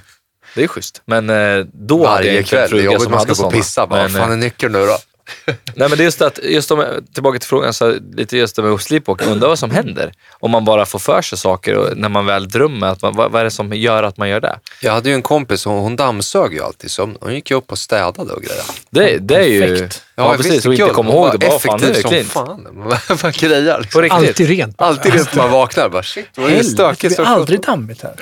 Det 0.55 0.63
är 0.65 0.69
schysst. 0.69 1.03
Men 1.05 1.31
eh, 1.31 1.67
då 1.73 2.07
hade 2.07 2.27
jag 2.27 2.33
Varje 2.33 2.39
inte 2.39 2.41
en 2.41 2.45
kväll, 2.45 2.61
det 2.61 2.65
är 2.65 2.69
fruga 2.69 2.85
jobbigt 2.85 3.03
som 3.03 3.11
man 3.11 3.19
hade 3.19 3.35
ska 3.35 3.45
gå 3.45 3.51
såna. 3.51 3.59
och 3.59 3.63
pissa. 3.63 3.87
Bara, 3.87 4.03
Men, 4.03 4.13
vad 4.13 4.21
fan 4.23 4.31
eh, 4.31 4.37
är 4.37 4.41
nyckeln 4.41 4.73
nu 4.73 4.79
då? 4.87 4.99
Nej 5.47 5.89
men 5.89 5.91
det 5.91 6.03
är 6.03 6.05
just 6.05 6.23
att, 6.23 6.39
just 6.43 6.71
om, 6.71 6.85
tillbaka 7.15 7.39
till 7.39 7.49
frågan, 7.49 7.73
så 7.73 7.97
lite 8.15 8.37
just 8.37 8.57
det 8.57 8.63
med 8.63 8.81
sleepwalking, 8.81 9.29
undrar 9.29 9.49
vad 9.49 9.59
som 9.59 9.71
händer. 9.71 10.13
Om 10.41 10.51
man 10.51 10.65
bara 10.65 10.87
får 10.87 10.99
för 10.99 11.23
sig 11.23 11.39
saker 11.39 11.77
och 11.77 11.97
när 11.97 12.09
man 12.09 12.27
väl 12.27 12.49
drömmer, 12.49 12.87
att 12.87 13.03
man, 13.03 13.17
vad, 13.17 13.33
vad 13.33 13.41
är 13.41 13.45
det 13.45 13.51
som 13.51 13.73
gör 13.73 14.03
att 14.03 14.17
man 14.17 14.29
gör 14.29 14.41
det? 14.41 14.59
Jag 14.83 14.93
hade 14.93 15.09
ju 15.09 15.15
en 15.15 15.23
kompis, 15.23 15.65
hon, 15.65 15.79
hon 15.79 15.97
dammsög 15.97 16.53
ju 16.53 16.63
alltid. 16.63 16.91
Så 16.91 17.11
hon 17.21 17.35
gick 17.35 17.51
ju 17.51 17.57
upp 17.57 17.73
och 17.73 17.79
städade 17.79 18.33
och 18.33 18.43
grejer. 18.43 18.65
Det, 18.91 19.19
det 19.19 19.37
är 19.37 19.49
ju... 19.49 19.61
Perfekt. 19.61 20.03
Ja, 20.15 20.35
precis, 20.37 20.67
och 20.67 20.75
inte 20.75 20.89
komma 20.89 21.11
ihåg 21.11 21.41
det. 21.41 21.47
Bara, 21.47 21.59
fan, 21.59 21.81
nu 21.83 21.87
är 21.87 21.95
det 21.95 22.03
klint. 22.03 22.33
som 22.33 22.47
fan. 22.47 22.67
Vad 23.23 23.35
grejar 23.35 23.81
liksom. 23.81 24.03
riktigt. 24.03 24.29
Alltid 24.29 24.49
rent. 24.49 24.81
Alltid 24.81 25.13
det 25.13 25.35
man 25.35 25.51
vaknar. 25.51 25.89
Bara, 25.89 26.03
shit, 26.03 26.29
vad 26.37 26.51
är 26.51 26.57
det 26.57 26.65
stökigt? 26.65 27.17
det 27.17 27.23
blir 27.23 27.33
aldrig 27.33 27.61
dammigt 27.61 28.03
här. 28.03 28.15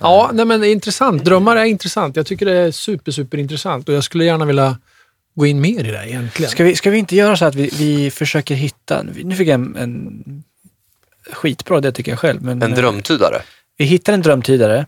Ja, 0.00 0.30
nej, 0.32 0.44
men 0.44 0.60
det 0.60 0.68
är 0.68 0.72
intressant. 0.72 1.24
Drömmar 1.24 1.56
är 1.56 1.64
intressant. 1.64 2.16
Jag 2.16 2.26
tycker 2.26 2.46
det 2.46 2.56
är 2.56 2.70
super, 2.70 3.12
super 3.12 3.38
intressant 3.38 3.88
och 3.88 3.94
jag 3.94 4.04
skulle 4.04 4.24
gärna 4.24 4.44
vilja 4.44 4.76
gå 5.40 5.46
in 5.46 5.60
mer 5.60 5.84
i 5.84 5.90
det 5.90 6.08
egentligen. 6.08 6.50
Ska 6.50 6.64
vi, 6.64 6.76
ska 6.76 6.90
vi 6.90 6.98
inte 6.98 7.16
göra 7.16 7.36
så 7.36 7.44
att 7.44 7.54
vi, 7.54 7.70
vi 7.72 8.10
försöker 8.10 8.54
hitta... 8.54 9.02
Nu 9.02 9.36
fick 9.36 9.48
jag 9.48 9.54
en, 9.54 9.76
en 9.76 10.22
skitbra 11.32 11.80
det 11.80 11.92
tycker 11.92 12.12
jag 12.12 12.18
själv. 12.18 12.42
Men 12.42 12.62
En 12.62 12.72
eh, 12.72 12.78
drömtydare. 12.78 13.42
Vi 13.76 13.84
hittar 13.84 14.12
en 14.12 14.22
drömtidare. 14.22 14.86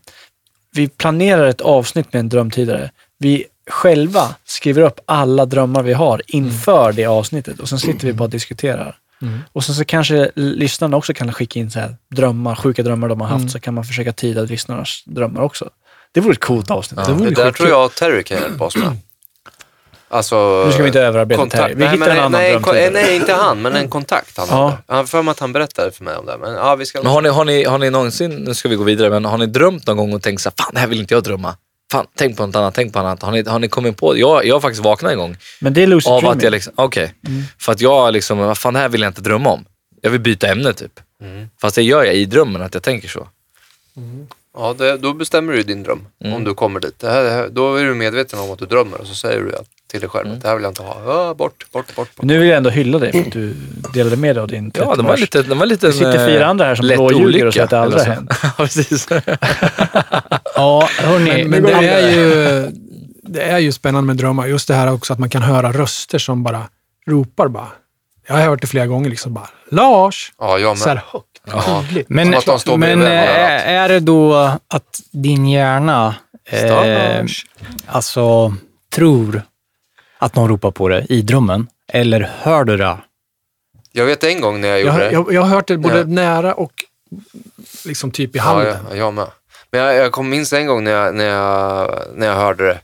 Vi 0.75 0.89
planerar 0.89 1.47
ett 1.47 1.61
avsnitt 1.61 2.13
med 2.13 2.21
en 2.21 2.29
drömtidare. 2.29 2.91
Vi 3.19 3.45
själva 3.71 4.35
skriver 4.45 4.83
upp 4.83 5.01
alla 5.07 5.47
drömmar 5.47 5.83
vi 5.83 5.93
har 5.93 6.23
inför 6.27 6.93
det 6.93 7.07
avsnittet 7.07 7.61
och 7.61 7.69
sen 7.69 7.79
sitter 7.79 8.07
vi 8.07 8.13
bara 8.13 8.25
och 8.25 8.31
diskuterar. 8.31 8.99
Mm. 9.23 9.39
Och 9.53 9.65
sen 9.65 9.75
så 9.75 9.85
kanske 9.85 10.31
lyssnarna 10.35 10.97
också 10.97 11.15
kan 11.15 11.33
skicka 11.33 11.61
in 11.61 11.71
så 11.71 11.81
här 11.81 11.97
drömmar, 12.11 12.55
sjuka 12.55 12.83
drömmar 12.83 13.09
de 13.09 13.21
har 13.21 13.29
haft, 13.29 13.41
Mm. 13.41 13.49
så 13.49 13.61
kan 13.61 13.75
man 13.75 13.85
försöka 13.85 14.13
tyda 14.13 14.43
lyssnarnas 14.43 15.03
drömmar 15.07 15.41
också. 15.43 15.71
Det 16.13 16.21
vore 16.21 16.33
ett 16.33 16.41
coolt 16.41 16.71
avsnitt. 16.71 17.01
Ja, 17.07 17.15
Det 17.15 17.25
det 17.25 17.31
där 17.35 17.53
tror 17.53 17.69
jag 17.69 17.95
Terry 17.95 18.23
kan 18.23 18.39
hjälpa 18.39 18.65
oss 18.65 18.77
med. 18.77 18.97
Alltså, 20.13 20.63
Nu 20.67 20.73
ska 20.73 20.83
vi 20.83 20.87
inte 20.89 21.01
överarbeta 21.01 21.41
kontakt- 21.43 21.63
Terry. 21.63 21.75
Vi 21.75 21.81
nej, 21.85 21.89
hittar 21.89 21.99
men, 22.07 22.11
en 22.17 22.19
annan 22.25 22.33
nej, 22.73 22.91
nej, 22.93 23.17
inte 23.17 23.33
han, 23.35 23.63
men 23.63 23.77
en 23.77 23.89
kontakt 23.89 24.39
han 24.39 24.47
Ja. 24.51 24.79
har 24.87 25.05
för 25.05 25.23
mig 25.23 25.33
att 25.33 25.39
han 25.41 25.53
berättade 25.53 25.93
för 25.93 26.05
mig 26.05 26.17
om 26.17 26.27
det. 26.27 26.39
Men, 26.39 26.53
ja, 26.55 26.75
vi 26.77 26.87
ska... 26.87 27.03
Men 27.03 27.13
har 27.13 27.23
ni, 27.23 27.29
har, 27.29 27.45
ni, 27.45 27.65
har 27.65 27.79
ni 27.79 27.91
någonsin, 27.91 28.31
nu 28.31 28.55
ska 28.55 28.69
vi 28.69 28.77
gå 28.77 28.85
vidare, 28.85 29.11
men 29.11 29.25
har 29.25 29.39
ni 29.39 29.47
drömt 29.47 29.87
någon 29.87 29.97
gång 29.97 30.13
och 30.15 30.23
tänkt 30.23 30.43
så 30.43 30.49
här, 30.49 30.65
fan 30.65 30.75
det 30.75 30.81
här 30.81 30.87
vill 30.87 31.01
inte 31.01 31.15
jag 31.15 31.23
drömma. 31.23 31.57
Fan, 31.93 32.07
tänk 32.17 32.37
på 32.37 32.47
något 32.47 32.57
annat, 32.57 32.75
tänk 32.75 32.93
på 32.93 32.99
något 32.99 33.07
annat. 33.07 33.23
Har 33.23 33.33
ni, 33.33 33.43
har 33.49 33.59
ni 33.59 33.69
kommit 33.69 33.97
på, 33.97 34.19
jag, 34.19 34.47
jag 34.47 34.55
har 34.55 34.61
faktiskt 34.61 34.85
vaknat 34.85 35.13
en 35.13 35.19
gång 35.19 35.37
Men 35.61 35.73
det 35.75 35.83
är 35.83 35.87
lucid 35.87 36.13
av 36.13 36.21
dreaming. 36.21 36.39
att 36.39 36.43
jag 36.45 36.51
liksom, 36.51 36.73
okej. 36.77 37.15
Mm. 37.29 37.43
För 37.59 37.73
att 37.73 37.81
jag 37.81 38.13
liksom, 38.13 38.55
fan 38.57 38.75
det 38.75 38.81
här 38.81 38.89
vill 38.89 39.01
jag 39.01 39.11
inte 39.11 39.21
drömma 39.23 39.51
om. 39.51 39.65
Jag 40.03 40.11
vill 40.11 40.21
byta 40.21 40.47
ämne 40.49 40.73
typ. 40.73 40.93
Mm. 41.23 41.49
Fast 41.61 41.77
det 41.77 41.83
gör 41.83 42.05
jag 42.05 42.15
i 42.15 42.25
drömmen, 42.25 42.63
att 42.63 42.75
jag 42.75 42.83
tänker 42.83 43.09
så. 43.09 43.29
Ja, 44.57 44.75
det, 44.79 44.97
då 44.97 45.13
bestämmer 45.13 45.53
du 45.53 45.63
din 45.63 45.83
dröm. 45.83 46.07
Mm. 46.25 46.37
Om 46.37 46.45
du 46.45 46.55
kommer 46.55 46.81
dit. 46.81 46.99
Det 46.99 47.11
här, 47.11 47.23
det 47.25 47.31
här, 47.31 47.49
då 47.51 47.77
är 47.77 47.85
du 47.85 47.95
medveten 47.95 48.39
om 48.39 48.51
att 48.51 48.59
du 48.59 48.67
drömmer 48.67 49.01
och 49.01 49.07
så 49.07 49.15
säger 49.15 49.41
du 49.41 49.55
att- 49.57 49.67
till 49.87 50.01
dig 50.01 50.09
själv 50.09 50.27
Mm. 50.27 50.37
att 50.37 50.43
det 50.43 50.49
här 50.49 50.55
vill 50.57 50.63
jag 50.63 50.71
inte 50.71 50.83
ha. 50.83 51.03
Ja, 51.07 51.35
bort, 51.35 51.65
bort, 51.73 51.95
bort. 51.97 52.17
bort. 52.17 52.25
Nu 52.25 52.39
vill 52.39 52.49
jag 52.49 52.57
ändå 52.57 52.71
hylla 52.71 52.99
dig 52.99 53.13
för 53.13 53.19
att 53.21 53.33
du 53.33 53.55
delade 53.95 54.17
med 54.17 54.37
dig 54.37 54.43
av 54.43 54.49
din 54.49 54.73
Ja, 54.75 54.81
det 54.97 55.03
var 55.03 55.11
30-års. 55.17 55.21
lite, 55.21 55.43
det 55.43 55.55
var 55.55 55.67
lite 55.67 55.87
Det 55.87 55.93
sitter 55.93 56.27
fyra 56.27 56.47
andra 56.47 56.65
här 56.65 56.75
som 56.75 56.87
blåljuger 56.87 57.47
och 57.47 57.53
säger 57.55 57.65
att 57.65 57.71
det 57.71 57.81
aldrig 57.81 58.03
har 58.03 58.15
hänt. 58.15 58.31
ja, 58.43 58.51
precis. 58.57 59.09
Ja, 60.55 60.89
hörni. 60.99 61.45
Men, 61.45 61.51
men 61.51 61.63
det, 61.63 61.89
är 61.89 62.11
ju, 62.11 62.71
det 63.23 63.43
är 63.43 63.59
ju 63.59 63.73
spännande 63.73 64.07
med 64.07 64.17
drömmar. 64.17 64.47
Just 64.47 64.69
det 64.69 64.75
här 64.75 64.93
också 64.93 65.13
att 65.13 65.19
man 65.19 65.31
kan 65.31 65.43
höra 65.43 65.73
röster 65.73 66.19
som 66.19 66.43
bara 66.43 66.69
ropar 67.07 67.49
bara. 67.49 67.69
Jag 68.27 68.35
har 68.35 68.43
hört 68.43 68.61
det 68.61 68.67
flera 68.67 68.87
gånger 68.87 69.11
liksom 69.11 69.35
bara. 69.35 69.49
Lars! 69.71 70.33
Ja, 70.39 70.59
jag 70.59 70.79
Så 70.79 70.89
här 70.89 70.95
med. 70.95 71.05
högt, 71.07 71.27
Ja. 71.47 71.85
tydligt. 71.89 72.09
Men, 72.09 72.27
Som 72.27 72.35
att 72.39 72.45
de 72.47 72.59
står 72.59 72.77
men 72.77 73.03
eh, 73.03 73.69
är 73.69 73.89
det 73.89 74.01
då 74.01 74.35
att 74.69 75.01
din 75.11 75.49
hjärna 75.49 76.15
eh, 76.45 77.25
alltså 77.87 78.55
tror 78.93 79.43
att 80.19 80.35
någon 80.37 80.49
ropar 80.49 80.71
på 80.71 80.89
dig 80.89 81.07
i 81.09 81.23
drömmen? 81.23 81.67
Eller 81.89 82.31
hör 82.41 82.65
du 82.65 82.77
det? 82.77 82.97
Jag 83.93 84.07
vet 84.07 84.25
en 84.25 84.41
gång 84.41 84.61
när 84.61 84.69
jag 84.69 84.81
Jag, 84.81 84.87
gjorde 84.87 84.93
har- 84.93 85.01
det. 85.01 85.13
jag, 85.13 85.33
jag 85.33 85.43
har 85.43 85.49
hört 85.49 85.69
det 85.69 85.79
både 85.79 85.99
Ja. 85.99 86.05
nära 86.05 86.55
och 86.55 86.73
liksom 87.85 88.11
typ 88.11 88.35
i 88.35 88.39
Ja, 88.39 88.45
handen. 88.45 88.77
jag, 88.89 88.99
jag 88.99 89.15
med. 89.15 89.27
Men 89.71 89.81
jag, 89.81 89.95
jag 89.97 90.13
kom 90.13 90.29
minns 90.29 90.53
en 90.53 90.67
gång 90.67 90.85
när 90.85 90.91
jag, 90.91 91.15
när, 91.15 91.25
jag, 91.25 92.01
när 92.15 92.27
jag 92.27 92.35
hörde 92.35 92.65
det. 92.67 92.79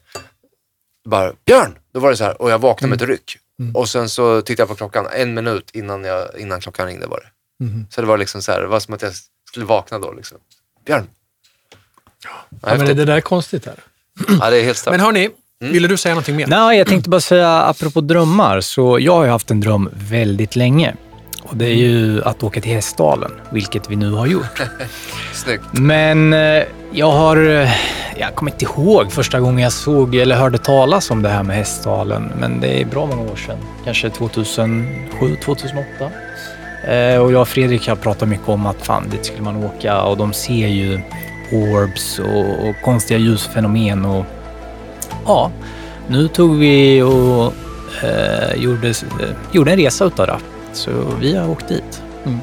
Bara, 1.09 1.32
Björn! 1.46 1.78
Då 1.94 2.00
var 2.00 2.11
det 2.11 2.16
så 2.16 2.24
här 2.24 2.42
och 2.42 2.50
jag 2.50 2.59
vaknade 2.59 2.90
med 2.90 3.02
ett 3.02 3.09
ryck. 3.09 3.36
Mm. 3.61 3.76
Och 3.76 3.88
sen 3.88 4.09
så 4.09 4.40
tittade 4.42 4.62
jag 4.62 4.68
på 4.68 4.74
klockan, 4.74 5.06
en 5.16 5.34
minut 5.34 5.70
innan, 5.72 6.04
jag, 6.04 6.28
innan 6.38 6.61
klockan 6.61 6.86
ringde 6.86 7.06
var 7.06 7.16
det. 7.20 7.26
Mhm. 7.61 7.86
Så 7.90 8.00
det 8.00 8.06
var 8.06 8.18
liksom 8.18 8.42
så 8.42 8.52
här, 8.52 8.61
det 8.61 8.66
var 8.66 8.80
som 8.80 8.94
att 8.94 9.02
jag 9.02 9.12
skulle 9.50 9.64
vakna 9.64 9.98
då 9.98 10.12
liksom. 10.12 10.38
Björn! 10.86 11.06
Ja, 12.24 12.30
Ja, 12.70 12.76
men 12.78 12.96
det, 12.96 13.04
där 13.04 13.16
är 13.16 13.20
konstigt. 13.20 13.66
Här. 13.66 13.74
ja, 14.40 14.50
det 14.50 14.61
är 14.61 14.64
helt 14.64 14.78
starkt. 14.78 14.92
Men 14.96 15.00
hörni, 15.06 15.30
ville 15.61 15.88
du 15.88 15.96
säga 15.96 16.14
någonting 16.14 16.36
mer? 16.36 16.46
Nej, 16.46 16.78
jag 16.78 16.86
tänkte 16.86 17.11
bara 17.11 17.20
säga, 17.20 17.50
apropå 17.62 18.00
drömmar, 18.00 18.61
så 18.61 18.98
jag 19.00 19.14
har 19.14 19.24
ju 19.24 19.30
haft 19.30 19.50
en 19.50 19.61
dröm 19.61 19.90
väldigt 19.92 20.56
länge. 20.56 20.94
Och 21.42 21.56
det 21.56 21.64
är 21.66 21.74
ju 21.74 22.22
att 22.24 22.42
åka 22.42 22.61
till 22.61 22.72
Hästdalen, 22.72 23.30
vilket 23.50 23.90
vi 23.90 23.96
nu 23.96 24.11
har 24.12 24.26
gjort. 24.26 24.62
Snyggt. 25.32 25.64
Men 25.72 26.32
eh, 26.32 26.62
jag 26.92 27.11
har... 27.11 27.36
eh, 27.50 27.70
Jag 28.18 28.34
kommer 28.34 28.52
inte 28.52 28.64
ihåg 28.64 29.12
första 29.12 29.40
gången 29.40 29.59
jag 29.62 29.72
såg 29.72 30.14
eller 30.14 30.36
hörde 30.36 30.59
talas 30.59 31.11
om 31.11 31.22
det 31.22 31.28
här 31.28 31.42
med 31.42 31.56
Hästdalen. 31.56 32.32
Men 32.40 32.61
det 32.61 32.80
är 32.80 32.84
bra 32.84 33.06
många 33.06 33.32
år 33.32 33.36
sedan. 33.36 33.59
Kanske 33.84 34.11
2007, 34.11 35.36
2008. 35.44 36.11
Eh, 36.84 37.18
och 37.18 37.32
jag 37.32 37.40
och 37.40 37.48
Fredrik 37.48 37.88
har 37.88 37.96
pratat 37.96 38.28
mycket 38.28 38.48
om 38.48 38.66
att 38.66 38.86
fan, 38.86 39.08
dit 39.10 39.24
skulle 39.26 39.42
man 39.42 39.64
åka 39.64 40.02
och 40.02 40.16
de 40.16 40.32
ser 40.32 40.68
ju 40.68 41.00
orbs 41.52 42.18
och, 42.18 42.68
och 42.68 42.74
konstiga 42.84 43.18
ljusfenomen 43.18 44.04
och 44.04 44.24
ja, 45.24 45.50
nu 46.08 46.28
tog 46.28 46.58
vi 46.58 47.02
och 47.02 47.52
eh, 48.04 48.54
gjorde, 48.56 48.88
eh, 48.88 48.94
gjorde 49.52 49.70
en 49.70 49.76
resa 49.76 50.04
utav 50.04 50.26
det. 50.26 50.38
Så 50.72 50.90
vi 51.20 51.36
har 51.36 51.50
åkt 51.50 51.68
dit. 51.68 52.02
Mm. 52.24 52.38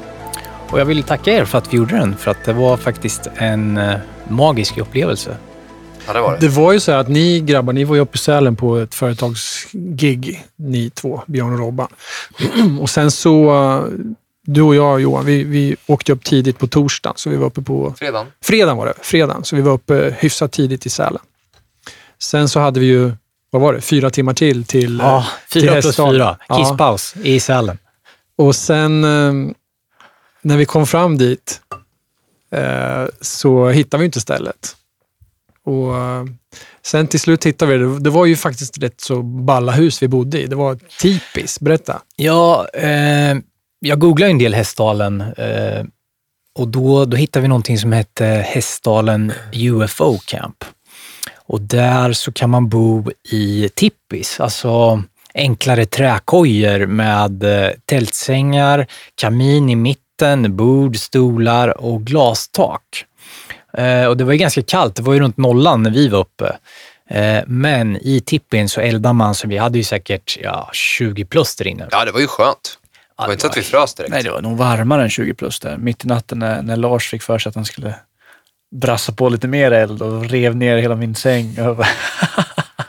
Och 0.70 0.80
jag 0.80 0.84
vill 0.84 1.02
tacka 1.02 1.32
er 1.32 1.44
för 1.44 1.58
att 1.58 1.72
vi 1.72 1.76
gjorde 1.76 1.96
den, 1.96 2.16
för 2.16 2.30
att 2.30 2.44
det 2.44 2.52
var 2.52 2.76
faktiskt 2.76 3.28
en 3.36 3.76
eh, 3.78 3.94
magisk 4.28 4.78
upplevelse. 4.78 5.36
Ja, 6.06 6.12
det 6.12 6.20
var 6.20 6.32
det. 6.32 6.38
Det 6.40 6.48
var 6.48 6.72
ju 6.72 6.80
så 6.80 6.92
här 6.92 6.98
att 6.98 7.08
ni 7.08 7.40
grabbar, 7.40 7.72
ni 7.72 7.84
var 7.84 7.96
ju 7.96 8.02
uppe 8.02 8.16
i 8.16 8.18
Sälen 8.18 8.56
på 8.56 8.76
ett 8.76 8.94
företagsgig, 8.94 10.44
ni 10.56 10.90
två, 10.90 11.22
Björn 11.26 11.52
och 11.52 11.58
Robban. 11.58 11.88
och 12.80 12.90
sen 12.90 13.10
så, 13.10 13.52
du 14.46 14.62
och 14.62 14.74
jag 14.74 15.00
Johan, 15.00 15.24
vi, 15.24 15.44
vi 15.44 15.76
åkte 15.86 16.12
upp 16.12 16.24
tidigt 16.24 16.58
på 16.58 16.66
torsdagen, 16.66 17.14
så 17.16 17.30
vi 17.30 17.36
var 17.36 17.46
uppe 17.46 17.62
på 17.62 17.94
Fredagen. 17.98 18.26
fredagen 18.42 18.76
var 18.76 18.86
det, 18.86 18.94
fredagen, 19.00 19.44
så 19.44 19.56
vi 19.56 19.62
var 19.62 19.72
uppe 19.72 20.16
hyfsat 20.18 20.52
tidigt 20.52 20.86
i 20.86 20.90
Sälen. 20.90 21.22
Sen 22.18 22.48
så 22.48 22.60
hade 22.60 22.80
vi 22.80 22.86
ju, 22.86 23.12
vad 23.50 23.62
var 23.62 23.72
det, 23.74 23.80
fyra 23.80 24.10
timmar 24.10 24.34
till 24.34 24.64
till... 24.64 25.00
eh, 25.00 25.06
Ja, 25.06 25.26
till 25.50 25.62
fyra 25.62 25.80
plus 25.80 25.96
fyra. 25.96 26.38
Ja. 26.48 26.56
Kisspaus 26.58 27.14
i 27.22 27.40
Sälen. 27.40 27.78
Och 28.38 28.56
sen 28.56 29.04
eh, 29.04 29.52
när 30.42 30.56
vi 30.56 30.64
kom 30.64 30.86
fram 30.86 31.18
dit 31.18 31.60
eh, 32.50 33.04
så 33.20 33.68
hittade 33.68 34.00
vi 34.00 34.04
inte 34.06 34.20
stället. 34.20 34.76
Och 35.64 35.96
eh, 35.96 36.24
sen 36.82 37.06
till 37.06 37.20
slut 37.20 37.46
hittade 37.46 37.72
vi 37.72 37.78
det. 37.84 37.98
Det 38.00 38.10
var 38.10 38.26
ju 38.26 38.36
faktiskt 38.36 38.78
rätt 38.78 39.00
så 39.00 39.22
balla 39.22 39.72
hus 39.72 40.02
vi 40.02 40.08
bodde 40.08 40.40
i. 40.40 40.46
Det 40.46 40.56
var 40.56 40.78
typiskt. 41.00 41.60
Berätta. 41.60 42.02
Ja, 42.16 42.68
eh, 42.68 43.36
jag 43.80 43.98
googlade 43.98 44.30
en 44.30 44.38
del 44.38 44.54
Hästdalen 44.54 45.20
eh, 45.20 45.84
och 46.58 46.68
då, 46.68 47.04
då 47.04 47.16
hittade 47.16 47.42
vi 47.42 47.48
någonting 47.48 47.78
som 47.78 47.92
hette 47.92 48.24
Hästdalen 48.24 49.32
UFO 49.52 50.18
Camp. 50.18 50.64
Och 51.34 51.60
där 51.60 52.12
så 52.12 52.32
kan 52.32 52.50
man 52.50 52.68
bo 52.68 53.10
i 53.30 53.68
tippis, 53.74 54.40
alltså 54.40 55.02
enklare 55.34 55.86
träkojor 55.86 56.86
med 56.86 57.44
eh, 57.44 57.70
tältsängar, 57.84 58.86
kamin 59.14 59.70
i 59.70 59.76
mitten, 59.76 60.56
bord, 60.56 60.96
stolar 60.96 61.80
och 61.80 62.04
glastak. 62.04 63.04
Eh, 63.72 64.06
och 64.06 64.16
det 64.16 64.24
var 64.24 64.32
ju 64.32 64.38
ganska 64.38 64.62
kallt, 64.62 64.96
det 64.96 65.02
var 65.02 65.14
ju 65.14 65.20
runt 65.20 65.36
nollan 65.36 65.82
när 65.82 65.90
vi 65.90 66.08
var 66.08 66.18
uppe. 66.18 66.56
Eh, 67.10 67.42
men 67.46 67.96
i 67.96 68.20
tippin 68.20 68.68
så 68.68 68.80
eldar 68.80 69.12
man, 69.12 69.34
så 69.34 69.48
vi 69.48 69.56
hade 69.56 69.78
ju 69.78 69.84
säkert 69.84 70.38
ja, 70.42 70.70
20 70.72 71.24
plus 71.24 71.56
där 71.56 71.66
inne. 71.66 71.88
Ja, 71.90 72.04
det 72.04 72.12
var 72.12 72.20
ju 72.20 72.26
skönt. 72.26 72.78
Det 73.18 73.22
var 73.26 73.32
inte 73.32 73.40
så 73.42 73.46
att 73.48 73.56
vi 73.56 73.62
frös 73.62 73.94
direkt. 73.94 74.10
Nej, 74.10 74.22
det 74.22 74.30
var 74.30 74.42
nog 74.42 74.56
varmare 74.58 75.02
än 75.02 75.10
20 75.10 75.34
plus 75.34 75.60
där. 75.60 75.76
Mitt 75.76 76.04
i 76.04 76.08
natten 76.08 76.38
när, 76.38 76.62
när 76.62 76.76
Lars 76.76 77.10
fick 77.10 77.22
för 77.22 77.38
sig 77.38 77.50
att 77.50 77.54
han 77.56 77.64
skulle 77.64 77.94
brassa 78.76 79.12
på 79.12 79.28
lite 79.28 79.48
mer 79.48 79.70
eld 79.70 80.02
och 80.02 80.24
rev 80.30 80.56
ner 80.56 80.76
hela 80.76 80.96
min 80.96 81.14
säng. 81.14 81.56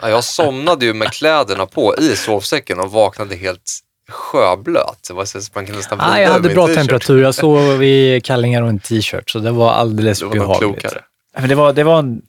Ja, 0.01 0.09
jag 0.09 0.23
somnade 0.23 0.85
ju 0.85 0.93
med 0.93 1.11
kläderna 1.11 1.65
på 1.65 1.95
i 1.97 2.15
sovsäcken 2.15 2.79
och 2.79 2.91
vaknade 2.91 3.35
helt 3.35 3.79
sjöblöt. 4.09 4.99
Det 5.07 5.13
var 5.13 5.25
så 5.25 5.37
att 5.37 5.55
man 5.55 5.65
kunde 5.65 5.77
nästan 5.77 5.99
Ah, 6.01 6.07
vrida 6.11 6.21
jag 6.21 6.31
hade 6.31 6.49
bra 6.49 6.67
temperatur. 6.67 7.21
Jag 7.23 7.35
sov 7.35 7.83
i 7.83 8.21
kallingar 8.23 8.61
och 8.61 8.69
en 8.69 8.79
t-shirt, 8.79 9.29
så 9.29 9.39
det 9.39 9.51
var 9.51 9.71
alldeles 9.71 10.19
Det 10.19 10.25
var 10.25 10.33
behagligt. 10.33 10.59
klokare. 10.59 11.01
Men 11.39 11.49
det, 11.49 11.55
var, 11.55 11.73
det 11.73 11.83
var 11.83 11.99
en 11.99 12.21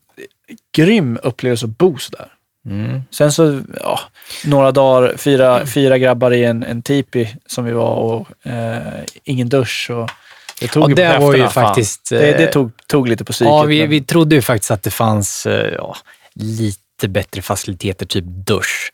grym 0.76 1.18
upplevelse 1.22 1.66
att 1.66 1.78
bo 1.78 1.98
så 1.98 2.10
där. 2.10 2.28
Mm. 2.68 3.02
Sen 3.10 3.32
så, 3.32 3.60
ja, 3.80 4.00
några 4.44 4.72
dagar, 4.72 5.14
fyra, 5.16 5.66
fyra 5.66 5.98
grabbar 5.98 6.30
i 6.30 6.44
en, 6.44 6.62
en 6.62 6.82
tipi 6.82 7.28
som 7.46 7.64
vi 7.64 7.72
var 7.72 7.94
och 7.94 8.46
eh, 8.46 8.78
ingen 9.24 9.48
dusch. 9.48 9.90
Och 9.90 10.10
det 10.60 10.68
tog 10.68 10.82
Ja, 10.82 10.88
ju 10.88 10.94
på 10.94 11.00
det 11.02 11.18
var 11.18 11.34
ju 11.34 11.48
faktiskt, 11.48 12.08
Det, 12.10 12.18
det 12.18 12.44
eh, 12.44 12.50
tog, 12.50 12.70
tog 12.86 13.08
lite 13.08 13.24
på 13.24 13.32
psyket. 13.32 13.50
Ja, 13.50 13.62
vi, 13.62 13.80
men- 13.80 13.90
vi 13.90 14.00
trodde 14.00 14.34
ju 14.34 14.42
faktiskt 14.42 14.70
att 14.70 14.82
det 14.82 14.90
fanns 14.90 15.46
eh, 15.46 15.74
ja, 15.74 15.96
lite 16.34 17.08
bättre 17.08 17.42
faciliteter, 17.42 18.06
typ 18.06 18.24
dusch. 18.26 18.92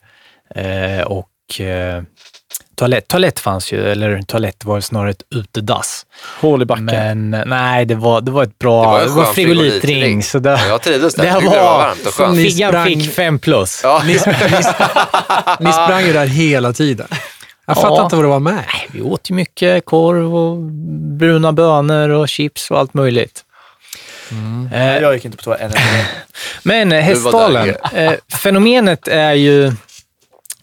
Eh, 0.55 1.01
och 1.01 1.61
eh, 1.61 2.03
toalett. 2.75 3.07
Toalett 3.07 3.39
fanns 3.39 3.71
ju, 3.73 3.91
eller 3.91 4.21
toalett 4.21 4.65
var 4.65 4.79
snarare 4.81 5.09
ett 5.11 5.23
utedass. 5.35 6.05
Hål 6.41 6.61
i 6.61 6.65
backen. 6.65 6.85
Men 7.29 7.29
nej, 7.45 7.85
det 7.85 7.95
var, 7.95 8.21
det 8.21 8.31
var 8.31 8.43
ett 8.43 8.59
bra... 8.59 8.81
Det 8.83 8.87
var 8.89 8.99
en 9.01 9.07
Det 9.07 9.13
var, 9.13 9.23
skön 9.25 9.33
frigolitring. 9.35 10.23
Så 10.23 10.39
det, 10.39 10.49
Ja, 10.49 10.67
jag 10.67 10.81
trivdes 10.81 11.15
där. 11.15 11.23
det 11.23 11.39
det 11.39 11.45
var 11.45 11.77
varmt 11.77 12.05
och 12.07 12.13
skönt. 12.13 12.37
Ni 12.37 12.43
Figgan 12.43 12.71
sprang- 12.71 12.85
fick 12.85 13.13
fem 13.13 13.39
plus. 13.39 13.79
Ja. 13.83 14.01
Ni, 14.05 14.13
ni, 14.13 14.33
ni 15.59 15.73
sprang 15.73 16.05
ju 16.05 16.13
där 16.13 16.25
hela 16.25 16.73
tiden. 16.73 17.07
Jag 17.67 17.77
Ja. 17.77 17.81
fattar 17.81 18.03
inte 18.03 18.15
vad 18.15 18.25
det 18.25 18.29
var 18.29 18.39
med. 18.39 18.53
Nej, 18.55 18.87
Vi 18.91 19.01
åt 19.01 19.29
ju 19.29 19.35
mycket 19.35 19.85
korv 19.85 20.35
och 20.35 20.57
bruna 21.17 21.51
bönor 21.53 22.09
och 22.09 22.29
chips 22.29 22.71
och 22.71 22.79
allt 22.79 22.93
möjligt. 22.93 23.41
Eh, 24.73 24.97
jag 24.97 25.13
gick 25.13 25.25
inte 25.25 25.37
på 25.37 25.43
toa 25.43 25.57
än. 25.57 25.71
Men 26.63 26.91
eh, 26.91 27.01
Hästdalen, 27.01 27.75
eh, 27.95 28.13
fenomenet 28.33 29.07
är 29.07 29.33
ju... 29.33 29.71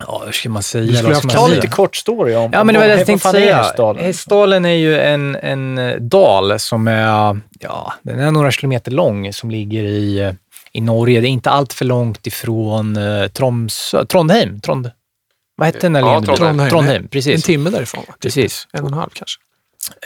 Ja, 0.06 0.22
hur 0.24 0.32
ska 0.32 0.48
man 0.48 0.62
säga? 0.62 0.84
Du 0.84 0.96
skulle 0.96 1.14
Vad 1.14 1.24
haft 1.24 1.36
Ta 1.36 1.46
lite 1.48 1.66
kort 1.66 1.96
story 1.96 2.34
om 2.34 2.50
Ja, 2.52 2.64
men 2.64 2.74
det 2.74 2.78
var 2.80 2.86
det 2.86 2.92
vad- 2.92 3.00
jag 3.00 3.06
tänkte 3.06 3.30
säga. 3.30 3.56
Hästdalen? 3.56 4.04
Hästdalen 4.04 4.64
är 4.64 4.74
ju 4.74 5.00
en, 5.00 5.36
en 5.36 5.78
eh, 5.78 5.96
dal 5.96 6.58
som 6.58 6.88
är, 6.88 7.40
ja, 7.60 7.92
den 8.02 8.20
är 8.20 8.30
några 8.30 8.50
kilometer 8.50 8.90
lång 8.90 9.32
som 9.32 9.50
ligger 9.50 9.82
i, 9.82 10.18
eh, 10.20 10.32
i 10.72 10.80
Norge. 10.80 11.20
Det 11.20 11.26
är 11.26 11.30
inte 11.30 11.50
allt 11.50 11.72
för 11.72 11.84
långt 11.84 12.26
ifrån 12.26 12.96
eh, 12.96 13.28
Tromsö, 13.28 14.04
Trondheim. 14.06 14.60
Trond, 14.60 14.90
vad 15.56 15.66
hette 15.66 15.78
den 15.78 15.92
där 15.92 16.00
Ja? 16.00 16.22
Trondheim. 16.22 16.70
Trondheim, 16.70 17.02
En 17.02 17.08
precis. 17.08 17.44
timme 17.44 17.70
därifrån. 17.70 18.04
Typ. 18.04 18.20
precis. 18.22 18.68
En 18.72 18.82
och 18.82 18.88
en 18.88 18.94
halv 18.94 19.10
kanske. 19.14 19.40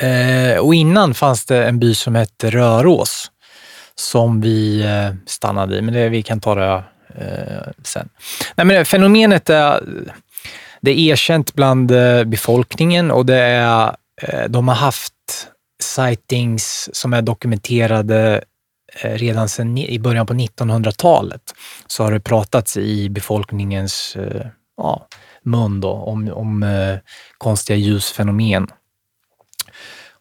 Eh, 0.07 0.59
och 0.59 0.75
innan 0.75 1.15
fanns 1.15 1.45
det 1.47 1.65
en 1.67 1.79
by 1.79 1.95
som 1.95 2.15
hette 2.15 2.51
Rörås 2.51 3.31
som 3.95 4.41
vi 4.41 4.85
stannade 5.27 5.77
i, 5.79 5.83
men 5.83 5.95
det, 5.95 6.09
vi 6.09 6.23
kan 6.23 6.41
ta 6.41 6.55
det 6.55 6.83
Eh, 7.21 7.73
sen. 7.85 8.09
Nej, 8.55 8.67
men 8.67 8.85
fenomenet 8.85 9.51
är, 9.51 9.81
det 10.81 10.91
är 10.91 11.13
erkänt 11.13 11.55
bland 11.55 11.91
eh, 11.91 12.25
befolkningen 12.25 13.11
och 13.11 13.27
det 13.27 13.41
är, 13.41 13.97
eh, 14.23 14.45
de 14.49 14.69
har 14.69 14.75
haft 14.75 15.13
sightings 15.83 16.91
som 16.93 17.13
är 17.13 17.23
dokumenterade 17.23 18.45
eh, 19.03 19.11
redan 19.11 19.49
sedan 19.49 19.79
i 19.79 19.99
början 19.99 20.27
på 20.27 20.35
1900-talet. 20.35 21.55
Så 21.87 22.05
har 22.05 22.13
det 22.13 22.21
pratats 22.21 22.77
i 22.77 23.09
befolkningens 23.09 24.17
ja, 24.77 25.07
mun 25.43 25.81
då, 25.81 25.91
om, 25.91 26.33
om 26.33 26.65
konstiga 27.39 27.77
ljusfenomen. 27.77 28.67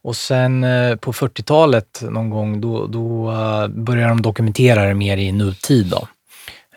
Och 0.01 0.15
sen 0.15 0.61
på 1.01 1.13
40-talet 1.13 2.01
någon 2.09 2.29
gång, 2.29 2.61
då, 2.61 2.87
då 2.87 3.31
började 3.69 4.09
de 4.09 4.21
dokumentera 4.21 4.87
det 4.87 4.93
mer 4.93 5.17
i 5.17 5.31
nutid. 5.31 5.85
Då. 5.85 6.07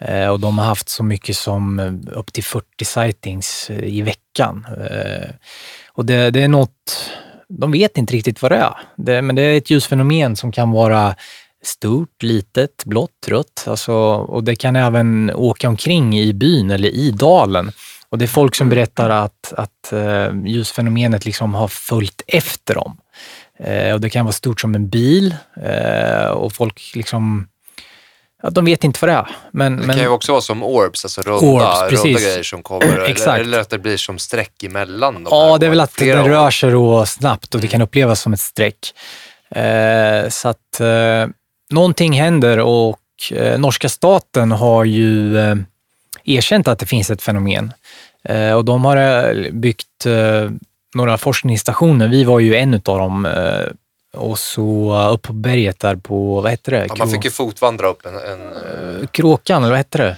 Eh, 0.00 0.28
och 0.28 0.40
de 0.40 0.58
har 0.58 0.64
haft 0.64 0.88
så 0.88 1.02
mycket 1.02 1.36
som 1.36 1.78
eh, 1.78 2.18
upp 2.18 2.32
till 2.32 2.44
40 2.44 2.84
sightings 2.84 3.70
eh, 3.70 3.84
i 3.84 4.02
veckan. 4.02 4.66
Eh, 4.90 5.30
och 5.92 6.04
det, 6.06 6.30
det 6.30 6.42
är 6.42 6.48
något, 6.48 7.10
de 7.48 7.72
vet 7.72 7.98
inte 7.98 8.14
riktigt 8.14 8.42
vad 8.42 8.52
det 8.52 8.56
är. 8.56 8.74
Det, 8.96 9.22
men 9.22 9.36
det 9.36 9.42
är 9.42 9.56
ett 9.56 9.70
ljusfenomen 9.70 10.36
som 10.36 10.52
kan 10.52 10.70
vara 10.70 11.14
stort, 11.64 12.22
litet, 12.22 12.84
blått, 12.84 13.28
rött. 13.28 13.64
Alltså, 13.66 13.94
och 14.12 14.44
det 14.44 14.56
kan 14.56 14.76
även 14.76 15.30
åka 15.34 15.68
omkring 15.68 16.18
i 16.18 16.32
byn 16.32 16.70
eller 16.70 16.88
i 16.88 17.10
dalen. 17.10 17.72
Och 18.10 18.18
det 18.18 18.24
är 18.24 18.26
folk 18.26 18.54
som 18.54 18.68
berättar 18.68 19.10
att, 19.10 19.52
att 19.56 19.92
eh, 19.92 20.46
ljusfenomenet 20.46 21.24
liksom 21.24 21.54
har 21.54 21.68
följt 21.68 22.22
efter 22.26 22.74
dem. 22.74 22.98
Och 23.94 24.00
det 24.00 24.10
kan 24.10 24.24
vara 24.24 24.32
stort 24.32 24.60
som 24.60 24.74
en 24.74 24.88
bil 24.88 25.34
och 26.34 26.52
folk 26.52 26.92
liksom, 26.94 27.48
ja, 28.42 28.50
de 28.50 28.64
vet 28.64 28.84
inte 28.84 28.98
vad 29.06 29.10
det 29.10 29.14
är. 29.14 29.36
Men, 29.52 29.76
Det 29.76 29.86
men, 29.86 29.96
kan 29.96 30.04
ju 30.04 30.10
också 30.10 30.32
vara 30.32 30.42
som 30.42 30.62
orbs, 30.62 31.04
alltså 31.04 31.22
runda, 31.22 31.46
Orbs, 31.46 31.92
runda 32.04 32.20
grejer 32.20 32.42
som 32.42 32.62
kommer. 32.62 33.00
Exakt. 33.00 33.40
Eller, 33.40 33.60
att 33.60 33.70
det 33.70 33.78
blir 33.78 33.96
som 33.96 34.18
streck 34.18 34.62
emellan 34.62 35.14
de 35.14 35.26
Ja, 35.30 35.58
det 35.58 35.66
är 35.66 35.70
väl 35.70 35.80
att 35.80 35.96
den 35.96 36.18
år. 36.18 36.28
rör 36.28 36.50
sig 36.50 36.70
då 36.70 37.06
snabbt 37.06 37.54
och 37.54 37.60
det 37.60 37.66
kan 37.68 37.82
upplevas 37.82 38.20
som 38.20 38.32
ett 38.32 38.40
streck. 38.40 38.94
Eh, 39.50 40.28
så 40.28 40.48
att 40.48 40.80
eh, 40.80 41.26
någonting 41.70 42.12
händer 42.12 42.58
och 42.58 42.98
eh, 43.32 43.58
norska 43.58 43.88
staten 43.88 44.52
har 44.52 44.84
ju 44.84 45.38
eh, 45.38 45.56
erkänt 46.24 46.68
att 46.68 46.78
det 46.78 46.86
finns 46.86 47.10
ett 47.10 47.22
fenomen. 47.22 47.72
Eh, 48.24 48.52
och 48.52 48.64
de 48.64 48.84
har 48.84 48.96
eh, 48.96 49.52
byggt 49.52 50.06
eh, 50.06 50.50
några 50.94 51.18
forskningsstationer. 51.18 52.08
Vi 52.08 52.24
var 52.24 52.40
ju 52.40 52.56
en 52.56 52.74
av 52.74 52.80
dem. 52.80 53.28
Eh, 54.14 54.20
och 54.20 54.38
så 54.38 55.08
upp 55.12 55.22
på 55.22 55.32
berget 55.32 55.78
där 55.80 55.96
på, 55.96 56.40
vad 56.40 56.50
hette 56.50 56.70
det? 56.70 56.86
Ja, 56.88 56.94
man 56.98 57.10
fick 57.10 57.24
ju 57.24 57.30
fotvandra 57.30 57.88
upp 57.88 58.06
en... 58.06 58.14
en 58.14 58.52
eh, 59.00 59.06
Kråkan, 59.06 59.62
eller 59.62 59.70
vad 59.70 59.78
hette 59.78 59.98
det? 59.98 60.16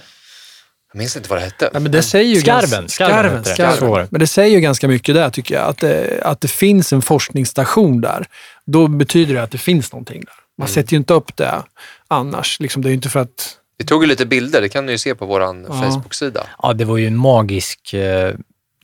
jag 0.93 0.97
minns 0.97 1.17
inte 1.17 1.29
vad 1.29 1.39
det 1.39 1.43
hette. 1.45 1.69
Nej, 1.73 1.81
men 1.81 1.91
det 1.91 2.01
säger 2.03 2.35
ju 2.35 2.41
Skarven, 2.41 2.69
Ganska, 2.81 3.05
skarven 3.05 3.43
skarven, 3.45 3.75
skarven. 3.75 3.99
Det. 4.01 4.07
Men 4.11 4.19
det 4.19 4.27
säger 4.27 4.55
ju 4.55 4.59
ganska 4.61 4.87
mycket 4.87 5.15
där 5.15 5.29
tycker 5.29 5.55
jag. 5.55 5.63
Att 5.63 5.77
det, 5.77 6.21
att 6.23 6.41
det 6.41 6.47
finns 6.47 6.93
en 6.93 7.01
forskningsstation 7.01 8.01
där. 8.01 8.25
Då 8.65 8.87
betyder 8.87 9.33
det 9.33 9.43
att 9.43 9.51
det 9.51 9.57
finns 9.57 9.91
någonting 9.91 10.19
där. 10.19 10.33
Man 10.57 10.65
Mm. 10.67 10.73
sätter 10.73 10.91
ju 10.93 10.97
inte 10.97 11.13
upp 11.13 11.35
det 11.37 11.63
annars. 12.07 12.59
Liksom, 12.59 12.81
det 12.81 12.87
är 12.87 12.89
ju 12.89 12.95
inte 12.95 13.09
för 13.09 13.19
att... 13.19 13.57
Vi 13.77 13.85
tog 13.85 14.03
ju 14.03 14.07
lite 14.07 14.25
bilder, 14.25 14.61
det 14.61 14.69
kan 14.69 14.85
ni 14.85 14.91
ju 14.91 14.97
se 14.97 15.15
på 15.15 15.25
vår 15.25 15.41
Ja. 15.41 15.53
Facebook-sida. 15.67 16.47
Ja, 16.61 16.73
det 16.73 16.85
var 16.85 16.97
ju 16.97 17.07
en 17.07 17.17
magisk 17.17 17.93
eh, 17.93 18.33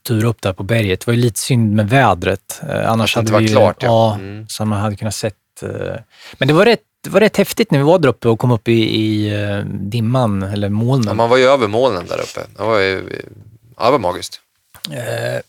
tur 0.08 0.26
upp 0.26 0.42
där 0.42 0.54
på 0.54 0.64
berget. 0.64 1.00
Det 1.00 1.08
var 1.08 1.14
ju 1.14 1.22
lite 1.22 1.40
synd 1.40 1.76
med 1.76 1.90
vädret. 1.90 2.62
Eh, 2.70 2.92
annars 2.92 3.14
det 3.14 3.20
hade 3.20 3.38
vi 3.38 3.44
ju- 3.46 3.56
klart, 3.56 3.84
ja. 3.84 3.88
ja. 3.90 4.16
Mm. 4.16 4.48
Så 4.50 4.66
man 4.66 4.80
hade 4.80 4.96
kunnat 4.96 5.16
sett. 5.16 5.36
Eh, 5.64 5.70
men 6.38 6.48
det 6.48 6.54
var, 6.54 6.66
rätt, 6.66 6.82
det 7.04 7.10
var 7.10 7.20
rätt 7.20 7.38
häftigt 7.38 7.72
när 7.72 7.80
vi 7.80 7.86
var 7.86 8.00
där 8.00 8.10
uppe 8.10 8.30
och 8.30 8.40
kom 8.40 8.52
upp 8.52 8.68
i, 8.68 8.72
i 8.96 9.34
eh, 9.44 9.60
dimman, 9.66 10.44
eller 10.44 10.70
molnen. 10.70 11.08
Ja, 11.08 11.14
man 11.14 11.30
var 11.30 11.38
ju 11.38 11.44
över 11.44 11.68
molnen 11.68 12.06
där 12.08 12.18
uppe. 12.22 12.42
Det 12.58 12.64
var 12.64 12.80
ju 12.80 13.22
ja, 13.78 13.86
det 13.86 13.92
var 13.92 14.00
magiskt. 14.00 14.42
Eh, 14.92 15.42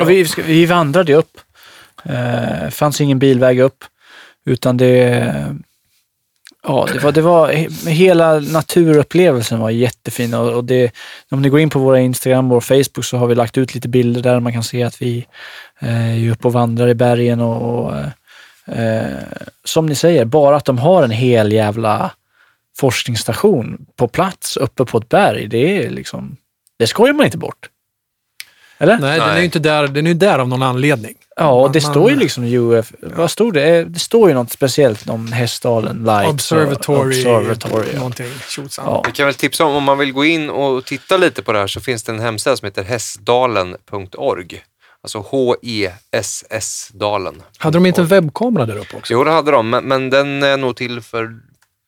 Ja, 0.00 0.04
vi, 0.04 0.26
vi 0.46 0.66
vandrade 0.66 1.14
upp. 1.14 1.40
Eh, 2.04 2.68
fanns 2.70 3.00
ingen 3.00 3.18
bilväg 3.18 3.60
upp. 3.60 3.84
Utan 4.46 4.76
det... 4.76 5.56
Ja, 6.68 6.88
det 6.92 6.98
var, 6.98 7.12
det 7.12 7.20
var, 7.20 7.52
he- 7.52 7.88
hela 7.88 8.40
naturupplevelsen 8.40 9.60
var 9.60 9.70
jättefin. 9.70 10.34
Och, 10.34 10.64
det, 10.64 10.92
om 11.30 11.42
ni 11.42 11.48
går 11.48 11.60
in 11.60 11.70
på 11.70 11.78
våra 11.78 12.00
Instagram 12.00 12.52
och 12.52 12.64
Facebook 12.64 13.04
så 13.04 13.16
har 13.16 13.26
vi 13.26 13.34
lagt 13.34 13.58
ut 13.58 13.74
lite 13.74 13.88
bilder 13.88 14.22
där 14.22 14.40
man 14.40 14.52
kan 14.52 14.64
se 14.64 14.82
att 14.82 15.02
vi 15.02 15.26
eh, 15.80 16.24
är 16.24 16.30
uppe 16.30 16.46
och 16.46 16.52
vandrar 16.52 16.88
i 16.88 16.94
bergen. 16.94 17.40
Och, 17.40 17.84
och 17.84 17.94
eh, 18.76 19.06
som 19.64 19.86
ni 19.86 19.94
säger, 19.94 20.24
bara 20.24 20.56
att 20.56 20.64
de 20.64 20.78
har 20.78 21.02
en 21.02 21.10
hel 21.10 21.52
jävla 21.52 22.10
forskningsstation 22.78 23.86
på 23.96 24.08
plats 24.08 24.56
uppe 24.56 24.84
på 24.84 24.98
ett 24.98 25.08
berg, 25.08 25.46
det 25.46 25.84
är 25.84 25.90
liksom... 25.90 26.36
Det 26.78 26.86
skojar 26.86 27.14
man 27.14 27.26
inte 27.26 27.38
bort. 27.38 27.68
Eller? 28.78 28.98
Nej, 28.98 29.18
den 29.18 29.28
är 29.28 29.32
Nej. 29.32 29.38
ju 29.38 29.44
inte 29.44 29.58
där, 29.58 29.88
den 29.88 30.06
är 30.06 30.10
ju 30.10 30.14
där 30.14 30.38
av 30.38 30.48
någon 30.48 30.62
anledning. 30.62 31.14
Ja, 31.38 31.50
och 31.50 31.72
det 31.72 31.82
Man- 31.82 31.92
står 31.92 32.10
ju 32.10 32.16
liksom 32.16 32.44
UF... 32.44 32.92
Vad 33.02 33.30
stod 33.30 33.54
det? 33.54 33.76
Eh, 33.78 33.86
Det 33.86 33.98
står 33.98 34.28
ju 34.28 34.34
något 34.34 34.52
speciellt 34.52 35.08
om 35.08 35.32
Hästdalen 35.32 36.04
Lights. 36.04 36.32
Observatory, 36.32 37.18
Observatory 37.18 37.88
ja. 37.92 37.98
någonting. 37.98 38.26
Ja. 38.76 39.02
Kan 39.02 39.26
väl 39.26 39.34
tipsa 39.34 39.64
om, 39.64 39.74
om 39.74 39.84
man 39.84 39.98
vill 39.98 40.12
gå 40.12 40.24
in 40.24 40.50
och 40.50 40.84
titta 40.84 41.16
lite 41.16 41.42
på 41.42 41.52
det 41.52 41.58
här 41.58 41.66
så 41.66 41.80
finns 41.80 42.02
det 42.02 42.12
en 42.12 42.20
hemsida 42.20 42.56
som 42.56 42.66
heter 42.66 42.84
hästdalen.org. 42.84 44.62
Alltså 45.02 45.18
H-E-S-S-dalen. 46.18 47.42
Hade 47.58 47.76
de 47.76 47.86
inte 47.86 48.00
en 48.00 48.06
webbkamera 48.06 48.66
där 48.66 48.76
uppe 48.76 48.96
också? 48.96 49.12
Jo, 49.12 49.24
det 49.24 49.30
hade 49.30 49.50
de, 49.50 49.70
men, 49.70 49.84
men 49.84 50.10
den 50.10 50.42
är 50.42 50.56
nog 50.56 50.76
till 50.76 51.00
för 51.00 51.30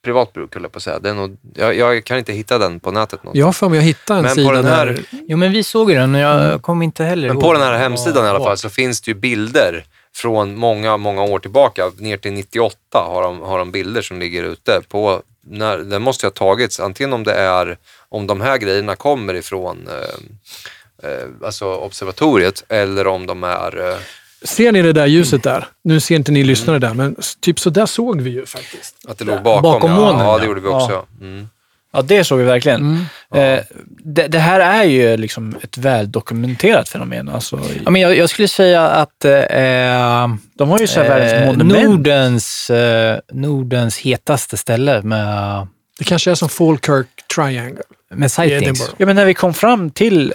privat 0.05 0.33
bruk, 0.33 0.55
höll 0.55 0.63
jag 0.63 0.73
på 0.73 0.77
att 0.77 0.83
säga. 0.83 0.99
Den 0.99 1.17
är 1.17 1.21
nog, 1.21 1.37
jag, 1.55 1.75
jag 1.75 2.05
kan 2.05 2.19
inte 2.19 2.33
hitta 2.33 2.59
den 2.59 2.81
på 2.81 2.91
nätet 2.91 3.13
någonstans. 3.25 3.39
Jag 3.39 3.47
har 3.47 3.53
för 3.53 3.69
mig 3.69 3.79
att 3.79 3.85
hitta 3.85 4.17
en 4.17 4.23
Men 4.23 4.31
på 4.31 4.35
sida 4.41 4.53
den 4.53 4.65
här- 4.65 4.87
där. 4.87 5.05
jo, 5.29 5.37
men 5.37 5.53
vi 5.53 5.63
såg 5.63 5.91
ju 5.91 5.97
den 5.97 6.15
och 6.15 6.21
jag 6.21 6.63
kom 6.63 6.83
inte 6.83 7.05
heller 7.05 7.29
Men 7.29 7.37
ihåg 7.37 7.43
på 7.45 7.53
den 7.53 7.63
här 7.63 7.79
hemsidan 7.79 8.27
i 8.27 8.29
alla 8.29 8.45
fall 8.45 8.57
så 8.59 8.71
finns 8.71 9.01
det 9.01 9.11
ju 9.11 9.15
bilder 9.15 9.85
från 10.15 10.55
många, 10.59 10.97
många 10.97 11.23
år 11.23 11.39
tillbaka. 11.39 11.91
Ner 11.99 12.17
till 12.17 12.33
98 12.33 12.77
har 12.93 13.23
de, 13.23 13.41
har 13.41 13.59
de 13.59 13.71
bilder 13.71 14.03
som 14.03 14.19
ligger 14.21 14.45
ute. 14.45 14.81
På, 14.89 15.23
när, 15.47 15.79
den 15.79 16.03
måste 16.03 16.27
ju 16.27 16.29
ha 16.31 16.35
tagits, 16.35 16.81
antingen 16.81 17.13
om 17.13 17.25
det 17.25 17.35
är, 17.35 17.77
om 18.09 18.27
de 18.27 18.41
här 18.41 18.59
grejerna 18.59 18.97
kommer 18.97 19.35
ifrån 19.35 19.89
eh, 19.89 21.11
eh, 21.11 21.27
alltså 21.45 21.75
observatoriet 21.75 22.65
eller 22.69 23.07
om 23.07 23.27
de 23.27 23.45
är 23.45 23.91
eh, 23.91 23.97
Ser 24.45 24.73
ni 24.73 24.83
det 24.83 24.93
där 24.93 25.07
ljuset 25.07 25.43
där? 25.43 25.67
Nu 25.85 26.01
ser 26.01 26.17
inte 26.17 26.33
ni 26.33 26.45
lyssnare 26.45 26.79
där, 26.79 26.95
men 26.95 27.17
typ 27.41 27.61
så 27.61 27.71
där 27.71 27.87
såg 27.87 28.21
vi 28.21 28.31
ju 28.31 28.47
faktiskt. 28.47 28.97
Att 29.09 29.19
det 29.19 29.25
låg 29.25 29.43
bakom, 29.43 29.63
Bakom 29.63 29.91
ja. 29.91 29.97
molnen, 29.97 30.27
Ja, 30.27 30.33
ja. 30.33 30.39
det 30.39 30.47
gjorde 30.47 30.61
vi 30.61 30.69
också. 30.69 31.07
Mm. 31.21 31.49
Ja, 31.93 32.03
det 32.03 32.25
såg 32.25 32.39
vi 32.39 32.45
verkligen. 32.45 33.07
Mm. 33.33 33.59
Eh, 33.59 33.65
det, 34.05 34.27
det 34.29 34.39
här 34.39 34.61
är 34.61 34.85
ju 34.85 35.17
liksom 35.17 35.57
ett 35.63 35.79
väldokumenterat 35.79 36.89
fenomen. 36.89 37.29
Alltså, 37.29 37.61
Ja, 37.85 37.91
men 37.91 38.03
jag, 38.03 38.17
jag 38.17 38.31
skulle 38.31 38.49
säga 38.49 38.89
att 38.89 39.25
eh, 39.25 40.29
de 40.55 40.69
har 40.69 40.79
ju 40.79 40.87
så 40.87 41.01
här 41.01 41.09
världens 41.09 41.33
eh, 41.33 41.47
monument. 41.47 41.85
Nordens, 41.91 42.71
eh, 42.71 43.19
Nordens 43.33 43.99
hetaste 43.99 44.57
ställe 44.57 45.03
med, 45.03 45.67
Det 45.99 46.05
kanske 46.05 46.31
är 46.31 46.35
som 46.35 46.49
Falkirk 46.49 47.07
Triangle 47.37 47.83
med 48.15 48.33
sightings. 48.33 48.91
Ja, 48.97 49.07
men 49.07 49.17
när 49.17 49.25
vi 49.25 49.35
kom 49.35 49.55
fram 49.55 49.91
till 49.91 50.35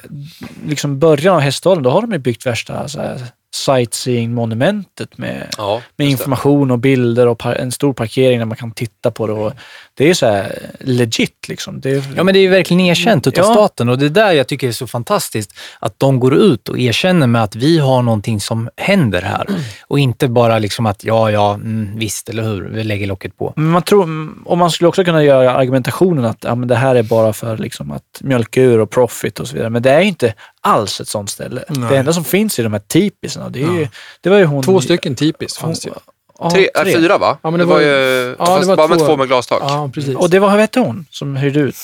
liksom 0.67 0.99
början 0.99 1.35
av 1.35 1.41
Hästdalen, 1.41 1.83
då 1.83 1.89
har 1.89 2.01
de 2.01 2.11
ju 2.11 2.17
byggt 2.17 2.45
värsta 2.45 2.87
så 2.87 3.01
här, 3.01 3.21
sightseeing-monumentet 3.55 5.17
med, 5.17 5.47
Ja, 5.57 5.81
med 5.95 6.07
det. 6.07 6.11
information 6.11 6.71
och 6.71 6.79
bilder 6.79 7.27
och 7.27 7.45
en 7.45 7.71
stor 7.71 7.93
parkering 7.93 8.39
där 8.39 8.45
man 8.45 8.57
kan 8.57 8.71
titta 8.71 9.11
på 9.11 9.27
det. 9.27 9.33
Och 9.33 9.53
det 9.93 10.03
är 10.03 10.07
ju 10.07 10.15
så 10.15 10.25
här 10.25 10.59
legit 10.79 11.47
liksom. 11.47 11.79
Det 11.81 11.89
är, 11.91 12.03
Ja, 12.17 12.23
men 12.23 12.33
det 12.33 12.39
är 12.39 12.41
ju 12.41 12.49
verkligen 12.49 12.81
erkänt 12.81 13.27
utav 13.27 13.45
Ja. 13.45 13.53
staten 13.53 13.89
och 13.89 13.97
det 13.97 14.05
är 14.05 14.09
där 14.09 14.31
jag 14.31 14.47
tycker 14.47 14.67
är 14.67 14.71
så 14.71 14.87
fantastiskt. 14.87 15.51
Att 15.79 15.99
de 15.99 16.19
går 16.19 16.35
ut 16.35 16.69
och 16.69 16.79
erkänner 16.79 17.27
med 17.27 17.43
att 17.43 17.55
vi 17.55 17.79
har 17.79 18.01
någonting 18.01 18.39
som 18.39 18.69
händer 18.77 19.21
här. 19.21 19.47
Och 19.87 19.99
inte 19.99 20.27
bara 20.27 20.59
liksom 20.59 20.85
att 20.85 21.03
ja, 21.03 21.31
ja, 21.31 21.53
mm, 21.53 21.89
visst, 21.97 22.29
eller 22.29 22.43
hur, 22.43 22.69
vi 22.69 22.83
lägger 22.83 23.07
locket 23.07 23.37
på. 23.37 23.53
Men 23.55 23.65
man 23.69 23.81
tror, 23.81 24.29
och 24.45 24.57
man 24.57 24.71
skulle 24.71 24.87
också 24.87 25.03
kunna 25.03 25.23
göra 25.23 25.51
argumentationen 25.55 26.25
att 26.25 26.37
ja, 26.43 26.55
men 26.55 26.67
det 26.67 26.75
här 26.75 26.95
är 26.95 27.03
bara 27.03 27.33
för 27.33 27.57
liksom 27.57 27.91
att 27.91 28.03
mjölka 28.21 28.61
ur 28.61 28.79
och 28.79 28.89
profit 28.89 29.39
och 29.39 29.47
så 29.47 29.53
vidare. 29.53 29.69
Men 29.69 29.81
det 29.81 29.91
är 29.91 30.01
inte 30.01 30.33
alls 30.65 31.01
ett 31.01 31.07
sånt 31.07 31.29
ställe. 31.29 31.63
Nej. 31.69 31.89
Det 31.89 31.97
enda 31.97 32.13
som 32.13 32.23
finns 32.23 32.59
är 32.59 32.63
de 32.63 32.73
här 32.73 32.81
tipisarna. 32.87 33.49
Det, 33.49 33.63
är 33.63 33.71
ju, 33.73 33.87
det 34.21 34.29
var 34.29 34.37
ju 34.37 34.45
hon... 34.45 34.63
Två 34.63 34.81
stycken 34.81 35.15
typiskt 35.15 35.57
fanns 35.59 35.79
det 35.79 35.87
ju. 35.89 35.93
Ja, 36.39 36.51
Tre, 36.51 36.69
äh, 36.75 36.83
fyra 36.83 37.17
va? 37.17 37.37
Ja, 37.41 37.51
men 37.51 37.59
det, 37.59 37.65
det 37.65 37.69
var 37.69 37.75
var 37.75 37.81
ju... 37.81 38.35
ja, 38.39 38.45
fast 38.45 38.61
det 38.61 38.67
var 38.67 38.75
bara 38.77 38.87
med 38.87 38.99
två- 38.99 39.05
två 39.05 39.17
med 39.17 39.27
glastak. 39.27 39.59
Ja, 39.63 39.89
precis. 39.93 40.15
Och 40.15 40.29
det 40.29 40.39
var, 40.39 40.49
vad 40.49 40.59
hette 40.59 40.79
hon 40.79 41.05
som 41.11 41.35
hyrde 41.35 41.59
ut? 41.59 41.75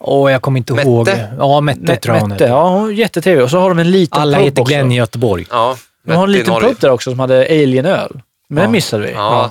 Åh, 0.00 0.32
jag 0.32 0.42
kommer 0.42 0.58
inte 0.58 0.72
Mette? 0.72 0.88
ihåg. 0.88 1.08
Ja, 1.38 1.60
Mette 1.60 1.96
tror 1.96 2.14
jag 2.16 2.20
hon 2.20 2.30
Mette. 2.30 2.44
heter. 2.44 2.54
Ja, 2.56 2.68
hon 2.68 2.88
är 2.88 2.92
jättetrevlig. 2.92 3.44
Och 3.44 3.50
så 3.50 3.58
har 3.58 3.68
de 3.68 3.78
en 3.78 3.90
liten 3.90 4.20
Alla 4.22 4.36
pub 4.38 4.44
heter 4.44 4.62
också. 4.62 4.68
Glenn 4.74 4.92
i 4.92 4.96
Göteborg. 4.96 5.46
Ja, 5.50 5.76
De 6.06 6.12
har 6.14 6.24
en 6.24 6.30
Mette 6.30 6.38
liten 6.50 6.60
pub 6.68 6.76
där 6.80 6.90
också 6.90 7.10
som 7.10 7.20
hade 7.20 7.40
alien-öl. 7.46 8.20
Men 8.48 8.56
Ja. 8.58 8.62
den 8.62 8.72
missade 8.72 9.02
vi. 9.06 9.12
Ja. 9.12 9.50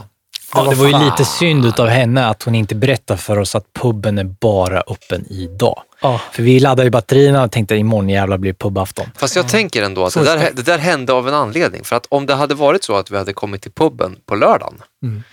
Ja, 0.53 0.63
det 0.63 0.75
var 0.75 0.87
ju 0.87 1.05
lite 1.05 1.25
synd 1.25 1.65
utav 1.65 1.87
henne 1.87 2.27
att 2.27 2.43
hon 2.43 2.55
inte 2.55 2.75
berättade 2.75 3.19
för 3.19 3.39
oss 3.39 3.55
att 3.55 3.73
puben 3.73 4.17
är 4.17 4.23
bara 4.23 4.81
öppen 4.81 5.25
idag. 5.29 5.81
Ja. 6.01 6.21
För 6.31 6.43
vi 6.43 6.59
laddade 6.59 6.83
ju 6.83 6.89
batterierna 6.89 7.43
och 7.43 7.51
tänkte 7.51 7.75
imorgon 7.75 8.09
jävlar 8.09 8.37
blir 8.37 8.53
pubafton. 8.53 9.05
Fast 9.17 9.35
jag 9.35 9.49
tänker 9.49 9.83
ändå 9.83 10.05
att 10.05 10.13
det 10.13 10.23
där, 10.23 10.51
det 10.53 10.61
där 10.61 10.77
hände 10.77 11.13
av 11.13 11.27
en 11.27 11.33
anledning. 11.33 11.83
För 11.83 11.95
att 11.95 12.05
om 12.09 12.25
det 12.25 12.33
hade 12.35 12.55
varit 12.55 12.83
så 12.83 12.95
att 12.95 13.11
vi 13.11 13.17
hade 13.17 13.33
kommit 13.33 13.61
till 13.61 13.71
puben 13.71 14.15
på 14.25 14.35
lördagen, 14.35 14.81
Mm. 15.03 15.23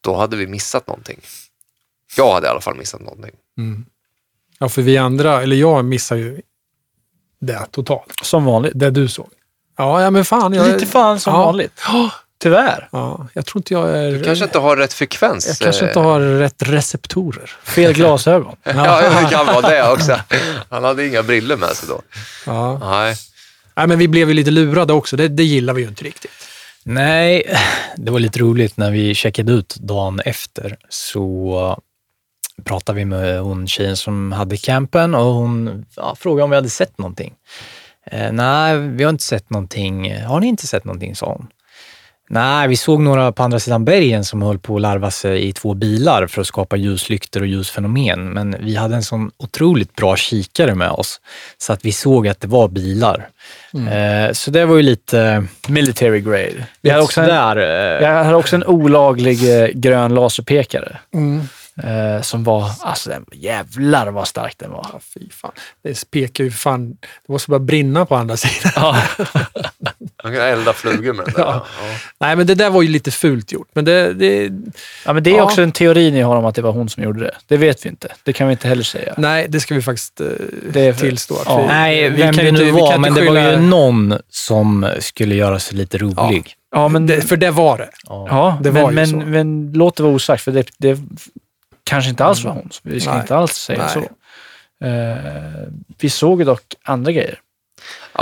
då 0.00 0.16
hade 0.16 0.36
vi 0.36 0.46
missat 0.46 0.86
någonting. 0.86 1.20
Jag 2.16 2.32
hade 2.34 2.46
i 2.46 2.50
alla 2.50 2.60
fall 2.60 2.76
missat 2.76 3.00
någonting. 3.00 3.30
Mm. 3.58 3.84
Ja, 4.58 4.68
för 4.68 4.82
vi 4.82 4.98
andra, 4.98 5.42
eller 5.42 5.56
jag 5.56 5.84
missar 5.84 6.16
ju 6.16 6.40
det 7.40 7.66
totalt. 7.70 8.12
Som 8.22 8.44
vanligt. 8.44 8.72
Det 8.74 8.90
du 8.90 9.08
såg. 9.08 9.28
Ja, 9.78 10.02
ja 10.02 10.10
men 10.10 10.24
fan. 10.24 10.52
Jag, 10.52 10.66
Lite 10.68 10.86
fan 10.86 11.20
som 11.20 11.34
ja. 11.34 11.44
vanligt. 11.44 11.80
Tyvärr. 12.42 12.88
Ja, 12.92 13.28
jag 13.32 13.46
tror 13.46 13.60
inte 13.60 13.74
jag 13.74 13.88
är... 13.88 14.12
Du 14.12 14.24
kanske 14.24 14.44
inte 14.44 14.58
har 14.58 14.76
rätt 14.76 14.92
frekvens. 14.92 15.46
jag 15.46 15.58
kanske 15.58 15.86
inte 15.86 15.98
eh, 15.98 16.04
har 16.04 16.20
rätt 16.20 16.62
receptorer. 16.62 17.50
Fel 17.64 17.92
glasögon. 17.94 18.56
Ja, 18.64 19.20
det 19.20 19.30
kan 19.30 19.46
vara 19.46 19.68
det 19.70 19.90
också. 19.92 20.20
Han 20.68 20.84
hade 20.84 21.06
inga 21.06 21.22
briller 21.22 21.56
med 21.56 21.68
sig 21.68 21.88
då. 21.88 22.02
Ja. 22.46 22.78
Nej. 22.78 23.16
Nej, 23.76 23.86
men 23.86 23.98
vi 23.98 24.08
blev 24.08 24.28
ju 24.28 24.34
lite 24.34 24.50
lurade 24.50 24.92
också. 24.92 25.16
Det, 25.16 25.28
det 25.28 25.44
gillar 25.44 25.74
vi 25.74 25.82
ju 25.82 25.88
inte 25.88 26.04
riktigt. 26.04 26.30
Nej, 26.84 27.56
det 27.96 28.10
var 28.10 28.20
lite 28.20 28.38
roligt 28.38 28.76
när 28.76 28.90
vi 28.90 29.14
checkade 29.14 29.52
ut 29.52 29.76
dagen 29.76 30.20
efter 30.24 30.76
så 30.88 31.82
pratade 32.64 32.96
vi 32.96 33.04
med 33.04 33.40
hon 33.40 33.66
tjejen 33.66 33.96
som 33.96 34.32
hade 34.32 34.56
campen 34.56 35.14
och 35.14 35.34
hon 35.34 35.86
ja, 35.96 36.16
frågade 36.18 36.44
om 36.44 36.50
vi 36.50 36.56
hade 36.56 36.70
sett 36.70 36.98
någonting. 36.98 37.34
Eh, 38.06 38.32
nej, 38.32 38.78
vi 38.78 39.04
har 39.04 39.10
inte 39.10 39.24
sett 39.24 39.50
någonting. 39.50 40.22
Har 40.22 40.40
ni 40.40 40.46
inte 40.46 40.66
sett 40.66 40.84
någonting, 40.84 41.16
sa 41.16 41.26
hon. 41.26 41.46
Nej, 42.32 42.68
vi 42.68 42.76
såg 42.76 43.00
några 43.00 43.32
på 43.32 43.42
andra 43.42 43.60
sidan 43.60 43.84
bergen 43.84 44.24
som 44.24 44.42
höll 44.42 44.58
på 44.58 44.76
att 44.76 44.82
larva 44.82 45.10
sig 45.10 45.48
i 45.48 45.52
två 45.52 45.74
bilar 45.74 46.26
för 46.26 46.40
att 46.40 46.46
skapa 46.46 46.76
ljuslyktor 46.76 47.40
och 47.40 47.46
ljusfenomen. 47.46 48.32
Men 48.32 48.56
vi 48.60 48.76
hade 48.76 48.94
en 48.94 49.02
sån 49.02 49.30
otroligt 49.36 49.96
bra 49.96 50.16
kikare 50.16 50.74
med 50.74 50.90
oss 50.90 51.20
så 51.58 51.72
att 51.72 51.84
vi 51.84 51.92
såg 51.92 52.28
att 52.28 52.40
det 52.40 52.46
var 52.46 52.68
bilar. 52.68 53.28
Eh, 53.74 54.32
så 54.32 54.50
det 54.50 54.64
var 54.64 54.76
ju 54.76 54.82
lite... 54.82 55.44
Military 55.68 56.20
grade. 56.20 56.66
Vi 56.80 56.90
hade 56.90 57.02
också 57.02 57.20
en, 57.20 57.28
där, 57.28 57.56
eh, 57.56 58.08
jag 58.08 58.24
hade 58.24 58.36
också 58.36 58.56
en 58.56 58.64
olaglig 58.64 59.62
eh, 59.62 59.68
grön 59.68 60.14
laserpekare. 60.14 60.98
Mm. 61.14 61.40
Eh, 61.76 62.22
som 62.22 62.44
var, 62.44 62.70
alltså 62.80 63.10
den, 63.10 63.26
jävlar 63.32 64.10
vad 64.10 64.28
stark 64.28 64.58
den 64.58 64.70
var. 64.70 64.86
Ja, 64.92 65.00
fy 65.14 65.30
fan. 65.30 65.52
Det 65.82 66.10
pekar 66.10 66.44
ju 66.44 66.50
fan... 66.50 66.90
Det 67.26 67.32
måste 67.32 67.50
bara 67.50 67.60
brinna 67.60 68.06
på 68.06 68.16
andra 68.16 68.36
sidan. 68.36 68.72
Ja. 68.76 69.02
Man 70.24 70.32
kan 70.32 70.42
elda 70.42 70.72
flugor 70.72 71.12
med 71.12 71.24
den 71.24 71.34
där. 71.34 71.42
Ja. 71.42 71.66
Ja. 71.80 71.96
Nej, 72.20 72.36
men 72.36 72.46
det 72.46 72.54
där 72.54 72.70
var 72.70 72.82
ju 72.82 72.88
lite 72.88 73.10
fult 73.10 73.52
gjort. 73.52 73.68
Men 73.74 73.84
det... 73.84 74.12
det 74.12 74.50
ja, 75.04 75.12
men 75.12 75.22
det 75.22 75.30
är 75.30 75.36
Ja. 75.36 75.42
också 75.42 75.62
en 75.62 75.72
teori 75.72 76.10
ni 76.10 76.20
har 76.20 76.36
om 76.36 76.44
att 76.44 76.54
det 76.54 76.62
var 76.62 76.72
hon 76.72 76.88
som 76.88 77.02
gjorde 77.02 77.20
det. 77.20 77.34
Det 77.46 77.56
vet 77.56 77.84
vi 77.84 77.88
inte. 77.88 78.08
Det 78.22 78.32
kan 78.32 78.46
vi 78.48 78.52
inte 78.52 78.68
heller 78.68 78.82
säga. 78.82 79.14
nej, 79.18 79.46
det 79.48 79.60
ska 79.60 79.74
vi 79.74 79.82
faktiskt 79.82 80.20
eh, 80.20 80.26
Det 80.72 80.80
är 80.80 80.92
för- 80.92 81.00
tillstå. 81.00 81.34
Att 81.34 81.42
ja. 81.46 81.60
vi, 81.60 81.66
Nej, 81.66 82.10
vi 82.10 82.22
vem 82.22 82.34
kan 82.34 82.44
det 82.44 82.48
inte- 82.48 82.60
nu 82.64 82.70
vi 82.70 82.78
kan 82.78 82.80
var, 82.80 82.94
inte 82.94 83.00
men 83.00 83.14
det 83.14 83.20
var 83.20 83.26
skylla- 83.36 83.50
ju 83.52 83.58
någon 83.60 84.14
som 84.30 84.90
skulle 85.00 85.34
göra 85.34 85.58
sig 85.58 85.76
lite 85.78 85.98
rolig. 85.98 86.54
Ja, 86.74 86.88
men, 86.88 87.06
Det, 87.06 87.20
för 87.22 87.36
det 87.36 87.50
var 87.50 87.78
det. 87.78 87.88
ja, 88.04 88.58
det 88.62 88.70
var 88.70 88.90
men, 88.90 89.06
ju 89.08 89.16
men, 89.16 89.22
så. 89.24 89.28
men 89.30 89.72
låt 89.74 89.96
det 89.96 90.02
vara 90.02 90.12
osagt, 90.14 90.42
för 90.42 90.52
det, 90.52 90.66
det 90.78 90.98
kanske 91.84 92.10
inte 92.10 92.24
alls 92.24 92.44
var 92.44 92.52
hon. 92.52 92.68
Vi 92.82 93.00
ska 93.00 93.10
Nej. 93.10 93.20
inte 93.20 93.36
alls 93.36 93.52
säga 93.52 93.78
Nej. 93.78 93.88
så. 93.92 94.00
Eh, 94.86 95.16
vi 96.00 96.10
såg 96.10 96.38
ju 96.38 96.44
dock 96.44 96.62
andra 96.82 97.12
grejer. 97.12 97.38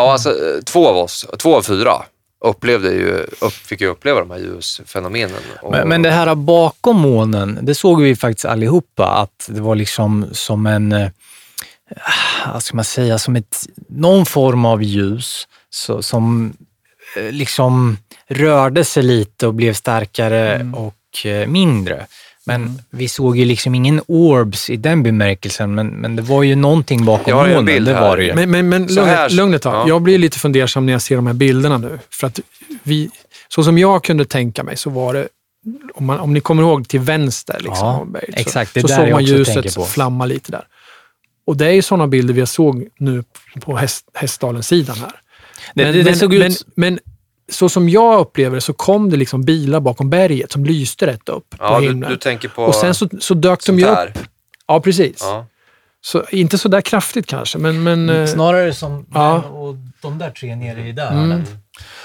Ja, 0.01 0.13
alltså 0.13 0.31
eh, 0.31 0.63
två 0.63 0.89
av 0.89 0.97
oss, 0.97 1.27
två 1.39 1.57
av 1.57 1.63
fyra, 1.63 2.03
upplevde 2.45 2.93
ju, 2.93 3.27
upp, 3.41 3.53
fick 3.53 3.81
ju 3.81 3.87
uppleva 3.87 4.21
de 4.21 4.31
här 4.31 4.39
ljusfenomenen. 4.39 5.37
Och, 5.63 5.71
Men, 5.71 5.89
men 5.89 6.03
det 6.03 6.11
här 6.11 6.35
bakom 6.35 6.97
molnen, 6.97 7.59
det 7.63 7.75
såg 7.75 8.03
vi 8.03 8.17
faktiskt 8.17 8.45
allihopa, 8.45 9.07
att 9.07 9.47
det 9.49 9.61
var 9.61 9.75
liksom 9.75 10.27
som 10.33 10.67
en, 10.67 10.93
eh, 10.93 11.09
vad 12.53 12.63
ska 12.63 12.77
man 12.77 12.85
säga, 12.85 13.19
som 13.19 13.37
ett, 13.37 13.67
någon 13.89 14.27
form 14.27 14.65
av 14.65 14.83
ljus 14.83 15.49
så, 15.71 16.03
som 16.03 16.53
eh, 17.17 17.33
liksom 17.33 17.99
rörde 18.29 18.85
sig 18.85 19.03
lite 19.03 19.47
och 19.47 19.55
blev 19.55 19.75
starkare 19.75 20.73
och 20.75 21.27
eh, 21.27 21.47
mindre. 21.47 22.07
Men 22.59 22.83
vi 22.91 23.09
såg 23.09 23.37
ju 23.37 23.45
liksom 23.45 23.75
ingen 23.75 24.01
orbs 24.07 24.71
i 24.71 24.77
den 24.77 25.03
bemärkelsen, 25.03 25.75
men, 25.75 25.87
men 25.89 26.17
det 26.17 26.23
var 26.23 26.43
ju 26.43 26.55
någonting 26.57 27.05
bakom 27.05 27.25
Jag 27.27 27.37
har 27.37 27.45
en 27.45 27.51
molnen. 27.51 27.65
bild 27.75 27.87
Det 27.89 27.95
här. 27.95 28.01
var 28.01 28.17
det 28.17 28.25
ju. 28.25 28.35
Men, 28.35 28.51
men, 28.51 28.69
men 28.69 28.89
Så 28.89 29.05
här- 29.05 29.17
lugnet, 29.29 29.33
lugnet 29.33 29.63
tag. 29.63 29.75
ja. 29.75 29.89
Jag 29.89 30.03
blir 30.03 30.19
lite 30.19 30.39
fundersam 30.39 30.87
när 30.87 30.93
jag 30.93 31.03
ser 31.03 31.17
de 31.17 31.27
här 31.27 31.35
bilderna 31.35 31.79
nu. 31.79 31.99
För 32.11 32.27
att 32.27 32.41
vi, 32.83 33.11
så 33.49 33.65
som 33.65 33.79
jag 33.79 34.05
kunde 34.05 34.25
tänka 34.25 34.63
mig 34.65 34.77
så 34.77 34.91
var 34.91 35.15
det, 35.15 35.29
om, 35.95 36.05
man, 36.07 36.21
om 36.21 36.33
ni 36.35 36.41
kommer 36.41 36.63
ihåg 36.63 36.89
till 36.89 37.01
vänster 37.01 37.55
liksom, 37.61 37.87
Ja, 37.89 37.97
av 38.01 38.11
berget, 38.13 38.39
exakt. 38.41 38.75
Det 38.75 38.81
så, 38.81 38.89
så 38.89 38.95
där 38.95 39.01
såg 39.01 39.09
jag 39.09 39.13
man 39.15 39.25
ljuset 39.25 39.89
flamma 39.89 40.27
lite 40.27 40.53
där. 40.53 40.65
Och 41.47 41.57
det 41.57 41.67
är 41.67 41.73
ju 41.73 41.83
sådana 41.83 42.07
bilder 42.07 42.35
vi 42.35 42.47
såg 42.47 42.87
nu 42.99 43.25
på 43.61 43.77
häst, 43.77 44.05
Hästdalen-sidan 44.15 44.97
här. 44.97 45.11
Det, 45.75 45.85
Men, 45.85 45.93
det, 45.93 45.99
det 45.99 46.05
men, 46.11 46.17
såg 46.19 46.33
men, 46.39 46.43
ut... 46.53 46.67
men 46.75 46.99
så 47.51 47.69
som 47.69 47.89
jag 47.89 48.21
upplever 48.21 48.55
det 48.55 48.61
så 48.61 48.73
kom 48.73 49.11
det 49.11 49.17
liksom 49.17 49.43
bilar 49.43 49.81
bakom 49.81 50.11
berget 50.11 50.53
som 50.53 50.65
lyste 50.65 51.07
rätt 51.07 51.29
upp 51.29 51.51
på 51.51 51.57
ja, 51.61 51.81
du, 51.81 51.87
himlen. 51.87 52.11
du 52.11 52.17
tänker 52.17 52.49
på 52.49 52.63
och 52.63 52.75
sen 52.75 52.95
så, 52.95 53.09
så 53.21 53.35
dök 53.35 53.67
de 53.67 53.79
ju 53.79 53.85
upp. 53.85 53.97
här. 53.97 54.13
Ja, 54.67 54.81
precis. 54.81 55.19
Ja. 55.21 55.47
Så, 56.03 56.25
inte 56.31 56.59
så 56.59 56.69
där 56.69 56.81
kraftigt 56.81 57.27
kanske, 57.27 57.59
men... 57.59 57.83
men 57.83 58.09
eh, 58.11 58.27
Snarare 58.27 58.75
som 58.75 59.07
Ja. 59.15 59.43
och 59.43 59.75
de 60.03 60.19
där 60.19 60.31
tre 60.31 60.57
nere 60.57 60.89
i 60.89 60.93
där 60.93 61.13
Mm. 61.13 61.43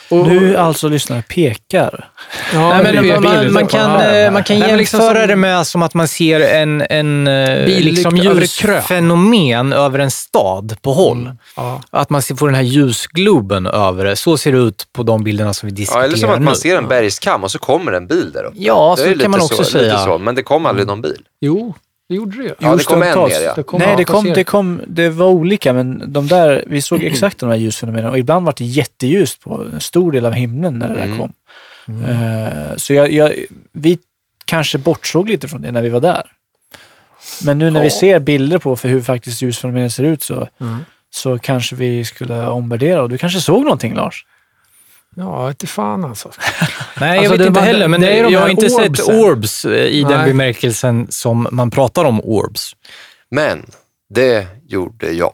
Och, 0.10 0.28
Nu 0.28 0.58
alltså 0.58 0.88
lyssnare 0.90 1.22
pekar. 1.22 2.10
ja, 2.54 2.82
Nej, 2.84 2.94
men 2.94 3.24
man, 3.24 3.54
man, 3.54 3.68
kan, 3.68 3.92
ja. 3.92 4.12
eh, 4.16 4.32
man 4.32 4.44
kan 4.44 4.58
liksom 4.60 5.00
jämföra 5.00 5.20
som- 5.22 5.28
det 5.30 5.36
med 5.36 5.68
som 5.68 5.82
att 5.84 5.94
man 5.94 6.08
ser 6.08 6.40
en, 6.42 6.84
en 6.90 7.28
eh, 7.28 7.66
liksom 7.68 8.18
ljusfenomen 8.18 9.74
över 9.74 10.00
en 10.00 10.12
stad 10.12 10.76
på 10.82 10.94
håll. 10.94 11.22
Mm. 11.22 11.38
Ja. 11.56 11.82
Att 11.90 12.10
man 12.10 12.22
får 12.22 12.46
den 12.48 12.56
här 12.56 12.64
ljusgloben 12.64 13.66
över 13.68 14.06
det. 14.06 14.16
Så 14.16 14.38
ser 14.38 14.52
det 14.52 14.58
ut 14.58 14.88
på 14.94 15.04
de 15.04 15.24
bilderna 15.24 15.54
som 15.54 15.68
vi 15.70 15.74
Ja, 15.74 15.76
diskuterar 15.76 16.04
eller 16.04 16.18
som 16.18 16.30
att 16.30 16.40
nu. 16.40 16.46
man 16.46 16.56
ser 16.56 16.78
en 16.78 16.88
bergskam 16.88 17.44
och 17.44 17.52
så 17.52 17.60
kommer 17.60 17.92
en 17.92 18.08
bil 18.08 18.32
där 18.32 18.44
uppe. 18.44 18.58
Ja, 18.60 18.96
Det 18.98 19.14
så 19.14 19.20
kan 19.20 19.32
man 19.32 19.42
också 19.42 19.56
så, 19.64 19.64
säga. 19.64 19.98
Så, 20.00 20.18
men 20.18 20.36
det 20.36 20.44
kom 20.44 20.66
aldrig 20.66 20.88
någon 20.88 21.02
bil. 21.02 21.22
Jo, 21.42 21.74
det 22.10 22.16
gjorde 22.16 22.38
det 22.38 22.44
ju. 22.44 22.54
Ja, 22.60 22.76
det 22.76 22.84
kom 22.84 23.04
en 23.04 23.20
mer 23.20 23.42
ja. 23.44 23.54
Det 23.56 23.64
kom- 23.64 23.80
Nej, 23.80 23.96
det 23.98 24.06
kom, 24.06 24.24
det 24.34 24.44
kom, 24.44 24.82
det 24.88 25.10
var 25.10 25.28
olika, 25.28 25.74
men 25.74 26.14
de 26.14 26.28
där, 26.28 26.64
vi 26.68 26.82
såg 26.82 27.04
exakt 27.04 27.40
de 27.40 27.50
här 27.50 27.56
ljusfenomenen 27.56 28.10
och 28.10 28.20
ibland 28.20 28.46
var 28.46 28.54
det 28.58 28.66
jätteljust 28.66 29.42
på 29.42 29.64
en 29.74 29.80
stor 29.82 30.12
del 30.12 30.26
av 30.26 30.32
himlen 30.34 30.80
när 30.80 30.88
det 30.88 30.94
där 30.96 31.04
Mm. 31.06 31.18
kom. 31.18 31.34
Eh, 32.10 32.76
så 32.78 32.94
jag, 32.94 33.12
jag, 33.12 33.34
vi 33.72 34.00
kanske 34.46 34.78
bortsåg 34.78 35.30
lite 35.30 35.48
från 35.48 35.62
det 35.62 35.72
när 35.72 35.82
vi 35.82 35.90
var 35.90 36.02
där. 36.02 36.24
Men 37.46 37.58
nu 37.58 37.70
när 37.72 37.80
vi 37.82 37.86
Ja. 37.88 38.00
ser 38.00 38.20
bilder 38.20 38.58
på 38.58 38.76
för 38.76 38.90
hur 38.90 39.02
faktiskt 39.02 39.42
ljusfenomenen 39.42 39.92
ser 39.92 40.04
ut 40.04 40.24
så, 40.24 40.48
Mm. 40.62 40.78
så 41.10 41.40
kanske 41.40 41.76
vi 41.76 42.06
skulle 42.06 42.48
omvärdera 42.48 43.02
och 43.02 43.10
du 43.10 43.18
kanske 43.18 43.40
såg 43.40 43.64
någonting 43.64 43.94
Lars? 43.96 44.26
Ja, 45.16 45.50
inte 45.50 45.68
fan 45.68 46.06
alltså. 46.06 46.32
Nej, 47.00 47.10
Alltså, 47.10 47.24
jag 47.24 47.30
vet 47.30 47.40
det 47.40 47.48
inte 47.48 47.60
var- 47.60 47.68
heller, 47.68 47.88
men 47.88 48.02
det 48.02 48.20
är 48.20 48.24
de 48.24 48.34
jag 48.34 48.40
har 48.40 48.50
inte 48.50 48.70
sett 48.70 48.90
orbsen. 48.90 49.20
orbs 49.20 49.66
eh, 49.66 49.72
i 49.86 50.02
den 50.02 50.12
Nej. 50.12 50.28
bemärkelsen 50.28 51.08
som 51.10 51.48
man 51.52 51.72
pratar 51.72 52.06
om 52.06 52.22
orbs. 52.24 52.76
Men 53.30 53.66
det 54.10 54.48
gjorde 54.68 55.12
jag. 55.12 55.34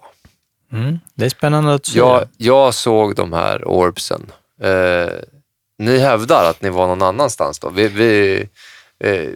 Mm. 0.74 1.00
Det 1.14 1.26
är 1.26 1.30
spännande 1.30 1.74
att 1.74 1.86
se. 1.86 1.98
Jag, 1.98 2.24
jag 2.38 2.74
såg 2.74 3.16
de 3.16 3.34
här 3.34 3.68
orbsen. 3.68 4.32
Eh, 4.62 5.10
ni 5.80 5.98
hävdar 5.98 6.50
att 6.50 6.62
ni 6.62 6.70
var 6.70 6.88
någon 6.88 7.02
annanstans 7.02 7.60
då. 7.60 7.70
Vi, 7.70 7.88
vi, 7.88 8.40
eh, 9.04 9.30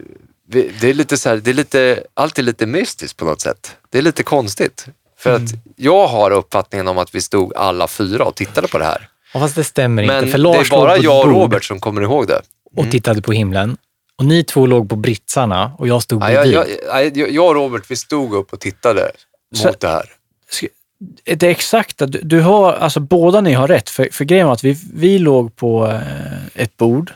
vi, 0.47 0.71
det 0.81 0.89
är 0.89 0.93
lite 0.93 1.17
så 1.17 1.29
här, 1.29 1.37
det 1.37 1.49
är 1.49 1.53
lite, 1.53 2.03
alltid 2.13 2.45
lite 2.45 2.65
mystiskt 2.65 3.17
på 3.17 3.25
något 3.25 3.41
sätt. 3.41 3.75
Det 3.89 3.97
är 3.97 4.01
lite 4.01 4.23
konstigt. 4.23 4.85
För 5.17 5.35
att 5.35 5.41
jag 5.75 6.07
har 6.07 6.31
uppfattningen 6.31 6.87
om 6.87 6.97
att 6.97 7.15
vi 7.15 7.21
stod 7.21 7.55
alla 7.55 7.87
fyra 7.87 8.23
och 8.25 8.35
tittade 8.35 8.67
på 8.67 8.77
det 8.77 8.85
här. 8.85 9.07
Ja, 9.35 9.41
fast 9.41 9.55
det 9.55 9.63
stämmer 9.63 10.05
Men 10.07 10.17
inte, 10.17 10.31
för 10.31 10.37
det 10.37 10.43
Lars 10.43 10.71
är 10.71 10.75
bara 10.75 10.95
låg 10.95 10.97
på 10.97 11.03
jag 11.05 11.19
ett 11.19 11.25
och 11.25 11.31
bord 11.33 11.41
Robert 11.41 11.63
som 11.63 11.79
kommer 11.79 12.01
ihåg 12.01 12.27
det. 12.27 12.41
och 12.75 12.91
tittade 12.91 13.21
på 13.21 13.31
himlen. 13.31 13.77
Och 14.17 14.25
ni 14.25 14.43
två 14.43 14.65
låg 14.65 14.89
på 14.89 14.95
britsarna 14.95 15.71
och 15.77 15.87
jag 15.87 16.01
stod 16.03 16.21
Ja, 16.23 16.31
jag, 16.31 16.43
bredvid. 16.47 16.77
jag, 16.89 17.17
jag, 17.17 17.31
jag 17.31 17.47
och 17.47 17.55
Robert, 17.55 17.83
vi 17.89 17.95
stod 17.95 18.33
upp 18.33 18.53
och 18.53 18.59
tittade 18.59 19.11
Så- 19.55 19.67
mot 19.67 19.79
det 19.79 19.87
här. 19.87 20.05
Det 21.35 21.43
exakta, 21.49 22.05
du, 22.05 22.19
du 22.23 22.41
har, 22.41 22.73
alltså 22.73 22.99
båda 22.99 23.41
ni 23.41 23.53
har 23.53 23.67
rätt. 23.67 23.89
För, 23.89 24.09
för 24.11 24.25
grejen 24.25 24.45
var 24.47 24.53
att 24.53 24.63
vi, 24.63 24.77
vi 24.93 25.19
låg 25.19 25.55
på 25.55 25.85
eh, 25.87 26.01
ett 26.63 26.77
bord 26.77 27.11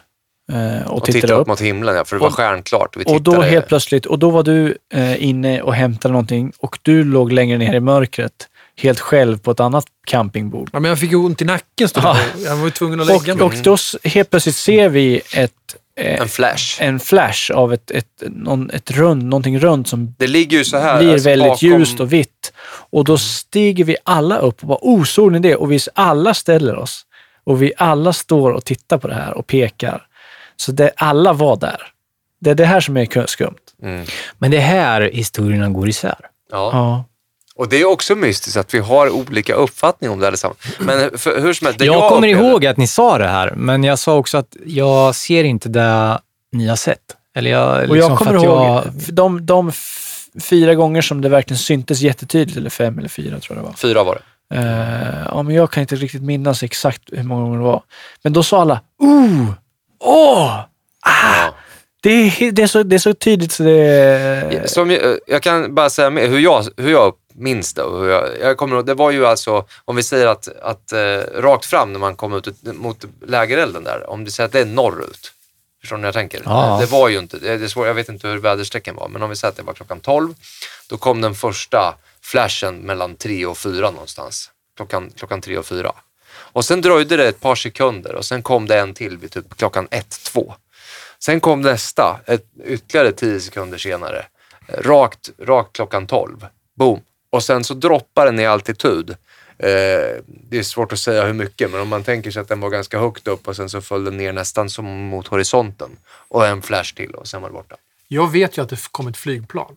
eh, 0.51 0.87
och, 0.87 0.97
Och 0.97 1.05
tittade 1.05 1.33
upp 1.33 1.47
mot 1.47 1.61
himlen, 1.61 1.95
ja, 1.95 2.05
för 2.05 2.15
det 2.15 2.19
var 2.19 2.27
Och- 2.27 2.33
stjärnklart. 2.33 2.95
Och, 2.95 3.01
vi 3.01 3.05
Och 3.05 3.21
då 3.21 3.31
tittade- 3.31 3.49
helt 3.49 3.67
plötsligt, 3.67 4.05
och 4.05 4.19
då 4.19 4.29
var 4.29 4.43
du 4.43 4.77
eh, 4.93 5.23
inne 5.23 5.61
och 5.61 5.73
hämtade 5.73 6.11
någonting 6.11 6.51
och 6.59 6.79
du 6.81 7.03
låg 7.03 7.31
längre 7.31 7.57
ner 7.57 7.73
i 7.73 7.79
mörkret 7.79 8.47
helt 8.79 8.99
själv 8.99 9.37
på 9.37 9.51
ett 9.51 9.59
annat 9.59 9.85
campingbord. 10.07 10.69
Ja, 10.73 10.79
men 10.79 10.89
jag 10.89 10.99
fick 10.99 11.11
ju 11.11 11.17
ont 11.17 11.41
i 11.41 11.45
nacken. 11.45 11.89
stod 11.89 12.03
Ja. 12.03 12.17
Jag 12.45 12.55
var 12.55 12.65
ju 12.65 12.71
tvungen 12.71 12.99
att 13.01 13.07
lägga 13.07 13.35
mig. 13.35 13.43
Och, 13.45 13.53
och 13.53 13.57
då 13.63 13.77
helt 14.03 14.29
plötsligt 14.29 14.55
ser 14.55 14.89
vi 14.89 15.21
ett, 15.33 15.51
eh, 15.99 16.21
En 16.21 16.27
flash. 16.29 16.81
en 16.81 16.99
flash 16.99 17.51
av 17.53 17.73
ett, 17.73 17.91
ett, 17.91 18.23
någon, 18.27 18.69
ett 18.69 18.91
rund, 18.91 19.23
någonting 19.23 19.59
runt 19.59 19.87
som 19.87 20.15
Det 20.17 20.27
ligger 20.27 20.57
ju 20.57 20.63
så 20.63 20.77
här. 20.77 20.99
blir 20.99 21.13
alltså, 21.13 21.29
väldigt 21.29 21.47
bakom- 21.49 21.69
ljust 21.69 21.99
och 21.99 22.13
vitt. 22.13 22.53
Och 22.91 23.03
då 23.05 23.17
stiger 23.17 23.83
vi 23.83 23.97
alla 24.03 24.37
upp 24.37 24.61
och 24.61 24.67
bara, 24.67 24.79
oh, 24.81 25.03
såg 25.03 25.31
ni 25.31 25.39
det? 25.39 25.55
Och 25.55 25.71
vi 25.71 25.79
alla 25.93 26.33
ställer 26.33 26.75
oss. 26.75 27.05
Och 27.43 27.61
vi 27.61 27.73
alla 27.77 28.13
står 28.13 28.51
och 28.51 28.65
tittar 28.65 28.97
på 28.97 29.07
det 29.07 29.13
här 29.13 29.33
och 29.37 29.47
pekar. 29.47 30.05
Så 30.55 30.71
det, 30.71 30.91
alla 30.95 31.33
var 31.33 31.55
där. 31.55 31.81
Det 32.41 32.49
är 32.49 32.55
det 32.55 32.65
här 32.65 32.79
som 32.79 32.97
är 32.97 33.27
skumt. 33.27 33.55
Mm. 33.83 34.05
Men 34.37 34.51
det 34.51 34.57
är 34.57 34.61
här 34.61 35.01
historierna 35.01 35.69
går 35.69 35.89
isär. 35.89 36.15
Ja. 36.51 36.69
Ja. 36.73 37.05
Och 37.59 37.69
det 37.69 37.81
är 37.81 37.85
också 37.85 38.15
mystiskt 38.15 38.57
att 38.57 38.73
vi 38.73 38.79
har 38.79 39.09
olika 39.09 39.53
uppfattning 39.53 40.09
om 40.09 40.19
det 40.19 40.27
allesammans. 40.27 40.59
Men 40.79 41.17
för, 41.17 41.41
hur 41.41 41.53
som 41.53 41.65
helst, 41.67 41.81
Jag, 41.81 41.95
jag 41.95 42.09
kommer 42.09 42.27
ihåg 42.27 42.65
att 42.65 42.77
ni 42.77 42.87
sa 42.87 43.17
det 43.17 43.27
här, 43.27 43.53
men 43.55 43.83
jag 43.83 43.99
sa 43.99 44.15
också 44.15 44.37
att 44.37 44.55
jag 44.65 45.15
ser 45.15 45.43
inte 45.43 45.69
det 45.69 46.19
ni 46.51 46.67
har 46.67 46.75
sett. 46.75 46.99
Eller 47.35 47.51
jag, 47.51 47.73
Och 47.75 47.95
liksom 47.95 47.97
jag 47.97 48.17
för 48.19 48.25
kommer 48.25 48.37
att 48.39 48.43
ihåg 48.43 48.83
jag- 49.07 49.13
de, 49.15 49.45
de 49.45 49.71
fyra 50.41 50.75
gånger 50.75 51.01
som 51.01 51.21
det 51.21 51.29
verkligen 51.29 51.57
syntes 51.57 51.99
jättetydligt, 52.01 52.57
eller 52.57 52.69
fem 52.69 52.99
eller 52.99 53.09
fyra 53.09 53.39
tror 53.39 53.57
jag 53.57 53.65
det 53.65 53.67
var. 53.69 53.75
Fyra 53.75 54.03
var 54.03 54.15
det. 54.15 54.55
Eh, 54.55 55.25
ja, 55.25 55.43
men 55.43 55.55
jag 55.55 55.71
kan 55.71 55.81
inte 55.81 55.95
riktigt 55.95 56.23
minnas 56.23 56.63
exakt 56.63 57.01
hur 57.11 57.23
många 57.23 57.41
gånger 57.41 57.57
det 57.57 57.63
var. 57.63 57.81
Men 58.23 58.33
då 58.33 58.43
sa 58.43 58.61
alla, 58.61 58.81
oh, 58.99 59.51
åh, 59.99 60.59
Ja. 61.05 61.53
Det 62.01 62.09
är, 62.09 62.51
det, 62.51 62.61
är 62.61 62.67
så, 62.67 62.83
det 62.83 62.95
är 62.95 62.99
så 62.99 63.13
tydligt 63.13 63.51
så 63.51 63.63
det... 63.63 64.71
Som 64.71 64.91
jag, 64.91 65.19
jag 65.27 65.43
kan 65.43 65.75
bara 65.75 65.89
säga 65.89 66.09
med, 66.09 66.29
hur, 66.29 66.39
jag, 66.39 66.65
hur 66.77 66.91
jag 66.91 67.13
minns 67.33 67.73
det. 67.73 67.83
Och 67.83 68.01
hur 68.01 68.09
jag, 68.09 68.39
jag 68.41 68.57
kommer 68.57 68.75
ihåg, 68.75 68.85
det 68.85 68.93
var 68.93 69.11
ju 69.11 69.25
alltså, 69.25 69.65
om 69.85 69.95
vi 69.95 70.03
säger 70.03 70.27
att, 70.27 70.47
att 70.61 70.91
eh, 70.91 71.41
rakt 71.41 71.65
fram 71.65 71.93
när 71.93 71.99
man 71.99 72.15
kom 72.15 72.33
ut 72.33 72.47
mot 72.63 73.05
lägerelden 73.25 73.83
där, 73.83 74.09
om 74.09 74.25
vi 74.25 74.31
säger 74.31 74.45
att 74.45 74.53
det 74.53 74.59
är 74.59 74.65
norrut. 74.65 75.31
Förstår 75.81 75.97
ni 75.97 76.01
vad 76.01 76.07
jag 76.07 76.13
tänker? 76.13 76.41
Ja. 76.45 76.77
Det 76.81 76.85
var 76.85 77.09
ju 77.09 77.19
inte, 77.19 77.39
det 77.39 77.49
är 77.49 77.67
svårt, 77.67 77.87
jag 77.87 77.93
vet 77.93 78.09
inte 78.09 78.27
hur 78.27 78.37
väderstrecken 78.37 78.95
var, 78.95 79.07
men 79.07 79.23
om 79.23 79.29
vi 79.29 79.35
säger 79.35 79.49
att 79.49 79.57
det 79.57 79.63
var 79.63 79.73
klockan 79.73 79.99
12, 79.99 80.33
då 80.89 80.97
kom 80.97 81.21
den 81.21 81.35
första 81.35 81.95
flashen 82.21 82.75
mellan 82.75 83.15
3 83.15 83.45
och 83.45 83.57
4 83.57 83.91
någonstans. 83.91 84.51
Klockan, 84.75 85.11
klockan 85.17 85.41
3 85.41 85.57
och 85.57 85.65
4. 85.65 85.91
Och 86.31 86.65
sen 86.65 86.81
dröjde 86.81 87.17
det 87.17 87.27
ett 87.27 87.39
par 87.39 87.55
sekunder 87.55 88.15
och 88.15 88.25
sen 88.25 88.43
kom 88.43 88.67
det 88.67 88.79
en 88.79 88.93
till 88.93 89.17
vid 89.17 89.31
typ 89.31 89.57
klockan 89.57 89.87
1-2. 89.87 90.53
Sen 91.23 91.39
kom 91.39 91.61
nästa, 91.61 92.19
ett, 92.25 92.45
ytterligare 92.65 93.11
10 93.11 93.39
sekunder 93.39 93.77
senare. 93.77 94.25
Eh, 94.67 94.81
Rakt, 94.81 95.29
rakt 95.39 95.73
klockan 95.75 96.07
12. 96.07 96.45
Boom. 96.75 97.01
Och 97.29 97.43
sen 97.43 97.63
så 97.63 97.73
droppar 97.73 98.25
den 98.25 98.39
i 98.39 98.45
altitud. 98.45 99.09
Eh, 99.09 99.67
det 100.25 100.57
är 100.57 100.63
svårt 100.63 100.93
att 100.93 100.99
säga 100.99 101.25
hur 101.25 101.33
mycket, 101.33 101.71
men 101.71 101.81
om 101.81 101.87
man 101.87 102.03
tänker 102.03 102.31
sig 102.31 102.41
att 102.41 102.47
den 102.47 102.59
var 102.59 102.69
ganska 102.69 102.99
högt 102.99 103.27
upp 103.27 103.47
och 103.47 103.55
sen 103.55 103.69
så 103.69 103.81
föll 103.81 104.03
den 104.03 104.17
ner 104.17 104.33
nästan 104.33 104.69
som 104.69 104.85
mot 104.85 105.27
horisonten. 105.27 105.89
Och 106.11 106.47
en 106.47 106.61
flash 106.61 106.95
till 106.95 107.11
och 107.11 107.27
sen 107.27 107.41
var 107.41 107.49
det 107.49 107.53
borta. 107.53 107.75
Jag 108.07 108.31
vet 108.31 108.57
ju 108.57 108.61
att 108.61 108.69
det 108.69 108.87
kom 108.91 109.07
ett 109.07 109.17
flygplan. 109.17 109.75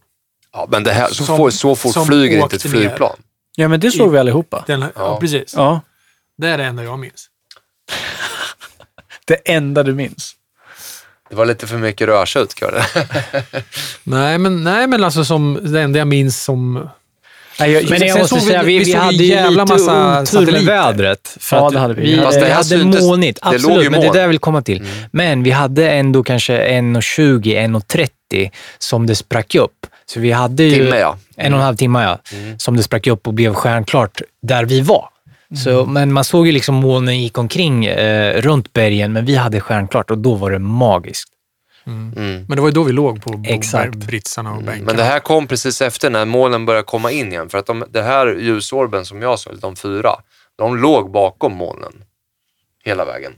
Ja, 0.53 0.67
men 0.71 0.85
det 0.85 0.93
här, 0.93 1.09
så, 1.09 1.25
Som- 1.25 1.37
får, 1.37 1.51
så 1.51 1.77
fort 1.77 2.07
flyger 2.07 2.39
inte 2.43 2.57
ett 2.57 2.65
ner. 2.65 2.71
flygplan. 2.71 3.17
Ja, 3.57 3.69
men 3.69 3.81
det 3.81 3.91
såg 3.91 4.13
vi 4.13 4.19
allihopa. 4.19 4.65
Den, 4.67 4.81
ja. 4.81 4.89
Ja. 4.95 5.21
precis. 5.21 5.55
Ja, 5.57 5.81
Det 6.37 6.49
är 6.49 6.59
det 6.59 6.65
enda 6.65 6.85
jag 6.85 6.99
minns. 6.99 7.29
det 9.25 9.35
enda 9.35 9.83
du 9.83 9.95
minns. 9.95 10.37
Det 11.33 11.37
var 11.37 11.47
lite 11.47 11.67
för 11.67 11.77
mycket 11.79 12.07
rödtjut. 12.09 12.55
Nej, 14.03 14.39
men, 14.39 14.65
nej, 14.65 14.87
men 14.87 15.05
alltså 15.05 15.25
som 15.25 15.59
det 15.63 15.81
enda 15.81 15.99
jag 15.99 16.09
minns 16.09 16.43
som... 16.45 16.89
Nej, 17.61 17.71
jag, 17.73 17.91
Men 17.91 17.99
Sen 17.99 18.09
jag 18.09 18.19
måste 18.19 18.29
såg 18.29 18.39
vi- 18.45 18.47
säga, 18.51 18.63
vi, 18.63 18.79
vi 18.79 18.85
vi 18.85 18.93
hade 18.95 19.15
ju 19.17 19.25
jävla 19.25 19.63
lite 19.65 19.73
massa 19.75 20.23
otur 20.23 20.53
med 20.53 20.63
vädret. 20.65 21.37
För 21.41 21.57
Ja, 21.57 21.67
att 21.67 21.73
det 21.73 21.79
hade 21.79 21.95
vi. 21.95 22.03
Vi, 22.17 22.23
Fast 22.23 22.41
det 22.41 22.53
hade 22.53 22.65
syntes- 22.65 23.03
molnigt, 23.03 23.39
det 23.43 23.49
absolut, 23.49 23.85
ju 23.85 23.91
men 23.91 24.01
det 24.01 24.07
är 24.07 24.13
det 24.13 24.21
jag 24.21 24.29
vill 24.29 24.39
komma 24.39 24.63
till. 24.63 24.83
Men 25.11 25.43
vi 25.43 25.51
hade 25.51 25.91
ändå 25.91 26.23
kanske 26.23 26.69
1.20, 26.81 27.67
1.30 28.31 28.51
som 28.79 29.07
det 29.07 29.15
sprack 29.15 29.55
upp. 29.55 29.73
Så 30.07 30.21
vi 30.21 30.31
hade 30.33 30.63
ju 30.65 30.85
Timme, 30.85 30.99
ja. 30.99 31.19
en 31.37 31.53
och 31.55 31.59
en 31.59 31.65
halv 31.65 31.77
timme 31.77 32.03
ja, 32.03 32.19
som 32.59 32.77
det 32.77 32.83
sprack 32.83 33.07
upp 33.07 33.27
och 33.27 33.35
blev 33.35 33.55
stjärnklart 33.55 34.21
där 34.43 34.65
vi 34.65 34.81
var. 34.81 35.09
Så, 35.57 35.87
men 35.87 36.13
man 36.13 36.25
såg 36.25 36.47
ju 36.47 36.53
liksom 36.53 36.75
molnen 36.75 37.23
gick 37.23 37.39
omkring 37.39 37.85
eh, 37.85 38.43
runt 38.43 38.73
bergen, 38.73 39.13
men 39.13 39.25
vi 39.25 39.37
hade 39.37 39.61
stjärnklart 39.61 40.11
och 40.11 40.19
då 40.19 40.35
var 40.35 40.51
det 40.51 40.59
magiskt. 40.59 41.29
Mm. 41.87 42.45
Men 42.49 42.57
det 42.57 42.61
var 42.61 42.69
ju 42.69 42.75
då 42.75 42.83
vi 42.83 42.93
låg 42.93 43.23
på 43.23 43.43
Exakt. 43.45 43.95
britsarna 43.95 44.53
och 44.53 44.63
bänkarna. 44.63 44.87
Men 44.87 44.97
det 44.97 45.03
här 45.03 45.21
kom 45.21 45.47
precis 45.47 45.83
efter 45.83 46.11
när 46.11 46.25
molnen 46.25 46.67
började 46.67 46.85
komma 46.85 47.11
in 47.11 47.33
igen. 47.33 47.49
För 47.49 47.59
att 47.59 47.67
de, 47.67 47.85
det 47.91 48.03
här 48.03 48.35
ljusorben 48.35 49.05
som 49.05 49.23
jag 49.23 49.39
såg, 49.39 49.59
de 49.61 49.77
fyra, 49.77 50.15
de 50.57 50.77
låg 50.77 51.11
bakom 51.11 51.53
molnen 51.53 51.93
hela 52.85 53.05
vägen. 53.05 53.33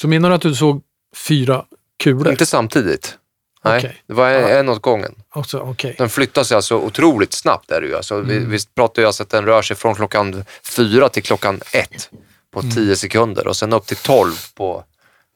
Så 0.00 0.08
menar 0.08 0.28
du 0.28 0.34
att 0.34 0.42
du 0.42 0.54
såg 0.54 0.82
fyra 1.28 1.64
kulor? 2.02 2.30
Inte 2.30 2.46
samtidigt. 2.46 3.18
Nej, 3.64 3.78
Okej. 3.78 4.02
det 4.06 4.14
var 4.14 4.30
en, 4.30 4.58
en 4.58 4.68
åt 4.68 4.82
gången. 4.82 5.14
Också, 5.34 5.58
okej. 5.58 5.94
Den 5.98 6.10
flyttar 6.10 6.44
sig 6.44 6.56
alltså 6.56 6.76
otroligt 6.76 7.32
snabbt. 7.32 7.70
Är 7.70 7.80
det 7.80 7.86
ju. 7.86 7.96
Alltså, 7.96 8.20
vi, 8.20 8.38
vi 8.38 8.58
pratar 8.74 9.02
ju 9.02 9.06
alltså 9.06 9.22
att 9.22 9.30
den 9.30 9.44
rör 9.44 9.62
sig 9.62 9.76
från 9.76 9.94
klockan 9.94 10.44
fyra 10.62 11.08
till 11.08 11.22
klockan 11.22 11.60
ett 11.72 12.10
på 12.52 12.62
tio 12.62 12.96
sekunder 12.96 13.46
och 13.46 13.56
sen 13.56 13.72
upp 13.72 13.86
till 13.86 13.96
tolv 13.96 14.32
på, 14.54 14.84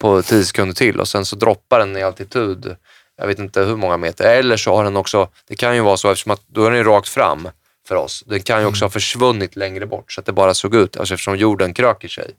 på 0.01 0.23
tio 0.23 0.45
sekunder 0.45 0.75
till 0.75 1.01
och 1.01 1.09
sen 1.09 1.25
så 1.25 1.37
droppar 1.37 1.79
den 1.79 1.97
i 1.97 2.03
altitud, 2.03 2.77
jag 3.16 3.27
vet 3.27 3.39
inte 3.39 3.62
hur 3.62 3.77
många 3.77 3.97
meter. 3.97 4.39
Eller 4.39 4.57
så 4.57 4.77
har 4.77 4.85
den 4.85 4.97
också, 4.97 5.29
det 5.49 5.57
kan 5.57 5.75
ju 5.75 5.81
vara 5.81 5.97
så 5.97 6.11
eftersom 6.11 6.33
att 6.33 6.43
då 6.47 6.65
är 6.65 6.70
den 6.70 6.79
ju 6.79 6.85
rakt 6.85 7.09
fram 7.09 7.49
för 7.89 7.95
oss. 7.95 8.25
Den 8.27 8.43
kan 8.43 8.61
ju 8.61 8.66
också 8.66 8.85
ha 8.85 8.91
försvunnit 8.91 9.57
längre 9.57 9.87
bort 9.87 10.12
så 10.12 10.20
att 10.20 10.27
det 10.27 10.33
bara 10.33 10.55
såg 10.55 10.75
ut, 10.75 10.97
alltså 10.97 11.15
eftersom 11.15 11.37
jorden 11.37 11.75
kröker 11.75 12.09
sig 12.09 12.31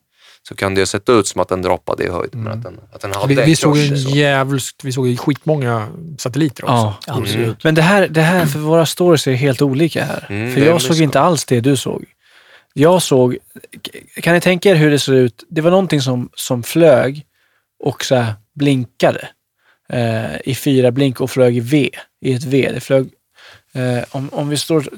så 0.48 0.56
kan 0.56 0.76
det 0.76 0.86
sett 0.86 1.10
ut 1.10 1.28
som 1.28 1.42
att 1.42 1.50
den 1.50 1.62
droppade 1.62 2.04
i 2.04 2.10
höjd. 2.10 2.36
Men 2.36 2.54
att 2.54 2.64
den, 2.64 2.80
att 2.94 3.02
den 3.02 3.14
hade 3.14 3.36
Vi, 3.36 3.42
vi 3.44 3.56
såg 3.56 3.78
så. 3.78 4.10
jävligt, 4.16 4.64
vi 4.84 4.92
såg 4.92 5.08
ju 5.08 5.18
skitmånga 5.18 5.88
satelliter 6.18 6.64
också. 6.64 6.74
Ja, 7.08 7.18
Absolut. 7.22 7.64
Men 7.64 7.76
det 7.76 7.82
här, 7.82 8.08
det 8.08 8.22
här, 8.22 8.46
för 8.46 8.60
våra 8.60 8.86
stories 8.86 9.28
är 9.28 9.34
helt 9.34 9.62
olika 9.62 10.04
här. 10.06 10.26
Mm, 10.30 10.54
för 10.54 10.62
jag 10.62 10.82
såg 10.82 11.02
inte 11.02 11.20
alls 11.20 11.46
det 11.46 11.60
du 11.62 11.78
såg. 11.78 12.06
Jag 12.74 13.02
såg, 13.02 13.38
kan 14.22 14.34
ni 14.34 14.42
tänka 14.42 14.70
er 14.70 14.76
hur 14.76 14.92
det 14.92 15.00
ser 15.00 15.14
ut? 15.14 15.44
Det 15.50 15.62
var 15.62 15.72
någonting 15.72 16.02
som, 16.02 16.30
som 16.36 16.64
flög 16.64 17.26
och 17.84 18.06
så 18.06 18.16
här 18.16 18.34
blinkade 18.56 19.28
eh, 19.90 20.36
i 20.46 20.56
fyra 20.56 20.92
blink 20.92 21.22
och 21.22 21.32
flög 21.32 21.58
i 21.58 21.60
V, 21.60 21.90
i 22.22 22.34
ett 22.34 22.44
V. 22.44 22.72
Det 22.74 22.80
flög, 22.80 23.10
eh, 23.74 24.04
om, 24.12 24.30
om 24.34 24.50
vi 24.50 24.58
står, 24.58 24.90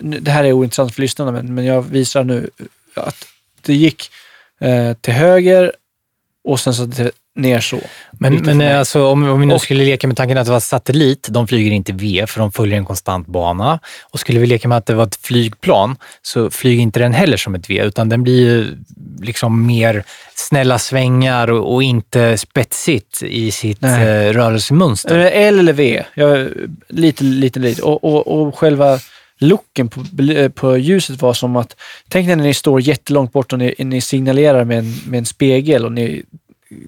nu- 0.00 0.20
det 0.20 0.30
här 0.30 0.44
är 0.44 0.52
ointressant 0.52 0.94
för 0.94 1.00
lyssnarna, 1.02 1.32
men, 1.32 1.54
men 1.54 1.64
jag 1.64 1.82
visar 1.82 2.24
nu 2.24 2.50
att 2.94 3.24
det 3.62 3.74
gick 3.74 4.10
eh, 4.60 4.92
till 5.00 5.12
höger 5.14 5.72
och 6.44 6.60
sen 6.60 6.74
så 6.74 6.86
till, 6.86 7.10
ner 7.36 7.60
så. 7.60 7.78
Men, 8.12 8.34
men 8.34 8.60
eh, 8.60 8.78
alltså, 8.78 9.06
om, 9.06 9.28
om 9.28 9.40
vi 9.40 9.46
nu 9.46 9.54
Och- 9.54 9.62
skulle 9.62 9.84
leka 9.84 10.06
med 10.06 10.16
tanken 10.16 10.38
att 10.38 10.46
det 10.46 10.52
var 10.52 10.60
satellit, 10.60 11.26
de 11.30 11.48
flyger 11.48 11.70
inte 11.70 11.92
V 11.92 12.24
för 12.28 12.40
de 12.40 12.52
följer 12.52 12.78
en 12.78 12.84
konstant 12.84 13.26
bana. 13.26 13.80
Och 14.10 14.20
skulle 14.20 14.38
vi 14.38 14.46
leka 14.46 14.68
med 14.68 14.78
att 14.78 14.86
det 14.86 14.94
var 14.94 15.06
ett 15.06 15.16
flygplan 15.16 15.96
så 16.22 16.50
flyger 16.50 16.82
inte 16.82 17.00
den 17.00 17.12
heller 17.12 17.36
som 17.36 17.54
ett 17.54 17.70
V, 17.70 17.82
utan 17.84 18.08
den 18.08 18.22
blir 18.22 18.40
ju 18.40 18.76
liksom 19.22 19.66
mer 19.66 20.04
snälla 20.34 20.78
svängar 20.78 21.50
och, 21.50 21.74
och 21.74 21.82
inte 21.82 22.38
spetsigt 22.38 23.22
i 23.22 23.50
sitt 23.50 23.80
Nej. 23.80 24.08
eh, 24.26 24.32
rörelsemönster. 24.32 25.18
L 25.18 25.58
eller 25.58 25.72
V, 25.72 26.02
jag, 26.14 26.48
lite, 26.88 27.24
lite, 27.24 27.60
lite. 27.60 27.82
Och, 27.82 28.04
och, 28.04 28.26
och 28.42 28.58
själva 28.58 28.98
looken 29.38 29.88
på, 29.88 30.00
eh, 30.32 30.48
på 30.48 30.76
ljuset 30.76 31.22
var 31.22 31.32
som 31.34 31.56
att, 31.56 31.76
tänk 32.08 32.28
när 32.28 32.36
ni 32.36 32.54
står 32.54 32.80
jättelångt 32.80 33.32
bort 33.32 33.52
och 33.52 33.58
ni, 33.58 33.74
ni 33.78 34.00
signalerar 34.00 34.64
med 34.64 34.78
en, 34.78 34.94
med 35.06 35.18
en 35.18 35.26
spegel 35.26 35.84
och 35.84 35.92
ni, 35.92 36.22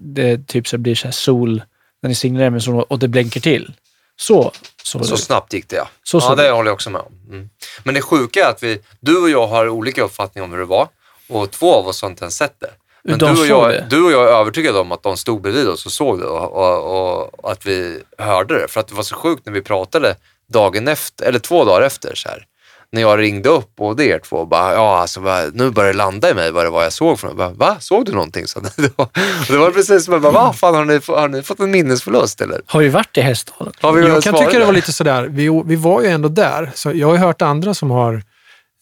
det 0.01 0.47
typ 0.47 0.69
så 0.69 0.79
blir 0.79 0.95
så 0.95 1.07
här 1.07 1.13
sol, 1.13 1.63
när 2.03 2.09
ni 2.09 2.15
signalerar 2.15 2.51
med 2.51 2.63
sol 2.63 2.85
och 2.89 2.99
det 2.99 3.09
blänker 3.09 3.41
till. 3.41 3.73
Så 4.17 4.53
Så 4.83 4.99
ut. 5.01 5.21
snabbt 5.21 5.53
gick 5.53 5.69
det 5.69 5.77
ja. 5.77 5.89
Så 6.03 6.17
ja, 6.17 6.21
såg 6.21 6.37
det 6.37 6.43
det. 6.43 6.51
håller 6.51 6.69
jag 6.69 6.75
också 6.75 6.91
med 6.91 7.01
om. 7.01 7.13
Mm. 7.35 7.51
Men 7.85 7.95
det 7.95 8.03
sjuka 8.03 8.47
är 8.47 8.51
att 8.51 8.63
vi, 8.63 8.79
du 9.01 9.17
och 9.23 9.31
jag 9.31 9.47
har 9.47 9.69
olika 9.69 10.03
uppfattningar 10.03 10.45
om 10.45 10.51
hur 10.53 10.59
det 10.59 10.65
var 10.65 10.89
och 11.29 11.51
två 11.51 11.75
av 11.75 11.87
oss 11.87 12.03
har 12.03 12.09
inte 12.11 12.25
ens 12.25 12.37
sett 12.37 12.61
det. 12.61 12.71
Men 13.03 13.19
De 13.19 13.35
du, 13.35 13.41
och 13.41 13.47
jag, 13.47 13.71
det. 13.71 13.87
du 13.91 14.03
och 14.05 14.13
jag 14.13 14.23
är 14.29 14.33
övertygade 14.41 14.79
om 14.79 14.93
att 14.93 15.03
de 15.03 15.17
stod 15.17 15.41
bredvid 15.43 15.69
oss 15.69 15.87
och 15.87 15.93
såg 15.93 16.19
det 16.21 16.27
och, 16.27 16.53
och, 16.53 17.31
och 17.43 17.53
att 17.53 17.67
vi 17.67 18.01
hörde 18.19 18.61
det. 18.61 18.69
För 18.69 18.81
att 18.81 18.89
det 18.89 18.95
var 18.95 19.03
så 19.03 19.15
sjukt 19.15 19.47
när 19.47 19.53
vi 19.53 19.63
pratade 19.63 20.17
dagen 20.53 20.89
efter, 20.89 21.25
eller 21.27 21.39
två 21.39 21.65
dagar 21.65 21.83
efter 21.87 22.15
så 22.15 22.29
här. 22.29 22.45
När 22.93 23.01
jag 23.01 23.19
ringde 23.19 23.49
upp 23.49 23.77
både 23.77 24.05
er 24.05 24.19
två 24.19 24.37
och 24.37 24.49
bara, 24.49 24.73
ja 24.75 24.99
alltså 24.99 25.21
vad- 25.21 25.55
nu 25.55 25.71
börjar 25.71 25.93
det 25.93 25.97
landa 25.99 26.31
i 26.31 26.35
mig 26.35 26.51
vad 26.51 26.67
det 26.67 26.71
var 26.71 26.83
jag 26.83 26.93
såg. 26.93 27.19
Jag 27.23 27.37
bara, 27.37 27.51
Va? 27.51 27.77
Såg 27.81 28.05
du 28.07 28.13
någonting? 28.13 28.47
Så 28.47 28.61
det, 28.77 28.93
var, 28.99 29.09
det 29.49 29.57
var 29.59 29.71
precis 29.71 30.05
som, 30.05 30.13
jag 30.13 30.23
bara, 30.23 30.33
va? 30.33 30.53
Fan 30.53 30.75
har 30.75 30.85
ni, 30.85 31.01
har 31.07 31.29
ni 31.29 31.43
fått 31.43 31.61
en 31.61 31.71
minnesförlust 31.71 32.41
eller? 32.41 32.61
Har 32.67 32.81
vi 32.81 32.89
varit 32.89 33.19
i 33.19 33.21
Hästdalen? 33.21 33.73
Jag 34.15 34.23
kan 34.23 34.33
tycka 34.47 34.59
det 34.59 34.65
var 34.65 34.73
lite 34.73 34.93
sådär, 34.93 35.23
vi, 35.23 35.63
vi 35.67 35.77
var 35.77 36.03
ju 36.03 36.09
ändå 36.09 36.29
där. 36.29 36.71
Så 36.75 36.93
jag 36.95 37.07
har 37.07 37.15
ju 37.15 37.21
hört 37.21 37.43
andra 37.43 37.75
som 37.75 37.91
har, 37.91 38.15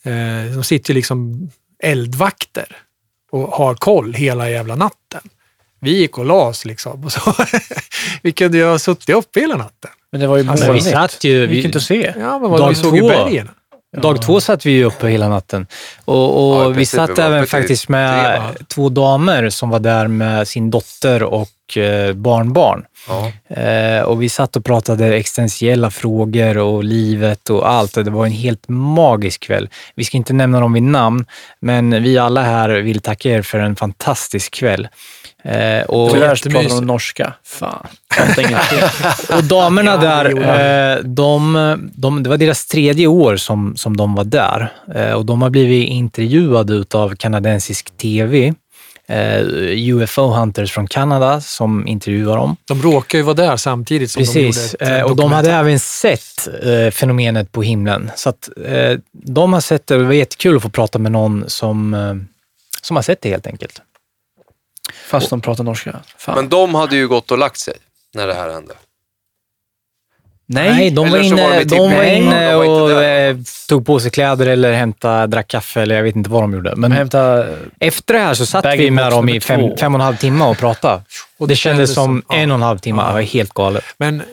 eh, 0.05 0.55
de 0.55 0.65
sitter 0.65 0.95
liksom 0.95 1.51
eldvakter 1.83 2.77
och 3.31 3.49
har 3.49 3.75
koll 3.75 4.15
hela 4.15 4.51
jävla 4.51 4.75
natten. 4.75 5.21
Vi 5.81 5.97
gick 5.97 6.19
och 6.19 6.25
la 6.25 6.35
oss 6.35 6.65
liksom. 6.65 7.05
Och 7.05 7.13
så 7.13 7.35
vi 8.23 8.33
kunde 8.33 8.59
ju 8.59 8.65
ha 8.65 8.79
suttit 8.79 9.09
uppe 9.09 9.41
hela 9.41 9.57
natten. 9.57 9.91
Men 10.13 10.21
det 10.21 10.27
var 10.27 10.37
ju 10.37 10.51
Alltså, 10.51 10.73
vi 10.73 10.81
satt 10.81 11.25
ju... 11.25 11.47
Vi 11.47 11.57
gick 11.57 11.65
inte 11.65 11.79
att 11.79 11.85
se. 11.85 12.15
Ja, 12.19 12.39
men 12.39 12.51
vad 12.51 12.61
Dag 12.61 12.69
vi 12.69 12.75
såg 12.75 12.95
ju 12.95 13.01
två. 13.01 13.09
bergen. 13.09 13.49
dag 13.97 14.23
två 14.23 14.41
satt 14.41 14.67
vi 14.67 14.71
ju 14.71 14.85
uppe 14.85 15.09
hela 15.09 15.29
natten. 15.29 15.67
Och, 16.05 16.49
och 16.51 16.65
Ja, 16.65 16.71
i 16.71 16.73
vi 16.73 16.87
satt 16.87 17.19
även 17.19 17.47
faktiskt 17.47 17.89
med 17.89 18.43
två 18.69 18.89
damer 18.89 19.51
som 19.51 19.71
var 19.71 19.79
där 19.79 20.07
med 20.07 20.49
sin 20.49 20.71
dotter 20.71 21.23
och 21.23 21.77
eh, 21.77 22.13
barnbarn. 22.13 22.85
Ja. 23.09 23.33
Eh, 23.63 24.03
och 24.03 24.23
vi 24.23 24.29
satt 24.29 24.57
och 24.57 24.65
pratade 24.65 25.17
existentiella 25.17 25.91
frågor 25.91 26.59
och 26.59 26.85
livet 26.85 27.51
och 27.51 27.71
allt. 27.71 27.97
Och 27.97 28.05
det 28.05 28.11
var 28.11 28.27
en 28.27 28.33
helt 28.33 28.69
magisk 28.69 29.43
kväll. 29.43 29.69
Vi 29.95 30.05
ska 30.05 30.17
inte 30.17 30.33
nämna 30.33 30.61
dem 30.61 30.73
vid 30.73 30.83
namn, 30.83 31.27
men 31.61 32.03
vi 32.03 32.19
alla 32.19 32.43
här 32.43 32.69
vill 32.69 33.01
tacka 33.01 33.31
er 33.31 33.43
för 33.43 33.59
en 33.59 33.77
fantastisk 33.77 34.55
kväll. 34.55 34.89
Eh, 35.45 35.83
och, 35.83 36.11
Tyvärr 36.11 36.51
pratar 36.51 36.69
de 36.69 36.87
norska. 36.87 37.35
Fan, 37.45 37.87
och 39.37 39.45
damerna 39.45 39.97
där, 39.97 40.25
eh, 40.97 41.05
de, 41.05 41.91
de, 41.95 42.23
det 42.23 42.31
var 42.31 42.37
deras 42.37 42.67
tredje 42.67 43.07
år 43.07 43.37
som, 43.37 43.77
som 43.77 43.97
de 43.97 44.15
var 44.15 44.25
där. 44.25 44.73
Eh, 44.95 45.13
och 45.13 45.27
de 45.27 45.43
har 45.43 45.51
blivit 45.51 45.89
intervjuade 45.89 46.85
av 46.95 47.17
kanadensisk 47.17 47.97
TV. 47.97 48.55
Eh, 49.11 49.43
UFO 49.95 50.23
Hunters 50.23 50.73
från 50.73 50.87
Kanada 50.87 51.41
som 51.41 51.87
intervjuar 51.87 52.37
dem. 52.37 52.57
De 52.65 52.83
råkar 52.83 53.19
ju 53.19 53.25
vara 53.25 53.35
där 53.35 53.57
samtidigt 53.57 54.11
som 54.11 54.21
Precis, 54.21 54.77
de 54.79 54.85
gjorde 54.85 54.97
ett 54.97 55.03
eh, 55.03 55.11
och 55.11 55.17
de 55.17 55.33
hade 55.33 55.53
även 55.53 55.79
sett 55.79 56.49
eh, 56.63 56.91
fenomenet 56.91 57.53
på 57.53 57.63
himlen. 57.63 58.11
Så 58.17 58.29
att 58.29 58.49
eh, 58.67 58.99
de 59.13 59.53
har 59.53 59.61
sett 59.61 59.87
det 59.87 59.95
och 59.95 60.01
det 60.01 60.07
var 60.07 60.15
jättekul 60.15 60.57
att 60.57 60.63
få 60.63 60.69
prata 60.69 60.99
med 60.99 61.13
någon 61.13 61.45
som, 61.47 61.95
eh, 61.95 62.15
som 62.83 62.97
har 62.97 63.03
sett 63.03 63.21
det 63.21 63.31
helt 63.31 63.47
enkelt. 63.47 63.83
Fast 64.93 65.31
de 65.31 65.41
pratar 65.41 65.65
norska. 65.65 66.01
Fan. 66.19 66.35
Men 66.35 66.49
de 66.49 66.75
hade 66.75 66.97
ju 66.97 67.09
gått 67.09 67.31
och 67.31 67.39
lagt 67.39 67.59
sig 67.59 67.75
när 68.15 68.27
det 68.27 68.35
här 68.35 68.51
hände. 68.53 68.75
nej, 70.47 70.71
Nej, 70.73 70.91
de 70.91 71.11
var 71.11 71.23
så 71.23 71.37
var 71.37 71.51
de 71.51 71.55
inne, 71.55 71.65
de 71.65 71.79
var 71.95 72.03
inne 72.05 72.51
de 72.53 72.57
var 72.57 72.83
och 72.83 73.03
eh, 73.03 73.37
tog 73.69 73.87
på 73.87 74.01
sig 74.01 74.11
kläder 74.11 74.47
eller 74.47 74.73
hämtade, 74.73 75.27
drack 75.27 75.49
kaffe 75.49 75.83
eller 75.83 75.95
jag 75.97 76.03
vet 76.03 76.17
inte 76.17 76.31
vad 76.31 76.43
de 76.43 76.53
gjorde. 76.53 76.71
de 76.71 76.81
Men 76.81 76.93
hämtar... 76.93 77.57
efter 77.81 78.15
det 78.15 78.21
här 78.21 78.35
så 78.35 78.47
satt 78.47 78.65
vi 78.79 78.91
med 78.91 79.11
dem 79.13 79.29
i 79.29 79.41
fem, 79.41 79.77
fem 79.79 79.95
och 79.95 80.01
en 80.01 80.05
halv 80.05 80.17
timme 80.17 80.45
och 80.45 80.59
pratade. 80.59 81.03
Och 81.39 81.49
Det 81.49 81.57
kändes 81.57 81.95
som 81.95 82.23
ja. 82.29 82.35
en 82.37 82.51
och 82.51 82.55
en 82.55 82.63
halv 82.63 82.79
timme. 82.79 83.03
Ja. 83.03 83.07
Det 83.09 83.13
var 83.15 83.21
helt 83.23 83.53
galet. 83.55 83.85
Men 83.99 84.21
eh, 84.21 84.27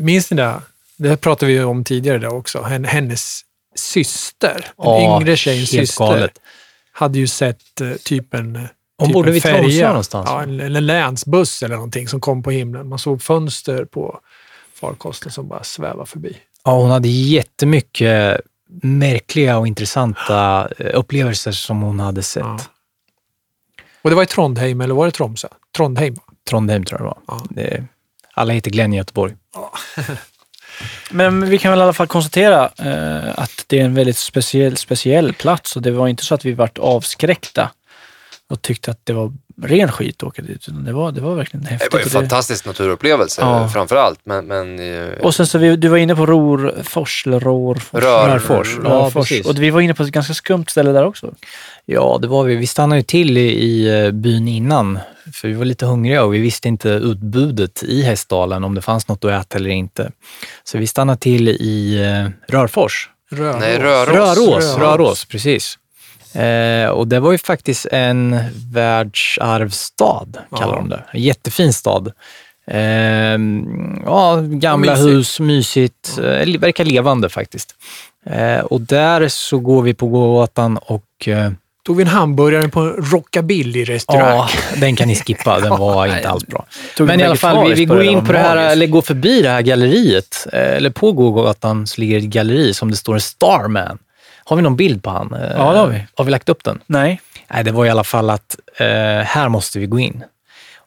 minns 0.00 0.30
ni 0.30 0.36
det? 0.36 0.54
Det 0.96 1.08
här 1.08 1.16
pratade 1.16 1.52
vi 1.52 1.60
om 1.62 1.84
tidigare 1.84 2.18
där 2.18 2.34
också. 2.34 2.62
Hen- 2.62 2.84
Hennes 2.84 3.40
syster, 3.74 4.54
den 4.54 4.62
Ja, 4.76 5.20
yngre 5.20 5.36
tjejens 5.36 5.68
syster, 5.70 6.04
galet. 6.06 6.32
hade 6.92 7.18
ju 7.18 7.26
sett 7.26 7.80
eh, 7.80 7.90
typ 8.04 8.34
en 8.34 8.68
Hon 9.02 9.08
typ 9.08 9.14
bodde 9.14 9.28
en 9.28 9.34
vid 9.34 9.42
Tromsö 9.42 9.62
färja. 9.62 9.88
någonstans. 9.88 10.26
Ja, 10.30 10.42
en, 10.42 10.60
en 10.60 10.86
länsbuss 10.86 11.62
eller 11.62 11.74
någonting 11.74 12.08
som 12.08 12.20
kom 12.20 12.42
på 12.42 12.50
himlen. 12.50 12.88
Man 12.88 12.98
såg 12.98 13.22
fönster 13.22 13.84
på 13.84 14.20
farkosten 14.80 15.32
som 15.32 15.48
bara 15.48 15.64
svävade 15.64 16.06
förbi. 16.06 16.36
Ja, 16.64 16.72
hon 16.72 16.90
hade 16.90 17.08
jättemycket 17.08 18.40
märkliga 18.82 19.58
och 19.58 19.66
intressanta 19.66 20.68
eh, 20.78 20.98
upplevelser 20.98 21.52
som 21.52 21.82
hon 21.82 22.00
hade 22.00 22.22
sett. 22.22 22.42
Ja. 22.42 22.58
Och 24.02 24.10
det 24.10 24.16
var 24.16 24.22
i 24.22 24.26
Trondheim, 24.26 24.80
eller 24.80 24.94
var 24.94 25.06
det 25.06 25.12
Tromsö? 25.12 25.48
Trondheim. 25.76 26.16
Trondheim 26.50 26.84
tror 26.84 27.00
jag 27.00 27.06
det 27.06 27.14
var. 27.14 27.38
Ja. 27.38 27.46
Det, 27.50 27.84
alla 28.34 28.52
heter 28.52 28.70
Glenn 28.70 28.92
i 28.92 28.96
Göteborg. 28.96 29.34
Men 31.10 31.50
vi 31.50 31.58
kan 31.58 31.70
väl 31.70 31.78
i 31.78 31.82
alla 31.82 31.92
fall 31.92 32.06
konstatera 32.06 32.70
eh, 32.78 33.38
att 33.38 33.64
det 33.66 33.80
är 33.80 33.84
en 33.84 33.94
väldigt 33.94 34.18
speciell, 34.18 34.76
speciell 34.76 35.34
plats 35.34 35.76
och 35.76 35.82
det 35.82 35.90
var 35.90 36.08
inte 36.08 36.24
så 36.24 36.34
att 36.34 36.44
vi 36.44 36.52
vart 36.52 36.78
avskräckta 36.78 37.70
och 38.52 38.62
tyckte 38.62 38.90
att 38.90 39.00
det 39.04 39.12
var 39.12 39.32
ren 39.62 39.92
skit 39.92 40.16
att 40.16 40.22
åka 40.28 40.42
dit. 40.42 40.66
Det 40.86 40.92
var, 40.92 41.12
det 41.12 41.20
var 41.20 41.34
verkligen 41.34 41.66
häftigt. 41.66 41.90
Det 41.90 41.96
var 41.96 42.04
en 42.04 42.10
fantastisk 42.10 42.66
naturupplevelse 42.66 43.40
Ja. 43.40 43.68
framför 43.68 43.96
allt. 43.96 44.20
Men, 44.24 44.46
men 44.46 44.78
eh, 44.78 45.08
Och 45.20 45.34
sen 45.34 45.46
så 45.46 45.58
vi, 45.58 45.76
du 45.76 45.88
var 45.88 45.96
inne 45.96 46.16
på 46.16 46.26
Rorfors, 46.26 47.26
eller 47.26 47.40
Rorfors? 47.40 48.02
Rör- 48.02 48.28
Rörfors. 48.28 48.76
Ja, 48.84 48.90
Rörfors. 48.90 49.28
precis. 49.28 49.46
och 49.46 49.62
vi 49.62 49.70
var 49.70 49.80
inne 49.80 49.94
på 49.94 50.02
ett 50.02 50.08
ganska 50.08 50.34
skumt 50.34 50.64
ställe 50.68 50.92
där 50.92 51.04
också. 51.04 51.34
Ja, 51.84 52.18
det 52.22 52.28
var 52.28 52.44
vi. 52.44 52.56
Vi 52.56 52.66
stannade 52.66 52.98
ju 52.98 53.02
till 53.02 53.38
i, 53.38 53.40
i 53.64 54.04
eh, 54.04 54.10
byn 54.10 54.48
innan, 54.48 54.98
för 55.32 55.48
vi 55.48 55.54
var 55.54 55.64
lite 55.64 55.86
hungriga 55.86 56.24
och 56.24 56.34
vi 56.34 56.38
visste 56.38 56.68
inte 56.68 56.88
utbudet 56.88 57.82
i 57.82 58.02
Hästdalen, 58.02 58.64
om 58.64 58.74
det 58.74 58.80
fanns 58.82 59.08
något 59.08 59.24
att 59.24 59.30
äta 59.46 59.58
eller 59.58 59.70
inte. 59.70 60.10
Så 60.64 60.78
vi 60.78 60.86
stannade 60.86 61.18
till 61.18 61.48
i 61.48 62.02
eh, 62.02 62.52
Rörfors. 62.54 63.08
Röros. 63.30 63.60
Nej, 63.60 63.78
Röros. 63.78 64.08
Rörås, 64.08 64.38
Röros. 64.64 64.78
Rörås, 64.78 65.24
precis. 65.24 65.78
Eh, 66.34 66.88
och 66.88 67.08
det 67.08 67.20
var 67.20 67.32
ju 67.32 67.38
faktiskt 67.38 67.86
en 67.92 68.38
världsarvsstad, 68.72 70.26
kallar 70.58 70.72
Ja. 70.72 70.76
de 70.76 70.88
det. 70.88 71.04
En 71.12 71.20
jättefin 71.22 71.72
stad. 71.72 72.12
Eh, 72.66 72.78
ja, 74.04 74.40
gamla 74.42 74.92
mysigt. 74.92 75.08
hus, 75.08 75.40
mysigt. 75.40 76.18
Eh, 76.18 76.58
verkar 76.60 76.84
levande 76.84 77.28
faktiskt. 77.28 77.74
Eh, 78.26 78.58
och 78.60 78.80
där 78.80 79.28
så 79.28 79.58
går 79.58 79.82
vi 79.82 79.94
på 79.94 80.06
gågatan 80.06 80.76
och 80.76 81.28
eh, 81.28 81.50
Tog 81.86 81.96
vi 81.96 82.02
en 82.02 82.08
hamburgare 82.08 82.68
på 82.68 82.80
en 82.80 82.92
rockabilly-restaurang. 82.92 84.28
Ja, 84.36 84.48
den 84.76 84.96
kan 84.96 85.08
ni 85.08 85.14
skippa. 85.14 85.60
Den 85.60 85.70
var 85.70 86.06
inte 86.16 86.28
alls 86.28 86.46
bra. 86.46 86.66
Men 86.98 87.20
i 87.20 87.22
alla 87.24 87.36
fall, 87.36 87.68
vi, 87.68 87.74
vi 87.74 87.84
går 87.84 88.02
in 88.02 88.26
på 88.26 88.32
det 88.32 88.38
här, 88.38 88.56
eller 88.56 88.86
går 88.86 89.02
förbi 89.02 89.42
det 89.42 89.48
här 89.48 89.62
galleriet. 89.62 90.46
Eh, 90.52 90.60
Eller 90.76 90.90
på 90.90 91.12
gågatan 91.12 91.86
så 91.86 92.00
ligger 92.00 92.18
ett 92.18 92.24
galleri 92.24 92.74
som 92.74 92.90
det 92.90 92.96
står 92.96 93.18
Starman. 93.18 93.98
Har 94.44 94.56
vi 94.56 94.62
någon 94.62 94.76
bild 94.76 95.02
på 95.02 95.10
han? 95.10 95.34
Eh, 95.34 95.40
Ja, 95.56 95.72
det 95.72 95.78
har 95.78 95.86
vi. 95.86 96.06
Har 96.14 96.24
vi 96.24 96.30
lagt 96.30 96.48
upp 96.48 96.64
den? 96.64 96.80
Nej. 96.86 97.20
Nej, 97.50 97.64
det 97.64 97.72
var 97.72 97.86
i 97.86 97.90
alla 97.90 98.04
fall 98.04 98.30
att 98.30 98.56
eh, 98.76 98.86
här 99.24 99.48
måste 99.48 99.78
vi 99.78 99.86
gå 99.86 99.98
in. 99.98 100.24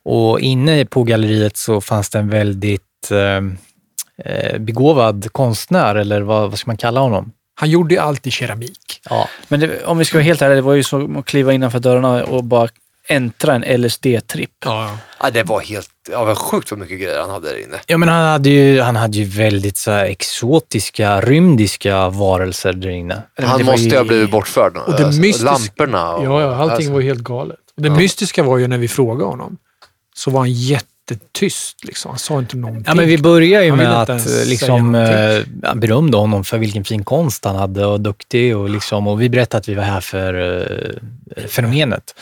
Och 0.04 0.40
inne 0.40 0.86
på 0.86 1.04
galleriet 1.04 1.58
så 1.58 1.82
fanns 1.82 2.10
det 2.10 2.20
en 2.20 2.30
väldigt 2.30 3.12
eh, 3.12 3.42
eh, 4.34 4.60
begåvad 4.60 5.32
konstnär, 5.32 5.96
eller 5.96 6.22
vad, 6.22 6.50
vad 6.50 6.60
ska 6.60 6.70
man 6.70 6.78
kalla 6.78 7.00
honom? 7.00 7.32
Han 7.60 7.70
gjorde 7.70 7.94
ju 7.96 8.00
allt 8.02 8.28
i 8.28 8.32
keramik. 8.32 9.02
Ja, 9.10 9.30
Men 9.48 9.60
det, 9.60 9.84
om 9.86 9.98
vi 9.98 10.06
ska 10.06 10.18
vara 10.18 10.24
helt 10.24 10.42
ärliga, 10.42 10.56
det 10.56 10.62
var 10.62 10.74
ju 10.74 10.84
som 10.84 11.18
att 11.18 11.26
kliva 11.26 11.54
innanför 11.54 11.80
dörrarna 11.80 12.24
och 12.24 12.44
bara 12.44 12.68
äntra 13.08 13.56
en 13.56 13.64
LSD-tripp. 13.66 14.50
Ja, 14.66 14.98
ja, 15.22 15.30
det 15.30 15.44
var 15.44 15.62
helt, 15.62 15.90
ja, 16.12 16.24
var 16.24 16.36
sjukt 16.36 16.72
vad 16.72 16.80
mycket 16.80 17.00
grejer 17.00 17.20
han 17.20 17.30
hade 17.30 17.50
där 17.50 17.64
inne. 17.64 17.78
Ja, 17.88 17.98
men 17.98 18.10
han 18.10 18.26
hade 18.28 18.50
ju, 18.50 18.82
han 18.82 18.96
hade 18.96 19.18
ju 19.18 19.26
väldigt 19.26 19.78
så 19.78 19.92
här 19.92 20.06
exotiska, 20.06 21.22
rymdiska 21.22 22.10
varelser 22.10 22.74
där 22.74 22.90
inne. 22.90 23.22
Han 23.38 23.58
Det 23.58 23.64
måste 23.64 23.88
ju- 23.90 23.98
ha 23.98 24.04
blivit 24.04 24.32
bortförd. 24.32 24.78
Och 24.78 24.94
det 24.98 25.06
Alltså, 25.06 25.22
mystiska- 25.22 25.46
Lamporna. 25.52 26.14
Och, 26.16 26.26
ja, 26.26 26.42
ja 26.42 26.56
allting 26.56 26.76
alltså. 26.76 26.92
var 26.92 27.02
helt 27.02 27.20
galet. 27.24 27.58
Och 27.78 27.82
det 27.82 27.88
Ja. 27.88 27.96
mystiska 27.96 28.44
var 28.44 28.58
ju 28.58 28.68
när 28.68 28.78
vi 28.78 28.88
frågade 28.88 29.26
honom, 29.30 29.58
så 30.16 30.32
var 30.32 30.40
han 30.40 30.52
jättetyst. 30.52 31.84
Liksom. 31.86 32.10
Han 32.10 32.20
sa 32.20 32.40
inte 32.40 32.58
någonting. 32.58 32.84
Ja, 32.88 32.96
men 32.96 33.08
vi 33.08 33.18
börjar 33.18 33.62
ju 33.64 33.76
med 33.76 34.02
att 34.02 34.26
liksom, 34.46 34.96
eh, 34.96 35.40
han 35.64 35.80
berömde 35.80 36.18
honom 36.18 36.44
för 36.44 36.58
vilken 36.58 36.84
fin 36.84 37.04
konst 37.04 37.46
han 37.46 37.56
hade 37.56 37.86
och 37.86 38.02
duktig. 38.02 38.58
Och, 38.58 38.70
liksom, 38.70 39.08
och 39.08 39.22
vi 39.22 39.30
berättade 39.30 39.58
att 39.60 39.70
vi 39.70 39.74
var 39.74 39.84
här 39.84 40.02
för 40.02 40.34
eh, 41.38 41.48
fenomenet. 41.48 42.16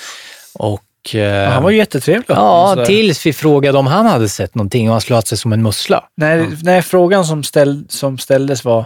Och, 0.53 0.81
eh, 1.15 1.49
Han 1.51 1.63
var 1.63 1.69
ju 1.69 1.77
jättetrevlig. 1.77 2.25
Ja, 2.29 2.83
tills 2.85 3.25
vi 3.25 3.33
frågade 3.33 3.77
om 3.77 3.87
han 3.87 4.05
hade 4.05 4.29
sett 4.29 4.55
någonting 4.55 4.87
och 4.87 4.93
han 4.93 5.01
slöt 5.01 5.27
sig 5.27 5.37
som 5.37 5.53
en 5.53 5.61
mussla. 5.63 6.03
Nej, 6.17 6.47
nej, 6.63 6.81
frågan 6.81 7.25
som, 7.25 7.43
ställ, 7.43 7.85
som 7.89 8.17
ställdes 8.17 8.63
var, 8.65 8.79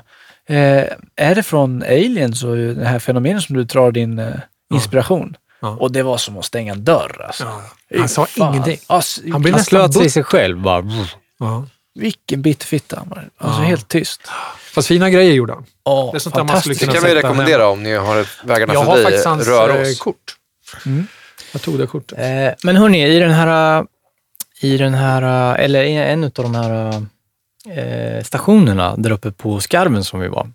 eh, 0.49 0.83
är 1.15 1.35
det 1.35 1.43
från 1.43 1.83
aliens 1.83 2.43
och 2.43 2.55
det 2.57 2.85
här 2.85 2.99
fenomenet 2.99 3.43
som 3.43 3.55
du 3.57 3.63
drar 3.63 3.91
din 3.91 4.19
eh, 4.19 4.33
inspiration? 4.73 5.35
Ja. 5.61 5.69
Och 5.79 5.91
det 5.91 6.03
var 6.03 6.17
som 6.17 6.37
att 6.37 6.45
stänga 6.45 6.73
en 6.73 6.83
dörr 6.83 7.21
alltså. 7.27 7.43
Ja, 7.89 7.99
han 7.99 8.09
sa 8.09 8.25
fan. 8.25 8.53
ingenting. 8.53 8.77
Ass, 8.87 9.19
Han 9.31 9.41
blev 9.41 9.53
Han 9.53 9.59
nästan 9.59 9.79
slöt 9.79 9.93
sig 9.93 10.05
i 10.05 10.09
sig 10.09 10.23
själv 10.23 10.61
bara. 10.61 10.83
Ja. 11.39 11.65
Vilken 11.99 12.41
bitterfitta 12.41 12.95
han 12.99 13.09
var. 13.09 13.29
Alltså 13.37 13.61
Ja. 13.61 13.67
helt 13.67 13.87
tyst. 13.87 14.21
Fast 14.75 14.87
fina 14.87 15.09
grejer 15.09 15.33
gjorde 15.33 15.53
han. 15.53 15.65
Ja, 15.85 16.09
Det 16.11 16.17
är 16.17 16.19
sånt 16.19 16.35
där 16.35 16.43
man 16.43 16.59
skulle 16.61 16.75
Det 16.75 16.85
kan 16.85 17.03
vi 17.03 17.15
rekommendera 17.15 17.57
hemma. 17.57 17.71
om 17.71 17.83
ni 17.83 17.93
har 17.95 18.25
vägarna 18.47 18.73
Jag 18.73 18.79
har 18.83 18.91
förbi 18.91 19.03
faktiskt 19.03 19.25
hans 19.25 19.47
eh, 19.47 19.97
kort. 19.99 20.35
Jag 21.51 21.61
tog 21.61 21.79
det 21.79 21.87
kortet. 21.87 22.19
Eh, 22.19 22.53
men 22.63 22.75
hörni, 22.75 23.07
i 23.07 23.19
den 23.19 23.31
här, 23.31 23.85
i 24.61 24.77
den 24.77 24.93
här, 24.93 25.55
eller 25.55 25.83
i 25.83 25.95
en 25.95 26.23
av 26.23 26.31
de 26.31 26.55
här 26.55 27.05
eh, 27.69 28.23
stationerna 28.23 28.95
där 28.97 29.11
uppe 29.11 29.31
på 29.31 29.59
Skarven 29.59 30.03
som 30.03 30.19
vi 30.19 30.27
var, 30.27 30.51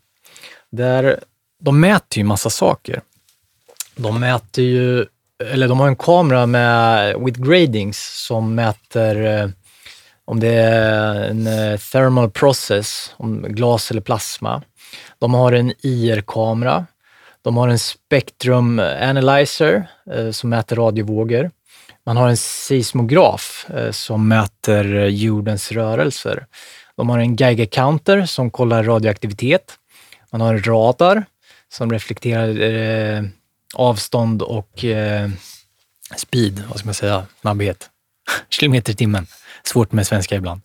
där 0.70 1.20
de 1.60 1.81
mäter 1.81 2.19
ju 2.19 2.24
massa 2.24 2.51
saker. 2.51 3.01
De 3.97 4.20
mäter 4.20 4.64
ju, 4.64 5.06
eller 5.44 5.69
de 5.69 5.81
har 5.81 5.89
en 5.89 5.97
kamera 5.97 6.47
med 6.47 7.16
with 7.20 7.40
gradings 7.40 8.24
som 8.27 8.55
mäter 8.55 9.27
eh, 9.27 9.48
om 10.24 10.40
det 10.40 10.55
är 10.55 11.14
en 11.14 11.47
eh, 11.47 11.78
thermal 11.78 12.31
process, 12.31 13.14
om 13.16 13.43
glas 13.43 13.90
eller 13.90 14.01
plasma. 14.01 14.62
De 15.19 15.35
har 15.35 15.52
en 15.52 15.73
IR-kamera. 15.82 16.86
De 17.43 17.56
har 17.56 17.69
en 17.69 17.78
Spectrum 17.78 18.78
eh, 18.78 19.09
Analyzer 19.09 19.86
eh, 20.12 20.31
som 20.31 20.51
mäter 20.51 20.77
radiovågor. 20.77 21.51
Man 22.06 22.16
har 22.16 22.28
en 22.28 22.36
seismograf 22.36 23.66
eh, 23.70 23.90
som 23.90 24.28
mäter 24.28 24.97
eh, 24.97 25.06
jordens 25.06 25.73
rörelser. 25.73 26.47
De 26.97 27.09
har 27.09 27.19
en 27.19 27.36
Geiger 27.36 27.66
counter 27.66 28.27
som 28.27 28.51
kollar 28.51 28.85
radioaktivitet. 28.85 29.78
Man 30.32 30.40
har 30.40 30.55
en 30.55 30.62
radar 30.62 31.24
som 31.73 31.93
reflekterar 31.93 32.60
eh, 32.60 33.23
avstånd 33.74 34.43
och 34.43 34.85
eh, 34.85 35.31
speed, 36.16 36.62
vad 36.69 36.78
ska 36.78 36.86
man 36.86 36.94
säga, 36.94 37.27
snabbhet. 37.40 37.90
Kilometer 38.48 38.93
i 38.93 38.97
timmen. 38.97 39.27
Svårt 39.64 39.93
med 39.93 40.06
svenska 40.06 40.36
ibland. 40.36 40.60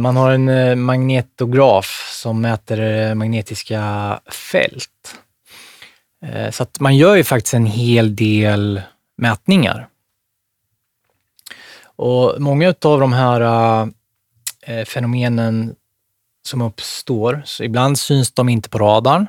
Man 0.00 0.16
har 0.16 0.30
en 0.30 0.80
magnetograf 0.82 2.10
som 2.12 2.40
mäter 2.40 3.14
magnetiska 3.14 4.20
fält. 4.30 5.18
Eh, 6.22 6.50
så 6.50 6.62
att 6.62 6.80
man 6.80 6.96
gör 6.96 7.16
ju 7.16 7.24
faktiskt 7.24 7.54
en 7.54 7.66
hel 7.66 8.16
del 8.16 8.82
mätningar. 9.16 9.88
Och 11.82 12.40
många 12.40 12.74
av 12.82 13.00
de 13.00 13.12
här 13.12 13.40
eh, 14.62 14.84
fenomenen 14.84 15.74
som 16.42 16.62
uppstår, 16.62 17.42
så 17.44 17.64
ibland 17.64 17.98
syns 17.98 18.32
de 18.32 18.48
inte 18.48 18.68
på 18.68 18.78
radarn 18.78 19.26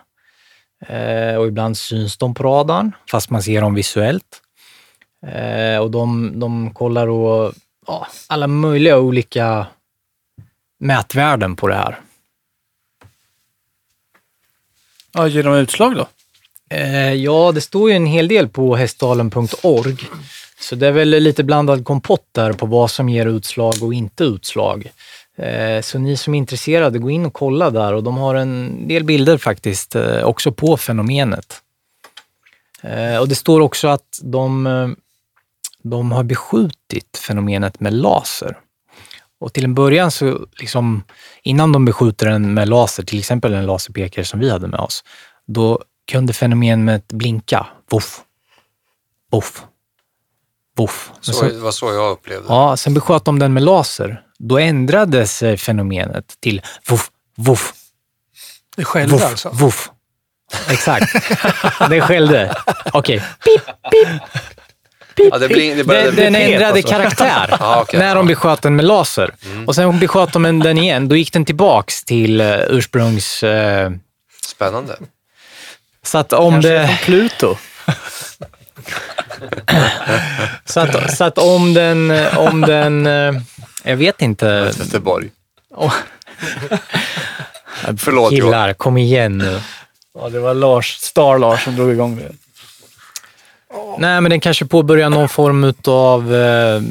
eh, 0.88 1.36
och 1.36 1.48
ibland 1.48 1.78
syns 1.78 2.18
de 2.18 2.34
på 2.34 2.44
radarn, 2.44 2.92
fast 3.12 3.30
man 3.30 3.44
ser 3.44 3.62
dem 3.62 3.74
visuellt. 3.74 4.42
Och 5.82 5.92
de, 5.92 6.40
de 6.40 6.74
kollar 6.74 7.08
då 7.08 7.54
ja, 7.88 8.08
alla 8.28 8.48
möjliga 8.48 9.00
olika 9.00 9.68
mätvärden 10.80 11.56
på 11.56 11.68
det 11.68 11.76
här. 11.76 12.00
Ja, 15.12 15.28
ger 15.28 15.44
de 15.44 15.54
utslag 15.54 15.96
då? 15.96 16.08
Eh, 16.72 17.14
ja, 17.14 17.52
det 17.52 17.62
står 17.62 17.90
ju 17.90 17.96
en 17.96 18.06
hel 18.06 18.28
del 18.28 18.50
på 18.50 18.76
hästdalen.org. 18.76 19.98
Så 20.60 20.76
det 20.76 20.88
är 20.88 20.92
väl 20.92 21.10
lite 21.10 21.44
blandad 21.44 21.86
kompott 21.86 22.26
där 22.32 22.54
på 22.54 22.66
vad 22.66 22.92
som 22.92 23.10
ger 23.10 23.26
utslag 23.26 23.74
och 23.82 23.94
inte 23.94 24.24
utslag. 24.24 24.92
Eh, 25.38 25.82
så 25.82 26.00
ni 26.00 26.18
som 26.18 26.34
är 26.34 26.38
intresserade, 26.38 27.00
gå 27.00 27.10
in 27.10 27.26
och 27.26 27.34
kolla 27.34 27.70
där 27.70 27.94
och 27.94 28.04
de 28.04 28.18
har 28.18 28.36
en 28.36 28.88
del 28.88 29.04
bilder 29.04 29.38
faktiskt 29.38 29.96
eh, 29.96 30.24
också 30.24 30.52
på 30.52 30.78
fenomenet. 30.78 31.62
Och 33.20 33.28
det 33.28 33.36
står 33.36 33.62
också 33.62 33.88
att 33.88 34.20
de, 34.24 34.96
de 35.84 36.12
har 36.12 36.24
beskjutit 36.24 37.18
fenomenet 37.28 37.80
med 37.80 37.94
laser. 37.94 38.58
Och 39.40 39.54
till 39.54 39.64
en 39.64 39.74
början 39.74 40.12
så, 40.12 40.46
liksom, 40.60 41.04
innan 41.44 41.72
de 41.72 41.86
beskjuter 41.86 42.30
den 42.30 42.54
med 42.54 42.70
laser, 42.70 43.04
till 43.04 43.20
exempel 43.20 43.54
en 43.54 43.66
laserpekare 43.66 44.26
som 44.26 44.40
vi 44.40 44.50
hade 44.50 44.68
med 44.68 44.80
oss, 44.80 45.04
då 45.48 45.84
kunde 46.12 46.34
fenomenet 46.34 47.08
blinka. 47.08 47.68
Voff, 47.90 48.20
voff, 49.32 49.64
voff. 50.78 51.12
Så, 51.22 51.42
det 51.46 51.60
var 51.60 51.72
så 51.72 51.94
jag 51.94 52.12
upplevde. 52.12 52.46
Ja, 52.50 52.78
sen 52.78 52.94
besköt 52.94 53.26
de 53.26 53.40
den 53.40 53.54
med 53.54 53.64
laser. 53.64 54.22
Då 54.40 54.60
ändrades 54.60 55.44
eh, 55.44 55.56
fenomenet 55.58 56.36
till 56.40 56.62
voff, 56.90 57.10
voff, 57.38 57.74
Det 58.76 58.86
skällde 58.86 59.14
voff, 59.14 59.24
alltså. 59.26 59.50
voff. 59.54 59.90
Exakt. 60.70 61.14
det 61.90 62.02
skällde. 62.02 62.56
Okej. 62.94 63.24
Pip, 63.46 63.66
pip, 63.66 64.08
pip, 65.16 65.30
Ja, 65.32 65.38
det 65.38 65.48
blir- 65.48 65.76
det 65.76 65.84
började 65.84 66.12
Den, 66.12 66.34
den 66.34 66.42
ändrade 66.42 66.68
alltså. 66.74 66.88
karaktär 66.90 67.48
Ja, 67.60 67.82
okej. 67.82 68.00
när 68.00 68.16
de 68.16 68.28
besköt 68.28 68.62
den 68.62 68.76
med 68.76 68.86
laser. 68.86 69.36
Mm. 69.46 69.68
Och 69.68 69.76
sen 69.76 70.00
besköt 70.00 70.34
de 70.34 70.60
den 70.60 70.78
igen. 70.78 71.08
Då 71.08 71.16
gick 71.16 71.34
den 71.34 71.46
tillbaks 71.46 72.04
till 72.04 72.42
uh, 72.42 72.58
ursprungs... 72.70 73.44
eh, 73.44 73.92
Spännande. 74.46 74.98
Så 76.06 76.18
att 76.18 76.34
om 76.34 76.52
Kanske 76.52 76.70
det... 76.70 76.88
från 76.88 76.98
Pluto. 76.98 77.56
Så 80.66 80.80
att, 80.80 81.18
så 81.18 81.24
att 81.24 81.38
om 81.38 81.74
den... 81.74 82.12
Om 82.38 82.62
den 82.62 83.08
eh, 83.08 83.42
jag 83.84 83.98
vet 83.98 84.22
inte. 84.22 84.72
Göteborg. 84.80 85.30
Oh. 85.76 85.94
Förlåt 87.98 88.32
Johan. 88.32 88.52
Killar, 88.52 88.74
kom 88.74 88.98
igen 88.98 89.38
nu. 89.38 89.62
Ja, 90.14 90.30
det 90.30 90.40
var 90.40 90.54
Lars, 90.54 90.98
Star-Lars 90.98 91.64
som 91.64 91.76
drog 91.76 91.92
igång 91.92 92.16
det. 92.16 92.32
Nej, 93.98 94.22
men 94.22 94.30
den 94.30 94.40
kanske 94.40 94.66
påbörjar 94.66 95.10
någon 95.10 95.30
form 95.30 95.74
av 95.88 96.36
eh, 96.36 96.82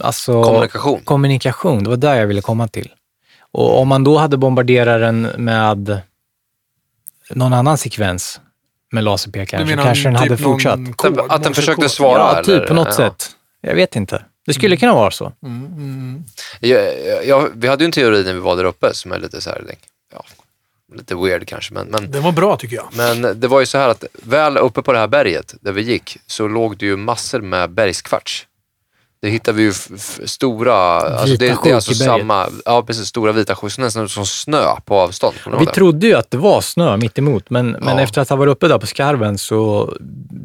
alltså, 0.00 0.42
Kommunikation. 0.42 1.00
kommunikation. 1.04 1.84
Det 1.84 1.90
var 1.90 1.96
där 1.96 2.14
jag 2.14 2.26
ville 2.26 2.40
komma 2.40 2.68
till. 2.68 2.90
Och 3.52 3.80
om 3.80 3.88
man 3.88 4.04
då 4.04 4.18
hade 4.18 4.36
bombarderat 4.36 5.00
den 5.00 5.22
med 5.22 6.00
någon 7.30 7.52
annan 7.52 7.78
sekvens 7.78 8.40
med 8.92 9.04
laserpekaren 9.04 9.68
så 9.68 9.76
kanske 9.76 10.04
den 10.08 10.16
hade 10.16 10.36
fortsatt. 10.36 10.80
Att 11.04 11.14
den- 11.14 11.30
att 11.30 11.42
den 11.42 11.54
försökte 11.54 11.88
svara? 11.88 12.18
Ja, 12.36 12.42
typ 12.44 12.48
eller? 12.56 12.66
på 12.66 12.74
något 12.74 12.86
Ja. 12.88 12.92
sätt. 12.92 13.30
Jag 13.60 13.74
vet 13.74 13.96
inte. 13.96 14.24
Det 14.46 14.54
skulle 14.54 14.76
kunna 14.76 14.94
vara 14.94 15.10
så. 15.10 15.32
Ja, 16.60 16.78
ja, 17.24 17.48
vi 17.54 17.68
hade 17.68 17.84
ju 17.84 17.86
en 17.86 17.92
teori 17.92 18.24
när 18.24 18.32
vi 18.32 18.40
var 18.40 18.56
där 18.56 18.64
uppe 18.64 18.94
som 18.94 19.12
är 19.12 19.18
lite 19.18 19.40
så 19.40 19.50
här, 19.50 19.64
ja, 20.12 20.24
lite 20.94 21.14
weird 21.14 21.46
kanske, 21.48 21.74
men, 21.74 21.86
men, 21.86 22.10
Den 22.10 22.22
var 22.22 22.32
bra 22.32 22.56
tycker 22.56 22.76
jag. 22.76 22.88
men 22.96 23.40
det 23.40 23.48
var 23.48 23.60
ju 23.60 23.66
så 23.66 23.78
här 23.78 23.88
att 23.88 24.04
väl 24.12 24.56
uppe 24.58 24.82
på 24.82 24.92
det 24.92 24.98
här 24.98 25.06
berget 25.08 25.54
där 25.60 25.72
vi 25.72 25.82
gick 25.82 26.16
så 26.26 26.48
låg 26.48 26.76
det 26.78 26.86
ju 26.86 26.96
massor 26.96 27.40
med 27.40 27.70
bergskvarts. 27.70 28.46
Det 29.20 29.28
hittade 29.28 29.56
vi 29.58 29.62
ju 29.62 29.72
stora, 30.26 30.74
alltså 30.74 31.36
det, 31.36 31.56
det 31.64 31.70
är 31.70 31.74
alltså 31.74 31.94
samma, 31.94 32.48
ja 32.64 32.82
precis, 32.82 33.08
stora 33.08 33.32
vita 33.32 33.54
sjok, 33.54 33.72
så 33.72 33.80
nästan 33.80 34.08
som 34.08 34.26
snö 34.26 34.64
på 34.84 34.94
avstånd. 35.00 35.34
Vi 35.58 35.64
det? 35.64 35.72
trodde 35.72 36.06
ju 36.06 36.14
att 36.14 36.30
det 36.30 36.36
var 36.36 36.60
snö 36.60 36.96
mitt 36.96 37.18
emot, 37.18 37.50
men, 37.50 37.70
men 37.70 37.96
Ja. 37.96 38.02
efter 38.02 38.20
att 38.20 38.28
ha 38.28 38.36
varit 38.36 38.50
uppe 38.50 38.68
där 38.68 38.78
på 38.78 38.86
skarven 38.86 39.38
så 39.38 39.92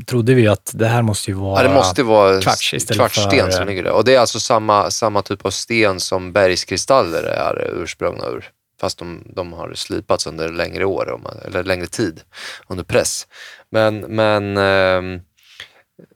trodde 0.07 0.33
vi 0.33 0.47
att 0.47 0.71
det 0.73 0.87
här 0.87 1.01
måste 1.01 1.31
ju 1.31 1.37
vara... 1.37 1.63
Ja, 1.63 1.67
det 1.69 1.75
måste 1.75 2.03
vara 2.03 2.41
kvarts 2.41 2.73
istället 2.73 2.99
kvartssten 2.99 3.45
för, 3.45 3.51
som 3.51 3.67
ligger 3.67 3.83
där. 3.83 3.91
Och 3.91 4.05
det 4.05 4.15
är 4.15 4.19
alltså 4.19 4.39
samma, 4.39 4.91
samma 4.91 5.21
typ 5.21 5.45
av 5.45 5.49
sten 5.51 5.99
som 5.99 6.33
bergskristaller 6.33 7.23
är 7.23 7.71
ursprungna 7.83 8.25
ur. 8.27 8.49
Fast 8.81 8.99
de, 8.99 9.23
de 9.35 9.53
har 9.53 9.73
slipats 9.75 10.27
under 10.27 10.49
längre 10.49 10.85
år, 10.85 11.19
eller 11.45 11.63
längre 11.63 11.85
tid, 11.87 12.21
under 12.67 12.83
press. 12.83 13.27
Men, 13.71 13.99
men 13.99 14.57
ehm, 14.57 15.19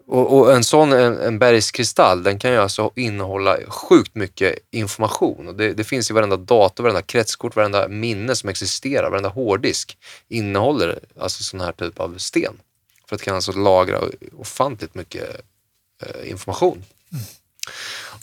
och, 0.08 0.38
och 0.38 0.54
en 0.54 0.64
sån 0.64 0.94
en, 0.94 1.18
en 1.18 1.40
bergskristall, 1.40 2.24
den 2.24 2.40
kan 2.40 2.52
ju 2.52 2.58
alltså 2.58 2.92
innehålla 2.96 3.58
sjukt 3.68 4.16
mycket 4.16 4.56
information. 4.72 5.48
Och 5.48 5.56
det, 5.56 5.74
det 5.74 5.84
finns 5.84 6.10
i 6.10 6.14
varenda 6.14 6.38
dator, 6.38 6.84
varenda 6.84 7.02
kretskort, 7.02 7.56
varenda 7.56 7.88
minne 7.88 8.36
som 8.36 8.50
existerar, 8.50 9.10
varenda 9.10 9.30
hårddisk 9.30 9.98
innehåller 10.28 11.00
alltså 11.20 11.44
sån 11.44 11.62
här 11.62 11.72
typ 11.72 12.00
av 12.00 12.18
sten. 12.18 12.54
För 13.10 13.16
att 13.16 13.22
kan 13.22 13.36
alltså 13.36 13.52
lagra 13.52 14.02
ofantligt 14.38 14.96
mycket 14.96 15.42
eh, 16.02 16.30
information. 16.30 16.84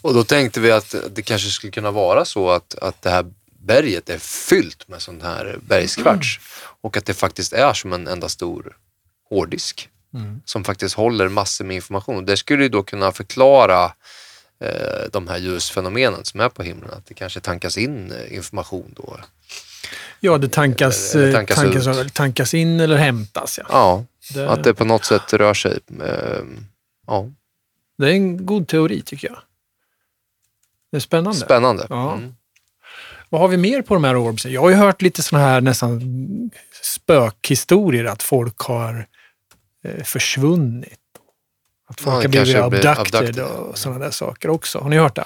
Och 0.01 0.13
då 0.13 0.23
tänkte 0.23 0.59
vi 0.59 0.71
att 0.71 0.95
det 1.09 1.21
kanske 1.21 1.49
skulle 1.49 1.71
kunna 1.71 1.91
vara 1.91 2.25
så 2.25 2.49
att, 2.49 2.75
att 2.75 3.01
det 3.01 3.09
här 3.09 3.25
berget 3.59 4.09
är 4.09 4.17
fyllt 4.17 4.87
med 4.87 5.01
sån 5.01 5.21
här 5.21 5.59
bergskvarts 5.61 6.39
och 6.81 6.97
att 6.97 7.05
det 7.05 7.13
faktiskt 7.13 7.53
är 7.53 7.73
som 7.73 7.93
en 7.93 8.07
enda 8.07 8.29
stor 8.29 8.77
hårddisk 9.29 9.89
som 10.45 10.63
faktiskt 10.63 10.95
håller 10.95 11.29
massor 11.29 11.65
med 11.65 11.75
information. 11.75 12.25
Det 12.25 12.37
skulle 12.37 12.63
ju 12.63 12.69
då 12.69 12.83
kunna 12.83 13.11
förklara 13.11 13.83
eh, 14.59 15.09
de 15.11 15.27
här 15.27 15.37
ljusfenomenen 15.37 16.25
som 16.25 16.39
är 16.39 16.49
på 16.49 16.63
himlen, 16.63 16.91
att 16.91 17.05
det 17.05 17.13
kanske 17.13 17.39
tankas 17.39 17.77
in 17.77 18.11
eh, 18.11 18.35
information 18.35 18.93
då. 18.95 19.19
Ja, 20.19 20.37
det 20.37 20.47
tankas, 20.49 21.15
Eller 21.15 21.27
eh, 21.27 21.33
tankas 21.33 21.55
tankas, 21.57 21.87
ut. 21.87 22.13
tankas, 22.13 22.53
in 22.53 22.79
eller 22.79 22.95
hämtas. 22.97 23.59
Ja. 23.59 23.65
Ja, 23.69 24.05
Det, 24.33 24.49
att 24.49 24.63
det 24.63 24.73
på 24.73 24.85
något 24.85 25.05
sätt 25.05 25.33
rör 25.33 25.53
sig. 25.53 25.79
Eh, 26.01 26.43
ja, 27.07 27.29
det 27.97 28.05
är 28.05 28.11
en 28.11 28.45
god 28.45 28.67
teori 28.67 29.01
tycker 29.01 29.27
jag. 29.27 29.37
Det 30.91 30.97
är 30.97 31.01
spännande. 31.01 31.39
spännande. 31.39 31.87
Ja. 31.89 32.13
Mm. 32.13 32.35
Vad 33.29 33.41
har 33.41 33.47
vi 33.47 33.57
mer 33.57 33.81
på 33.81 33.93
de 33.93 34.03
här 34.03 34.15
orbsen? 34.17 34.51
Jag 34.51 34.61
har 34.61 34.69
ju 34.69 34.75
hört 34.75 35.01
lite 35.01 35.23
sådana 35.23 35.45
här 35.45 35.61
nästan 35.61 36.01
spökhistorier 36.83 38.05
att 38.05 38.23
folk 38.23 38.59
har 38.59 39.07
försvunnit. 40.03 40.99
Att 41.89 42.01
folk 42.01 42.15
Ja, 42.15 42.21
har 42.21 42.27
blivit 42.29 42.55
abducted, 42.55 43.15
abducted. 43.15 43.43
och 43.45 43.77
sådana 43.77 43.99
där 44.05 44.11
saker 44.11 44.49
också. 44.49 44.79
Har 44.79 44.89
ni 44.89 44.97
hört 44.97 45.15
det? 45.15 45.23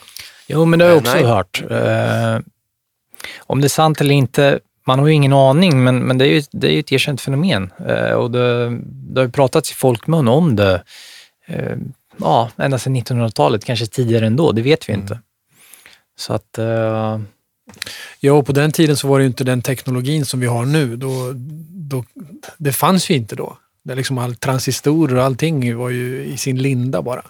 Jo, 0.48 0.66
men 0.66 0.80
det 0.80 0.86
har 0.86 0.90
jag 0.92 0.98
Eh, 0.98 1.02
också 1.02 1.16
nej. 1.16 1.24
hört. 1.26 1.64
Eh, 1.72 2.40
Om 3.40 3.62
det 3.62 3.68
är 3.68 3.70
sant 3.70 4.02
eller 4.02 4.14
inte, 4.16 4.60
man 4.88 5.00
har 5.00 5.08
ju 5.08 5.14
ingen 5.14 5.34
aning, 5.34 5.84
men, 5.84 6.00
men 6.00 6.18
det 6.18 6.26
är 6.26 6.30
ju 6.30 6.44
det 6.52 6.68
är 6.68 6.72
ju 6.72 6.80
ett 6.80 6.92
erkänt 6.92 7.22
fenomen. 7.22 7.74
Eh, 7.88 8.12
och 8.12 8.32
det, 8.32 8.70
det 8.86 9.22
har 9.22 9.26
ju 9.26 9.32
pratats 9.32 9.72
i 9.72 9.74
folkmun 9.76 10.28
om 10.28 10.56
det, 10.56 10.84
eh, 11.48 11.76
ja, 12.18 12.50
ända 12.58 12.80
sedan 12.80 12.96
1900-talet, 12.96 13.66
kanske 13.66 13.86
tidigare 13.86 14.28
ändå, 14.28 14.52
det 14.52 14.62
vet 14.62 14.90
vi 14.90 14.94
inte. 14.94 15.20
Så 16.18 16.34
att, 16.34 16.58
eh, 16.58 17.20
Ja, 18.20 18.34
och 18.34 18.46
på 18.46 18.52
den 18.52 18.72
tiden 18.72 18.98
så 18.98 19.08
var 19.08 19.20
det 19.20 19.24
ju 19.24 19.28
inte 19.28 19.44
den 19.44 19.62
teknologin 19.62 20.26
som 20.26 20.40
vi 20.40 20.48
har 20.48 20.66
nu. 20.66 20.96
Då, 20.96 21.32
då, 21.90 22.04
det 22.58 22.74
fanns 22.74 23.10
ju 23.10 23.16
inte 23.16 23.36
då. 23.36 23.58
Där 23.90 23.96
liksom 23.96 24.18
all 24.18 24.36
transistorer 24.36 25.16
och 25.16 25.24
allting 25.24 25.78
var 25.78 25.90
ju 25.90 26.24
i 26.24 26.38
sin 26.38 26.58
linda 26.62 27.02
bara. 27.02 27.22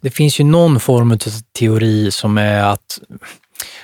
Det 0.00 0.10
finns 0.10 0.40
ju 0.40 0.44
någon 0.44 0.80
form 0.80 1.12
av 1.12 1.18
teori 1.58 2.10
som 2.10 2.38
är 2.38 2.62
att, 2.62 3.00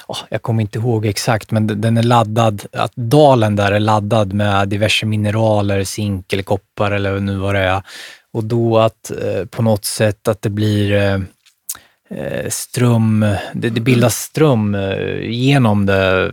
Oh, 0.06 0.18
jag 0.28 0.42
kommer 0.42 0.62
inte 0.62 0.78
ihåg 0.78 1.06
exakt, 1.06 1.50
men 1.50 1.80
den- 1.80 1.96
är 1.96 2.02
laddad, 2.02 2.66
att 2.72 2.92
dalen 2.94 3.56
där 3.56 3.72
är 3.72 3.80
laddad 3.80 4.32
med 4.32 4.68
diverse 4.68 5.06
mineraler, 5.06 5.84
zink 5.84 6.32
eller 6.32 6.42
koppar 6.42 6.90
eller 6.90 7.20
nu 7.20 7.36
vad 7.36 7.54
det 7.54 7.60
är. 7.60 7.82
Och 8.32 8.44
då 8.44 8.78
att 8.78 9.10
eh, 9.10 9.44
på 9.44 9.62
något 9.62 9.84
sätt 9.84 10.28
att 10.28 10.42
det 10.42 10.50
blir 10.50 10.92
eh, 10.92 11.20
eh, 12.18 12.48
ström, 12.50 13.26
det, 13.54 13.70
det 13.70 13.80
bildas 13.80 14.16
ström 14.16 14.74
eh, 14.74 15.20
genom 15.30 15.86
det 15.86 16.32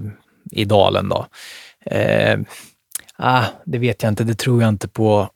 i 0.52 0.66
dalen 0.66 1.10
då. 1.10 1.26
Eh, 1.86 2.40
Ah, 3.26 3.46
det 3.66 3.78
vet 3.78 4.04
jag 4.04 4.12
inte, 4.12 4.24
det 4.24 4.36
tror 4.36 4.62
jag 4.62 4.70
inte 4.70 4.88
på. 4.88 5.30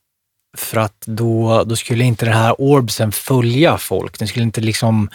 För 0.57 0.77
att 0.77 1.01
då, 1.05 1.63
då 1.63 1.75
skulle 1.75 2.03
inte 2.03 2.25
den 2.25 2.33
här 2.33 2.61
orbsen 2.61 3.11
följa 3.11 3.77
folk. 3.77 4.19
Den 4.19 4.27
skulle 4.27 4.43
inte 4.43 4.61
liksom... 4.61 5.09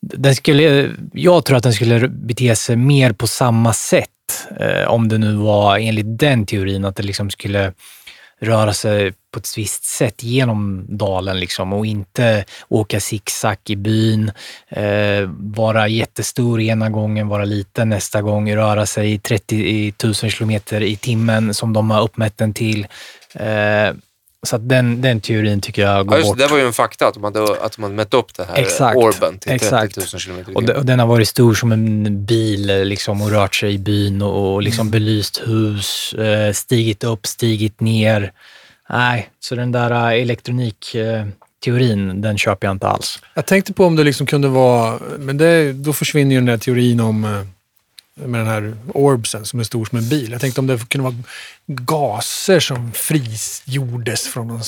Den 0.00 0.34
skulle, 0.34 0.90
jag 1.12 1.44
tror 1.44 1.56
att 1.56 1.62
den 1.62 1.72
skulle 1.72 2.08
bete 2.08 2.56
sig 2.56 2.76
mer 2.76 3.12
på 3.12 3.26
samma 3.26 3.72
sätt. 3.72 4.08
Eh, 4.60 4.88
om 4.88 5.08
det 5.08 5.18
nu 5.18 5.34
var 5.34 5.78
enligt 5.78 6.18
den 6.18 6.46
teorin, 6.46 6.84
att 6.84 6.96
det 6.96 7.02
liksom 7.02 7.30
skulle 7.30 7.72
röra 8.42 8.72
sig 8.72 9.12
på 9.32 9.38
ett 9.38 9.58
visst 9.58 9.84
sätt 9.84 10.22
genom 10.22 10.86
dalen 10.88 11.40
liksom, 11.40 11.72
och 11.72 11.86
inte 11.86 12.44
åka 12.68 13.00
zigzag 13.00 13.56
i 13.68 13.76
byn, 13.76 14.32
eh, 14.68 15.30
vara 15.38 15.88
jättestor 15.88 16.60
ena 16.60 16.90
gången, 16.90 17.28
vara 17.28 17.44
liten 17.44 17.88
nästa 17.88 18.22
gång, 18.22 18.56
röra 18.56 18.86
sig 18.86 19.12
i 19.12 19.18
30 19.18 19.94
000 20.04 20.14
kilometer 20.14 20.80
i 20.80 20.96
timmen 20.96 21.54
som 21.54 21.72
de 21.72 21.90
har 21.90 22.02
uppmätt 22.02 22.38
den 22.38 22.54
till. 22.54 22.86
Eh, 23.34 23.92
så 24.46 24.56
att 24.56 24.68
den, 24.68 25.00
den 25.00 25.20
teorin 25.20 25.60
tycker 25.60 25.82
jag 25.82 26.06
går 26.06 26.14
Ja, 26.16 26.18
just, 26.18 26.30
bort. 26.30 26.38
det, 26.38 26.46
var 26.46 26.58
ju 26.58 26.66
en 26.66 26.72
fakta 26.72 27.06
att 27.06 27.14
de 27.14 27.24
hade, 27.24 27.42
att 27.60 27.72
de 27.76 27.82
hade 27.82 27.94
mätt 27.94 28.14
upp 28.14 28.34
det 28.36 28.44
här 28.44 28.56
Exakt, 28.56 28.96
orben 28.96 29.38
till 29.38 29.58
30 29.58 29.74
000 29.74 29.82
exakt. 30.04 30.24
km 30.24 30.44
Och, 30.54 30.62
de, 30.64 30.72
och 30.72 30.86
den 30.86 30.98
har 30.98 31.06
varit 31.06 31.28
stor 31.28 31.54
som 31.54 31.72
en 31.72 32.24
bil 32.26 32.70
eh, 32.70 32.84
liksom, 32.84 33.22
och 33.22 33.30
rört 33.30 33.54
sig 33.54 33.74
i 33.74 33.78
byn 33.78 34.22
och, 34.22 34.54
och 34.54 34.62
liksom 34.62 34.90
belyst 34.90 35.42
hus, 35.46 36.12
eh, 36.12 36.52
stigit 36.52 37.04
upp, 37.04 37.26
stigit 37.26 37.80
ner. 37.80 38.32
Nej, 38.88 39.30
så 39.40 39.54
den 39.54 39.72
där 39.72 39.90
eh, 39.90 40.22
elektronikteorin, 40.22 42.20
den 42.22 42.38
köper 42.38 42.66
jag 42.66 42.74
inte 42.74 42.88
alls. 42.88 43.18
Jag 43.34 43.46
tänkte 43.46 43.72
på 43.72 43.84
om 43.84 43.96
det 43.96 44.04
liksom 44.04 44.26
kunde 44.26 44.48
vara, 44.48 44.98
men 45.18 45.38
det, 45.38 45.72
då 45.72 45.92
försvinner 45.92 46.30
ju 46.30 46.36
den 46.40 46.46
där 46.46 46.58
teorin 46.58 47.00
om 47.00 47.24
eh, 47.24 47.30
med 48.14 48.40
den 48.40 48.46
här 48.46 48.74
orbsen 48.94 49.44
som 49.44 49.60
är 49.60 49.64
stor 49.64 49.84
som 49.84 49.98
en 49.98 50.08
bil. 50.08 50.32
Jag 50.32 50.40
tänkte 50.40 50.60
om 50.60 50.66
det 50.66 50.88
kunde 50.88 51.04
vara 51.04 51.14
gaser 51.66 52.60
som 52.60 52.92
frigjordes 52.92 54.28
från 54.28 54.48
någon 54.48 54.60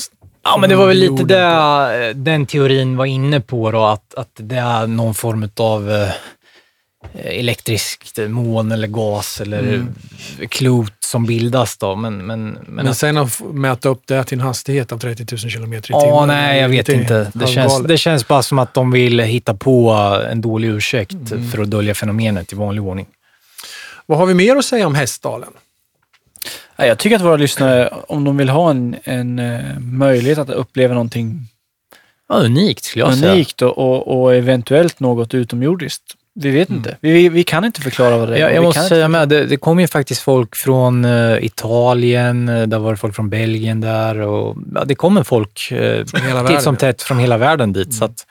Ja, 0.42 0.56
men 0.60 0.70
det 0.70 0.76
var 0.76 0.86
väl 0.86 0.96
lite 0.98 1.24
det 1.24 2.06
eh, 2.08 2.16
den 2.16 2.46
teorin 2.46 2.96
var 2.96 3.06
inne 3.06 3.40
på 3.40 3.70
då, 3.70 3.84
att, 3.84 4.14
att 4.14 4.30
det 4.34 4.56
är 4.56 4.86
någon 4.86 5.14
form 5.14 5.48
av 5.56 5.90
eh, 5.92 6.10
elektriskt 7.14 8.18
moln 8.28 8.72
eller 8.72 8.88
gas 8.88 9.40
eller 9.40 9.86
klot 10.48 10.92
som 11.00 11.26
bildas 11.26 11.76
då. 11.78 11.96
Men, 11.96 12.26
men, 12.26 12.58
men, 12.66 12.84
Men 12.84 12.94
sen 12.94 13.16
att 13.16 13.40
mäta 13.52 13.88
upp 13.88 14.02
det 14.06 14.24
till 14.24 14.38
en 14.38 14.44
hastighet 14.46 14.92
av 14.92 14.98
30 14.98 15.26
000 15.30 15.38
kilometer 15.38 15.90
i 15.90 15.92
Ja, 15.92 16.00
timmen. 16.00 16.28
nej, 16.28 16.60
jag 16.60 16.68
vet 16.68 16.88
inte. 16.88 17.30
Det 17.34 17.46
känns, 17.46 17.82
det 17.82 17.98
känns 17.98 18.28
bara 18.28 18.42
som 18.42 18.58
att 18.58 18.74
de 18.74 18.90
vill 18.90 19.20
hitta 19.20 19.54
på 19.54 19.90
en 20.30 20.40
dålig 20.40 20.68
ursäkt 20.68 21.12
Mm. 21.32 21.50
för 21.50 21.62
att 21.62 21.70
dölja 21.70 21.94
fenomenet 21.94 22.52
i 22.52 22.56
vanlig 22.56 22.84
ordning. 22.84 23.06
Vad 24.06 24.18
har 24.18 24.26
vi 24.26 24.34
mer 24.34 24.56
att 24.56 24.64
säga 24.64 24.86
om 24.86 24.94
Hästdalen? 24.94 25.50
Ja, 26.76 26.86
Jag 26.86 26.98
tycker 26.98 27.16
att 27.16 27.22
våra 27.22 27.36
lyssnare, 27.36 27.88
om 28.08 28.24
de 28.24 28.36
vill 28.36 28.48
ha 28.48 28.70
en, 28.70 28.96
en 29.04 29.38
eh, 29.38 29.78
möjlighet 29.80 30.38
att 30.38 30.50
uppleva 30.50 30.94
någonting 30.94 31.38
Ja, 32.28 32.34
unikt 32.34 32.84
skulle 32.84 33.04
jag 33.04 33.14
säga. 33.14 33.32
unikt 33.32 33.62
och, 33.62 33.78
och, 33.78 34.20
och 34.22 34.34
eventuellt 34.34 35.00
något 35.00 35.34
utomjordiskt. 35.34 36.02
Vi 36.34 36.50
vet 36.50 36.70
inte. 36.70 36.96
Vi, 37.00 37.12
vi, 37.12 37.28
vi 37.28 37.44
kan 37.44 37.64
inte 37.64 37.80
förklara 37.80 38.16
vad 38.18 38.28
det 38.28 38.34
är. 38.36 38.40
Jag, 38.40 38.54
jag 38.54 38.62
måste 38.62 38.82
säga 38.82 39.08
med, 39.08 39.28
det, 39.28 39.46
det 39.46 39.56
kom 39.56 39.80
ju 39.80 39.86
faktiskt 39.86 40.20
folk 40.22 40.56
från 40.56 41.04
eh, 41.04 41.44
Italien, 41.44 42.48
eh, 42.48 42.62
där 42.66 42.78
var 42.78 42.90
det 42.90 42.96
folk 42.96 43.14
från 43.14 43.30
Belgien 43.30 43.80
där 43.80 44.18
och 44.20 44.56
ja, 44.74 44.84
det 44.84 44.94
kommer 44.94 45.22
folk 45.22 45.72
titt 46.48 46.62
som 46.62 46.76
tätt 46.76 47.02
från 47.02 47.18
hela 47.18 47.38
världen 47.38 47.72
dit. 47.72 47.94
Så 47.94 48.04
att, 48.04 48.26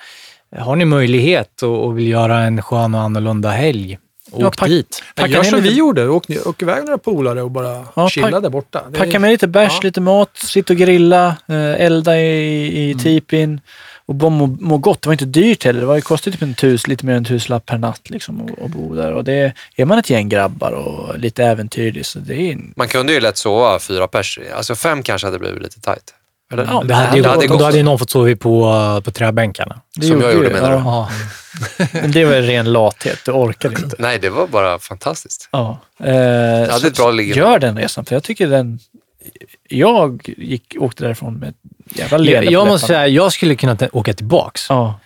har 0.57 0.75
ni 0.75 0.85
möjlighet 0.85 1.61
och, 1.61 1.85
och 1.85 1.97
vill 1.97 2.07
göra 2.07 2.39
en 2.39 2.61
skön 2.61 2.95
och 2.95 3.01
annorlunda 3.01 3.49
helg, 3.49 3.97
Ja, 4.39 4.47
åk 4.47 4.57
pack- 4.57 4.69
dit. 4.69 5.03
Packa 5.15 5.31
Gör 5.31 5.43
som 5.43 5.55
lite- 5.59 5.69
vi 5.69 5.75
gjorde. 5.75 6.07
Åk, 6.09 6.25
åk 6.45 6.61
iväg 6.61 6.83
några 6.83 6.97
polare 6.97 7.41
och 7.41 7.51
bara 7.51 7.85
Ja, 7.95 8.09
chilla 8.09 8.31
pack- 8.31 8.41
där 8.43 8.49
borta. 8.49 8.83
Det 8.91 8.97
är- 8.97 9.05
Packa 9.05 9.19
med 9.19 9.31
lite 9.31 9.47
bärs, 9.47 9.71
Ja. 9.73 9.79
lite 9.83 10.01
mat, 10.01 10.29
sitta 10.37 10.73
och 10.73 10.79
grilla, 10.79 11.35
eh, 11.47 11.81
elda 11.85 12.19
i, 12.19 12.89
i 12.89 12.95
tipin 12.95 13.61
och 14.05 14.15
bara 14.15 14.29
må, 14.29 14.47
må 14.47 14.77
gott. 14.77 15.01
Det 15.01 15.07
var 15.09 15.13
inte 15.13 15.25
dyrt 15.25 15.63
heller. 15.63 15.79
Det 15.79 15.85
var, 15.85 15.95
det 15.95 16.01
kostade 16.01 16.31
typ 16.35 16.41
en 16.41 16.53
tus, 16.53 16.87
lite 16.87 17.05
mer 17.05 17.13
än 17.13 17.17
en 17.17 17.25
tusenlapp 17.25 17.65
per 17.65 17.77
natt 17.77 18.09
liksom, 18.09 18.49
att 18.65 18.71
bo 18.71 18.95
där. 18.95 19.11
Och 19.13 19.23
det, 19.23 19.53
är 19.75 19.85
man 19.85 19.97
ett 19.97 20.09
gäng 20.09 20.29
grabbar 20.29 20.71
och 20.71 21.19
lite 21.19 21.43
äventyrlig 21.43 22.05
så 22.05 22.19
det 22.19 22.35
är 22.35 22.57
Man 22.75 22.87
kunde 22.87 23.13
ju 23.13 23.19
lätt 23.19 23.37
sova 23.37 23.79
fyra 23.79 24.07
pers. 24.07 24.39
Alltså 24.55 24.75
fem 24.75 25.03
kanske 25.03 25.27
hade 25.27 25.39
blivit 25.39 25.61
lite 25.61 25.81
tight. 25.81 26.13
Eller? 26.53 26.65
Ja, 26.65 26.83
Det 26.85 26.93
hade, 26.93 27.17
ju, 27.17 27.23
det 27.23 27.29
hade 27.29 27.47
då 27.47 27.53
gått. 27.53 27.63
hade 27.63 27.77
ju 27.77 27.83
någon 27.83 27.99
fått 27.99 28.09
sova 28.09 28.35
på, 28.35 29.01
på 29.05 29.11
träbänkarna. 29.11 29.81
det 29.95 30.05
Som 30.07 30.21
jag 30.21 30.33
gjorde, 30.33 30.47
det. 30.47 30.53
menar 30.53 30.71
du? 30.71 30.75
ja. 30.77 31.09
Ja. 31.79 31.85
Men 31.93 32.11
det 32.11 32.25
var 32.25 32.33
ren 32.33 32.71
lathet. 32.73 33.19
Du 33.25 33.31
orkade 33.31 33.75
inte. 33.83 33.95
Nej, 33.99 34.19
det 34.19 34.29
var 34.29 34.47
bara 34.47 34.79
fantastiskt. 34.79 35.49
Ja. 35.51 35.79
Eh, 35.99 36.05
hade 36.13 36.79
så 36.79 36.87
ett 36.87 36.95
bra 36.97 37.11
ligg. 37.11 37.35
Gör 37.35 37.59
den 37.59 37.77
resan, 37.77 38.05
för 38.05 38.15
jag 38.15 38.23
tycker 38.23 38.47
den... 38.47 38.79
Jag 39.69 40.33
gick, 40.37 40.75
åkte 40.79 41.03
därifrån 41.03 41.33
med 41.37 41.53
jävla 41.95 42.17
Jag, 42.17 42.21
leende 42.25 42.51
jag 42.51 42.65
på 42.65 42.71
måste 42.71 42.87
säga, 42.87 43.07
jag 43.07 43.33
skulle 43.33 43.55
kunna 43.55 43.77
åka 43.91 44.13
tillbaks. 44.13 44.65
Ja. 44.69 44.99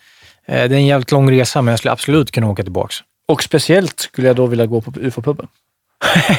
Eh, 0.47 0.53
Det 0.55 0.61
är 0.61 0.71
en 0.79 0.85
jävligt 0.85 1.11
lång 1.11 1.31
resa, 1.31 1.61
men 1.61 1.71
jag 1.71 1.79
skulle 1.79 1.91
absolut 1.91 2.31
kunna 2.31 2.49
åka 2.49 2.63
tillbaks. 2.63 2.95
Och 3.27 3.43
speciellt 3.43 3.99
skulle 3.99 4.27
jag 4.27 4.35
då 4.35 4.45
vilja 4.45 4.65
gå 4.65 4.81
på 4.81 4.91
UFO-puben. 4.99 5.47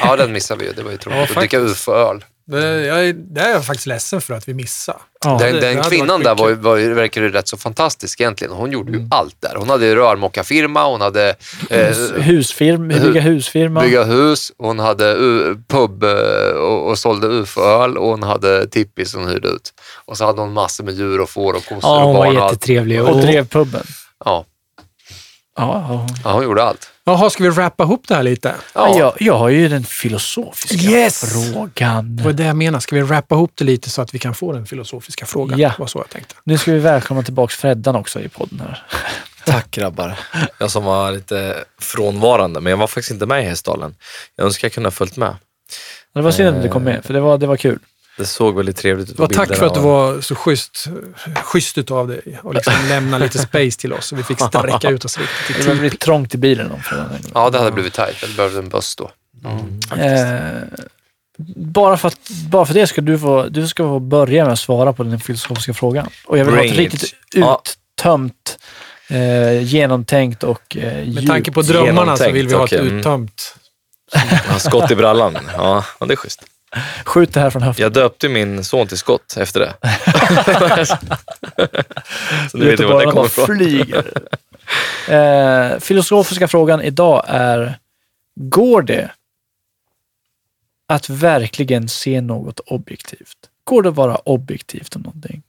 Ja, 0.01 0.15
den 0.15 0.31
missade 0.31 0.59
vi 0.59 0.65
ju. 0.67 0.73
Det 0.73 0.83
var 0.83 0.91
ju 0.91 0.97
Ja, 0.97 1.01
tråkigt. 1.03 1.21
att 1.31 1.35
dricka 1.41 1.59
faktiskt. 1.59 1.87
UFO-öl. 1.87 2.23
Det, 2.51 2.85
jag, 2.85 3.07
är- 3.07 3.13
det 3.13 3.41
är 3.41 3.49
jag 3.51 3.65
faktiskt 3.65 3.87
ledsen 3.87 4.21
för 4.21 4.33
att 4.33 4.47
vi 4.47 4.53
missade. 4.53 4.99
Ja. 5.25 5.37
Den, 5.41 5.53
det- 5.55 5.59
den 5.61 5.83
kvinnan 5.83 6.23
där 6.23 6.35
var, 6.35 6.49
ju- 6.49 6.55
var, 6.55 6.77
ju- 6.77 6.93
verkade 6.93 7.25
ju 7.25 7.31
rätt 7.31 7.47
så 7.47 7.57
fantastisk 7.57 8.19
egentligen. 8.21 8.53
Hon 8.53 8.71
gjorde 8.71 8.91
ju 8.91 8.97
Mm. 8.97 9.09
allt 9.11 9.35
där. 9.39 9.55
Hon 9.55 9.69
hade 9.69 9.95
rörmokarfirma, 9.95 10.85
hon 10.87 11.01
hade 11.01 11.35
eh, 11.69 11.87
Husfirma, 12.21 12.93
hu- 12.93 13.01
bygga 13.07 13.21
husfirma. 13.21 13.81
bygga 13.81 14.03
hus, 14.03 14.51
hon 14.57 14.79
hade 14.79 15.13
u- 15.15 15.55
pub 15.67 16.03
eh, 16.03 16.09
och, 16.57 16.89
och 16.89 16.99
sålde 16.99 17.27
UFO-öl 17.27 17.97
och 17.97 18.09
hon 18.09 18.23
hade 18.23 18.67
tippis 18.67 19.11
som 19.11 19.21
hon 19.21 19.29
hyrde 19.31 19.47
ut. 19.47 19.73
Och 20.05 20.17
så 20.17 20.25
hade 20.25 20.41
hon 20.41 20.53
massor 20.53 20.83
med 20.83 20.93
djur 20.93 21.21
och 21.21 21.29
får 21.29 21.53
och 21.53 21.65
kossor 21.65 21.79
Ja, 21.83 21.95
och 22.03 22.07
hon 22.07 22.15
var 22.15 22.25
barn 22.25 22.37
och 22.37 22.43
jättetrevlig. 22.51 23.01
och 23.03 23.21
drev 23.21 23.47
puben. 23.47 23.83
Ja, 24.25 24.45
Ja, 25.57 25.85
ja. 25.89 26.07
ja, 26.23 26.31
hon 26.33 26.43
gjorde 26.43 26.63
allt. 26.63 26.89
Jaha, 27.09 27.29
ska 27.29 27.43
vi 27.43 27.49
rappa 27.49 27.83
ihop 27.83 28.07
det 28.07 28.15
här 28.15 28.23
lite? 28.23 28.55
Ja. 28.73 28.87
Ja. 28.87 28.99
Jag, 28.99 29.13
jag 29.19 29.37
har 29.37 29.49
ju 29.49 29.67
den 29.67 29.83
filosofiska 29.83 30.77
Yes! 30.89 31.33
frågan. 31.33 32.15
Det 32.15 32.23
var 32.23 32.33
det 32.33 32.43
jag 32.43 32.55
menade. 32.55 32.81
Ska 32.81 32.95
vi 32.95 33.01
rappa 33.01 33.35
ihop 33.35 33.51
det 33.55 33.65
lite 33.65 33.89
så 33.89 34.01
att 34.01 34.13
vi 34.13 34.19
kan 34.19 34.35
få 34.35 34.51
den 34.51 34.65
filosofiska 34.65 35.25
frågan? 35.25 35.59
Ja. 35.59 35.69
Det 35.69 35.79
var 35.79 35.87
så 35.87 35.99
jag 35.99 36.09
tänkte. 36.09 36.35
Nu 36.43 36.57
ska 36.57 36.71
vi 36.71 36.79
välkomna 36.79 37.23
tillbaka 37.23 37.51
Freddan 37.51 37.95
också 37.95 38.19
i 38.19 38.29
podden 38.29 38.59
här. 38.59 38.83
Tack 39.45 39.71
grabbar. 39.71 40.19
Jag 40.57 40.71
som 40.71 40.83
var 40.83 41.11
lite 41.11 41.55
frånvarande, 41.81 42.59
men 42.61 42.71
jag 42.71 42.77
var 42.77 42.87
faktiskt 42.87 43.11
inte 43.11 43.25
med 43.25 43.43
i 43.43 43.45
Hästdalen. 43.45 43.95
Jag 44.35 44.45
önskar 44.45 44.65
jag 44.65 44.73
kunde 44.73 44.87
ha 44.87 44.91
följt 44.91 45.17
med. 45.17 45.35
Det 46.13 46.21
var 46.21 46.31
synd 46.31 46.57
att 46.57 46.63
du 46.63 46.69
kom 46.69 46.83
med, 46.83 47.05
för 47.05 47.13
det 47.13 47.19
var, 47.19 47.37
det 47.37 47.47
var 47.47 47.57
kul. 47.57 47.79
Det 48.19 48.25
såg 48.25 48.55
väldigt 48.55 48.77
trevligt 48.77 49.09
ut 49.09 49.17
på 49.17 49.27
tack 49.27 49.55
för 49.55 49.65
att 49.65 49.73
du 49.73 49.79
var 49.79 50.21
så 50.21 50.35
schysst, 50.35 50.85
schysst 51.43 51.77
utav 51.77 52.07
dig 52.07 52.39
och 52.43 52.53
liksom 52.53 52.73
lämna 52.89 53.17
lite 53.17 53.39
space 53.39 53.79
till 53.79 53.93
oss 53.93 54.05
så 54.05 54.15
vi 54.15 54.23
fick 54.23 54.41
sträcka 54.41 54.89
ut 54.89 55.05
oss 55.05 55.17
riktigt 55.17 55.47
Det 55.47 55.53
började 55.53 55.81
tid. 55.81 55.89
bli 55.89 55.97
trångt 55.97 56.35
i 56.35 56.37
bilen 56.37 56.71
om. 56.71 56.81
Ja, 57.33 57.49
det 57.49 57.57
hade 57.57 57.71
blivit 57.71 57.93
tajt. 57.93 58.15
Jag 58.21 58.31
behövde 58.31 58.59
en 58.59 58.69
buss 58.69 58.95
då. 58.95 59.11
Eh, 59.97 60.81
bara, 61.55 61.97
för 61.97 62.07
att, 62.07 62.29
bara 62.49 62.65
för 62.65 62.73
det 62.73 62.87
ska 62.87 63.01
du 63.01 63.19
få, 63.19 63.43
du 63.43 63.67
ska 63.67 63.83
få 63.83 63.99
börja 63.99 64.43
med 64.43 64.53
att 64.53 64.59
svara 64.59 64.93
på 64.93 65.03
den 65.03 65.19
filosofiska 65.19 65.73
frågan. 65.73 66.09
Och 66.25 66.37
jag 66.37 66.45
vill 66.45 66.53
ha 66.53 66.61
Bring 66.61 66.71
ett 66.73 66.93
it. 66.93 66.93
riktigt 66.93 67.13
uttömt, 67.35 68.57
eh, 69.09 69.61
genomtänkt 69.61 70.43
och 70.43 70.77
eh, 70.77 70.83
Med 70.83 71.07
djupt. 71.07 71.27
tanke 71.27 71.51
på 71.51 71.61
drömmarna 71.61 72.17
så 72.17 72.31
vill 72.31 72.47
vi 72.47 72.53
ha 72.53 72.65
ett 72.65 72.71
mm. 72.71 72.97
uttömt. 72.97 73.55
Ja, 74.47 74.59
skott 74.59 74.91
i 74.91 74.95
brallan. 74.95 75.37
Ja, 75.57 75.85
ja, 75.99 76.05
det 76.05 76.13
är 76.13 76.15
schysst. 76.15 76.43
Skjut 77.05 77.33
det 77.33 77.39
här 77.39 77.49
från 77.49 77.61
höften. 77.61 77.83
Jag 77.83 77.93
döpte 77.93 78.29
min 78.29 78.63
son 78.63 78.87
till 78.87 78.97
Skott 78.97 79.37
efter 79.37 79.59
det. 79.59 79.73
Så 82.51 82.57
nu 82.57 82.65
vet 82.65 82.79
jag 82.79 82.87
var 82.89 83.05
det 83.05 83.11
kommer 83.11 83.25
ifrån. 83.25 83.45
flyger. 83.45 84.27
eh, 85.09 85.79
filosofiska 85.79 86.47
frågan 86.47 86.81
idag 86.81 87.25
är 87.27 87.79
Går 88.35 88.81
det 88.81 89.11
att 90.87 91.09
verkligen 91.09 91.89
se 91.89 92.21
något 92.21 92.59
objektivt? 92.59 93.37
Går 93.63 93.83
det 93.83 93.89
att 93.89 93.95
vara 93.95 94.15
objektivt 94.15 94.95
om 94.95 95.01
någonting? 95.01 95.43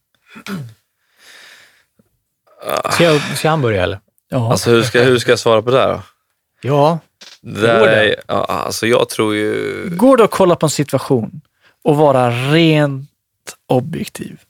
Ska, 2.93 3.05
jag, 3.05 3.21
ska 3.39 3.51
han 3.51 3.63
börja 3.63 3.83
eller? 3.83 4.01
Ja. 4.29 4.51
Alltså 4.51 4.71
hur 4.71 4.83
ska, 4.83 5.03
hur 5.03 5.19
ska 5.19 5.33
jag 5.33 5.39
svara 5.39 5.63
på 5.63 5.71
det 5.71 5.79
här 5.79 5.89
då? 5.89 6.03
Ja. 6.61 6.99
Där 7.43 7.81
Går 7.81 7.87
det? 7.87 8.17
ja, 8.27 8.45
alltså 8.45 8.87
jag 8.87 9.09
tror 9.09 9.35
ju... 9.35 9.89
Går 9.91 10.17
det 10.17 10.25
att 10.25 10.31
kolla 10.31 10.57
på 10.57 10.67
en 10.67 10.71
situation 10.71 11.41
och 11.83 11.97
vara 11.97 12.31
rent 12.31 13.11
objektiv? 13.67 14.41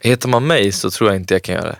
Heter 0.00 0.28
man 0.28 0.46
mig 0.46 0.72
så 0.72 0.90
tror 0.90 1.10
jag 1.10 1.16
inte 1.16 1.34
jag 1.34 1.42
kan 1.42 1.54
göra 1.54 1.68
det. 1.68 1.78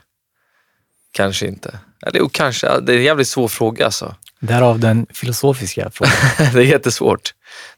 Kanske 1.13 1.47
inte. 1.47 1.79
Eller 2.07 2.19
jo, 2.19 2.29
kanske. 2.29 2.81
Det 2.81 2.93
är 2.93 2.97
en 2.97 3.03
jävligt 3.03 3.29
svår 3.29 3.49
fråga 3.49 3.85
alltså. 3.85 4.15
Därav 4.41 4.79
den 4.79 5.07
filosofiska 5.15 5.91
frågan. 5.93 6.15
det 6.55 6.61
är 6.61 6.65
jättesvårt. 6.65 7.35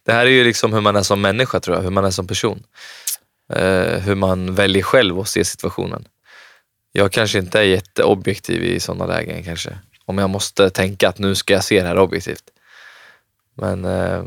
Det 0.07 0.13
här 0.13 0.27
är 0.27 0.31
ju 0.31 0.45
liksom 0.45 0.73
hur 0.73 0.81
man 0.81 0.97
är 0.97 1.03
som 1.03 1.21
människa 1.21 1.61
tror 1.61 1.77
jag, 1.77 1.83
hur 1.83 1.91
man 1.91 2.05
är 2.05 2.11
som 2.11 2.27
person. 2.27 2.63
Eh, 3.53 3.99
hur 3.99 4.15
man 4.15 4.55
väljer 4.55 4.83
själv 4.83 5.19
att 5.19 5.29
se 5.29 5.45
situationen. 5.45 6.05
Jag 6.93 7.13
kanske 7.13 7.39
inte 7.39 7.59
är 7.59 7.65
jätteobjektiv 7.65 8.65
i 8.65 8.81
sådana 8.81 9.07
lägen 9.07 9.45
kanske. 9.45 9.79
Om 10.05 10.19
jag 10.19 10.31
måste 10.31 10.71
tänka 10.71 11.09
att 11.09 11.19
nu 11.19 11.35
ska 11.35 11.55
jag 11.55 11.65
se 11.65 11.83
det 11.83 11.89
här 11.89 11.99
objektivt. 11.99 12.45
Men 13.55 13.85
eh, 13.85 14.23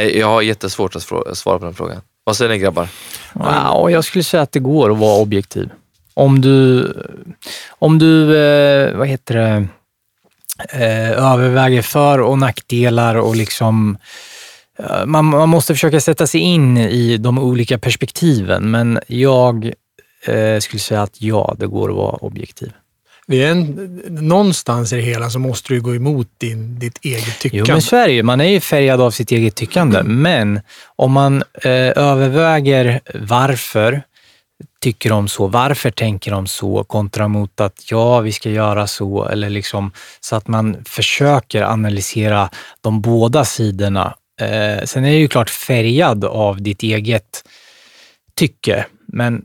jag 0.00 0.26
har 0.26 0.42
jättesvårt 0.42 0.96
att 0.96 1.02
svara 1.38 1.58
på 1.58 1.64
den 1.64 1.74
frågan. 1.74 2.00
Vad 2.24 2.36
säger 2.36 2.50
ni 2.50 2.58
grabbar? 2.58 2.88
Wow, 3.32 3.90
jag 3.90 4.04
skulle 4.04 4.24
säga 4.24 4.42
att 4.42 4.52
det 4.52 4.60
går 4.60 4.90
att 4.90 4.98
vara 4.98 5.20
objektiv. 5.20 5.70
Om 6.14 6.40
du, 6.40 6.92
om 7.68 7.98
du 7.98 8.36
eh, 8.36 8.96
vad 8.96 9.08
heter 9.08 9.34
det, 9.34 9.68
eh, 10.72 11.32
överväger 11.32 11.82
för 11.82 12.20
och 12.20 12.38
nackdelar 12.38 13.14
och 13.14 13.36
liksom 13.36 13.98
eh, 14.78 15.06
man, 15.06 15.24
man 15.24 15.48
måste 15.48 15.74
försöka 15.74 16.00
sätta 16.00 16.26
sig 16.26 16.40
in 16.40 16.78
i 16.78 17.16
de 17.16 17.38
olika 17.38 17.78
perspektiven, 17.78 18.70
men 18.70 19.00
jag 19.06 19.72
eh, 20.26 20.58
skulle 20.58 20.80
säga 20.80 21.02
att 21.02 21.22
ja, 21.22 21.54
det 21.58 21.66
går 21.66 21.90
att 21.90 21.96
vara 21.96 22.16
objektiv. 22.16 22.72
Det 23.26 23.42
är 23.42 23.50
en, 23.50 24.00
någonstans 24.10 24.92
i 24.92 24.96
det 24.96 25.02
hela 25.02 25.30
så 25.30 25.38
måste 25.38 25.74
du 25.74 25.80
gå 25.80 25.94
emot 25.94 26.28
din, 26.38 26.78
ditt 26.78 26.98
eget 27.02 27.26
Jo, 27.28 27.34
tyckande. 27.40 27.72
men 27.72 27.82
så 27.82 27.96
är 27.96 28.06
det 28.06 28.12
ju. 28.12 28.22
Man 28.22 28.40
är 28.40 28.44
ju 28.44 28.60
färgad 28.60 29.00
av 29.00 29.10
sitt 29.10 29.30
eget 29.30 29.54
tyckande. 29.54 30.02
Men 30.02 30.60
om 30.96 31.12
man 31.12 31.42
eh, 31.62 31.70
överväger 31.96 33.00
varför 33.14 34.02
tycker 34.80 35.10
de 35.10 35.28
så, 35.28 35.46
varför 35.46 35.90
tänker 35.90 36.30
de 36.30 36.46
så, 36.46 36.84
kontra 36.84 37.28
mot 37.28 37.60
att 37.60 37.90
ja, 37.90 38.20
vi 38.20 38.32
ska 38.32 38.50
göra 38.50 38.86
så, 38.86 39.28
eller 39.28 39.50
liksom 39.50 39.92
så 40.20 40.36
att 40.36 40.48
man 40.48 40.76
försöker 40.84 41.62
analysera 41.62 42.50
de 42.80 43.00
båda 43.00 43.44
sidorna. 43.44 44.14
Eh, 44.40 44.84
sen 44.84 45.04
är 45.04 45.10
det 45.10 45.18
ju 45.18 45.28
klart 45.28 45.50
färgad 45.50 46.24
av 46.24 46.62
ditt 46.62 46.82
eget 46.82 47.44
tycke, 48.34 48.86
men, 49.06 49.44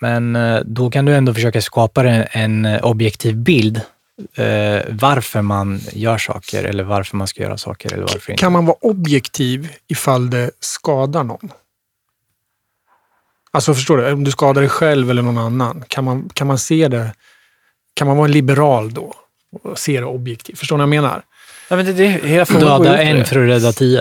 men 0.00 0.36
eh, 0.36 0.60
då 0.64 0.90
kan 0.90 1.04
du 1.04 1.14
ändå 1.14 1.34
försöka 1.34 1.62
skapa 1.62 2.04
en, 2.04 2.64
en 2.64 2.80
objektiv 2.82 3.36
bild 3.36 3.76
eh, 4.34 4.80
varför 4.88 5.42
man 5.42 5.80
gör 5.92 6.18
saker 6.18 6.64
eller 6.64 6.84
varför 6.84 7.16
man 7.16 7.26
ska 7.28 7.42
göra 7.42 7.56
saker 7.58 7.92
eller 7.92 8.02
varför 8.02 8.32
inte. 8.32 8.40
Kan 8.40 8.52
man 8.52 8.66
vara 8.66 8.76
objektiv 8.80 9.68
ifall 9.88 10.30
det 10.30 10.50
skadar 10.60 11.24
någon? 11.24 11.50
Alltså 13.50 13.74
förstår 13.74 13.96
du? 13.96 14.12
Om 14.12 14.24
du 14.24 14.30
skadar 14.30 14.60
dig 14.62 14.68
själv 14.70 15.10
eller 15.10 15.22
någon 15.22 15.38
annan. 15.38 15.84
Kan 15.88 16.04
man, 16.04 16.28
kan 16.34 16.46
man 16.46 16.58
se 16.58 16.88
det? 16.88 17.12
Kan 17.94 18.06
man 18.06 18.16
vara 18.16 18.26
en 18.26 18.32
liberal 18.32 18.94
då? 18.94 19.14
Och 19.62 19.78
se 19.78 20.00
det 20.00 20.06
objektivt? 20.06 20.58
Förstår 20.58 20.76
ni 20.76 20.80
vad 20.80 20.94
jag 20.96 21.02
menar? 21.02 21.22
Nej, 21.70 21.76
men 21.76 21.86
det, 21.86 21.92
det, 21.92 22.06
hela 22.28 22.46
frågan 22.46 22.82
Döda 22.82 23.02
en 23.02 23.24
för 23.24 23.36
att 23.42 23.48
rädda 23.48 23.72
tio. 23.72 24.00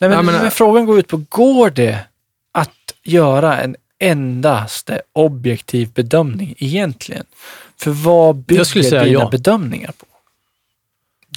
Nej, 0.00 0.08
men, 0.10 0.12
Ja, 0.12 0.22
men- 0.22 0.42
men 0.42 0.50
frågan 0.50 0.86
går 0.86 0.98
ut 0.98 1.08
på, 1.08 1.16
går 1.28 1.70
det 1.70 1.98
att 2.52 2.70
göra 3.04 3.60
en 3.60 3.76
endaste 3.98 5.02
objektiv 5.12 5.92
bedömning 5.92 6.54
egentligen? 6.58 7.24
För 7.76 7.90
vad 7.90 8.36
bygger 8.36 8.82
dina 9.00 9.06
ja. 9.06 9.28
bedömningar 9.30 9.92
på? 9.98 10.06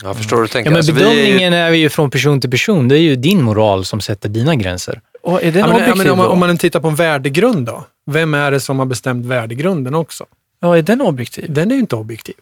Jag 0.04 0.18
förstår 0.18 0.36
hur 0.38 0.44
du 0.44 0.48
tänker. 0.48 0.70
Ja, 0.70 0.72
men 0.72 0.78
Alltså, 0.78 0.92
vi 0.92 1.04
är 1.04 1.12
ju- 1.12 1.16
bedömningen 1.16 1.54
är 1.54 1.72
ju 1.72 1.90
från 1.90 2.12
person 2.12 2.42
till 2.42 2.52
person. 2.52 2.88
Det 2.88 2.96
är 2.96 3.02
ju 3.02 3.16
din 3.16 3.42
moral 3.42 3.86
som 3.86 4.02
sätter 4.02 4.30
dina 4.30 4.56
gränser. 4.56 5.02
Och 5.22 5.44
är 5.44 5.52
den 5.52 5.60
Ja, 5.60 5.68
men, 5.96 6.06
ja, 6.06 6.12
om, 6.12 6.18
man, 6.18 6.28
om 6.28 6.40
man 6.40 6.58
tittar 6.58 6.80
på 6.80 6.88
en 6.88 6.96
värdegrund 6.96 7.66
då? 7.66 7.84
Vem 8.06 8.34
är 8.34 8.52
det 8.52 8.60
som 8.60 8.80
har 8.80 8.86
bestämt 8.86 9.26
värdegrunden 9.26 9.96
också? 9.96 10.26
Ja, 10.60 10.78
är 10.78 10.82
den 10.82 11.02
objektiv? 11.02 11.54
Den 11.54 11.72
är 11.72 11.76
ju 11.76 11.82
inte 11.82 11.96
objektiv. 11.96 12.36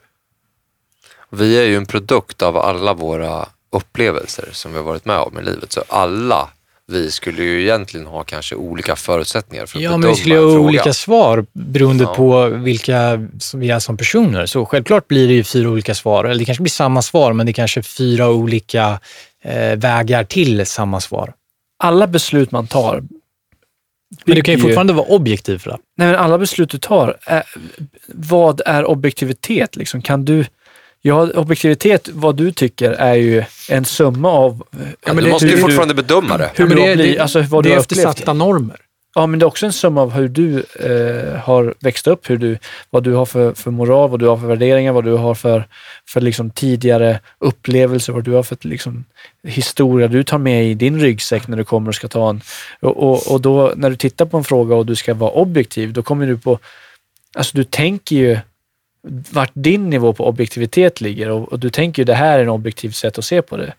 Vi 1.30 1.58
är 1.58 1.64
ju 1.64 1.78
en 1.78 1.86
produkt 1.86 2.42
av 2.42 2.58
alla 2.58 2.94
våra 2.94 3.46
upplevelser 3.70 4.50
som 4.52 4.72
vi 4.72 4.78
har 4.78 4.86
varit 4.86 5.06
med 5.06 5.18
om 5.18 5.40
i 5.40 5.44
livet. 5.44 5.72
Så 5.72 5.84
alla 5.90 6.50
vi 6.92 7.12
skulle 7.12 7.44
ju 7.44 7.62
egentligen 7.62 8.06
ha 8.06 8.24
kanske 8.24 8.56
olika 8.56 8.96
förutsättningar 8.96 9.66
för 9.66 9.78
att 9.78 9.84
Ja, 9.84 9.90
bedöma 9.90 10.02
men 10.02 10.10
vi 10.10 10.16
skulle 10.16 10.36
ha 10.36 10.60
olika 10.60 10.94
svar 10.94 11.46
beroende 11.54 12.04
Ja. 12.04 12.16
på 12.16 12.48
vilka 12.48 13.28
vi 13.54 13.70
är 13.70 13.80
som 13.80 13.98
personer. 13.98 14.46
Så 14.46 14.66
självklart 14.66 15.08
blir 15.08 15.28
det 15.28 15.34
ju 15.34 15.44
fyra 15.44 15.70
olika 15.70 15.96
svar. 15.96 16.26
Eller 16.26 16.40
det 16.40 16.46
kanske 16.46 16.62
blir 16.62 16.72
samma 16.72 17.02
svar, 17.02 17.34
men 17.34 17.46
det 17.46 17.52
är 17.52 17.54
kanske 17.54 17.84
fyra 17.84 18.30
olika 18.30 19.00
eh, 19.44 19.76
vägar 19.76 20.24
till 20.24 20.66
samma 20.66 21.00
svar. 21.00 21.34
Alla 21.84 22.08
beslut 22.08 22.52
man 22.52 22.68
tar 22.68 23.04
Men 24.26 24.36
du 24.36 24.42
kan 24.42 24.56
ju 24.56 24.62
fortfarande 24.62 24.94
vara 24.94 25.06
objektiv 25.06 25.58
för 25.58 25.70
det. 25.70 25.78
Nej, 25.98 26.08
men 26.08 26.16
alla 26.16 26.38
beslut 26.38 26.70
du 26.70 26.78
tar, 26.78 27.18
är, 27.26 27.44
vad 28.08 28.62
är 28.66 28.86
objektivitet? 28.86 29.76
Liksom? 29.76 30.02
Kan 30.02 30.26
du, 30.26 30.46
ja, 31.08 31.30
objektivitet, 31.36 32.10
vad 32.14 32.36
du 32.36 32.52
tycker, 32.52 32.92
är 32.92 33.16
ju 33.16 33.44
en 33.70 33.86
summa 33.86 34.30
av 34.32 34.64
Ja, 34.72 34.78
men 35.06 35.16
du 35.16 35.22
det- 35.24 35.30
måste 35.30 35.46
ju 35.48 35.52
hur- 35.56 35.62
fortfarande 35.62 35.94
bedöma 35.94 36.38
det. 36.38 36.52
hur 36.56 36.68
men 36.68 36.78
du 36.78 36.84
det, 36.84 36.96
det, 36.96 37.20
alltså 37.20 37.42
vad 37.42 37.64
det 37.64 37.70
du 37.70 37.76
är 37.76 37.80
eftersatta 37.80 38.34
normer. 38.34 38.76
Ja, 39.18 39.28
men 39.28 39.40
det 39.40 39.44
är 39.44 39.48
också 39.48 39.66
en 39.66 39.74
summa 39.74 40.02
av 40.02 40.12
hur 40.12 40.28
du 40.30 40.64
eh, 40.80 41.40
har 41.40 41.74
växt 41.80 42.08
upp, 42.08 42.30
hur 42.30 42.38
du, 42.38 42.58
vad 42.90 43.04
du 43.04 43.14
har 43.14 43.26
för, 43.26 43.54
för 43.54 43.72
moral, 43.72 44.10
vad 44.10 44.20
du 44.20 44.28
har 44.28 44.38
för 44.38 44.48
värderingar, 44.48 44.94
vad 44.94 45.04
du 45.04 45.12
har 45.12 45.36
för, 45.36 45.68
för 46.10 46.22
liksom 46.22 46.50
tidigare 46.50 47.20
upplevelser, 47.40 48.14
vad 48.14 48.24
du 48.24 48.32
har 48.32 48.44
för 48.44 48.58
liksom, 48.62 49.06
historia 49.44 50.08
du 50.08 50.24
tar 50.24 50.38
med 50.38 50.66
i 50.66 50.74
din 50.74 51.00
ryggsäck 51.00 51.48
när 51.48 51.58
du 51.58 51.64
kommer 51.64 51.88
och 51.90 51.96
ska 51.96 52.08
ta 52.08 52.30
en... 52.30 52.42
Och, 52.82 52.98
och, 53.04 53.32
och 53.34 53.42
då 53.42 53.74
när 53.76 53.90
du 53.90 53.96
tittar 53.96 54.26
på 54.26 54.38
en 54.38 54.44
fråga 54.44 54.76
och 54.76 54.86
du 54.86 54.96
ska 54.96 55.14
vara 55.14 55.32
objektiv, 55.32 55.94
då 55.94 56.04
kommer 56.04 56.28
du 56.28 56.38
på... 56.38 56.60
Alltså 57.38 57.58
du 57.58 57.64
tänker 57.64 58.16
ju 58.16 58.38
vart 59.32 59.52
din 59.54 59.90
nivå 59.90 60.14
på 60.14 60.28
objektivitet 60.28 61.02
ligger 61.02 61.30
och, 61.30 61.52
och 61.54 61.60
du 61.60 61.70
tänker 61.70 62.02
ju 62.02 62.06
det 62.06 62.14
här 62.16 62.40
är 62.40 62.44
en 62.44 62.50
objektiv 62.50 62.90
sätt 62.92 63.18
att 63.18 63.26
se 63.26 63.42
på 63.42 63.58
det 63.58 63.74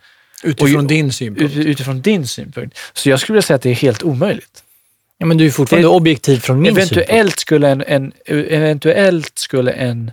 Utifrån 0.45 0.77
Och- 0.81 0.87
din 0.87 1.13
synpunkt. 1.13 1.57
ut, 1.57 1.67
utifrån 1.67 2.01
din 2.01 2.27
synpunkt. 2.27 2.79
Så 2.93 3.09
jag 3.11 3.21
skulle 3.21 3.35
vilja 3.35 3.43
säga 3.43 3.55
att 3.55 3.63
det 3.63 3.71
är 3.71 3.75
helt 3.75 4.03
omöjligt. 4.03 4.63
Ja, 5.19 5.27
men 5.27 5.39
du 5.39 5.47
är 5.47 5.51
fortfarande 5.51 5.89
Det- 5.89 5.93
objektiv 5.93 6.39
från 6.39 6.61
min 6.61 6.75
synpunkt. 6.75 6.93
Eventuellt 6.93 7.39
skulle 7.39 7.69
en, 7.69 7.83
en, 7.87 8.13
eventuellt 8.27 9.39
skulle 9.39 9.73
en 9.73 10.11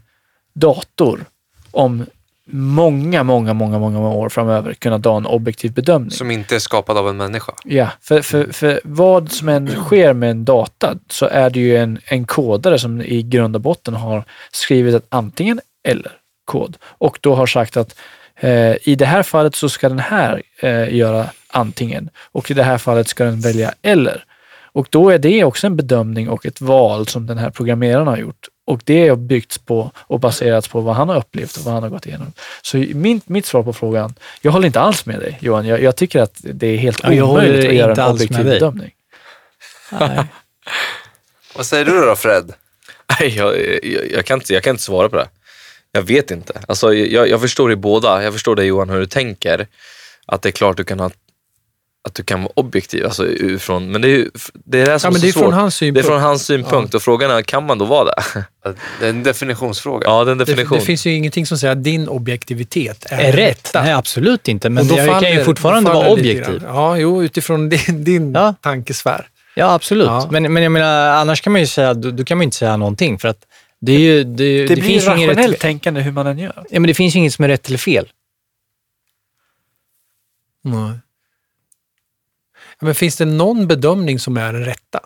dator 0.56 1.26
om 1.72 2.06
många, 2.52 3.24
många, 3.24 3.54
många, 3.54 3.80
många 3.80 4.10
år 4.10 4.30
framöver 4.30 4.74
kunna 4.74 5.00
ta 5.00 5.18
en 5.18 5.26
objektiv 5.26 5.74
bedömning. 5.74 6.12
Som 6.12 6.32
inte 6.32 6.56
är 6.56 6.60
skapad 6.60 6.98
av 6.98 7.10
en 7.10 7.18
människa. 7.18 7.54
Ja, 7.64 7.90
för, 8.02 8.22
för, 8.22 8.52
för 8.54 8.82
vad 8.84 9.32
som 9.32 9.50
än 9.50 9.68
sker 9.68 10.14
med 10.14 10.32
en 10.32 10.46
data 10.46 10.96
så 11.10 11.26
är 11.26 11.50
det 11.50 11.60
ju 11.60 11.78
en, 11.78 12.00
en 12.06 12.26
kodare 12.26 12.80
som 12.80 13.02
i 13.02 13.24
grund 13.24 13.56
och 13.56 13.62
botten 13.62 13.94
har 13.94 14.24
skrivit 14.52 14.96
ett 14.96 15.06
antingen 15.10 15.60
eller 15.88 16.12
kod 16.46 16.78
och 16.84 17.20
då 17.22 17.36
har 17.36 17.46
sagt 17.46 17.78
att 17.78 17.96
eh, 18.40 18.90
i 18.90 18.96
det 18.98 19.06
här 19.06 19.24
fallet 19.24 19.56
så 19.56 19.70
ska 19.70 19.90
den 19.90 20.00
här 20.00 20.42
eh, 20.60 20.96
göra 20.96 21.28
antingen 21.48 22.10
och 22.32 22.52
i 22.52 22.54
det 22.54 22.64
här 22.64 22.78
fallet 22.78 23.08
ska 23.08 23.24
den 23.24 23.40
välja 23.40 23.74
eller. 23.82 24.26
Och 24.74 24.88
då 24.90 25.10
är 25.10 25.18
det 25.18 25.44
också 25.44 25.68
en 25.68 25.76
bedömning 25.76 26.30
och 26.30 26.46
ett 26.46 26.62
val 26.62 27.08
som 27.08 27.28
den 27.28 27.38
här 27.38 27.50
programmeraren 27.50 28.08
har 28.08 28.18
gjort. 28.18 28.48
Och 28.66 28.82
det 28.84 29.08
har 29.10 29.16
byggts 29.16 29.58
på 29.58 29.92
och 29.98 30.20
baserats 30.20 30.68
på 30.68 30.82
vad 30.82 30.96
han 30.96 31.10
har 31.10 31.16
upplevt 31.18 31.58
och 31.58 31.64
vad 31.64 31.74
han 31.74 31.84
har 31.84 31.90
gått 31.90 32.06
igenom. 32.06 32.34
Så 32.62 32.78
min, 32.78 33.22
mitt 33.26 33.46
svar 33.46 33.64
på 33.64 33.74
frågan, 33.74 34.14
jag 34.42 34.52
håller 34.52 34.68
inte 34.68 34.80
alls 34.80 35.06
med 35.06 35.20
dig 35.20 35.38
Johan. 35.42 35.66
Jag, 35.68 35.84
jag 35.84 35.96
tycker 35.96 36.20
att 36.20 36.38
det 36.44 36.68
är 36.68 36.78
helt 36.78 37.00
Ja, 37.04 37.24
omöjligt 37.24 37.68
att 37.70 37.76
göra 37.76 38.06
en 38.06 38.12
objektiv 38.12 38.46
dig. 38.46 38.60
bedömning. 38.60 38.92
Vad 41.56 41.66
säger 41.66 41.86
du 41.86 42.02
då 42.06 42.16
Fred? 42.16 42.54
Nej, 43.20 43.36
jag, 43.38 43.56
jag, 43.84 44.12
jag, 44.12 44.26
kan 44.26 44.40
inte, 44.40 44.54
jag 44.54 44.64
kan 44.64 44.72
inte 44.72 44.84
svara 44.84 45.10
på 45.10 45.16
det. 45.16 45.28
Jag 45.92 46.02
vet 46.02 46.32
inte. 46.32 46.62
Alltså, 46.68 46.94
jag, 46.94 47.30
jag 47.30 47.42
förstår 47.42 47.72
i 47.72 47.76
båda. 47.76 48.24
Jag 48.24 48.34
förstår 48.34 48.56
dig 48.56 48.66
Johan, 48.66 48.90
hur 48.90 49.00
du 49.00 49.06
tänker. 49.06 49.68
Att 50.26 50.42
det 50.42 50.50
är 50.50 50.52
klart 50.52 50.78
du 50.78 50.84
kan 50.84 51.00
ha 51.00 51.12
att 52.08 52.16
du 52.16 52.24
kan 52.24 52.42
vara 52.44 52.52
objektiv. 52.56 53.06
Alltså, 53.06 53.26
utifrån, 53.26 53.92
men 53.92 54.02
det 54.02 54.08
är 54.08 54.10
ju 54.18 54.30
det, 54.54 54.82
är 54.82 54.86
det 54.86 55.00
som 55.00 55.14
Ja, 55.14 55.20
det 55.22 55.28
är 55.28 55.32
från 55.32 55.54
hans 55.54 55.80
Det 55.80 55.86
är 55.86 55.88
synpunkt. 55.88 56.08
från 56.08 56.22
hans 56.22 56.46
synpunkt 56.46 56.94
och 56.94 57.02
frågan 57.02 57.32
är, 57.32 57.42
kan 57.42 57.66
man 57.66 57.78
då 57.78 57.86
vara 57.86 58.06
det? 58.06 58.46
Det 59.00 59.06
är 59.06 59.10
en 59.10 59.24
definitionsfråga. 59.24 60.08
Ja, 60.08 60.24
det 60.24 60.30
är 60.30 60.32
en 60.32 60.38
Det, 60.38 60.46
definition. 60.46 60.78
det 60.80 60.86
finns 60.86 61.06
ju 61.06 61.14
ingenting 61.16 61.46
som 61.46 61.58
säger 61.58 61.72
att 61.72 61.84
din 61.84 62.08
objektivitet 62.08 63.06
är, 63.10 63.18
Är 63.20 63.32
rätt? 63.32 63.36
rätta. 63.38 63.84
Nej, 63.84 63.94
absolut 63.94 64.48
inte. 64.48 64.70
Men 64.70 64.88
jag 64.88 64.98
kan 64.98 65.06
ju 65.06 65.12
faller- 65.12 65.44
fortfarande 65.44 65.90
faller 65.92 66.04
vara 66.04 66.14
objektiv. 66.14 66.62
Ja, 66.66 66.98
jo, 66.98 67.24
utifrån 67.24 67.70
din, 67.70 68.04
din 68.04 68.34
Ja. 68.34 68.56
tankesfär. 68.62 69.28
Ja, 69.56 69.74
absolut. 69.74 70.08
Ja. 70.08 70.28
Men, 70.32 70.54
men 70.54 70.64
jag 70.64 70.72
menar, 70.72 71.10
annars 71.10 71.42
kan 71.42 71.52
man 71.54 71.62
ju 71.62 71.68
säga, 71.68 71.94
då, 71.94 72.12
då 72.12 72.24
kan 72.24 72.38
man 72.38 72.44
inte 72.44 72.58
säga 72.58 72.78
någonting. 72.78 73.20
För 73.20 73.28
att 73.28 73.46
det, 73.82 73.92
är 73.94 74.00
ju, 74.00 74.24
det, 74.24 74.32
Det, 74.34 74.66
det, 74.68 74.74
blir 74.76 74.84
finns 74.84 75.06
rationellt 75.08 75.52
rätt, 75.54 75.60
tänkande 75.60 76.02
hur 76.02 76.12
man 76.12 76.28
än 76.28 76.38
gör. 76.38 76.54
ja, 76.70 76.80
men 76.80 76.88
det 76.88 76.94
finns 76.94 77.16
ju 77.16 77.20
inget 77.20 77.34
som 77.34 77.46
är 77.46 77.50
rätt 77.50 77.68
eller 77.68 77.78
fel. 77.78 78.08
Nej. 80.64 80.92
Ja, 82.80 82.86
Men 82.86 82.96
finns 82.96 83.16
det 83.16 83.26
någon 83.26 83.68
bedömning 83.68 84.20
som 84.20 84.38
är 84.38 84.54
den 84.54 84.66
rätta? 84.66 85.00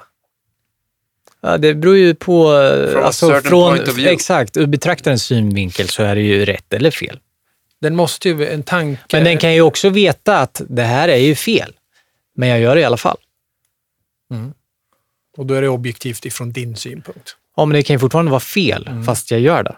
Ja, 1.41 1.57
det 1.57 1.73
beror 1.73 1.97
ju 1.97 2.15
på... 2.15 2.53
eh, 2.53 2.91
From 2.91 3.03
alltså, 3.03 3.41
från. 3.41 3.79
Exakt, 3.99 4.57
ur 4.57 4.65
betraktarens 4.65 5.23
synvinkel 5.23 5.89
så 5.89 6.03
är 6.03 6.15
det 6.15 6.21
ju 6.21 6.45
rätt 6.45 6.73
eller 6.73 6.91
fel. 6.91 7.19
Den 7.81 7.95
måste 7.95 8.29
ju, 8.29 8.47
en 8.47 8.63
tanke... 8.63 9.01
Men 9.11 9.23
den 9.23 9.37
kan 9.37 9.53
ju 9.53 9.61
också 9.61 9.89
veta 9.89 10.39
att 10.39 10.61
det 10.69 10.83
här 10.83 11.07
är 11.09 11.17
ju 11.17 11.35
fel. 11.35 11.73
Men 12.35 12.49
jag 12.49 12.59
gör 12.59 12.75
det 12.75 12.81
i 12.81 12.83
alla 12.85 12.97
fall. 12.97 13.17
Och 15.37 15.45
då 15.45 15.53
är 15.53 15.61
det 15.61 15.69
objektivt 15.69 16.25
ifrån 16.25 16.51
din 16.51 16.75
synpunkt. 16.75 17.35
Ja, 17.55 17.65
men 17.65 17.75
det 17.75 17.83
kan 17.83 17.93
ju 17.93 17.99
fortfarande 17.99 18.31
vara 18.31 18.39
fel, 18.39 18.89
fast 19.05 19.31
jag 19.31 19.39
gör 19.39 19.63
det. 19.63 19.75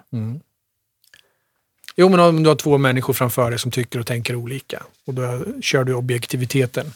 Jo, 1.96 2.10
men 2.10 2.20
om 2.20 2.44
du 2.44 2.50
har 2.50 2.56
två 2.56 2.78
människor 2.78 3.14
framför 3.14 3.50
dig 3.50 3.60
som 3.60 3.72
tycker 3.72 4.00
och 4.00 4.08
tänker 4.08 4.36
olika 4.36 4.84
och 5.06 5.14
då 5.14 5.44
kör 5.62 5.84
du 5.84 5.94
objektiviteten 5.94 6.94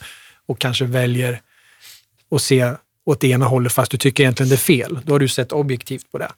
och 0.48 0.58
kanske 0.58 0.84
väljer 0.84 1.40
att 2.30 2.42
se 2.42 2.72
åt 3.06 3.20
det 3.20 3.28
ena 3.28 3.44
hållet 3.46 3.72
fast 3.72 3.90
du 3.90 3.96
tycker 3.96 4.22
egentligen 4.22 4.48
det 4.50 4.54
är 4.54 4.56
fel. 4.56 4.98
Då 5.04 5.14
har 5.14 5.18
du 5.18 5.28
sett 5.28 5.52
objektivt 5.52 6.12
på 6.12 6.18
det 6.18 6.30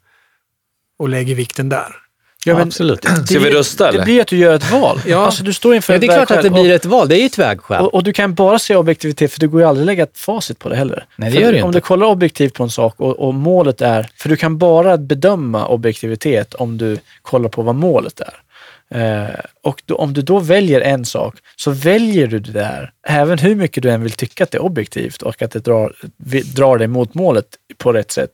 och 0.99 1.09
lägger 1.09 1.35
vikten 1.35 1.69
där. 1.69 1.97
Ja, 2.45 2.55
men 2.55 2.63
absolut. 2.63 3.03
det- 3.03 3.27
Ska 3.27 3.39
vi 3.39 3.51
rösta, 3.51 3.85
Det 3.85 3.89
eller? 3.95 4.05
blir 4.05 4.21
att 4.21 4.27
du 4.27 4.37
gör 4.37 4.55
ett 4.55 4.71
val. 4.71 5.01
Ja. 5.07 5.19
Alltså, 5.27 5.43
du 5.45 5.53
står 5.53 5.75
inför 5.75 5.93
Ja, 5.93 5.99
det 5.99 6.07
är 6.07 6.15
klart 6.27 6.31
att 6.31 6.43
det 6.43 6.51
blir 6.51 6.71
ett 6.73 6.85
val. 6.85 7.09
Det 7.09 7.17
är 7.17 7.21
ju 7.21 7.27
ett 7.27 7.39
vägskäl. 7.39 7.81
och, 7.85 7.95
och 7.95 8.03
du 8.05 8.13
kan 8.13 8.35
bara 8.35 8.59
se 8.59 8.77
objektivitet 8.77 9.33
för 9.33 9.41
det 9.41 9.47
går 9.47 9.61
ju 9.61 9.67
aldrig 9.67 9.83
att 9.83 9.87
lägga 9.87 10.03
ett 10.03 10.19
facit 10.19 10.59
på 10.59 10.69
det 10.69 10.77
heller. 10.77 11.07
Nej, 11.17 11.31
det 11.31 11.41
gör 11.41 11.53
det 11.53 11.63
Om 11.63 11.69
inte. 11.69 11.79
du 11.79 11.83
kollar 11.83 12.07
objektivt 12.07 12.55
på 12.55 12.63
en 12.63 12.71
sak 12.71 12.95
och, 13.01 13.19
och 13.19 13.35
målet 13.35 13.81
är, 13.81 14.09
för 14.17 14.29
du 14.29 14.37
kan 14.37 14.59
bara 14.59 14.97
bedöma 14.97 15.67
objektivitet 15.69 16.55
om 16.55 16.79
du 16.79 16.99
kollar 17.23 17.49
på 17.49 17.63
vad 17.63 17.75
målet 17.75 18.21
är. 18.21 18.35
Eh, 18.91 19.27
och 19.63 19.83
då, 19.87 19.95
om 19.97 20.13
du 20.13 20.23
då 20.23 20.39
väljer 20.39 20.81
en 20.81 21.05
sak 21.05 21.35
så 21.57 21.71
väljer 21.71 22.27
du 22.27 22.39
det 22.39 22.53
där, 22.53 22.91
även 23.09 23.39
hur 23.39 23.55
mycket 23.55 23.83
du 23.83 23.91
än 23.91 24.03
vill 24.03 24.13
tycka 24.13 24.45
att 24.45 24.51
det 24.51 24.59
är 24.59 24.63
objektivt 24.63 25.23
och 25.23 25.43
att 25.43 25.51
det 25.51 25.65
drar, 25.65 25.93
drar 26.57 26.79
dig 26.79 26.89
mot 26.89 27.15
målet 27.15 27.47
på 27.79 27.93
rätt 27.93 28.11
sätt, 28.11 28.31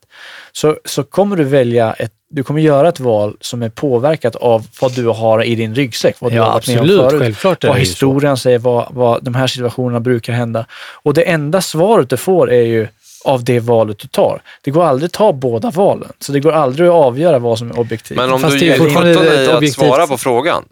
så, 0.53 0.77
så 0.85 1.03
kommer 1.03 1.37
du 1.37 1.45
välja 1.45 1.93
ett 1.93 2.13
du 2.35 2.43
kommer 2.43 2.61
göra 2.61 2.89
ett 2.89 3.01
val 3.01 3.37
som 3.41 3.63
är 3.63 3.69
påverkat 3.69 4.37
av 4.37 4.67
vad 4.81 4.95
du 4.95 5.07
har 5.07 5.43
i 5.45 5.55
din 5.55 5.75
ryggsäck. 5.75 6.17
Vad 6.21 6.33
du 6.33 6.37
Ja, 6.37 6.45
har 6.45 6.53
varit 6.53 6.69
med 6.69 6.79
om 6.79 6.83
absolut. 6.85 7.11
förut. 7.11 7.21
Självklart 7.23 7.65
Vad 7.65 7.79
ju 7.79 7.85
så. 7.85 7.91
historien 7.91 8.37
säger, 8.37 8.59
vad, 8.59 8.89
vad 8.91 9.25
de 9.25 9.35
här 9.35 9.47
situationerna 9.47 10.01
brukar 10.01 10.33
hända. 10.33 10.67
Och 11.03 11.15
det 11.15 11.23
enda 11.23 11.61
svaret 11.61 12.11
du 12.11 12.17
får 12.17 12.53
är 12.53 12.63
ju 12.63 12.89
av 13.25 13.45
det 13.45 13.61
valet 13.61 13.99
du 13.99 14.09
tar. 14.09 14.43
Det 14.63 14.71
går 14.71 14.85
aldrig 14.85 15.07
att 15.07 15.13
ta 15.13 15.33
båda 15.33 15.71
valen. 15.71 16.13
Så 16.19 16.33
det 16.33 16.41
går 16.41 16.53
aldrig 16.53 16.89
att 16.89 16.95
avgöra 16.95 17.39
vad 17.39 17.59
som 17.59 17.71
är 17.71 17.79
objektivt. 17.79 18.17
Men 18.17 18.33
om 18.33 18.41
Fast 18.41 18.59
du 18.59 18.65
ger 18.67 18.79
sjutton 18.79 19.07
i 19.09 19.13
att 19.13 19.55
objektivt- 19.57 19.75
svara 19.75 20.07
på 20.07 20.19
frågan, 20.19 20.65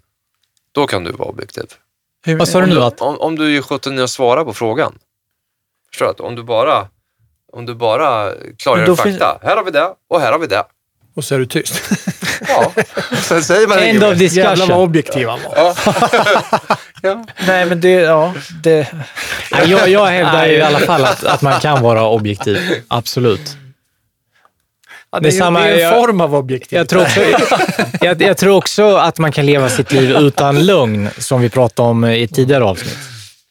då 0.72 0.86
kan 0.86 1.05
du 1.05 1.12
vara 1.12 1.28
objektiv. 1.28 1.64
Hur- 2.24 2.36
Vad 2.39 2.48
sa 2.48 2.59
du 2.59 2.64
Om 2.64 2.70
nu? 2.70 2.74
du, 2.77 2.82
Att, 2.85 3.01
om, 3.01 3.20
om 3.20 3.36
du 3.39 3.52
ger 3.52 3.62
sjutton 3.62 3.98
i 3.98 4.02
att 4.02 4.10
svara 4.10 4.44
på 4.44 4.55
frågan. 4.55 4.98
Förstår 5.90 6.06
du? 6.06 6.10
Att 6.10 6.20
Om 6.20 6.35
du 6.35 6.43
bara, 6.43 6.89
om 7.52 7.66
du 7.66 7.74
bara 7.74 8.32
klargör 8.59 8.94
fakta. 8.97 9.39
Här 9.43 9.56
har 9.56 9.64
vi 9.64 9.70
det 9.70 9.90
och 10.10 10.20
här 10.20 10.32
har 10.32 10.39
vi 10.39 10.47
det. 10.47 10.64
Och 11.16 11.24
så 11.24 11.35
är 11.35 11.39
du 11.39 11.47
tyst. 11.47 11.82
Ja, 12.48 12.72
sen 13.22 13.43
säger 13.43 13.66
man 13.68 13.78
End 13.78 14.05
of 14.05 14.18
mer. 14.18 14.24
Jävlar 14.24 14.48
vad 14.48 14.59
discussion. 14.59 14.82
objektiv 14.82 15.28
han 15.28 15.40
var. 15.43 15.78
Ja. 17.02 17.24
Nej, 17.47 17.66
men 17.66 17.81
det, 17.81 17.90
ja, 17.90 18.35
det, 18.62 18.93
Nej, 19.52 19.70
jag, 19.70 19.89
jag 19.89 20.06
hävdar 20.06 20.47
ju 20.47 20.52
i 20.52 20.62
alla 20.62 20.78
fall 20.78 21.05
att, 21.05 21.24
att 21.24 21.43
man 21.43 21.60
kan 21.60 21.82
vara 21.82 22.06
objektiv. 22.09 22.59
Absolut. 22.89 23.56
Ja, 25.12 25.20
Det 25.20 25.28
är 25.28 25.31
det, 25.31 25.36
är, 25.36 25.40
samma- 25.40 25.60
det 25.60 25.66
är 25.68 25.74
en 25.74 25.81
jag- 25.81 25.94
form 26.05 26.20
av 26.20 26.35
objektivitet. 26.35 26.77
Jag 26.78 26.89
tror, 26.89 27.02
också, 27.02 27.20
jag, 28.01 28.22
jag 28.22 28.36
tror 28.36 28.56
också 28.56 28.97
att 28.97 29.18
man 29.18 29.32
kan 29.32 29.47
leva 29.47 29.68
sitt 29.68 29.93
liv 29.93 30.10
utan 30.10 30.66
lögn, 30.66 31.09
som 31.18 31.40
vi 31.40 31.48
pratade 31.48 31.89
om 31.89 32.05
i 32.05 32.28
tidigare 32.28 32.64
avsnitt. 32.64 32.98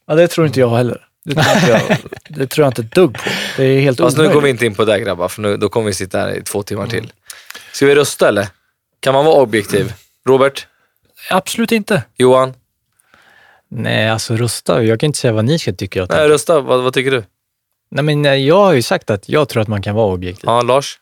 ja, 0.08 0.16
det 0.16 0.28
tror 0.28 0.48
inte 0.48 0.60
jag 0.60 0.70
heller. 0.78 1.06
Det 1.26 1.36
tror, 1.36 1.56
inte 1.56 1.68
jag, 1.90 1.98
det 2.30 2.48
tror 2.48 2.64
jag 2.66 2.70
inte 2.70 2.82
ett 2.82 2.92
dugg 2.96 3.14
på. 3.14 3.30
Det 3.58 3.64
är 3.64 3.82
helt 3.82 4.00
Fast 4.00 4.18
nu 4.18 4.24
omöjligt. 4.24 4.34
går 4.34 4.42
vi 4.42 4.50
inte 4.50 4.66
in 4.66 4.76
på 4.76 4.86
det 4.86 5.00
grabbar, 5.00 5.28
för 5.28 5.42
nu, 5.42 5.58
då 5.58 5.70
kommer 5.70 5.88
vi 5.88 5.94
sitta 5.94 6.20
här 6.20 6.38
i 6.38 6.42
två 6.44 6.64
timmar 6.64 6.88
till. 6.88 7.12
Ska 7.72 7.86
vi 7.86 7.96
rösta 7.96 8.28
eller? 8.28 8.48
Kan 9.00 9.14
man 9.14 9.26
vara 9.26 9.36
objektiv? 9.36 9.94
Robert? 10.28 10.68
Absolut 11.30 11.72
inte. 11.72 12.04
Johan? 12.18 12.54
Nej, 13.72 14.10
alltså 14.10 14.36
rösta. 14.36 14.84
Jag 14.84 15.00
kan 15.00 15.08
inte 15.08 15.20
säga 15.20 15.34
vad 15.34 15.46
ni 15.46 15.60
ska 15.60 15.74
tycka. 15.74 16.00
tänka. 16.00 16.16
Nej, 16.16 16.28
rösta. 16.28 16.62
Vad, 16.62 16.84
vad 16.84 16.94
tycker 16.94 17.12
du? 17.12 17.24
Nej, 17.92 18.04
men 18.04 18.26
eh, 18.26 18.34
jag 18.34 18.64
har 18.64 18.74
ju 18.74 18.82
sagt 18.82 19.10
att 19.10 19.30
jag 19.30 19.50
tror 19.50 19.62
att 19.62 19.68
man 19.68 19.82
kan 19.82 19.96
vara 19.96 20.14
objektiv. 20.14 20.44
Ja, 20.46 20.62
Lars? 20.62 21.00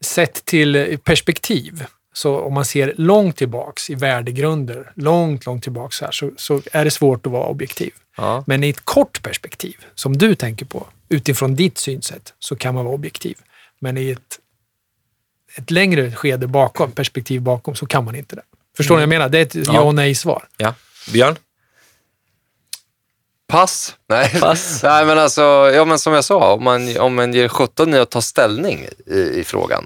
Sett 0.00 0.44
till 0.44 0.98
perspektiv, 1.04 1.84
så 2.12 2.40
om 2.40 2.54
man 2.54 2.64
ser 2.64 2.94
långt 2.96 3.36
tillbaks 3.36 3.90
i 3.90 3.94
värdegrunder, 3.94 4.92
långt, 4.94 5.46
långt 5.46 5.62
tillbaks 5.62 6.00
här, 6.00 6.10
så, 6.10 6.30
så 6.36 6.62
är 6.72 6.84
det 6.84 6.90
svårt 6.90 7.26
att 7.26 7.32
vara 7.32 7.46
objektiv. 7.46 7.92
Ja. 8.16 8.44
Men 8.46 8.64
i 8.64 8.68
ett 8.68 8.84
kort 8.84 9.22
perspektiv, 9.22 9.76
som 9.94 10.16
du 10.18 10.34
tänker 10.34 10.66
på, 10.66 10.86
utifrån 11.08 11.54
ditt 11.54 11.78
synsätt, 11.78 12.34
så 12.38 12.56
kan 12.56 12.74
man 12.74 12.84
vara 12.84 12.94
objektiv. 12.94 13.36
Men 13.80 13.98
i 13.98 14.10
ett, 14.10 14.38
ett 15.56 15.70
längre 15.70 16.12
skede 16.12 16.46
bakom, 16.46 16.92
perspektiv 16.92 17.40
bakom, 17.40 17.74
så 17.74 17.86
kan 17.86 18.04
man 18.04 18.14
inte 18.14 18.36
det. 18.36 18.42
Förstår 18.76 18.94
ni 18.94 18.96
vad 18.96 19.02
jag 19.02 19.08
menar? 19.08 19.28
Det 19.28 19.38
är 19.38 19.42
ett 19.42 19.54
ja 19.54 19.80
och 19.80 19.94
nej-svar. 19.94 20.48
ja. 20.56 20.74
Björn? 21.12 21.36
Pass. 23.52 23.94
Nej. 24.08 24.40
Pass. 24.40 24.80
Nej, 24.84 25.04
men 25.04 25.18
alltså, 25.18 25.70
ja, 25.74 25.84
men 25.84 25.98
som 25.98 26.12
jag 26.12 26.24
sa, 26.24 26.52
om 26.52 26.64
man, 26.64 26.96
om 26.98 27.14
man 27.14 27.32
ger 27.34 27.48
sjutton 27.48 27.94
i 27.94 27.98
att 27.98 28.10
ta 28.10 28.20
ställning 28.20 28.86
i, 29.06 29.14
i 29.40 29.44
frågan 29.46 29.84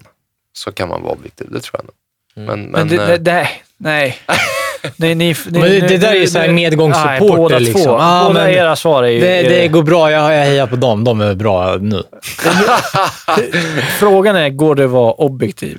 så 0.52 0.72
kan 0.72 0.88
man 0.88 1.02
vara 1.02 1.12
objektiv. 1.12 1.46
Det 1.50 1.60
tror 1.60 1.80
jag 1.80 1.84
nog. 1.84 1.94
Men, 2.34 2.60
Men, 2.62 2.70
men, 2.70 2.88
det, 2.88 2.96
det, 2.96 3.12
eh, 3.12 3.18
det, 3.20 3.48
nej. 3.76 4.18
nej, 4.96 5.14
ni, 5.14 5.14
ni, 5.14 5.34
Men 5.50 5.60
det- 5.60 5.80
det 5.88 5.98
där 5.98 6.10
är 6.10 6.14
ju 6.14 6.26
så 6.26 6.38
här 6.38 6.46
nej, 6.46 6.54
medgångssupporter, 6.54 7.36
båda 7.36 7.58
liksom. 7.58 7.82
Två. 7.84 7.96
Ah, 8.00 8.28
båda 8.28 8.40
men 8.44 8.50
era 8.54 8.76
svar 8.76 9.02
är 9.02 9.08
ju... 9.08 9.20
Det, 9.20 9.42
det 9.42 9.68
går 9.68 9.82
bra. 9.82 10.10
Jag, 10.10 10.22
jag 10.34 10.44
hejar 10.44 10.66
på 10.66 10.76
dem. 10.76 11.04
De 11.04 11.20
är 11.20 11.34
bra 11.34 11.76
nu. 11.80 12.02
Frågan 13.98 14.36
är, 14.36 14.48
går 14.48 14.74
det 14.74 14.84
att 14.84 14.90
vara 14.90 15.12
objektiv? 15.12 15.78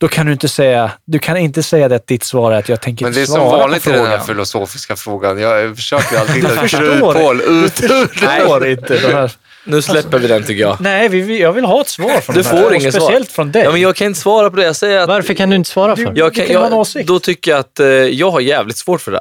Då 0.00 0.08
kan 0.08 0.26
du 0.26 0.32
inte 0.32 0.48
säga, 0.48 0.90
du 1.04 1.18
kan 1.18 1.36
inte 1.36 1.62
säga 1.62 1.94
att 1.94 2.06
ditt 2.06 2.22
svar 2.24 2.52
är 2.52 2.58
att 2.58 2.68
jag 2.68 2.80
tänker 2.80 3.04
men 3.04 3.12
det 3.12 3.18
är 3.18 3.20
inte 3.20 3.32
som 3.32 3.40
svara 3.40 3.58
vanligt 3.58 3.84
på 3.84 3.90
i 3.90 3.92
den 3.92 4.00
här 4.02 4.10
frågan. 4.10 4.26
filosofiska 4.26 4.96
frågan. 4.96 5.38
Jag 5.38 5.76
försöker 5.76 6.18
alltid 6.18 6.34
hitta 6.34 6.64
ett 6.64 6.70
kryphål 6.70 7.40
ut 7.40 7.82
ur 7.82 8.20
Det 8.20 8.46
går 8.46 8.66
inte. 8.66 8.94
Det 8.98 9.12
här. 9.14 9.32
Nu 9.64 9.82
släpper 9.82 10.18
vi 10.18 10.28
den 10.28 10.42
tycker 10.42 10.60
jag. 10.60 10.76
Nej, 10.80 11.08
vi, 11.08 11.20
vi, 11.20 11.40
jag 11.40 11.52
vill 11.52 11.64
ha 11.64 11.80
ett 11.80 11.88
svar 11.88 12.20
från 12.20 12.34
Du 12.36 12.42
den 12.42 12.52
här, 12.56 12.62
får 12.62 12.74
inget 12.74 12.94
svar. 12.94 13.00
Speciellt 13.00 13.32
från 13.32 13.52
dig. 13.52 13.62
Ja, 13.64 13.72
men 13.72 13.80
jag 13.80 13.96
kan 13.96 14.06
inte 14.06 14.20
svara 14.20 14.50
på 14.50 14.56
det. 14.56 14.64
Jag 14.64 14.76
säger 14.76 14.98
att... 14.98 15.08
Varför 15.08 15.34
kan 15.34 15.50
du 15.50 15.56
inte 15.56 15.70
svara 15.70 15.96
för? 15.96 16.12
Jag 16.14 16.34
kan, 16.34 16.46
Det 16.46 16.52
jag, 16.52 16.72
åsikt. 16.72 17.06
då 17.06 17.18
tycker 17.20 17.50
jag 17.50 17.60
att 17.60 17.80
eh, 17.80 17.86
jag 17.86 18.30
har 18.30 18.40
jävligt 18.40 18.76
svårt 18.76 19.00
för 19.00 19.12
det. 19.12 19.20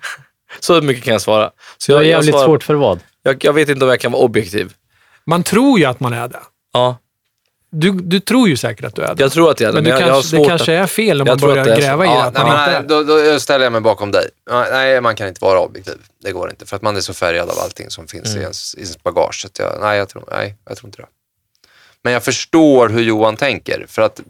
Så 0.60 0.80
mycket 0.80 1.04
kan 1.04 1.12
jag 1.12 1.22
svara. 1.22 1.50
Så 1.78 1.92
Du 1.92 1.96
har 1.96 2.02
jag, 2.02 2.10
jag, 2.12 2.16
jävligt 2.24 2.40
svårt 2.44 2.62
för 2.64 2.74
vad? 2.74 3.00
jag, 3.22 3.44
jag 3.44 3.52
vet 3.52 3.68
inte 3.68 3.84
om 3.84 3.90
jag 3.90 4.00
kan 4.00 4.12
vara 4.12 4.22
objektiv. 4.22 4.72
Man 5.26 5.42
tror 5.42 5.78
ju 5.78 5.84
att 5.84 6.00
man 6.00 6.12
är 6.12 6.28
det. 6.28 6.40
Ja, 6.72 6.96
Du, 7.72 7.90
du 7.90 8.20
tror 8.20 8.48
ju 8.48 8.56
säkert 8.56 8.84
att 8.84 8.94
du 8.94 9.02
är 9.02 9.14
det. 9.14 9.22
jag 9.22 9.32
tror 9.32 9.50
att 9.50 9.60
jag 9.60 9.68
är 9.68 9.72
det, 9.72 9.82
men 9.82 9.84
men 9.84 9.92
du 9.98 10.00
jag, 10.00 10.08
jag 10.08 10.14
har 10.14 10.20
kanske, 10.20 10.30
svårt 10.36 10.44
det 10.44 10.48
kanske 10.48 10.78
att... 10.80 10.82
är 10.84 10.86
fel 10.86 11.20
om 11.20 11.26
Jag 11.26 11.40
man 11.40 11.48
börjar 11.48 11.66
är 11.66 11.74
så. 11.74 11.80
gräva 11.80 12.04
i 12.04 12.08
det. 12.08 12.14
Ja, 12.14 12.24
Att 12.24 12.34
nej, 12.34 12.44
man 12.44 12.56
men, 12.70 12.82
inte 12.82 12.94
är. 12.94 13.04
då, 13.04 13.32
då 13.32 13.40
ställer 13.40 13.64
jag 13.64 13.72
mig 13.72 13.80
bakom 13.80 14.10
dig. 14.12 14.28
Nej, 14.50 15.00
man 15.00 15.16
kan 15.16 15.28
inte 15.28 15.44
vara 15.44 15.60
objektiv. 15.60 15.98
Det 16.22 16.32
går 16.32 16.50
inte, 16.50 16.66
för 16.66 16.76
att 16.76 16.82
man 16.82 16.96
är 16.96 17.00
så 17.00 17.14
färgad 17.14 17.50
av 17.50 17.58
allting 17.58 17.90
som 17.90 18.08
finns 18.08 18.36
i, 18.36 18.38
ens, 18.38 18.74
i 18.74 18.78
ens 18.78 19.02
bagage. 19.02 19.46
Jag, 19.58 19.78
nej, 19.80 19.98
jag 19.98 20.08
tror, 20.08 20.24
nej, 20.30 20.56
jag 20.68 20.76
tror 20.76 20.88
inte 20.88 21.02
det. 21.02 21.08
Men 22.02 22.12
jag 22.12 22.24
förstår 22.24 22.88
hur 22.88 23.02
Johan 23.02 23.36
tänker, 23.36 23.86
för 23.88 24.02
att... 24.02 24.20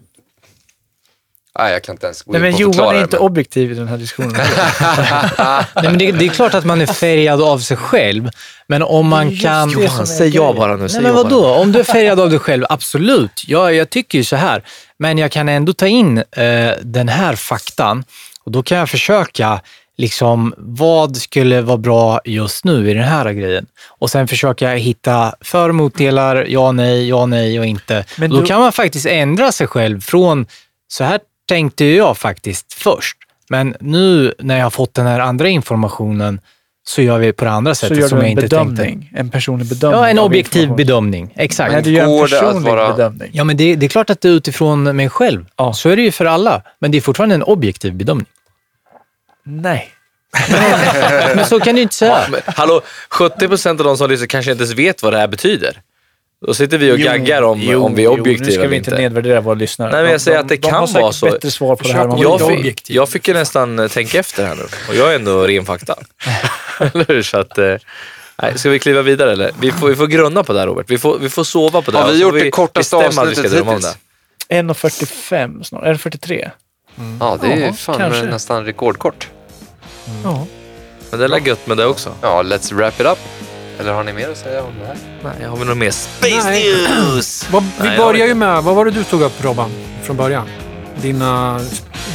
Nej, 1.59 1.73
jag 1.73 1.83
kan 1.83 1.95
inte 1.95 2.05
ens 2.05 2.21
gå 2.21 2.31
Nej, 2.31 2.37
in 2.39 2.43
men 2.43 2.53
på 2.53 2.61
Johan 2.61 2.95
är 2.95 3.01
inte 3.01 3.15
men- 3.17 3.25
objektiv 3.25 3.71
i 3.71 3.75
den 3.75 3.87
här 3.87 3.97
diskussionen. 3.97 4.35
Nej, 5.75 5.83
men 5.83 5.97
det, 5.97 6.11
det 6.11 6.25
är 6.25 6.29
klart 6.29 6.53
att 6.53 6.65
man 6.65 6.81
är 6.81 6.85
färgad 6.85 7.41
av 7.41 7.59
sig 7.59 7.77
själv, 7.77 8.29
men 8.67 8.83
om 8.83 9.07
man 9.07 9.29
just 9.29 9.41
kan... 9.43 9.69
Johan, 9.69 10.07
säg 10.07 10.29
ja 10.35 10.53
bara 10.53 10.75
nu. 10.75 10.87
Nej, 10.93 11.01
men 11.01 11.13
vadå? 11.15 11.45
Om 11.45 11.71
du 11.71 11.79
är 11.79 11.83
färgad 11.83 12.19
av 12.19 12.29
dig 12.29 12.39
själv, 12.39 12.65
absolut. 12.69 13.43
Ja, 13.47 13.71
jag 13.71 13.89
tycker 13.89 14.17
ju 14.17 14.23
så 14.23 14.35
här. 14.35 14.63
Men 14.99 15.17
jag 15.17 15.31
kan 15.31 15.49
ändå 15.49 15.73
ta 15.73 15.87
in 15.87 16.17
eh, 16.17 16.71
den 16.81 17.09
här 17.09 17.35
faktan 17.35 18.03
och 18.43 18.51
då 18.51 18.63
kan 18.63 18.77
jag 18.77 18.89
försöka 18.89 19.61
liksom, 19.97 20.53
vad 20.57 21.17
skulle 21.17 21.61
vara 21.61 21.77
bra 21.77 22.21
just 22.25 22.65
nu 22.65 22.89
i 22.91 22.93
den 22.93 23.03
här 23.03 23.31
grejen? 23.33 23.65
Och 23.99 24.09
sen 24.09 24.27
försöka 24.27 24.69
hitta 24.69 25.33
för 25.41 25.69
och 25.69 25.75
motdelar, 25.75 26.45
ja, 26.49 26.71
nej, 26.71 27.09
ja, 27.09 27.25
nej 27.25 27.59
och 27.59 27.65
inte. 27.65 28.05
Men 28.17 28.29
då 28.29 28.39
du- 28.41 28.45
kan 28.45 28.59
man 28.59 28.71
faktiskt 28.71 29.05
ändra 29.05 29.51
sig 29.51 29.67
själv 29.67 30.01
från, 30.01 30.45
så 30.87 31.03
här 31.03 31.19
tänkte 31.55 31.85
jag 31.85 32.17
faktiskt 32.17 32.73
först. 32.73 33.17
Men 33.49 33.75
nu 33.79 34.33
när 34.39 34.57
jag 34.57 34.65
har 34.65 34.69
fått 34.69 34.93
den 34.93 35.05
här 35.07 35.19
andra 35.19 35.47
informationen 35.47 36.41
så 36.87 37.01
gör 37.01 37.17
vi 37.19 37.33
på 37.33 37.45
det 37.45 37.51
andra 37.51 37.75
Så 37.75 37.79
sättet 37.79 37.97
gör 37.97 38.07
som 38.07 38.19
du 38.19 38.25
jag 38.25 38.31
en 38.31 38.37
inte 38.43 38.55
tänkte. 38.55 38.75
bedömning. 38.75 39.11
En 39.15 39.29
personlig 39.29 39.67
bedömning. 39.67 39.99
Ja, 40.01 40.07
en 40.09 40.19
objektiv 40.19 40.75
bedömning. 40.75 41.33
Exakt. 41.35 41.73
Nej, 41.73 41.81
du 41.83 41.91
gör 41.91 42.23
en 42.23 42.29
personlig 42.29 42.71
vara- 42.71 42.91
bedömning. 42.91 43.29
Ja, 43.33 43.43
men 43.43 43.57
det, 43.57 43.75
det 43.75 43.85
är 43.85 43.89
klart 43.89 44.09
att 44.09 44.21
det 44.21 44.27
är 44.27 44.33
utifrån 44.33 44.83
mig 44.95 45.09
själv. 45.09 45.45
Ja. 45.55 45.73
Så 45.73 45.89
är 45.89 45.95
det 45.95 46.01
ju 46.01 46.11
för 46.11 46.25
alla. 46.25 46.61
Men 46.79 46.91
det 46.91 46.97
är 46.97 47.01
fortfarande 47.01 47.35
en 47.35 47.43
objektiv 47.43 47.93
bedömning. 47.93 48.27
Nej. 49.43 49.89
Men 51.35 51.45
så 51.45 51.59
kan 51.59 51.75
du 51.75 51.81
inte 51.81 51.95
säga. 51.95 52.17
Men, 52.31 52.41
hallå, 52.45 52.81
70 53.09 53.47
procent 53.47 53.79
av 53.79 53.85
de 53.85 53.97
som 53.97 54.09
lyssnar 54.09 54.27
kanske 54.27 54.51
inte 54.51 54.63
ens 54.63 54.77
vet 54.77 55.03
vad 55.03 55.13
det 55.13 55.19
här 55.19 55.27
betyder. 55.27 55.81
Då 56.47 56.53
sitter 56.53 56.77
vi 56.77 56.91
och 56.91 56.97
gaggar 56.99 57.41
om, 57.41 57.59
Jo, 57.61 57.83
om 57.85 57.95
vi 57.95 58.01
är 58.01 58.05
jo, 58.05 58.11
objektiva 58.11 58.45
Nu 58.45 58.51
ska 58.51 58.59
eller 58.61 58.69
vi 58.69 58.75
inte 58.75 58.91
inte. 58.91 59.01
nedvärdera 59.01 59.41
våra 59.41 59.55
lyssnare. 59.55 59.91
Nej, 59.91 60.01
men 60.01 60.11
jag 60.11 60.19
De- 60.19 60.23
säger 60.23 60.37
de- 60.37 60.41
att 60.43 60.49
det 60.49 60.55
de 60.55 60.69
kan 60.69 60.87
säkert 60.87 61.01
vara 61.01 61.11
så. 61.11 61.25
bättre 61.25 61.51
svar 61.51 61.75
på 61.75 61.83
det 61.83 61.93
här. 61.93 62.03
Försök 62.09 62.23
Jag 62.23 62.39
fick, 62.39 62.59
objektiv. 62.59 62.95
jag 62.95 63.09
fick 63.09 63.27
ju 63.27 63.33
nästan 63.33 63.79
eh, 63.79 63.87
tänka 63.87 64.19
efter 64.19 64.45
här 64.45 64.55
nu 64.55 64.63
och 64.89 64.95
jag 64.95 65.11
är 65.11 65.15
ändå 65.15 65.47
ren 65.47 65.65
fakta. 65.65 65.95
Eller 66.79 67.05
hur? 67.07 67.23
Så 67.23 67.37
att, 67.37 67.57
eh, 67.57 67.75
nej, 68.41 68.59
ska 68.59 68.69
vi 68.69 68.79
kliva 68.79 69.01
vidare 69.01 69.31
eller? 69.31 69.51
Vi 69.59 69.71
får, 69.71 69.87
vi 69.87 69.95
får 69.95 70.07
grunna 70.07 70.43
på 70.43 70.53
det 70.53 70.59
här 70.59 70.67
Robert. 70.67 70.85
Vi 70.89 70.97
får, 70.97 71.19
vi 71.19 71.29
får 71.29 71.43
sova 71.43 71.81
på 71.81 71.91
det. 71.91 71.97
Har 71.97 72.11
vi 72.11 72.21
gjort 72.21 72.33
det 72.33 72.51
kortaste 72.51 72.95
avsnittet 72.95 73.61
om 73.61 73.67
hittills? 73.67 73.97
det. 74.47 74.55
1.45 74.55 75.63
snart. 75.63 75.83
Är 75.83 75.91
det 75.91 75.97
43? 75.97 76.49
Ja, 77.19 77.37
det 77.41 77.47
är 77.47 77.57
Ja, 77.67 77.73
fan 77.73 77.97
kanske. 77.97 78.23
nästan 78.23 78.65
rekordkort. 78.65 79.27
Ja. 80.23 80.45
Men 81.11 81.19
det 81.19 81.25
är 81.37 81.47
gött 81.47 81.67
med 81.67 81.77
det 81.77 81.85
också. 81.85 82.13
Ja, 82.21 82.43
let's 82.43 82.73
wrap 82.73 82.99
it 82.99 83.05
up. 83.07 83.17
Eller 83.81 83.93
har 83.93 84.03
ni 84.03 84.13
mer 84.13 84.29
att 84.29 84.37
säga 84.37 84.63
om 84.63 84.73
det 84.79 84.85
här? 84.85 84.95
Nej, 85.39 85.47
har 85.49 85.57
vi 85.57 85.65
något 85.65 85.77
mer 85.77 85.91
Space 85.91 86.49
Nej. 86.49 86.73
News? 87.13 87.47
Vad, 87.51 87.63
vi 87.63 87.87
Nej, 87.87 87.97
börjar 87.97 88.27
ju 88.27 88.35
med, 88.35 88.63
vad 88.63 88.75
var 88.75 88.85
det 88.85 88.91
du 88.91 89.03
tog 89.03 89.21
upp 89.21 89.43
Robban, 89.43 89.71
från 90.03 90.17
början? 90.17 90.47
Dina 91.01 91.59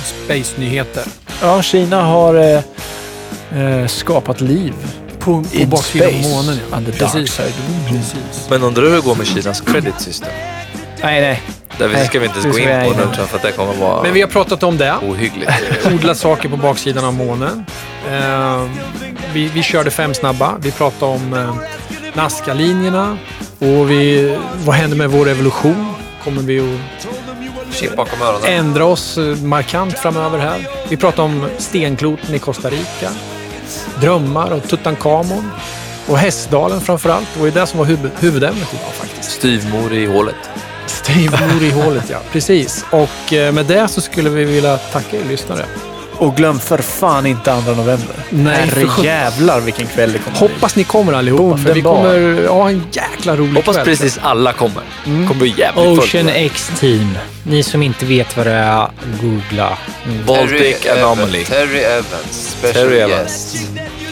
space-nyheter. 0.05 1.05
ja, 1.43 1.63
Kina 1.63 2.03
har 2.03 2.35
eh, 2.35 3.61
eh, 3.63 3.87
skapat 3.87 4.41
liv 4.41 4.75
På, 5.19 5.43
på 5.59 5.67
baksidan 5.67 6.11
space. 6.11 6.29
av 6.29 6.45
månen. 6.45 6.59
Ja. 6.71 6.79
Precis. 6.99 7.33
side. 7.35 7.53
Precis. 7.89 8.47
Men 8.51 8.63
undrar 8.63 8.83
hur 8.83 8.91
det 8.97 9.01
går 9.01 9.15
med 9.15 9.27
Kinas 9.27 9.61
credit 9.61 10.01
system? 10.01 10.29
Nej, 11.07 11.21
nej. 11.21 11.43
Det 11.79 12.07
ska 12.07 12.19
vi 12.21 12.27
inte 12.27 12.39
ens 12.41 12.57
gå 12.57 12.63
in 12.63 12.69
på 12.69 12.91
nu 12.91 13.03
tror 13.03 13.15
jag, 13.19 13.29
för 13.29 13.37
att 13.37 13.43
det 13.43 13.53
kommer 13.53 13.75
vara 13.75 14.03
Men 14.03 14.13
vi 14.13 14.21
har 14.21 14.29
pratat 14.29 14.63
om 14.63 14.77
det. 14.79 14.95
ohyggligt. 15.03 15.51
Odla 15.95 16.15
saker 16.15 16.49
på 16.49 16.57
baksidan 16.57 17.05
av 17.05 17.15
månen. 17.15 17.67
Eh, 18.11 18.63
vi, 19.33 19.49
vi 19.49 19.63
körde 19.63 19.91
fem 19.91 20.15
snabba. 20.15 20.55
Vi 20.61 20.71
pratade 20.71 21.13
om 21.13 21.35
eh, 21.35 21.55
Nazca-linjerna. 22.15 23.19
Och 23.59 23.91
vi, 23.91 24.37
vad 24.65 24.75
händer 24.75 24.97
med 24.97 25.11
vår 25.11 25.29
evolution? 25.29 25.95
Kommer 26.25 26.43
vi 26.43 26.61
att 26.61 27.75
Chip 27.75 27.97
bakom 27.97 28.23
öronen. 28.23 28.45
ändra 28.53 28.85
oss 28.85 29.19
eh, 29.19 29.37
markant 29.37 29.99
framöver 29.99 30.39
här? 30.39 30.67
Vi 30.89 30.97
pratade 30.97 31.23
om 31.23 31.47
stenkloten 31.59 32.35
i 32.35 32.39
Costa 32.39 32.71
Rica. 32.71 33.11
Drömmar 34.01 34.51
och 34.51 34.69
Tutankhamon. 34.69 35.51
Och 36.09 36.19
Hästdalen 36.19 36.81
framför 36.81 37.11
allt. 37.11 37.29
Det 37.35 37.41
var 37.41 37.47
ju 37.47 37.53
det 37.53 37.67
som 37.67 37.79
var 37.79 37.87
huvud, 37.87 38.11
huvudämnet 38.21 38.75
idag 38.75 38.93
faktiskt. 38.95 39.31
Styvmor 39.31 39.93
i 39.93 40.07
hålet. 40.07 40.35
Styvmor 40.87 41.63
i 41.63 41.71
hålet, 41.71 42.05
ja. 42.11 42.19
Precis. 42.33 42.85
Och 42.91 43.33
eh, 43.33 43.53
med 43.53 43.67
det 43.67 43.89
så 43.89 44.01
skulle 44.01 44.31
vi 44.31 44.45
vilja 44.45 44.77
tacka 44.77 45.17
er 45.17 45.25
lyssnare. 45.29 45.65
Och 46.19 46.37
glöm 46.37 46.59
för 46.61 46.79
fan 46.79 47.27
inte 47.27 47.45
2 47.65 47.71
november. 47.71 48.15
Nej, 48.31 48.69
för 48.69 49.05
jävlar 49.05 49.61
vilken 49.61 49.87
kväll 49.87 50.13
det 50.13 50.19
kommer 50.19 50.39
bli. 50.39 50.49
Hoppas 50.49 50.77
ni 50.77 50.85
kommer 50.85 51.13
allihopa, 51.13 51.57
för 51.59 51.75
vi 51.75 51.83
bar. 51.83 51.95
kommer 51.95 52.47
ha 52.49 52.69
en 52.71 52.83
jäkla 52.93 53.37
rolig 53.37 53.55
Hoppas 53.55 53.77
kväll. 53.77 53.85
precis 53.85 54.19
alla 54.23 54.53
kommer. 54.53 54.83
kommer 55.05 55.35
bli 55.35 55.55
jävligt. 55.59 55.99
Ocean 55.99 56.29
X-team. 56.29 57.19
Ni 57.43 57.63
som 57.63 57.83
inte 57.83 58.07
vet 58.07 58.37
vad 58.37 58.47
det 58.47 58.53
är, 58.53 58.89
googla. 59.23 59.79
Baltic 60.27 60.87
Anomaly. 60.87 61.39
Evans, 61.39 61.49
Terry 61.49 61.79
Evans, 61.81 62.57
special 62.59 62.75
Terry 62.75 62.99
Evans. 62.99 63.53
guest. 63.53 63.69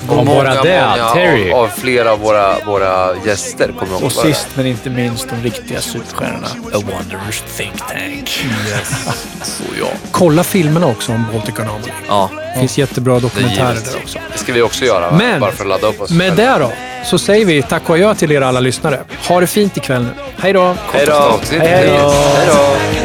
Och 0.09 0.18
Och 0.18 0.26
bara 0.26 0.62
det, 0.62 1.02
Terry. 1.14 1.52
Av, 1.52 1.59
av 1.59 1.68
flera 1.68 2.12
av 2.12 2.18
våra, 2.18 2.55
våra 2.66 3.09
gäster 3.26 3.72
kommer 3.78 3.97
Och 3.97 4.02
också 4.02 4.18
vara 4.22 4.35
sist 4.35 4.48
men 4.55 4.66
inte 4.66 4.90
minst 4.90 5.28
de 5.31 5.43
riktiga 5.43 5.81
superstjärnorna. 5.81 6.47
A 6.47 6.82
Wanderers 6.93 7.43
Think 7.56 7.78
Tank. 7.89 8.28
Så 9.43 9.62
ja. 9.81 9.86
Kolla 10.10 10.44
filmerna 10.44 10.86
också 10.86 11.12
om 11.12 11.24
Baltic 11.32 11.59
Anomaly. 11.59 11.93
Ja, 12.09 12.31
Det 12.55 12.60
finns 12.60 12.78
jättebra 12.78 13.20
dokumentärer 13.20 13.74
där 13.74 13.97
också. 14.02 14.18
Det 14.32 14.39
ska 14.39 14.52
vi 14.52 14.62
också 14.62 14.85
göra, 14.85 15.10
va? 15.10 15.16
Men- 15.18 15.40
bara 15.40 15.52
för 15.52 15.64
att 15.64 15.68
ladda 15.68 15.86
upp 15.86 16.01
oss. 16.01 16.10
Med 16.10 16.32
det 16.32 16.56
då, 16.60 16.72
så 17.05 17.18
säger 17.18 17.47
vi 17.47 17.62
tack 17.62 17.90
och 17.90 17.94
adjö 17.94 18.14
till 18.14 18.32
er 18.32 18.40
alla 18.40 18.60
lyssnare. 18.60 19.01
Ha 19.28 19.40
det 19.40 19.47
fint 19.47 19.76
ikväll 19.76 20.02
nu. 20.02 20.09
Hej 20.39 20.52
då! 20.52 20.76
hej 20.93 21.06
då. 21.06 21.39
Hej 21.60 21.90
då. 22.47 23.03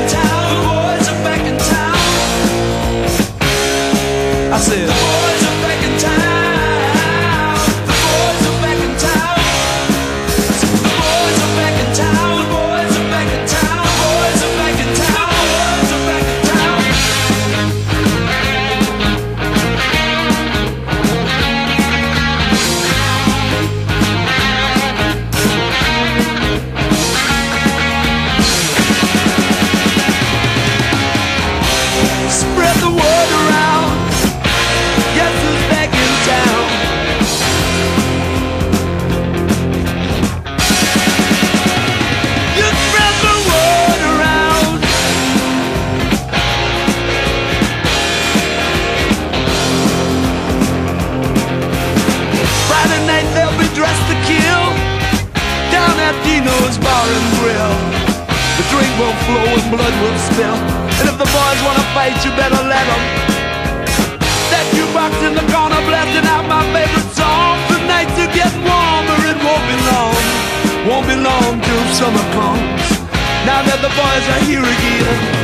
Boys 74.00 74.30
are 74.30 74.44
here 74.46 74.64
again. 74.64 75.39